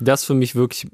Das 0.00 0.24
für 0.24 0.34
mich 0.34 0.54
wirklich, 0.54 0.90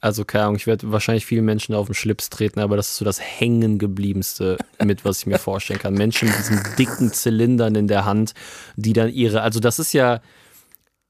also 0.00 0.24
keine 0.24 0.44
Ahnung, 0.44 0.56
ich 0.56 0.66
werde 0.66 0.90
wahrscheinlich 0.92 1.26
vielen 1.26 1.44
Menschen 1.44 1.74
auf 1.74 1.86
den 1.86 1.94
Schlips 1.94 2.30
treten, 2.30 2.60
aber 2.60 2.76
das 2.76 2.90
ist 2.90 2.96
so 2.96 3.04
das 3.04 3.20
hängengebliebenste 3.20 4.58
mit, 4.84 5.04
was 5.04 5.20
ich 5.20 5.26
mir 5.26 5.38
vorstellen 5.38 5.80
kann. 5.80 5.94
Menschen 5.94 6.28
mit 6.28 6.38
diesen 6.38 6.60
dicken 6.78 7.12
Zylindern 7.12 7.74
in 7.74 7.88
der 7.88 8.04
Hand, 8.04 8.34
die 8.76 8.92
dann 8.92 9.10
ihre, 9.10 9.42
also 9.42 9.60
das 9.60 9.78
ist 9.78 9.92
ja, 9.92 10.20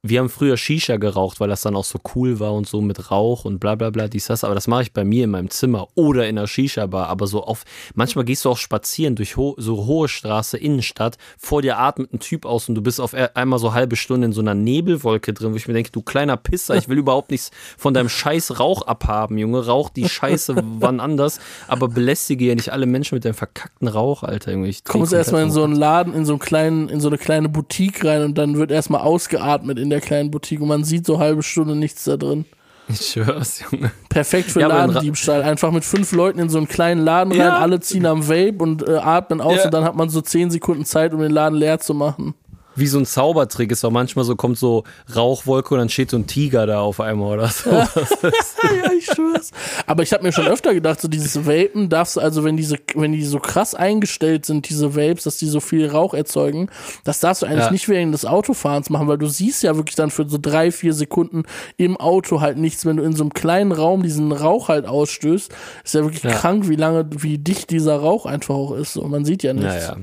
wir 0.03 0.21
haben 0.21 0.29
früher 0.29 0.57
Shisha 0.57 0.97
geraucht, 0.97 1.41
weil 1.41 1.49
das 1.49 1.63
dann 1.63 1.75
auch 1.75 1.85
so 1.85 1.99
cool 2.15 2.39
war 2.39 2.53
und 2.55 2.69
so 2.69 2.81
mit 2.81 3.11
Rauch 3.11 3.45
und 3.45 3.59
bla 3.59 3.75
bla 3.75 3.91
bla, 3.91 4.07
dies, 4.07 4.27
das. 4.27 4.45
Aber 4.45 4.55
das 4.55 4.69
mache 4.69 4.83
ich 4.83 4.93
bei 4.93 5.05
mir 5.05 5.25
in 5.25 5.31
meinem 5.31 5.51
Zimmer 5.51 5.89
oder 5.97 6.29
in 6.29 6.37
der 6.37 6.47
Shisha-Bar. 6.47 7.09
Aber 7.09 7.27
so 7.27 7.43
auf, 7.43 7.65
manchmal 7.95 8.25
gehst 8.25 8.45
du 8.45 8.51
auch 8.51 8.59
spazieren 8.59 9.17
durch 9.17 9.37
ho 9.37 9.57
so 9.59 9.87
hohe 9.87 10.09
Straße, 10.09 10.57
Innenstadt, 10.57 11.19
vor 11.37 11.63
dir 11.63 11.79
atmet 11.79 12.13
ein 12.13 12.21
Typ 12.21 12.47
aus 12.47 12.69
und 12.69 12.77
du 12.77 12.81
bist 12.81 13.01
auf 13.01 13.13
e- 13.13 13.31
einmal 13.35 13.59
so 13.59 13.75
halbe 13.75 13.97
Stunde 13.97 14.27
in 14.27 14.33
so 14.33 14.41
einer 14.41 14.55
Nebelwolke 14.55 15.33
drin, 15.33 15.53
wo 15.53 15.57
ich 15.57 15.67
mir 15.67 15.75
denke, 15.75 15.91
du 15.91 16.03
kleiner 16.03 16.37
Pisser, 16.37 16.77
ich 16.77 16.89
will 16.89 16.99
überhaupt 16.99 17.33
nichts 17.33 17.51
von 17.77 17.93
deinem 17.93 18.09
scheiß 18.09 18.61
Rauch 18.61 18.83
abhaben, 18.83 19.37
Junge. 19.37 19.67
Rauch 19.67 19.91
die 19.91 20.09
Scheiße 20.09 20.55
wann 20.79 21.01
anders, 21.01 21.41
aber 21.67 21.89
belästige 21.89 22.47
ja 22.47 22.55
nicht 22.55 22.71
alle 22.73 22.87
Menschen 22.87 23.17
mit 23.17 23.25
deinem 23.25 23.35
verkackten 23.35 23.89
Rauch, 23.89 24.23
Alter. 24.23 24.53
Junge. 24.53 24.69
Ich 24.69 24.85
kommst 24.85 25.13
erstmal 25.13 25.43
in 25.43 25.51
so 25.51 25.65
einen 25.65 25.75
Laden, 25.75 26.15
in 26.15 26.25
so 26.25 26.35
einen 26.35 26.39
kleinen, 26.39 26.89
in 26.89 27.01
so 27.01 27.09
eine 27.09 27.19
kleine 27.19 27.49
Boutique 27.49 28.05
rein 28.05 28.23
und 28.23 28.39
dann 28.39 28.57
wird 28.57 28.71
erstmal 28.71 29.01
ausgeatmet 29.01 29.77
in 29.79 29.88
der 29.91 30.01
kleinen 30.01 30.31
Boutique 30.31 30.61
und 30.61 30.69
man 30.69 30.85
sieht 30.85 31.07
so 31.07 31.19
halbe 31.19 31.43
Stunde 31.43 31.75
nichts 31.77 32.05
da 32.05 32.17
drin. 32.17 32.45
Ich 32.91 33.01
schwör's, 33.11 33.61
Junge. 33.71 33.91
Perfekt 34.09 34.51
für 34.51 34.61
Ja, 34.61 34.69
in 34.69 34.73
Ladendiebstahl. 34.93 35.43
Einfach 35.43 35.71
mit 35.71 35.85
fünf 35.85 36.11
Leuten 36.13 36.39
in 36.39 36.49
so 36.49 36.57
einen 36.57 36.69
kleinen 36.69 37.03
Laden 37.05 37.33
rein, 37.33 37.41
Ja. 37.41 37.59
alle 37.59 37.81
ziehen 37.81 38.07
am 38.07 38.27
Vape 38.29 38.57
und 38.61 38.89
äh, 38.89 38.97
atmen 38.97 39.41
aus 39.43 39.57
Ja. 39.59 39.65
und 39.67 39.75
dann 39.75 39.85
hat 39.85 39.95
man 39.95 40.09
so 40.09 40.23
zehn 40.23 40.51
Sekunden 40.51 40.87
Zeit, 40.87 41.13
um 41.13 41.21
den 41.21 41.31
Laden 41.33 41.59
leer 41.59 41.79
zu 41.81 41.93
machen. 41.93 42.35
Wie 42.79 42.87
so 42.87 42.99
ein 42.99 43.07
Zaubertrick 43.07 43.71
ist 43.73 43.85
auch 43.85 43.91
manchmal 43.91 44.25
so, 44.25 44.37
kommt 44.37 44.59
so 44.59 44.85
Rauchwolke 45.15 45.75
und 45.75 45.81
dann 45.81 45.89
steht 45.89 46.11
so 46.11 46.17
ein 46.17 46.27
Tiger 46.27 46.67
da 46.67 46.81
auf 46.81 47.01
einmal 47.01 47.39
oder 47.39 47.49
so. 47.49 47.71
ja, 47.71 47.89
ich 48.99 49.07
schwör's. 49.07 49.51
Aber 49.87 50.03
ich 50.03 50.13
habe 50.13 50.23
mir 50.23 50.33
schon 50.33 50.47
öfter 50.47 50.75
gedacht, 50.75 51.01
so 51.01 51.09
dieses 51.09 51.47
Vapen 51.47 51.89
darfst 51.89 52.17
du, 52.17 52.21
also 52.21 52.45
wenn 52.45 52.57
diese, 52.57 52.77
wenn 52.95 53.13
die 53.13 53.25
so 53.25 53.39
krass 53.39 53.75
eingestellt 53.75 54.47
sind, 54.47 54.69
diese 54.69 54.95
Vapes, 54.97 55.25
dass 55.25 55.37
die 55.39 55.47
so 55.47 55.61
viel 55.61 55.89
Rauch 55.89 56.15
erzeugen, 56.15 56.69
das 57.05 57.21
darfst 57.21 57.43
du 57.43 57.47
eigentlich 57.47 57.65
Ja. 57.67 57.71
nicht 57.71 57.89
während 57.89 58.15
des 58.15 58.25
Autofahrens 58.25 58.91
machen, 58.91 59.09
weil 59.09 59.19
du 59.19 59.27
siehst 59.27 59.63
ja 59.63 59.77
wirklich 59.77 59.97
dann 59.97 60.11
für 60.11 60.29
so 60.29 60.39
drei, 60.41 60.71
vier 60.71 60.93
Sekunden 60.93 61.45
im 61.77 61.97
Auto 61.97 62.41
halt 62.41 62.59
nichts, 62.59 62.87
wenn 62.87 62.97
du 62.99 63.03
in 63.03 63.15
so 63.15 63.23
einem 63.25 63.33
kleinen 63.35 63.73
Raum 63.73 64.03
diesen 64.03 64.33
Rauch 64.33 64.69
halt 64.69 64.87
ausstößt, 64.87 65.51
ist 65.85 65.95
ja 65.95 66.03
wirklich 66.03 66.23
Ja. 66.23 66.31
krank, 66.33 66.69
wie 66.69 66.77
lange, 66.77 67.07
wie 67.11 67.39
dicht 67.39 67.71
dieser 67.71 67.97
Rauch 67.97 68.27
einfach 68.27 68.55
auch 68.55 68.73
ist. 68.73 68.97
Und 68.97 69.11
man 69.11 69.25
sieht 69.25 69.43
ja 69.43 69.53
nichts. 69.53 69.69
Naja. 69.89 69.97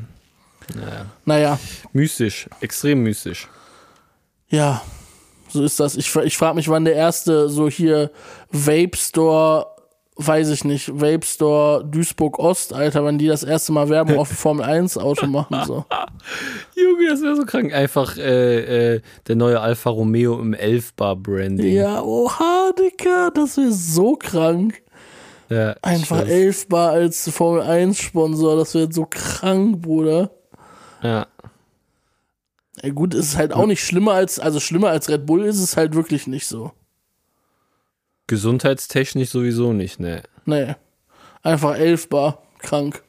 Naja. 0.74 1.06
Naja, 1.26 1.60
Mystisch, 1.94 2.48
extrem 2.62 3.04
mystisch. 3.04 3.48
ja, 4.50 4.82
so 5.50 5.64
ist 5.64 5.80
das. 5.80 5.96
Ich, 5.96 6.14
ich 6.16 6.38
frage 6.38 6.56
mich, 6.56 6.68
wann 6.70 6.86
der 6.86 6.96
erste 6.96 7.48
so 7.50 7.70
hier 7.70 8.12
Vape 8.52 8.98
Store, 8.98 9.68
weiß 10.18 10.50
ich 10.50 10.66
nicht, 10.66 10.90
Vape 11.00 11.26
Store 11.26 11.86
Duisburg 11.86 12.40
Ost, 12.40 12.74
Alter, 12.74 13.04
wann 13.06 13.18
die 13.18 13.28
das 13.28 13.44
erste 13.44 13.72
Mal 13.72 13.88
Werbung 13.90 14.18
auf 14.18 14.28
Formel 14.30 14.66
1 14.66 14.98
Auto 14.98 15.28
machen, 15.28 15.62
so. 15.66 15.86
Junge, 16.76 17.08
das 17.10 17.22
wäre 17.22 17.36
so 17.38 17.46
krank. 17.46 17.74
Einfach 17.74 18.18
äh, 18.18 18.96
äh, 18.96 19.02
der 19.28 19.36
neue 19.36 19.62
Alfa 19.62 19.90
Romeo 19.92 20.40
im 20.40 20.54
11-Bar 20.54 21.16
Branding. 21.16 21.74
Ja, 21.74 22.02
oha, 22.02 22.72
Dicker, 22.78 23.32
das 23.34 23.56
wäre 23.58 23.72
so 23.72 24.16
krank. 24.16 24.82
Ja, 25.48 25.76
Einfach 25.84 26.22
weiß. 26.24 26.30
11 26.30 26.68
Bar 26.70 26.90
als 26.92 27.30
Formel 27.30 27.62
1 27.62 27.98
Sponsor, 28.00 28.58
das 28.58 28.74
wäre 28.74 28.92
so 28.92 29.06
krank, 29.10 29.82
Bruder. 29.82 30.32
Ja. 31.06 31.28
Ja, 32.82 32.90
gut, 32.90 33.14
es 33.14 33.28
ist 33.28 33.38
halt 33.38 33.54
auch 33.54 33.68
nicht 33.68 33.84
schlimmer 33.84 34.14
als, 34.14 34.40
also 34.40 34.60
schlimmer 34.60 34.90
als 34.90 35.08
Red 35.08 35.26
Bull 35.26 35.46
ist 35.46 35.62
es 35.62 35.78
halt 35.78 35.96
wirklich 35.96 36.28
nicht 36.28 36.48
so. 36.48 36.72
Gesundheitstechnisch 38.28 39.30
sowieso 39.30 39.72
nicht, 39.72 40.00
ne. 40.00 40.24
Nee. 40.46 40.76
Einfach 41.44 41.76
11 41.78 42.10
Bar. 42.10 42.42
Krank. 42.60 43.04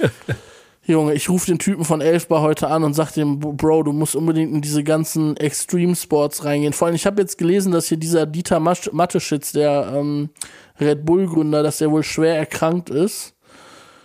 Junge, 0.82 1.12
ich 1.12 1.28
rufe 1.28 1.46
den 1.46 1.58
Typen 1.58 1.84
von 1.84 2.00
11 2.00 2.28
Bar 2.28 2.40
heute 2.40 2.68
an 2.68 2.82
und 2.82 2.94
sag 2.94 3.12
dem, 3.12 3.38
Bro, 3.38 3.84
du 3.84 3.92
musst 3.92 4.16
unbedingt 4.16 4.52
in 4.52 4.62
diese 4.62 4.82
ganzen 4.82 5.36
Extreme 5.36 5.94
Sports 5.94 6.44
reingehen. 6.44 6.72
Vor 6.72 6.86
allem, 6.86 6.96
ich 6.96 7.06
habe 7.06 7.20
jetzt 7.20 7.38
gelesen, 7.38 7.70
dass 7.70 7.86
hier 7.86 7.98
dieser 7.98 8.26
Dieter 8.26 8.58
Mateschitz, 8.58 9.52
der 9.52 9.92
ähm, 9.94 10.30
Red 10.80 11.04
Bull-Gründer, 11.04 11.62
dass 11.62 11.78
der 11.78 11.90
wohl 11.90 12.02
schwer 12.02 12.36
erkrankt 12.36 12.90
ist. 12.90 13.34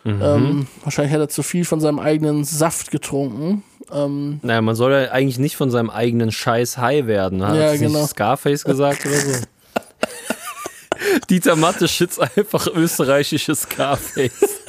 Ähm, 0.07 0.67
wahrscheinlich 0.83 1.13
hat 1.13 1.19
er 1.21 1.29
zu 1.29 1.41
viel 1.41 1.65
von 1.65 1.79
seinem 1.81 1.97
eigenen 1.99 2.43
Saft 2.43 2.91
getrunken. 2.91 3.63
Ähm, 3.91 4.39
Naja, 4.43 4.61
man 4.61 4.75
soll 4.75 4.91
ja 4.91 5.11
eigentlich 5.11 5.39
nicht 5.39 5.55
von 5.55 5.71
seinem 5.71 5.89
eigenen 5.89 6.31
Scheiß 6.31 6.77
high 6.77 7.07
werden. 7.07 7.45
Hat 7.45 7.55
Ja, 7.55 7.75
genau. 7.75 8.05
Scarface 8.05 8.63
gesagt 8.63 9.03
oder 9.05 9.15
so? 9.19 9.31
Dieter 11.29 11.55
Matte 11.55 11.87
schützt 11.87 12.19
einfach 12.21 12.67
österreichisches 12.67 13.61
Scarface. 13.63 14.31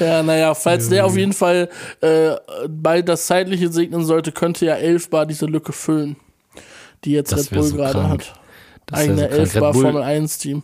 ja, 0.00 0.22
naja, 0.22 0.54
falls 0.54 0.88
der 0.88 1.04
auf 1.04 1.16
jeden 1.16 1.32
Fall 1.32 1.68
äh, 2.00 2.32
bald 2.68 3.08
das 3.08 3.26
Zeitliche 3.26 3.70
segnen 3.70 4.04
sollte, 4.04 4.32
könnte 4.32 4.66
ja 4.66 4.74
11 4.74 5.10
Bar 5.10 5.26
diese 5.26 5.46
Lücke 5.46 5.72
füllen, 5.72 6.16
die 7.04 7.12
jetzt 7.12 7.32
Das 7.32 7.50
Red 7.50 7.58
Bull 7.58 7.62
so 7.64 7.76
gerade 7.76 7.92
krank. 7.92 8.22
hat. 8.22 8.34
Das 8.86 9.00
Eigene 9.00 9.16
so 9.22 9.26
krank. 9.28 9.38
11 9.38 9.52
Bar 9.54 9.62
Red 9.68 9.72
Bull, 9.74 9.82
Formel 9.82 10.02
1 10.02 10.38
Team. 10.38 10.62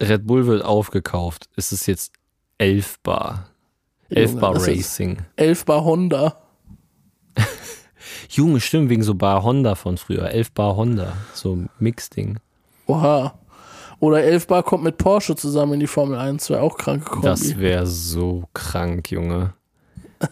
Red 0.00 0.26
Bull 0.26 0.46
wird 0.46 0.64
aufgekauft. 0.64 1.48
Es 1.56 1.72
ist 1.72 1.86
jetzt 1.86 2.12
11 2.58 3.00
Bar. 3.00 3.48
11 4.10 4.30
Junge, 4.30 4.40
Bar 4.40 4.54
das 4.54 4.68
Racing. 4.68 5.18
11 5.36 5.64
Bar 5.64 5.84
Honda. 5.84 6.42
Junge, 8.28 8.60
stimmt, 8.60 8.90
wegen 8.90 9.02
so 9.02 9.14
Bar 9.14 9.42
Honda 9.42 9.74
von 9.74 9.96
früher. 9.96 10.30
11 10.30 10.52
Bar 10.52 10.76
Honda. 10.76 11.16
So 11.32 11.58
Mix-Ding. 11.78 12.38
Oha. 12.86 13.38
Oder 14.00 14.22
11 14.22 14.46
Bar 14.48 14.62
kommt 14.62 14.84
mit 14.84 14.98
Porsche 14.98 15.36
zusammen 15.36 15.74
in 15.74 15.80
die 15.80 15.86
Formel 15.86 16.18
1. 16.18 16.50
Wäre 16.50 16.62
auch 16.62 16.76
kranke 16.76 17.06
Kombi. 17.06 17.26
Das 17.26 17.58
wäre 17.58 17.86
so 17.86 18.44
krank, 18.52 19.10
Junge. 19.10 19.54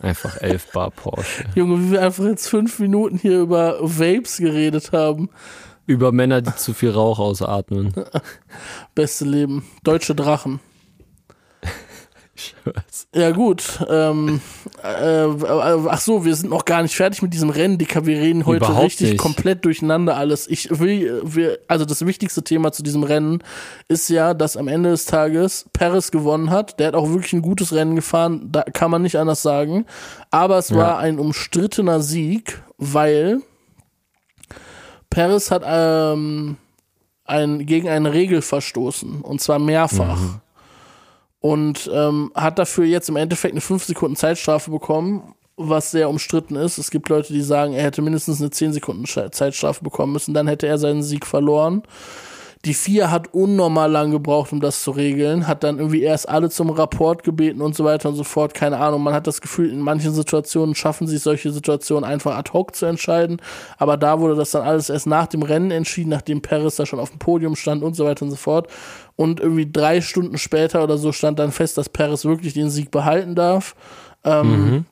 Einfach 0.01 0.41
11 0.41 0.73
Bar 0.73 0.91
Porsche. 0.91 1.45
Junge, 1.55 1.81
wie 1.81 1.93
wir 1.93 2.03
einfach 2.03 2.25
jetzt 2.25 2.49
fünf 2.49 2.79
Minuten 2.79 3.19
hier 3.19 3.41
über 3.41 3.79
Vapes 3.81 4.39
geredet 4.39 4.93
haben. 4.93 5.31
Über 5.93 6.11
Männer, 6.11 6.41
die 6.41 6.55
zu 6.57 6.73
viel 6.73 6.91
Rauch 6.91 7.19
ausatmen. 7.19 7.93
Beste 8.95 9.27
Leben. 9.27 9.65
Deutsche 9.85 10.15
Drachen. 10.15 10.59
Ich 12.35 12.55
schwör's. 12.63 13.07
Ja, 13.15 13.31
gut. 13.31 13.79
Ähm, 13.91 14.41
äh, 14.83 15.25
äh, 15.27 15.79
ach 15.87 16.01
so, 16.01 16.25
wir 16.25 16.35
sind 16.35 16.49
noch 16.49 16.65
gar 16.65 16.83
nicht 16.83 16.97
fertig 16.97 17.21
mit 17.21 17.35
diesem 17.35 17.51
Rennen, 17.51 17.77
Dicker. 17.77 18.07
Wir 18.07 18.17
reden 18.19 18.47
heute 18.47 18.65
Überhaupt 18.65 18.87
richtig 18.87 19.11
nicht. 19.11 19.21
komplett 19.21 19.67
durcheinander 19.67 20.17
alles. 20.17 20.49
Ich 20.49 20.71
will, 20.81 21.21
wir, 21.27 21.59
also 21.69 21.85
das 21.85 22.07
wichtigste 22.07 22.43
Thema 22.43 22.73
zu 22.73 22.83
diesem 22.83 23.03
Rennen 23.03 23.43
ist 23.89 24.09
ja, 24.09 24.33
dass 24.33 24.57
am 24.57 24.67
Ende 24.67 24.91
des 24.93 25.05
Tages 25.05 25.67
Paris 25.75 26.11
gewonnen 26.11 26.49
hat. 26.49 26.81
Der 26.81 26.87
hat 26.89 26.95
auch 26.95 27.11
wirklich 27.11 27.35
ein 27.35 27.43
gutes 27.43 27.75
Rennen 27.75 27.97
gefahren, 27.97 28.49
da 28.51 28.63
kann 28.63 28.91
man 28.91 29.03
nicht 29.03 29.17
anders 29.19 29.43
sagen. 29.43 29.85
Aber 30.31 30.57
es 30.57 30.71
Ja. 30.71 30.77
war 30.77 30.99
ein 30.99 31.19
umstrittener 31.19 32.01
Sieg, 32.01 32.63
weil 32.79 33.43
Paris 35.13 35.51
hat 35.51 35.63
ähm, 35.67 36.57
ein, 37.25 37.67
gegen 37.67 37.89
eine 37.89 38.13
Regel 38.13 38.43
verstoßen. 38.43 39.21
Und 39.21 39.41
zwar 39.41 39.59
mehrfach. 39.59 40.19
Und 41.41 41.91
ähm, 41.93 42.33
hat 42.35 42.59
dafür 42.59 42.85
jetzt 42.85 43.09
im 43.09 43.17
Endeffekt 43.17 43.53
eine 43.53 43.61
5 43.61 43.85
Sekunden 43.85 44.17
Zeitstrafe 44.17 44.71
bekommen, 44.71 45.35
was 45.57 45.91
sehr 45.91 46.09
umstritten 46.09 46.57
ist. 46.57 46.79
Es 46.79 46.91
gibt 46.91 47.09
Leute, 47.09 47.33
die 47.33 47.43
sagen, 47.43 47.75
er 47.75 47.83
hätte 47.83 48.01
mindestens 48.01 48.41
eine 48.41 48.51
10 48.51 48.73
Sekunden 48.73 49.05
Zeitstrafe 49.07 49.83
bekommen 49.83 50.13
müssen, 50.13 50.35
dann 50.35 50.47
hätte 50.47 50.67
er 50.67 50.79
seinen 50.79 51.03
Sieg 51.03 51.27
verloren. 51.27 51.83
Die 52.65 52.75
vier 52.75 53.11
hat 53.11 53.35
unnormal 53.35 53.91
lang 53.91 54.13
gebraucht, 54.13 54.53
um 54.53 54.61
das 54.61 54.85
zu 54.85 54.93
regeln, 54.93 55.49
hat 55.49 55.65
dann 55.65 55.79
irgendwie 55.79 56.03
erst 56.03 56.29
alle 56.29 56.49
zum 56.49 56.71
Rapport 56.71 57.25
gebeten 57.25 57.61
und 57.61 57.75
so 57.75 57.85
weiter 57.85 58.09
und 58.09 58.15
so 58.15 58.23
fort. 58.23 58.55
Keine 58.55 58.79
Ahnung. 58.79 59.03
Man 59.03 59.15
hat 59.15 59.27
das 59.27 59.41
Gefühl, 59.41 59.69
in 59.73 59.81
manchen 59.81 60.15
Situationen 60.15 60.77
schaffen 60.77 61.09
sich 61.09 61.21
solche 61.23 61.51
Situationen 61.51 62.05
einfach 62.05 62.37
ad 62.37 62.53
hoc 62.53 62.77
zu 62.77 62.87
entscheiden. 62.87 63.43
Aber 63.79 63.97
da 63.97 64.21
wurde 64.21 64.37
das 64.37 64.53
dann 64.53 64.63
alles 64.63 64.91
erst 64.91 65.09
nach 65.09 65.27
dem 65.27 65.43
Rennen 65.43 65.73
entschieden, 65.73 66.11
nachdem 66.11 66.41
Paris 66.41 66.77
da 66.77 66.87
schon 66.87 67.01
auf 67.01 67.11
dem 67.11 67.19
Podium 67.19 67.57
stand 67.57 67.83
und 67.83 67.95
so 67.97 68.05
weiter 68.05 68.25
und 68.25 68.31
so 68.31 68.37
fort. 68.37 68.69
Und 69.17 69.41
irgendwie 69.41 69.69
drei 69.71 70.01
Stunden 70.01 70.39
später 70.39 70.85
oder 70.85 70.99
so 70.99 71.11
stand 71.11 71.41
dann 71.41 71.51
fest, 71.51 71.79
dass 71.79 71.89
Paris 71.89 72.25
wirklich 72.25 72.55
den 72.55 72.71
Sieg 72.71 72.93
behalten 72.93 73.35
darf. 73.35 73.75
Ähm, 74.23 74.87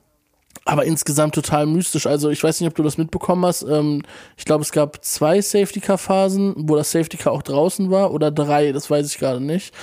aber 0.65 0.85
insgesamt 0.85 1.33
total 1.35 1.65
mystisch. 1.65 2.05
Also 2.05 2.29
ich 2.29 2.43
weiß 2.43 2.59
nicht, 2.59 2.69
ob 2.69 2.75
du 2.75 2.83
das 2.83 2.97
mitbekommen 2.97 3.45
hast. 3.45 3.63
Ähm, 3.63 4.03
ich 4.37 4.45
glaube, 4.45 4.63
es 4.63 4.71
gab 4.71 5.03
zwei 5.03 5.41
Safety-Car-Phasen, 5.41 6.53
wo 6.57 6.75
das 6.75 6.91
Safety-Car 6.91 7.33
auch 7.33 7.41
draußen 7.41 7.89
war 7.89 8.11
oder 8.11 8.29
drei, 8.29 8.71
das 8.71 8.89
weiß 8.89 9.07
ich 9.07 9.17
gerade 9.17 9.41
nicht. 9.41 9.73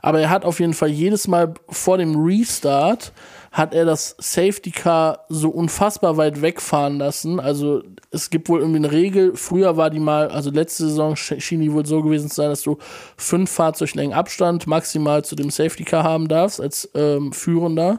Aber 0.00 0.20
er 0.20 0.30
hat 0.30 0.44
auf 0.44 0.60
jeden 0.60 0.74
Fall 0.74 0.90
jedes 0.90 1.26
Mal 1.26 1.54
vor 1.68 1.98
dem 1.98 2.14
Restart 2.16 3.12
hat 3.50 3.74
er 3.74 3.84
das 3.84 4.14
Safety 4.18 4.70
Car 4.70 5.24
so 5.28 5.48
unfassbar 5.48 6.16
weit 6.16 6.42
wegfahren 6.42 6.98
lassen. 6.98 7.40
Also 7.40 7.82
es 8.10 8.30
gibt 8.30 8.48
wohl 8.48 8.60
irgendwie 8.60 8.78
eine 8.78 8.92
Regel. 8.92 9.34
Früher 9.36 9.76
war 9.76 9.90
die 9.90 10.00
mal, 10.00 10.28
also 10.28 10.50
letzte 10.50 10.84
Saison 10.84 11.16
schien 11.16 11.60
die 11.60 11.72
wohl 11.72 11.86
so 11.86 12.02
gewesen 12.02 12.28
zu 12.28 12.36
sein, 12.36 12.50
dass 12.50 12.62
du 12.62 12.78
fünf 13.16 13.50
Fahrzeuglängen 13.50 14.12
Abstand 14.12 14.66
maximal 14.66 15.24
zu 15.24 15.34
dem 15.34 15.50
Safety 15.50 15.84
Car 15.84 16.04
haben 16.04 16.28
darfst 16.28 16.60
als 16.60 16.90
ähm, 16.94 17.32
Führender. 17.32 17.98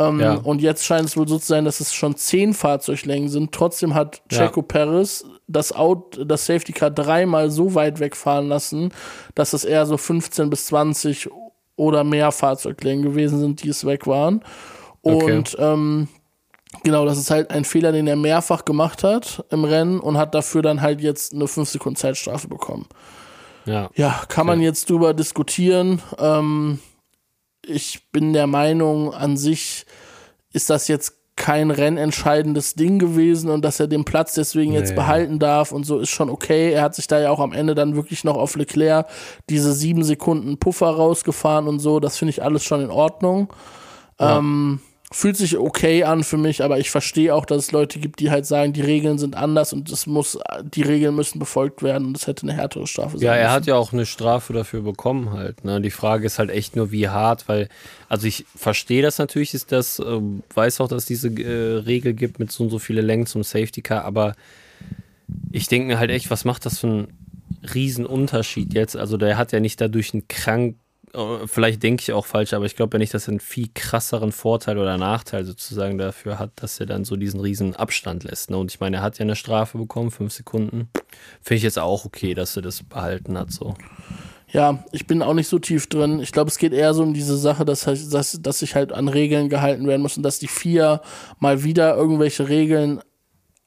Ähm, 0.00 0.20
Ja. 0.20 0.34
Und 0.34 0.62
jetzt 0.62 0.84
scheint 0.84 1.06
es 1.06 1.16
wohl 1.16 1.28
so 1.28 1.38
zu 1.38 1.46
sein, 1.46 1.64
dass 1.64 1.80
es 1.80 1.92
schon 1.92 2.16
zehn 2.16 2.54
Fahrzeuglängen 2.54 3.28
sind. 3.28 3.52
Trotzdem 3.52 3.94
hat 3.94 4.22
Ja. 4.30 4.38
Checo 4.46 4.62
Perez 4.62 5.24
das, 5.46 5.72
Out, 5.72 6.20
das 6.24 6.46
Safety 6.46 6.72
Car 6.72 6.90
dreimal 6.90 7.50
so 7.50 7.74
weit 7.74 8.00
wegfahren 8.00 8.48
lassen, 8.48 8.92
dass 9.34 9.52
es 9.52 9.64
eher 9.64 9.84
so 9.86 9.96
15 9.96 10.48
bis 10.48 10.66
20 10.66 11.28
oder 11.76 12.04
mehr 12.04 12.30
Fahrzeuglängen 12.32 13.04
gewesen 13.04 13.38
sind, 13.40 13.62
die 13.62 13.68
es 13.68 13.84
weg 13.84 14.06
waren. 14.06 14.42
Okay. 15.02 15.36
Und 15.36 15.56
ähm, 15.58 16.08
genau, 16.82 17.04
das 17.04 17.18
ist 17.18 17.30
halt 17.30 17.50
ein 17.50 17.64
Fehler, 17.64 17.90
den 17.92 18.06
er 18.06 18.16
mehrfach 18.16 18.64
gemacht 18.64 19.02
hat 19.02 19.44
im 19.50 19.64
Rennen 19.64 19.98
und 19.98 20.16
hat 20.18 20.34
dafür 20.34 20.62
dann 20.62 20.82
halt 20.82 21.00
jetzt 21.00 21.34
eine 21.34 21.48
5 21.48 21.68
Sekunden 21.68 21.96
Zeitstrafe 21.96 22.48
bekommen. 22.48 22.86
Ja. 23.64 23.90
Ja, 23.94 24.22
kann 24.28 24.46
man 24.46 24.60
jetzt 24.60 24.88
drüber 24.88 25.14
diskutieren. 25.14 26.00
Ähm, 26.18 26.78
ich 27.66 28.10
bin 28.12 28.32
der 28.32 28.46
Meinung, 28.46 29.12
an 29.14 29.36
sich 29.36 29.86
ist 30.52 30.70
das 30.70 30.88
jetzt 30.88 31.14
kein 31.36 31.70
rennentscheidendes 31.70 32.74
Ding 32.74 32.98
gewesen 32.98 33.48
und 33.48 33.64
dass 33.64 33.80
er 33.80 33.86
den 33.86 34.04
Platz 34.04 34.34
deswegen 34.34 34.72
jetzt 34.72 34.90
Nee. 34.90 34.96
behalten 34.96 35.38
darf 35.38 35.72
und 35.72 35.84
so 35.84 35.98
ist 35.98 36.10
schon 36.10 36.28
okay. 36.28 36.72
Er 36.72 36.82
hat 36.82 36.94
sich 36.94 37.06
da 37.06 37.18
ja 37.18 37.30
auch 37.30 37.40
am 37.40 37.52
Ende 37.52 37.74
dann 37.74 37.96
wirklich 37.96 38.24
noch 38.24 38.36
auf 38.36 38.56
Leclerc 38.56 39.08
diese 39.48 39.72
sieben 39.72 40.04
Sekunden 40.04 40.58
Puffer 40.58 40.90
rausgefahren 40.90 41.66
und 41.66 41.78
so. 41.78 41.98
Das 41.98 42.18
finde 42.18 42.30
ich 42.30 42.42
alles 42.42 42.62
schon 42.62 42.82
in 42.82 42.90
Ordnung. 42.90 43.50
Ähm, 44.18 44.80
fühlt 45.12 45.36
sich 45.36 45.58
okay 45.58 46.04
an 46.04 46.22
für 46.22 46.36
mich, 46.36 46.62
aber 46.62 46.78
ich 46.78 46.88
verstehe 46.90 47.34
auch, 47.34 47.44
dass 47.44 47.64
es 47.64 47.72
Leute 47.72 47.98
gibt, 47.98 48.20
die 48.20 48.30
halt 48.30 48.46
sagen, 48.46 48.72
die 48.72 48.80
Regeln 48.80 49.18
sind 49.18 49.34
anders 49.34 49.72
und 49.72 49.90
es 49.90 50.06
muss, 50.06 50.38
die 50.62 50.82
Regeln 50.82 51.16
müssen 51.16 51.40
befolgt 51.40 51.82
werden 51.82 52.06
und 52.06 52.16
es 52.16 52.28
hätte 52.28 52.42
eine 52.44 52.52
härtere 52.52 52.86
Strafe 52.86 53.18
sein 53.18 53.26
Ja, 53.26 53.34
er 53.34 53.42
müssen. 53.48 53.52
hat 53.54 53.66
ja 53.66 53.74
auch 53.74 53.92
eine 53.92 54.06
Strafe 54.06 54.52
dafür 54.52 54.82
bekommen 54.82 55.32
halt. 55.32 55.64
Ne? 55.64 55.80
Die 55.80 55.90
Frage 55.90 56.26
ist 56.26 56.38
halt 56.38 56.50
echt 56.50 56.76
nur, 56.76 56.92
wie 56.92 57.08
hart, 57.08 57.48
weil, 57.48 57.68
also 58.08 58.28
ich 58.28 58.44
verstehe 58.54 59.02
das 59.02 59.18
natürlich, 59.18 59.52
ist 59.52 59.72
das, 59.72 59.98
ähm, 59.98 60.44
weiß 60.54 60.80
auch, 60.80 60.86
dass 60.88 61.02
es 61.02 61.06
diese 61.06 61.28
äh, 61.28 61.78
Regel 61.78 62.14
gibt 62.14 62.38
mit 62.38 62.52
so 62.52 62.62
und 62.64 62.70
so 62.70 62.78
viele 62.78 63.00
Längen 63.00 63.26
zum 63.26 63.42
Safety 63.42 63.82
Car, 63.82 64.04
aber 64.04 64.34
ich 65.50 65.66
denke 65.66 65.88
mir 65.88 65.98
halt 65.98 66.10
echt, 66.12 66.30
was 66.30 66.44
macht 66.44 66.64
das 66.66 66.78
für 66.78 66.86
einen 66.86 67.08
Riesenunterschied 67.74 68.74
jetzt? 68.74 68.96
Also 68.96 69.16
der 69.16 69.36
hat 69.36 69.52
ja 69.52 69.60
nicht 69.60 69.80
dadurch 69.80 70.14
einen 70.14 70.28
krank, 70.28 70.76
äh, 70.76 70.79
vielleicht 71.46 71.82
denke 71.82 72.02
ich 72.02 72.12
auch 72.12 72.26
falsch, 72.26 72.52
aber 72.52 72.66
ich 72.66 72.76
glaube 72.76 72.96
ja 72.96 72.98
nicht, 72.98 73.12
dass 73.14 73.26
er 73.26 73.32
einen 73.32 73.40
viel 73.40 73.68
krasseren 73.74 74.32
Vorteil 74.32 74.78
oder 74.78 74.96
Nachteil 74.96 75.44
sozusagen 75.44 75.98
dafür 75.98 76.38
hat, 76.38 76.52
dass 76.56 76.78
er 76.78 76.86
dann 76.86 77.04
so 77.04 77.16
diesen 77.16 77.40
riesen 77.40 77.74
Abstand 77.74 78.24
lässt. 78.24 78.50
Ne? 78.50 78.56
Und 78.56 78.70
ich 78.70 78.80
meine, 78.80 78.98
er 78.98 79.02
hat 79.02 79.18
ja 79.18 79.24
eine 79.24 79.36
Strafe 79.36 79.78
bekommen, 79.78 80.10
fünf 80.10 80.32
Sekunden. 80.32 80.88
Finde 81.42 81.58
ich 81.58 81.62
jetzt 81.62 81.78
auch 81.78 82.04
okay, 82.04 82.34
dass 82.34 82.56
er 82.56 82.62
das 82.62 82.82
behalten 82.82 83.36
hat. 83.36 83.50
So. 83.50 83.74
Ja, 84.52 84.84
ich 84.92 85.06
bin 85.06 85.22
auch 85.22 85.34
nicht 85.34 85.48
so 85.48 85.58
tief 85.58 85.88
drin. 85.88 86.20
Ich 86.20 86.32
glaube, 86.32 86.50
es 86.50 86.58
geht 86.58 86.72
eher 86.72 86.94
so 86.94 87.02
um 87.02 87.14
diese 87.14 87.36
Sache, 87.36 87.64
dass, 87.64 87.82
dass, 87.82 88.40
dass 88.42 88.58
sich 88.58 88.74
halt 88.74 88.92
an 88.92 89.08
Regeln 89.08 89.48
gehalten 89.48 89.86
werden 89.86 90.02
muss 90.02 90.16
und 90.16 90.22
dass 90.22 90.38
die 90.38 90.48
vier 90.48 91.02
mal 91.38 91.62
wieder 91.62 91.96
irgendwelche 91.96 92.48
Regeln 92.48 93.00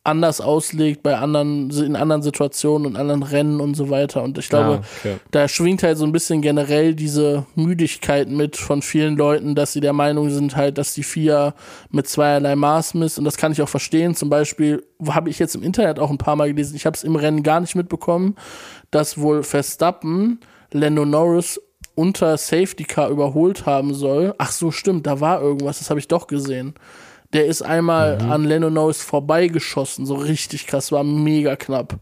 anders 0.06 0.42
auslegt 0.42 1.02
bei 1.02 1.16
anderen, 1.18 1.70
in 1.70 1.96
anderen 1.96 2.22
Situationen 2.22 2.86
und 2.88 2.98
anderen 2.98 3.24
Rennen 3.24 3.62
und 3.62 3.76
so 3.76 3.90
weiter. 3.90 4.22
Und 4.22 4.38
ich 4.38 4.50
glaube, 4.50 4.82
Ah, 4.82 4.88
okay. 5.00 5.16
da 5.32 5.48
schwingt 5.48 5.82
halt 5.82 5.98
so 5.98 6.06
ein 6.06 6.12
bisschen 6.12 6.42
generell 6.42 6.94
diese 6.94 7.46
Müdigkeit 7.56 8.28
mit 8.28 8.58
von 8.58 8.82
vielen 8.82 9.16
Leuten, 9.16 9.56
dass 9.56 9.72
sie 9.72 9.80
der 9.80 9.94
Meinung 9.94 10.30
sind 10.30 10.58
halt, 10.58 10.78
dass 10.78 10.94
die 10.94 11.04
vier 11.04 11.54
mit 11.90 12.08
zweierlei 12.08 12.56
Maß 12.58 12.96
misst. 12.96 13.18
Und 13.18 13.24
das 13.24 13.38
kann 13.38 13.54
ich 13.54 13.62
auch 13.62 13.70
verstehen. 13.70 14.14
Zum 14.14 14.30
Beispiel 14.30 14.84
habe 15.08 15.30
ich 15.30 15.40
jetzt 15.40 15.56
im 15.56 15.64
Internet 15.64 16.00
auch 16.00 16.10
ein 16.10 16.18
paar 16.18 16.36
Mal 16.36 16.50
gelesen, 16.50 16.76
ich 16.76 16.86
habe 16.86 16.98
es 16.98 17.04
im 17.06 17.16
Rennen 17.16 17.42
gar 17.42 17.62
nicht 17.62 17.76
mitbekommen, 17.76 18.36
dass 18.92 19.18
wohl 19.18 19.44
Verstappen 19.44 20.40
Lando 20.72 21.06
Norris 21.06 21.62
unter 21.96 22.36
Safety 22.38 22.84
Car 22.84 23.10
überholt 23.10 23.66
haben 23.66 23.94
soll. 23.94 24.34
Ach 24.38 24.52
so, 24.52 24.72
stimmt, 24.72 25.08
da 25.08 25.20
war 25.22 25.42
irgendwas, 25.42 25.80
das 25.80 25.90
habe 25.90 26.00
ich 26.00 26.08
doch 26.08 26.28
gesehen. 26.28 26.74
Der 27.34 27.46
ist 27.48 27.62
einmal 27.62 28.18
Mhm. 28.22 28.32
an 28.32 28.44
Lando 28.46 28.70
Norris 28.70 29.02
vorbeigeschossen, 29.02 30.06
so 30.06 30.16
richtig 30.16 30.68
krass, 30.68 30.92
war 30.92 31.04
mega 31.04 31.56
knapp. 31.56 31.94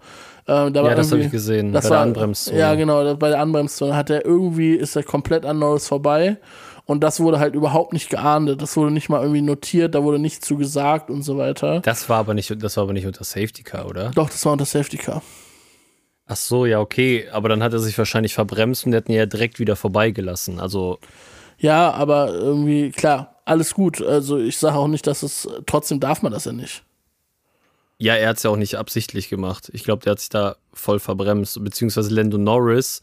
Äh, 0.45 0.71
da 0.71 0.73
war 0.83 0.89
Ja, 0.89 0.95
das 0.95 1.11
habe 1.11 1.21
ich 1.21 1.31
gesehen. 1.31 1.71
das 1.71 1.85
bei 1.85 1.91
war, 1.91 1.97
der 1.97 2.03
Anbremszone. 2.07 2.59
Ja, 2.59 2.75
genau, 2.75 3.03
das- 3.03 3.17
bei 3.17 3.29
der 3.29 3.39
Anbremszone 3.39 3.95
hat 3.95 4.09
er 4.09 4.25
irgendwie, 4.25 4.73
ist 4.75 4.95
er 4.95 5.03
komplett 5.03 5.45
an 5.45 5.59
Norris 5.59 5.87
vorbei. 5.87 6.37
Und 6.85 7.01
das 7.03 7.19
wurde 7.21 7.39
halt 7.39 7.53
überhaupt 7.55 7.93
nicht 7.93 8.09
geahndet. 8.09 8.61
Das 8.61 8.75
wurde 8.75 8.91
nicht 8.91 9.07
mal 9.07 9.21
irgendwie 9.21 9.41
notiert, 9.41 9.95
da 9.95 10.03
wurde 10.03 10.19
nichts 10.19 10.45
zu 10.45 10.57
gesagt 10.57 11.09
und 11.09 11.21
so 11.21 11.37
weiter. 11.37 11.79
Das 11.81 12.09
war 12.09 12.17
aber 12.17 12.33
nicht, 12.33 12.53
das 12.61 12.75
war 12.75 12.83
aber 12.83 12.93
nicht 12.93 13.05
unter 13.05 13.23
Safety 13.23 13.63
Car, 13.63 13.87
oder? 13.87 14.11
Doch, 14.15 14.29
das 14.29 14.43
war 14.45 14.51
unter 14.53 14.65
Safety 14.65 14.97
Car. 14.97 15.21
Ach 16.25 16.35
so, 16.35 16.65
ja, 16.65 16.79
okay. 16.79 17.27
Aber 17.31 17.47
dann 17.49 17.61
hat 17.63 17.71
er 17.73 17.79
sich 17.79 17.97
wahrscheinlich 17.97 18.33
verbremst 18.33 18.85
und 18.85 18.93
hätten 18.93 19.11
ihn 19.11 19.17
ja 19.19 19.25
direkt 19.25 19.59
wieder 19.59 19.75
vorbeigelassen. 19.75 20.59
Also, 20.59 20.97
Ja, 21.59 21.91
aber 21.91 22.33
irgendwie, 22.33 22.89
klar, 22.89 23.35
alles 23.51 23.73
gut. 23.73 24.01
Also 24.01 24.37
ich 24.37 24.57
sage 24.57 24.77
auch 24.77 24.87
nicht, 24.87 25.05
dass 25.05 25.21
es, 25.23 25.47
trotzdem 25.65 25.99
darf 25.99 26.21
man 26.21 26.31
das 26.31 26.45
ja 26.45 26.53
nicht. 26.53 26.83
ja, 27.97 28.15
er 28.15 28.29
hat 28.29 28.37
es 28.37 28.43
ja 28.43 28.49
auch 28.49 28.57
nicht 28.57 28.75
absichtlich 28.77 29.29
gemacht. 29.29 29.69
Ich 29.73 29.83
glaube, 29.83 30.03
der 30.03 30.13
hat 30.13 30.19
sich 30.19 30.29
da 30.29 30.55
voll 30.73 30.99
verbremst. 30.99 31.63
Beziehungsweise 31.63 32.11
Lando 32.13 32.39
Norris 32.39 33.01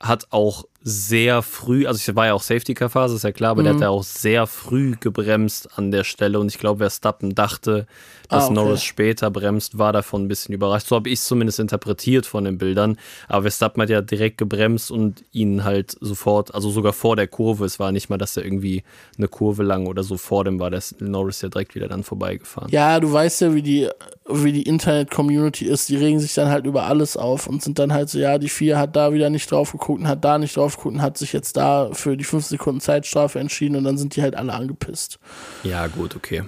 hat 0.00 0.26
auch 0.30 0.64
sehr 0.84 1.42
früh, 1.42 1.86
also 1.86 1.98
es 1.98 2.16
war 2.16 2.26
ja 2.26 2.34
auch 2.34 2.42
Safety-Car-Phase, 2.42 3.16
ist 3.16 3.22
ja 3.24 3.32
klar, 3.32 3.52
aber 3.52 3.62
der 3.62 3.70
hat 3.70 3.76
Mhm. 3.78 3.82
ja 3.82 3.88
auch 3.90 4.02
sehr 4.02 4.46
früh 4.46 4.96
gebremst 4.98 5.68
an 5.78 5.90
der 5.92 6.04
Stelle 6.04 6.40
und 6.40 6.48
ich 6.48 6.58
glaube, 6.58 6.78
Verstappen 6.78 7.34
dachte, 7.34 7.86
dass 8.28 8.44
Ah, 8.44 8.46
okay. 8.46 8.54
Norris 8.54 8.82
später 8.82 9.30
bremst, 9.30 9.76
war 9.78 9.92
davon 9.92 10.24
ein 10.24 10.28
bisschen 10.28 10.54
überrascht. 10.54 10.86
So 10.88 10.96
habe 10.96 11.08
ich 11.10 11.18
es 11.18 11.26
zumindest 11.26 11.60
interpretiert 11.60 12.24
von 12.24 12.44
den 12.44 12.56
Bildern. 12.56 12.96
Aber 13.28 13.42
Verstappen 13.42 13.82
hat 13.82 13.90
ja 13.90 14.00
direkt 14.00 14.38
gebremst 14.38 14.90
und 14.90 15.22
ihn 15.32 15.64
halt 15.64 15.94
sofort, 16.00 16.54
also 16.54 16.70
sogar 16.70 16.94
vor 16.94 17.14
der 17.14 17.26
Kurve, 17.28 17.66
es 17.66 17.78
war 17.78 17.92
nicht 17.92 18.08
mal, 18.08 18.16
dass 18.16 18.36
er 18.38 18.44
irgendwie 18.44 18.84
eine 19.18 19.28
Kurve 19.28 19.62
lang 19.62 19.86
oder 19.86 20.02
so 20.02 20.16
vor 20.16 20.44
dem 20.44 20.58
war, 20.60 20.72
ist 20.72 20.98
Norris 21.02 21.42
ja 21.42 21.50
direkt 21.50 21.74
wieder 21.74 21.88
dann 21.88 22.04
vorbeigefahren. 22.04 22.70
Ja, 22.70 22.98
du 23.00 23.12
weißt 23.12 23.42
ja, 23.42 23.54
wie 23.54 23.60
die, 23.62 23.88
wie 24.26 24.52
die 24.52 24.62
Internet-Community 24.62 25.66
ist. 25.66 25.90
Die 25.90 25.96
regen 25.96 26.18
sich 26.18 26.32
dann 26.32 26.48
halt 26.48 26.64
über 26.64 26.84
alles 26.84 27.18
auf 27.18 27.46
und 27.46 27.62
sind 27.62 27.78
dann 27.78 27.92
halt 27.92 28.08
so, 28.08 28.18
ja, 28.18 28.38
die 28.38 28.48
vier 28.48 28.78
hat 28.78 28.96
da 28.96 29.12
wieder 29.12 29.28
nicht 29.28 29.50
drauf 29.50 29.72
geguckt 29.72 30.00
und 30.00 30.08
hat 30.08 30.24
da 30.24 30.38
nicht 30.38 30.56
drauf 30.56 30.71
und 30.84 31.02
hat 31.02 31.18
sich 31.18 31.32
jetzt 31.32 31.56
da 31.56 31.90
für 31.92 32.16
die 32.16 32.24
5 32.24 32.46
Sekunden 32.46 32.80
Zeitstrafe 32.80 33.38
entschieden 33.38 33.76
und 33.76 33.84
dann 33.84 33.98
sind 33.98 34.16
die 34.16 34.22
halt 34.22 34.34
alle 34.34 34.52
angepisst. 34.52 35.18
Ja, 35.62 35.86
gut, 35.86 36.16
okay. 36.16 36.44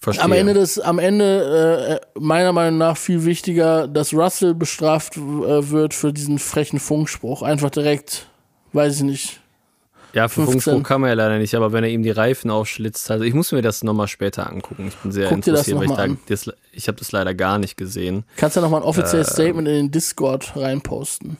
Verstehe. 0.00 0.24
Am 0.24 0.32
Ende 0.32 0.54
des, 0.54 0.78
am 0.78 1.00
Ende 1.00 2.00
äh, 2.14 2.20
meiner 2.20 2.52
Meinung 2.52 2.78
nach 2.78 2.96
viel 2.96 3.24
wichtiger, 3.24 3.88
dass 3.88 4.14
Russell 4.14 4.54
bestraft 4.54 5.16
äh, 5.16 5.20
wird 5.70 5.92
für 5.92 6.12
diesen 6.12 6.38
frechen 6.38 6.78
Funkspruch. 6.78 7.42
Einfach 7.42 7.70
direkt, 7.70 8.28
weiß 8.72 8.96
ich 8.96 9.02
nicht. 9.02 9.40
ja, 10.12 10.28
für 10.28 10.42
15. 10.42 10.60
Funkspruch 10.60 10.88
kann 10.88 11.00
man 11.00 11.08
ja 11.08 11.14
leider 11.14 11.38
nicht, 11.38 11.52
aber 11.56 11.72
wenn 11.72 11.82
er 11.82 11.90
ihm 11.90 12.04
die 12.04 12.12
Reifen 12.12 12.48
aufschlitzt, 12.48 13.10
also 13.10 13.24
ich 13.24 13.34
muss 13.34 13.50
mir 13.50 13.60
das 13.60 13.82
nochmal 13.82 14.06
später 14.06 14.48
angucken. 14.48 14.86
Ich 14.86 14.96
bin 14.98 15.10
sehr 15.10 15.30
Guck 15.30 15.38
interessiert, 15.38 15.76
weil 15.78 15.86
ich 15.86 15.96
da, 15.96 16.06
das, 16.28 16.48
ich 16.70 16.86
habe 16.86 16.96
das 16.96 17.10
leider 17.10 17.34
gar 17.34 17.58
nicht 17.58 17.76
gesehen. 17.76 18.22
Kannst 18.36 18.54
ja 18.54 18.62
nochmal 18.62 18.82
ein 18.82 18.86
offizielles 18.86 19.28
Ähm. 19.30 19.34
Statement 19.34 19.66
in 19.66 19.74
den 19.74 19.90
Discord 19.90 20.52
reinposten. 20.54 21.38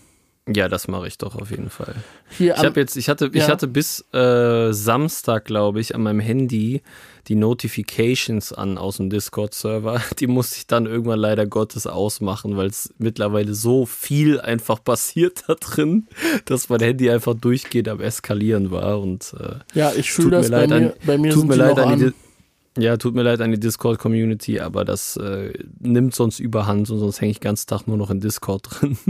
Ja, 0.50 0.68
das 0.68 0.88
mache 0.88 1.06
ich 1.06 1.18
doch 1.18 1.34
auf 1.34 1.50
jeden 1.50 1.68
Fall. 1.68 1.94
Hier 2.30 2.54
Ich 2.54 2.64
habe 2.64 2.80
jetzt, 2.80 2.96
ich 2.96 3.08
hatte, 3.08 3.26
ich 3.32 3.42
ja. 3.42 3.48
hatte 3.48 3.68
bis 3.68 4.00
äh, 4.14 4.72
Samstag, 4.72 5.44
glaube 5.44 5.80
ich, 5.80 5.94
an 5.94 6.02
meinem 6.02 6.20
Handy 6.20 6.82
die 7.28 7.34
Notifications 7.34 8.54
an 8.54 8.78
aus 8.78 8.96
dem 8.96 9.10
Discord-Server. 9.10 10.00
Die 10.18 10.26
musste 10.26 10.56
ich 10.56 10.66
dann 10.66 10.86
irgendwann 10.86 11.18
leider 11.18 11.46
Gottes 11.46 11.86
ausmachen, 11.86 12.56
weil 12.56 12.68
es 12.68 12.94
mittlerweile 12.96 13.52
so 13.54 13.84
viel 13.84 14.40
einfach 14.40 14.82
passiert 14.82 15.44
da 15.48 15.54
drin, 15.54 16.06
dass 16.46 16.70
mein 16.70 16.80
Handy 16.80 17.10
einfach 17.10 17.34
durchgehend 17.34 17.88
am 17.88 18.00
Eskalieren 18.00 18.70
war. 18.70 19.00
Und 19.00 19.34
äh, 19.38 19.56
ja, 19.78 19.92
ich 19.94 20.10
fühle 20.10 20.30
das 20.30 20.48
mir 20.48 20.56
bei 20.56 20.60
leid 20.66 20.70
mir, 20.70 20.76
an- 20.76 20.92
bei 21.06 21.18
mir 21.18 21.32
tut 21.34 21.46
mir 21.48 21.54
die 21.54 21.58
leid 21.60 21.78
an 21.78 21.98
die 21.98 22.04
an. 22.06 22.14
Ja, 22.78 22.96
tut 22.96 23.14
mir 23.14 23.22
leid 23.24 23.40
an 23.40 23.50
die 23.50 23.58
Discord-Community, 23.60 24.60
aber 24.60 24.84
das 24.84 25.16
äh, 25.16 25.52
nimmt 25.80 26.14
sonst 26.14 26.38
überhand 26.38 26.88
und 26.90 26.98
sonst 27.00 27.20
hänge 27.20 27.32
ich 27.32 27.40
den 27.40 27.44
ganzen 27.44 27.66
Tag 27.66 27.88
nur 27.88 27.96
noch 27.96 28.10
in 28.10 28.20
Discord 28.20 28.68
drin. 28.70 28.96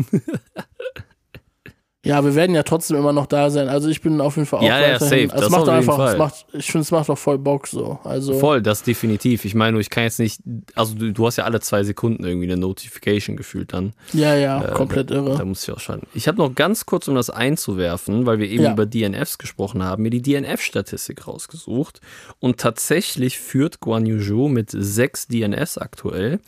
Ja, 2.05 2.25
wir 2.25 2.37
werden 2.37 2.55
ja 2.55 2.63
trotzdem 2.63 2.97
immer 2.97 3.13
noch 3.13 3.27
da 3.27 3.51
sein. 3.51 3.69
Also 3.69 3.89
ich 3.89 4.01
bin 4.01 4.21
auf 4.21 4.37
jeden 4.37 4.47
Fall 4.47 4.61
auch 4.61 4.63
Ja, 4.63 4.81
ja, 4.81 4.99
safe. 5.01 5.25
Es 5.25 5.33
Das 5.33 5.51
macht 5.51 5.69
einfach. 5.69 5.99
Es 6.13 6.17
macht, 6.17 6.47
ich 6.53 6.67
finde, 6.71 6.83
es 6.83 6.93
macht 6.93 7.11
auch 7.11 7.19
voll 7.19 7.39
Bock 7.39 7.67
so. 7.67 7.99
Also 8.05 8.39
Voll, 8.39 8.63
das 8.63 8.85
definitiv. 8.85 9.45
Ich 9.45 9.57
meine, 9.57 9.81
ich 9.81 9.91
kann 9.91 10.05
jetzt 10.05 10.21
nicht, 10.21 10.41
also 10.77 10.95
du, 10.95 11.13
du 11.13 11.27
hast 11.27 11.37
ja 11.39 11.45
alle 11.45 11.59
zwei 11.59 11.83
Sekunden 11.83 12.25
irgendwie 12.25 12.47
eine 12.47 12.57
Notification 12.57 13.37
gefühlt 13.37 13.73
dann. 13.73 13.95
ja, 14.13 14.37
ja, 14.37 14.63
Äh, 14.65 14.73
komplett 14.75 15.11
Da 15.11 15.17
irre. 15.17 15.45
muss 15.45 15.65
ich 15.65 15.75
auch 15.75 15.81
schauen. 15.81 16.03
Ich 16.15 16.29
habe 16.29 16.39
noch 16.39 16.55
ganz 16.55 16.87
kurz, 16.87 17.09
um 17.09 17.17
das 17.17 17.31
einzuwerfen, 17.31 18.27
weil 18.27 18.39
wir 18.39 18.49
eben 18.49 18.63
Ja. 18.63 18.73
über 18.75 18.87
DNFs 18.87 19.37
gesprochen 19.39 19.83
haben, 19.83 20.05
mir 20.05 20.11
die 20.11 20.23
DNF-Statistik 20.23 21.27
rausgesucht. 21.27 22.01
Und 22.39 22.59
tatsächlich 22.61 23.39
führt 23.41 23.81
Guan 23.81 24.07
Yu 24.07 24.21
Zhou 24.23 24.49
mit 24.49 24.71
sechs 24.71 25.27
DNFs 25.27 25.79
aktuell. 25.79 26.39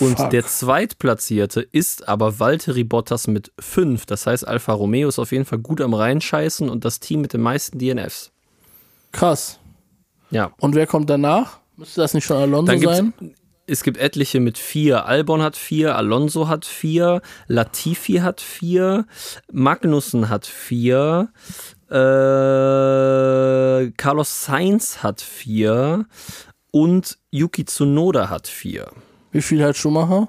Und 0.00 0.16
Fuck. 0.16 0.30
der 0.30 0.44
Zweitplatzierte 0.44 1.60
ist 1.60 2.08
aber 2.08 2.40
Valtteri 2.40 2.84
Bottas 2.84 3.26
mit 3.28 3.52
fünf. 3.60 4.06
Das 4.06 4.26
heißt, 4.26 4.46
Alfa 4.46 4.72
Romeo 4.72 5.08
ist 5.08 5.18
auf 5.18 5.30
jeden 5.30 5.44
Fall 5.44 5.58
gut 5.58 5.80
am 5.80 5.94
Reinscheißen 5.94 6.68
und 6.68 6.84
das 6.84 6.98
Team 7.00 7.20
mit 7.20 7.32
den 7.32 7.42
meisten 7.42 7.78
DNFs. 7.78 8.32
Krass. 9.12 9.60
Ja. 10.30 10.52
Und 10.58 10.74
wer 10.74 10.86
kommt 10.86 11.08
danach? 11.10 11.60
Müsste 11.76 12.00
das 12.00 12.14
nicht 12.14 12.24
schon 12.24 12.38
Alonso 12.38 12.76
sein? 12.76 13.12
es 13.66 13.82
gibt 13.82 13.96
etliche 13.98 14.40
mit 14.40 14.58
vier. 14.58 15.06
Albon 15.06 15.42
hat 15.42 15.56
vier, 15.56 15.96
Alonso 15.96 16.48
hat 16.48 16.64
vier, 16.64 17.22
Latifi 17.46 18.14
hat 18.14 18.40
vier, 18.40 19.06
Magnussen 19.50 20.28
hat 20.28 20.46
vier, 20.46 21.28
äh, 21.90 21.94
Carlos 23.96 24.44
Sainz 24.44 25.02
hat 25.02 25.20
vier 25.20 26.06
und 26.70 27.18
Yuki 27.30 27.64
Tsunoda 27.64 28.28
hat 28.28 28.48
vier. 28.48 28.90
Wie 29.34 29.42
viel 29.42 29.64
hat 29.64 29.76
Schumacher? 29.76 30.28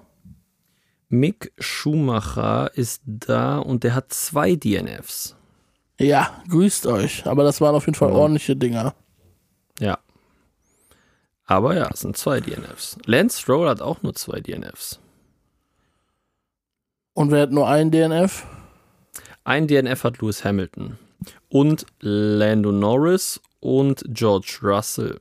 Mick 1.09 1.53
Schumacher 1.59 2.71
ist 2.73 3.03
da 3.05 3.59
und 3.59 3.83
der 3.83 3.93
hat 3.93 4.11
zwei 4.11 4.55
DNFs. 4.55 5.35
Ja, 5.99 6.41
grüßt 6.49 6.87
euch. 6.87 7.27
Aber 7.27 7.43
das 7.43 7.61
waren 7.61 7.75
auf 7.75 7.85
jeden 7.85 7.93
Fall 7.95 8.09
Ja. 8.09 8.15
ordentliche 8.15 8.55
Dinger. 8.55 8.95
Ja. 9.79 9.99
Aber 11.45 11.75
ja, 11.75 11.87
es 11.93 11.99
sind 11.99 12.17
zwei 12.17 12.39
DNFs. 12.41 12.97
Lance 13.05 13.39
Stroll 13.39 13.69
hat 13.69 13.79
auch 13.79 14.01
nur 14.01 14.15
zwei 14.15 14.39
DNFs. 14.41 14.99
Und 17.13 17.29
wer 17.29 17.43
hat 17.43 17.51
nur 17.51 17.67
einen 17.67 17.91
DNF? 17.91 18.47
Ein 19.43 19.67
DNF 19.67 20.03
hat 20.03 20.17
Lewis 20.19 20.43
Hamilton 20.43 20.97
und 21.49 21.85
Lando 21.99 22.71
Norris 22.71 23.39
und 23.59 24.03
George 24.07 24.57
Russell. 24.63 25.19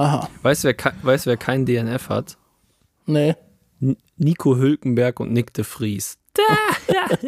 Aha. 0.00 0.28
Weißt 0.42 0.64
du, 0.64 0.68
wer, 0.68 0.76
weißt, 1.02 1.26
wer 1.26 1.36
kein 1.36 1.66
DNF 1.66 2.08
hat? 2.08 2.38
Nee. 3.04 3.34
N 3.82 3.96
Nico 4.16 4.56
Hülkenberg 4.56 5.20
und 5.20 5.30
Nick 5.32 5.52
de 5.52 5.62
Vries. 5.64 6.16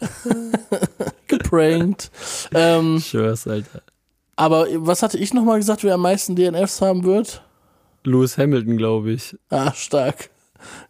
Geprankt. 1.28 2.10
ähm, 2.54 2.98
schwör's, 3.00 3.46
Alter. 3.46 3.82
aber 4.36 4.66
was 4.86 5.02
hatte 5.02 5.18
ich 5.18 5.34
nochmal 5.34 5.58
gesagt, 5.58 5.84
wer 5.84 5.94
am 5.94 6.00
meisten 6.02 6.34
DNFs 6.36 6.80
haben 6.80 7.04
wird? 7.04 7.42
Lewis 8.04 8.36
Hamilton, 8.38 8.76
glaube 8.78 9.12
ich, 9.12 9.36
Ah, 9.50 9.72
stark. 9.74 10.30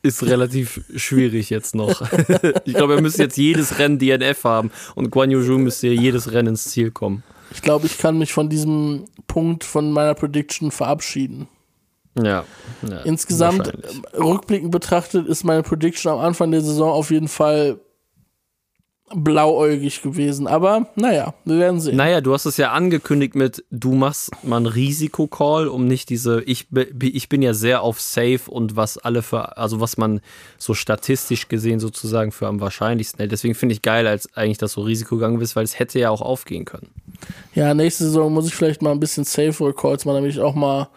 ist 0.02 0.22
relativ 0.24 0.80
schwierig 0.96 1.50
jetzt 1.50 1.74
noch. 1.74 2.00
ich 2.64 2.74
glaube, 2.74 2.94
er 2.94 3.00
müsste 3.02 3.24
jetzt 3.24 3.36
jedes 3.36 3.78
Rennen 3.78 3.98
DNF 3.98 4.44
haben 4.44 4.70
und 4.94 5.10
Guan 5.10 5.30
Yu 5.32 5.42
Zhou 5.44 5.58
müsste 5.58 5.88
jedes 5.88 6.30
Rennen 6.32 6.50
ins 6.50 6.64
Ziel 6.70 6.90
kommen. 6.92 7.22
Ich 7.54 7.62
glaube, 7.62 7.86
ich 7.86 7.98
kann 7.98 8.18
mich 8.18 8.32
von 8.32 8.48
diesem 8.48 9.06
Punkt 9.26 9.64
von 9.64 9.92
meiner 9.92 10.14
Prediction 10.14 10.70
verabschieden. 10.70 11.48
Ja. 12.20 12.44
ja 12.88 12.98
Insgesamt, 13.02 13.68
äh, 13.68 14.16
rückblickend 14.16 14.70
betrachtet, 14.70 15.26
ist 15.26 15.44
meine 15.44 15.62
Prediction 15.62 16.12
am 16.12 16.18
Anfang 16.18 16.50
der 16.50 16.60
Saison 16.60 16.90
auf 16.90 17.10
jeden 17.10 17.28
Fall 17.28 17.80
blauäugig 19.14 20.02
gewesen. 20.02 20.46
Aber 20.46 20.88
naja, 20.96 21.34
wir 21.44 21.58
werden 21.58 21.80
sehen. 21.80 21.96
Naja, 21.96 22.20
du 22.20 22.32
hast 22.32 22.46
es 22.46 22.56
ja 22.56 22.72
angekündigt 22.72 23.34
mit, 23.34 23.64
du 23.70 23.94
machst 23.94 24.30
mal 24.42 24.58
einen 24.58 24.66
Risikocall, 24.66 25.68
um 25.68 25.86
nicht 25.86 26.10
diese, 26.10 26.42
ich, 26.42 26.66
ich 27.00 27.28
bin 27.28 27.42
ja 27.42 27.54
sehr 27.54 27.82
auf 27.82 28.00
Safe 28.00 28.40
und 28.48 28.76
was 28.76 28.98
alle 28.98 29.22
für, 29.22 29.56
also 29.56 29.80
was 29.80 29.96
man 29.96 30.20
so 30.58 30.74
statistisch 30.74 31.48
gesehen 31.48 31.80
sozusagen 31.80 32.32
für 32.32 32.46
am 32.46 32.60
wahrscheinlichsten 32.60 33.18
hält. 33.18 33.32
Deswegen 33.32 33.54
finde 33.54 33.74
ich 33.74 33.82
geil, 33.82 34.06
als 34.06 34.34
eigentlich 34.36 34.58
das 34.58 34.72
so 34.72 34.82
Risiko 34.82 35.16
gegangen 35.16 35.40
ist, 35.40 35.56
weil 35.56 35.64
es 35.64 35.78
hätte 35.78 35.98
ja 35.98 36.10
auch 36.10 36.22
aufgehen 36.22 36.64
können. 36.64 36.88
Ja, 37.54 37.74
nächste 37.74 38.04
Saison 38.04 38.32
muss 38.32 38.46
ich 38.46 38.54
vielleicht 38.54 38.82
mal 38.82 38.90
ein 38.90 39.00
bisschen 39.00 39.24
safe 39.24 39.72
Calls 39.72 40.04
machen, 40.04 40.16
damit 40.16 40.32
ich 40.32 40.40
auch 40.40 40.54
mal, 40.54 40.88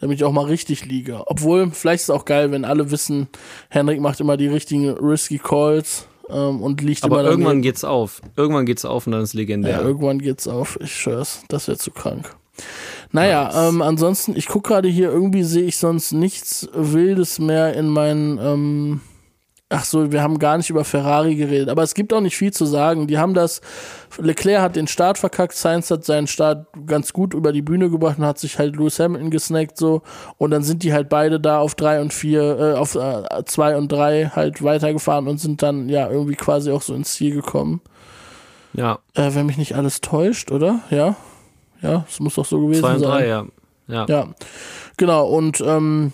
damit 0.00 0.18
ich 0.18 0.24
auch 0.24 0.32
mal 0.32 0.46
richtig 0.46 0.84
liege. 0.84 1.22
Obwohl, 1.26 1.70
vielleicht 1.70 2.02
ist 2.02 2.08
es 2.08 2.10
auch 2.10 2.24
geil, 2.24 2.50
wenn 2.50 2.64
alle 2.64 2.90
wissen, 2.90 3.28
Henrik 3.68 4.00
macht 4.00 4.20
immer 4.20 4.36
die 4.36 4.48
richtigen 4.48 4.90
risky 4.90 5.38
Calls 5.38 6.06
ähm, 6.30 6.60
und 6.62 6.80
liegt 6.80 7.04
Aber 7.04 7.20
immer 7.20 7.28
irgendwann 7.30 7.48
daneben. 7.48 7.62
geht's 7.62 7.84
auf. 7.84 8.20
Irgendwann 8.36 8.66
geht's 8.66 8.84
auf 8.84 9.06
und 9.06 9.12
dann 9.12 9.22
ist 9.22 9.34
legendär. 9.34 9.72
Ja, 9.72 9.82
irgendwann 9.82 10.18
geht's 10.20 10.48
auf. 10.48 10.78
Ich 10.80 10.94
schwör's, 10.94 11.42
das 11.48 11.68
wäre 11.68 11.78
zu 11.78 11.90
krank. 11.90 12.34
Naja, 13.12 13.68
ähm, 13.68 13.82
ansonsten, 13.82 14.34
ich 14.36 14.46
gucke 14.48 14.68
gerade 14.68 14.88
hier, 14.88 15.10
irgendwie 15.10 15.42
sehe 15.42 15.64
ich 15.64 15.76
sonst 15.76 16.12
nichts 16.12 16.68
Wildes 16.74 17.38
mehr 17.38 17.74
in 17.74 17.88
meinen. 17.88 18.38
Ähm, 18.38 19.00
ach 19.68 19.84
so, 19.84 20.12
wir 20.12 20.22
haben 20.22 20.38
gar 20.38 20.56
nicht 20.56 20.70
über 20.70 20.84
Ferrari 20.84 21.34
geredet, 21.34 21.68
aber 21.68 21.82
es 21.82 21.94
gibt 21.94 22.12
auch 22.12 22.20
nicht 22.20 22.36
viel 22.36 22.52
zu 22.52 22.66
sagen. 22.66 23.06
Die 23.06 23.18
haben 23.18 23.34
das. 23.34 23.60
Leclerc 24.18 24.62
hat 24.62 24.76
den 24.76 24.86
Start 24.86 25.18
verkackt, 25.18 25.54
Sainz 25.54 25.90
hat 25.90 26.04
seinen 26.04 26.26
Start 26.26 26.66
ganz 26.86 27.12
gut 27.12 27.34
über 27.34 27.52
die 27.52 27.62
Bühne 27.62 27.90
gebracht 27.90 28.18
und 28.18 28.24
hat 28.24 28.38
sich 28.38 28.58
halt 28.58 28.76
Lewis 28.76 28.98
Hamilton 28.98 29.30
gesnackt 29.30 29.76
so. 29.76 30.02
Und 30.38 30.52
dann 30.52 30.62
sind 30.62 30.82
die 30.82 30.92
halt 30.92 31.08
beide 31.08 31.40
da 31.40 31.58
auf 31.58 31.74
drei 31.74 32.00
und 32.00 32.14
vier, 32.14 32.58
äh, 32.58 32.74
auf 32.74 32.94
äh, 32.94 33.24
zwei 33.44 33.76
und 33.76 33.90
drei 33.90 34.30
halt 34.34 34.62
weitergefahren 34.62 35.26
und 35.28 35.38
sind 35.38 35.62
dann 35.62 35.88
ja 35.88 36.08
irgendwie 36.08 36.36
quasi 36.36 36.70
auch 36.70 36.82
so 36.82 36.94
ins 36.94 37.12
Ziel 37.12 37.34
gekommen. 37.34 37.80
ja, 38.72 38.98
Äh, 39.14 39.34
wenn 39.34 39.46
mich 39.46 39.58
nicht 39.58 39.74
alles 39.74 40.00
täuscht, 40.00 40.50
oder? 40.52 40.80
Ja. 40.90 41.16
Ja, 41.82 42.06
es 42.08 42.20
muss 42.20 42.36
doch 42.36 42.46
so 42.46 42.60
gewesen 42.60 42.80
zwei 42.80 42.94
und 42.94 43.00
sein. 43.00 43.10
drei, 43.10 43.26
ja. 43.26 43.46
Ja. 43.88 44.06
Ja, 44.08 44.28
genau. 44.96 45.26
Und 45.28 45.60
ähm, 45.60 46.12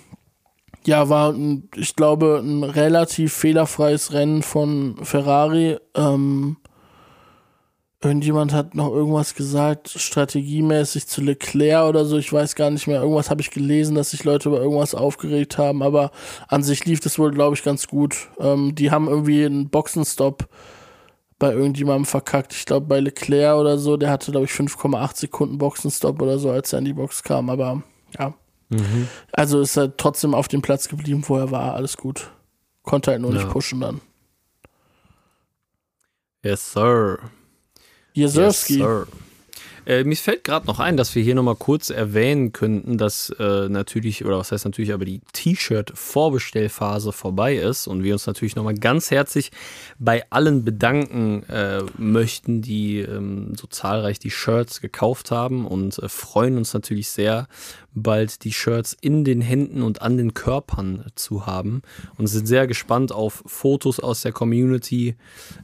ja, 0.86 1.08
war, 1.08 1.34
ich 1.76 1.96
glaube, 1.96 2.40
ein 2.42 2.64
relativ 2.64 3.32
fehlerfreies 3.32 4.12
Rennen 4.12 4.42
von 4.42 4.96
Ferrari. 5.02 5.78
Ähm, 5.94 6.56
irgendjemand 8.02 8.52
hat 8.52 8.74
noch 8.74 8.90
irgendwas 8.92 9.34
gesagt, 9.34 9.90
strategiemäßig 9.90 11.06
zu 11.06 11.20
Leclerc 11.20 11.88
oder 11.88 12.04
so. 12.04 12.18
Ich 12.18 12.32
weiß 12.32 12.54
gar 12.56 12.70
nicht 12.70 12.86
mehr. 12.86 13.00
Irgendwas 13.00 13.30
habe 13.30 13.40
ich 13.40 13.50
gelesen, 13.50 13.94
dass 13.94 14.10
sich 14.10 14.24
Leute 14.24 14.48
über 14.48 14.60
irgendwas 14.60 14.94
aufgeregt 14.94 15.58
haben. 15.58 15.82
Aber 15.82 16.10
an 16.48 16.62
sich 16.62 16.84
lief 16.84 17.00
das 17.00 17.18
wohl, 17.18 17.30
glaube 17.30 17.54
ich, 17.56 17.62
ganz 17.62 17.86
gut. 17.86 18.28
Ähm, 18.40 18.74
die 18.74 18.90
haben 18.90 19.08
irgendwie 19.08 19.44
einen 19.44 19.70
Boxenstopp 19.70 20.48
bei 21.38 21.52
irgendjemandem 21.52 22.06
verkackt. 22.06 22.52
Ich 22.52 22.66
glaube, 22.66 22.86
bei 22.86 23.00
Leclerc 23.00 23.58
oder 23.58 23.78
so. 23.78 23.96
Der 23.96 24.10
hatte, 24.10 24.32
glaube 24.32 24.46
ich, 24.46 24.52
5,8 24.52 25.16
Sekunden 25.16 25.58
Boxenstopp 25.58 26.20
oder 26.20 26.38
so, 26.38 26.50
als 26.50 26.72
er 26.72 26.80
in 26.80 26.86
die 26.86 26.92
Box 26.92 27.22
kam. 27.22 27.50
Aber 27.50 27.82
ja. 28.18 28.34
Mhm. 28.72 29.08
Also 29.32 29.60
ist 29.60 29.76
er 29.76 29.96
trotzdem 29.96 30.34
auf 30.34 30.48
dem 30.48 30.62
Platz 30.62 30.88
geblieben, 30.88 31.22
wo 31.26 31.36
er 31.36 31.50
war. 31.50 31.74
Alles 31.74 31.96
gut. 31.96 32.30
Konnte 32.82 33.10
halt 33.12 33.20
nur 33.20 33.32
nicht 33.32 33.42
Ja. 33.44 33.48
pushen 33.48 33.80
dann. 33.80 34.00
Yes, 36.44 36.72
sir. 36.72 37.18
Jeserski. 38.14 38.74
Yes, 38.74 38.82
sir. 38.82 39.06
Äh, 39.84 40.04
mir 40.04 40.16
fällt 40.16 40.44
gerade 40.44 40.66
noch 40.68 40.78
ein, 40.78 40.96
dass 40.96 41.12
wir 41.16 41.24
hier 41.24 41.34
nochmal 41.34 41.56
kurz 41.56 41.90
erwähnen 41.90 42.52
könnten, 42.52 42.98
dass 42.98 43.30
äh, 43.40 43.68
natürlich, 43.68 44.24
oder 44.24 44.38
was 44.38 44.52
heißt 44.52 44.64
natürlich, 44.64 44.92
aber 44.92 45.04
die 45.04 45.20
T-Shirt-Vorbestellphase 45.32 47.10
vorbei 47.10 47.56
ist 47.56 47.88
und 47.88 48.04
wir 48.04 48.12
uns 48.12 48.28
natürlich 48.28 48.54
nochmal 48.54 48.74
ganz 48.74 49.10
herzlich 49.10 49.50
bei 49.98 50.24
allen 50.30 50.64
bedanken 50.64 51.42
äh, 51.48 51.82
möchten, 51.98 52.62
die 52.62 53.00
ähm, 53.00 53.54
so 53.56 53.66
zahlreich 53.66 54.20
die 54.20 54.30
Shirts 54.30 54.80
gekauft 54.80 55.32
haben 55.32 55.66
und 55.66 55.98
äh, 55.98 56.08
freuen 56.08 56.58
uns 56.58 56.74
natürlich 56.74 57.08
sehr, 57.08 57.48
bald 57.94 58.44
die 58.44 58.52
Shirts 58.52 58.96
in 59.00 59.24
den 59.24 59.40
Händen 59.40 59.82
und 59.82 60.02
an 60.02 60.16
den 60.16 60.34
Körpern 60.34 61.04
zu 61.14 61.46
haben 61.46 61.82
und 62.16 62.26
sind 62.26 62.46
sehr 62.46 62.66
gespannt 62.66 63.12
auf 63.12 63.42
Fotos 63.46 64.00
aus 64.00 64.22
der 64.22 64.32
Community 64.32 65.16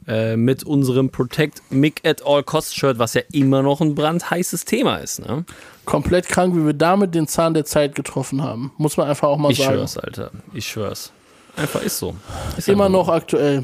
äh, 0.07 0.35
mit 0.35 0.63
unserem 0.63 1.09
Protect 1.09 1.61
Mick 1.69 2.01
at 2.05 2.25
All 2.25 2.43
Cost 2.43 2.75
Shirt, 2.75 2.99
was 2.99 3.13
ja 3.13 3.21
immer 3.31 3.61
noch 3.61 3.81
ein 3.81 3.95
brandheißes 3.95 4.65
Thema 4.65 4.97
ist. 4.97 5.19
Ne? 5.19 5.45
Komplett 5.85 6.27
krank, 6.27 6.55
wie 6.55 6.65
wir 6.65 6.73
damit 6.73 7.15
den 7.15 7.27
Zahn 7.27 7.53
der 7.53 7.65
Zeit 7.65 7.95
getroffen 7.95 8.43
haben. 8.43 8.71
Muss 8.77 8.97
man 8.97 9.07
einfach 9.07 9.27
auch 9.27 9.37
mal 9.37 9.51
Ich 9.51 9.57
sagen. 9.57 9.73
schwör's, 9.75 9.97
Alter. 9.97 10.31
Ich 10.53 10.67
schwör's. 10.67 11.11
Einfach 11.55 11.81
ist 11.81 11.97
so. 11.97 12.15
Ist 12.57 12.69
Immer 12.69 12.89
noch 12.89 13.09
aktuell. 13.09 13.63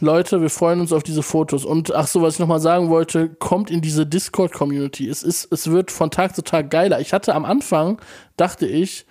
Leute, 0.00 0.40
wir 0.40 0.50
freuen 0.50 0.80
uns 0.80 0.92
auf 0.92 1.02
diese 1.02 1.22
Fotos. 1.22 1.64
Und 1.64 1.94
ach 1.94 2.06
so, 2.06 2.20
was 2.22 2.34
ich 2.34 2.40
nochmal 2.40 2.60
sagen 2.60 2.88
wollte, 2.90 3.28
kommt 3.28 3.70
in 3.70 3.80
diese 3.80 4.06
Discord-Community. 4.06 5.08
Es, 5.08 5.22
ist, 5.22 5.48
es 5.52 5.70
wird 5.70 5.90
von 5.90 6.10
Tag 6.10 6.34
zu 6.34 6.42
Tag 6.42 6.70
geiler. 6.70 7.00
Ich 7.00 7.12
hatte 7.12 7.34
am 7.34 7.44
Anfang, 7.44 8.00
dachte 8.36 8.66
ich, 8.66 9.06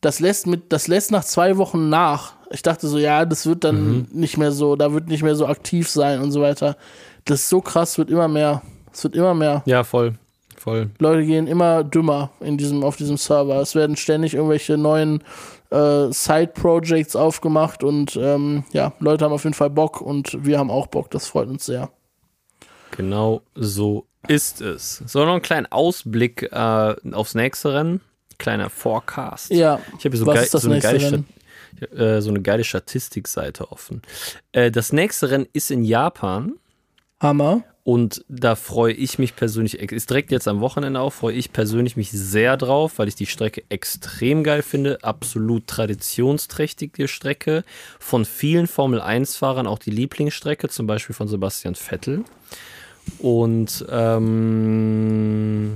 das 0.00 0.18
lässt, 0.20 0.46
mit, 0.46 0.72
das 0.72 0.88
lässt 0.88 1.12
nach 1.12 1.24
zwei 1.24 1.58
Wochen 1.58 1.88
nach. 1.88 2.32
Ich 2.50 2.62
dachte 2.62 2.88
so, 2.88 2.98
ja, 2.98 3.24
das 3.24 3.46
wird 3.46 3.62
dann 3.64 3.88
Mhm. 3.98 4.06
nicht 4.12 4.36
mehr 4.36 4.52
so, 4.52 4.74
da 4.74 4.92
wird 4.92 5.08
nicht 5.08 5.22
mehr 5.22 5.36
so 5.36 5.46
aktiv 5.46 5.88
sein 5.88 6.20
und 6.20 6.32
so 6.32 6.40
weiter. 6.40 6.76
Das 7.24 7.40
ist 7.42 7.48
so 7.48 7.60
krass, 7.60 7.98
wird 7.98 8.10
immer 8.10 8.26
mehr. 8.28 8.62
Es 8.92 9.04
wird 9.04 9.14
immer 9.14 9.34
mehr. 9.34 9.62
Ja, 9.66 9.84
voll. 9.84 10.14
Voll. 10.56 10.90
Leute 10.98 11.24
gehen 11.24 11.46
immer 11.46 11.82
dümmer 11.82 12.30
in 12.40 12.56
diesem, 12.56 12.84
auf 12.84 12.96
diesem 12.96 13.16
Server. 13.16 13.60
Es 13.60 13.74
werden 13.74 13.96
ständig 13.96 14.34
irgendwelche 14.34 14.76
neuen 14.76 15.22
äh, 15.72 16.12
Side-Projects 16.12 17.16
aufgemacht 17.16 17.82
und 17.82 18.16
ähm, 18.16 18.64
ja, 18.72 18.92
Leute 19.00 19.24
haben 19.24 19.32
auf 19.32 19.44
jeden 19.44 19.54
Fall 19.54 19.70
Bock 19.70 20.00
und 20.00 20.44
wir 20.44 20.58
haben 20.58 20.70
auch 20.70 20.86
Bock. 20.86 21.10
Das 21.10 21.26
freut 21.26 21.48
uns 21.48 21.64
sehr. 21.64 21.90
Genau 22.92 23.42
so 23.54 24.06
ist 24.28 24.60
es. 24.60 25.02
So, 25.06 25.24
noch 25.24 25.32
einen 25.32 25.42
kleinen 25.42 25.66
Ausblick 25.66 26.42
äh, 26.52 26.94
aufs 27.12 27.34
nächste 27.34 27.74
Rennen. 27.74 28.00
Kleiner 28.38 28.70
Forecast. 28.70 29.50
Ja. 29.50 29.80
Ich 29.98 30.04
habe 30.04 30.10
hier 30.10 30.18
so, 30.18 30.26
Was 30.26 30.34
geil, 30.34 30.44
ist 30.44 30.54
das 30.54 30.62
so, 30.62 30.68
eine 30.68 30.76
nächste 30.76 30.98
geile 30.98 31.24
äh, 31.80 32.20
so 32.20 32.30
eine 32.30 32.42
geile 32.42 32.64
Statistikseite 32.64 33.70
offen. 33.72 34.02
Äh, 34.52 34.70
das 34.70 34.92
nächste 34.92 35.30
Rennen 35.30 35.48
ist 35.52 35.70
in 35.70 35.84
Japan. 35.84 36.54
Hammer. 37.20 37.64
Und 37.84 38.24
da 38.28 38.54
freue 38.54 38.92
ich 38.92 39.18
mich 39.18 39.34
persönlich, 39.34 39.74
ist 39.74 40.08
direkt 40.08 40.30
jetzt 40.30 40.46
am 40.46 40.60
Wochenende 40.60 41.00
auch, 41.00 41.12
freue 41.12 41.34
ich 41.34 41.52
persönlich 41.52 41.96
mich 41.96 42.12
sehr 42.12 42.56
drauf, 42.56 42.98
weil 42.98 43.08
ich 43.08 43.16
die 43.16 43.26
Strecke 43.26 43.64
extrem 43.70 44.44
geil 44.44 44.62
finde. 44.62 45.02
Absolut 45.02 45.66
traditionsträchtige 45.66 47.08
Strecke. 47.08 47.64
Von 47.98 48.24
vielen 48.24 48.68
Formel-1-Fahrern 48.68 49.66
auch 49.66 49.80
die 49.80 49.90
Lieblingsstrecke, 49.90 50.68
zum 50.68 50.86
Beispiel 50.86 51.14
von 51.14 51.26
Sebastian 51.26 51.74
Vettel. 51.74 52.24
Und 53.18 53.84
ähm, 53.90 55.74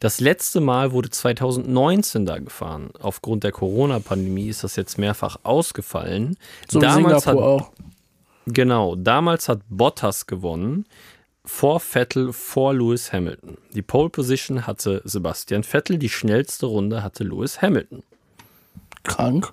das 0.00 0.18
letzte 0.18 0.60
Mal 0.60 0.90
wurde 0.90 1.10
2019 1.10 2.26
da 2.26 2.38
gefahren. 2.38 2.90
Aufgrund 2.98 3.44
der 3.44 3.52
Corona-Pandemie 3.52 4.48
ist 4.48 4.64
das 4.64 4.74
jetzt 4.74 4.98
mehrfach 4.98 5.38
ausgefallen. 5.44 6.36
So 6.68 6.80
Damals 6.80 7.26
hat 7.28 7.36
Singapur 7.36 7.46
auch. 7.46 7.70
Genau, 8.46 8.94
damals 8.96 9.48
hat 9.48 9.60
Bottas 9.70 10.26
gewonnen 10.26 10.84
vor 11.44 11.80
Vettel, 11.80 12.32
vor 12.32 12.74
Lewis 12.74 13.12
Hamilton. 13.12 13.58
Die 13.74 13.82
Pole 13.82 14.08
Position 14.08 14.66
hatte 14.66 15.02
Sebastian 15.04 15.62
Vettel, 15.62 15.98
die 15.98 16.08
schnellste 16.08 16.66
Runde 16.66 17.02
hatte 17.02 17.24
Lewis 17.24 17.60
Hamilton. 17.60 18.02
Krank. 19.02 19.52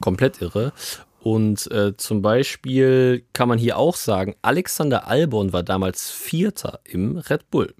Komplett 0.00 0.40
irre. 0.40 0.72
Und 1.20 1.70
äh, 1.70 1.96
zum 1.96 2.22
Beispiel 2.22 3.24
kann 3.32 3.48
man 3.48 3.58
hier 3.58 3.78
auch 3.78 3.96
sagen, 3.96 4.34
Alexander 4.42 5.06
Albon 5.06 5.52
war 5.52 5.62
damals 5.62 6.10
Vierter 6.10 6.80
im 6.84 7.16
Red 7.16 7.50
Bull. 7.50 7.74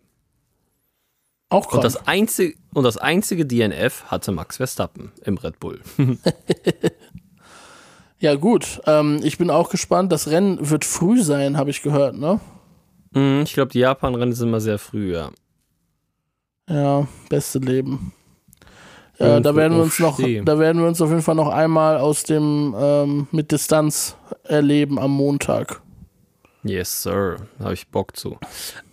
Auch 1.51 1.69
krank. 1.69 1.75
Und 1.75 1.85
das, 1.85 2.07
einzige, 2.07 2.57
und 2.73 2.85
das 2.85 2.97
einzige 2.97 3.47
DNF 3.47 4.05
hatte 4.07 4.33
Max 4.33 4.57
Verstappen 4.59 5.13
im 5.25 5.37
Red 5.37 5.61
Bull. 5.61 5.81
ja, 8.19 8.35
gut. 8.35 8.81
Ähm, 8.87 9.21
ich 9.23 9.37
bin 9.37 9.51
auch 9.51 9.71
gespannt. 9.71 10.11
Das 10.11 10.29
Rennen 10.29 10.71
wird 10.71 10.85
früh 10.85 11.23
sein, 11.23 11.57
habe 11.57 11.71
ich 11.71 11.83
gehört, 11.83 12.17
ne? 12.17 12.41
Mhm, 13.15 13.43
ich 13.45 13.55
glaube, 13.55 13.73
die 13.73 13.81
Japan-Rennen 13.81 14.33
sind 14.33 14.49
immer 14.49 14.61
sehr 14.61 14.79
früh, 14.79 15.15
ja. 15.15 15.31
Ja, 16.69 17.07
beste 17.29 17.59
Leben. 17.59 18.13
Ja, 19.19 19.39
da 19.39 19.55
werden 19.55 19.77
wir 19.77 19.85
uns 19.85 20.01
noch, 20.01 20.19
da 20.19 20.59
werden 20.59 20.81
wir 20.83 20.89
uns 20.89 21.01
auf 21.01 21.11
jeden 21.11 21.23
Fall 21.23 21.37
noch 21.37 21.49
einmal 21.49 21.99
aus 21.99 22.25
dem 22.25 22.75
ähm, 22.77 23.29
mit 23.31 23.53
Distanz 23.53 24.17
erleben 24.43 24.99
am 24.99 25.13
Montag. 25.13 25.81
Yes, 26.65 27.03
sir. 27.03 27.37
Habe 27.61 27.75
ich 27.75 27.89
Bock 27.89 28.17
zu. 28.17 28.39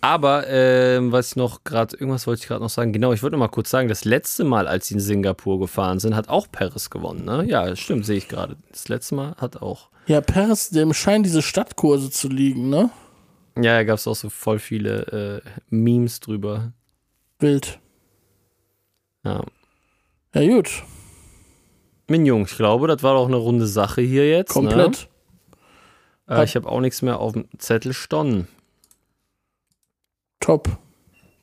Aber 0.02 0.46
ähm, 0.46 1.10
was 1.10 1.30
ich 1.30 1.36
noch 1.36 1.64
gerade, 1.64 1.96
irgendwas 1.96 2.26
wollte 2.26 2.42
ich 2.42 2.48
gerade 2.48 2.62
noch 2.62 2.68
sagen. 2.68 2.92
Genau, 2.92 3.14
ich 3.14 3.22
wollte 3.22 3.34
noch 3.34 3.40
mal 3.40 3.48
kurz 3.48 3.70
sagen, 3.70 3.88
das 3.88 4.04
letzte 4.04 4.44
Mal, 4.44 4.68
als 4.68 4.88
sie 4.88 4.94
in 4.94 5.00
Singapur 5.00 5.58
gefahren 5.58 5.98
sind, 5.98 6.14
hat 6.14 6.28
auch 6.28 6.46
Paris 6.52 6.90
gewonnen. 6.90 7.24
Ne? 7.24 7.46
Ja, 7.48 7.74
stimmt, 7.74 8.04
sehe 8.04 8.18
ich 8.18 8.28
gerade. 8.28 8.56
Das 8.70 8.88
letzte 8.88 9.14
Mal 9.14 9.34
hat 9.38 9.62
auch. 9.62 9.88
Ja, 10.06 10.20
Paris, 10.20 10.68
dem 10.68 10.92
scheinen 10.92 11.24
diese 11.24 11.40
Stadtkurse 11.40 12.10
zu 12.10 12.28
liegen, 12.28 12.68
ne? 12.68 12.90
Ja, 13.56 13.74
da 13.74 13.84
gab 13.84 13.98
es 13.98 14.06
auch 14.06 14.16
so 14.16 14.30
voll 14.30 14.58
viele 14.58 15.42
äh, 15.44 15.50
Memes 15.68 16.20
drüber. 16.20 16.72
Wild. 17.38 17.78
Ja. 19.24 19.44
Ja, 20.34 20.46
gut. 20.46 20.82
Min 22.08 22.26
Jung, 22.26 22.44
ich 22.46 22.56
glaube, 22.56 22.88
das 22.88 23.02
war 23.02 23.14
doch 23.14 23.26
eine 23.26 23.36
runde 23.36 23.66
Sache 23.66 24.00
hier 24.00 24.28
jetzt. 24.28 24.52
Komplett. 24.52 25.08
Ne? 26.28 26.38
Äh, 26.38 26.44
ich 26.44 26.56
habe 26.56 26.68
auch 26.68 26.80
nichts 26.80 27.02
mehr 27.02 27.18
auf 27.18 27.32
dem 27.32 27.46
Zettel 27.58 27.92
stonnen. 27.92 28.48
Top. 30.40 30.78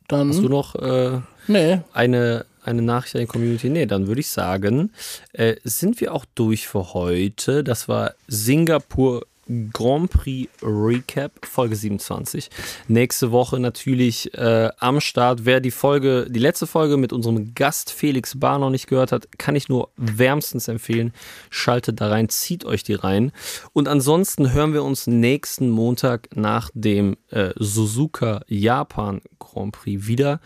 Dann. 0.08 0.30
Hast 0.30 0.40
du 0.40 0.50
noch 0.50 0.76
äh, 0.76 1.20
nee. 1.48 1.82
eine, 1.94 2.46
eine 2.64 2.82
Nachricht 2.82 3.16
an 3.16 3.22
die 3.22 3.28
Community? 3.28 3.70
Nee, 3.70 3.86
dann 3.86 4.08
würde 4.08 4.22
ich 4.22 4.30
sagen, 4.30 4.92
äh, 5.34 5.56
sind 5.64 6.02
wir 6.02 6.14
auch 6.14 6.26
durch 6.36 6.68
für 6.68 6.94
heute. 6.94 7.64
Das 7.64 7.88
war 7.88 8.16
Singapur 8.28 9.26
Grand 9.74 10.12
Prix 10.12 10.50
Recap, 10.62 11.46
Folge 11.46 11.76
27. 11.76 12.50
Nächste 12.88 13.32
Woche 13.32 13.60
natürlich 13.60 14.34
äh, 14.36 14.70
am 14.78 15.02
Start. 15.02 15.46
Wer 15.46 15.60
die 15.60 15.72
Folge, 15.72 16.28
die 16.30 16.40
letzte 16.40 16.68
Folge 16.68 16.98
mit 16.98 17.12
unserem 17.12 17.56
Gast 17.56 17.92
Felix 17.92 18.40
Bar 18.40 18.60
noch 18.60 18.70
nicht 18.70 18.88
gehört 18.88 19.12
hat, 19.12 19.40
kann 19.40 19.56
ich 19.56 19.68
nur 19.68 19.90
wärmstens 19.98 20.68
empfehlen. 20.68 21.14
Schaltet 21.50 22.00
da 22.00 22.10
rein, 22.10 22.30
zieht 22.30 22.64
euch 22.64 22.84
die 22.84 22.94
rein. 22.94 23.32
Und 23.74 23.88
ansonsten 23.88 24.54
hören 24.54 24.74
wir 24.74 24.84
uns 24.84 25.08
nächsten 25.08 25.70
Montag 25.70 26.30
nach 26.36 26.70
dem 26.76 27.18
äh, 27.30 27.50
Suzuka 27.56 28.42
Japan 28.48 29.22
Grand 29.40 29.72
Prix 29.72 30.06
wieder. 30.06 30.42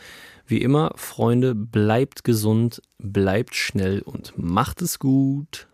Wie 0.46 0.62
immer, 0.62 0.92
Freunde, 0.96 1.56
bleibt 1.56 2.24
gesund, 2.24 2.82
bleibt 3.00 3.56
schnell 3.56 4.02
und 4.02 4.34
macht 4.38 4.82
es 4.82 5.00
gut. 5.00 5.68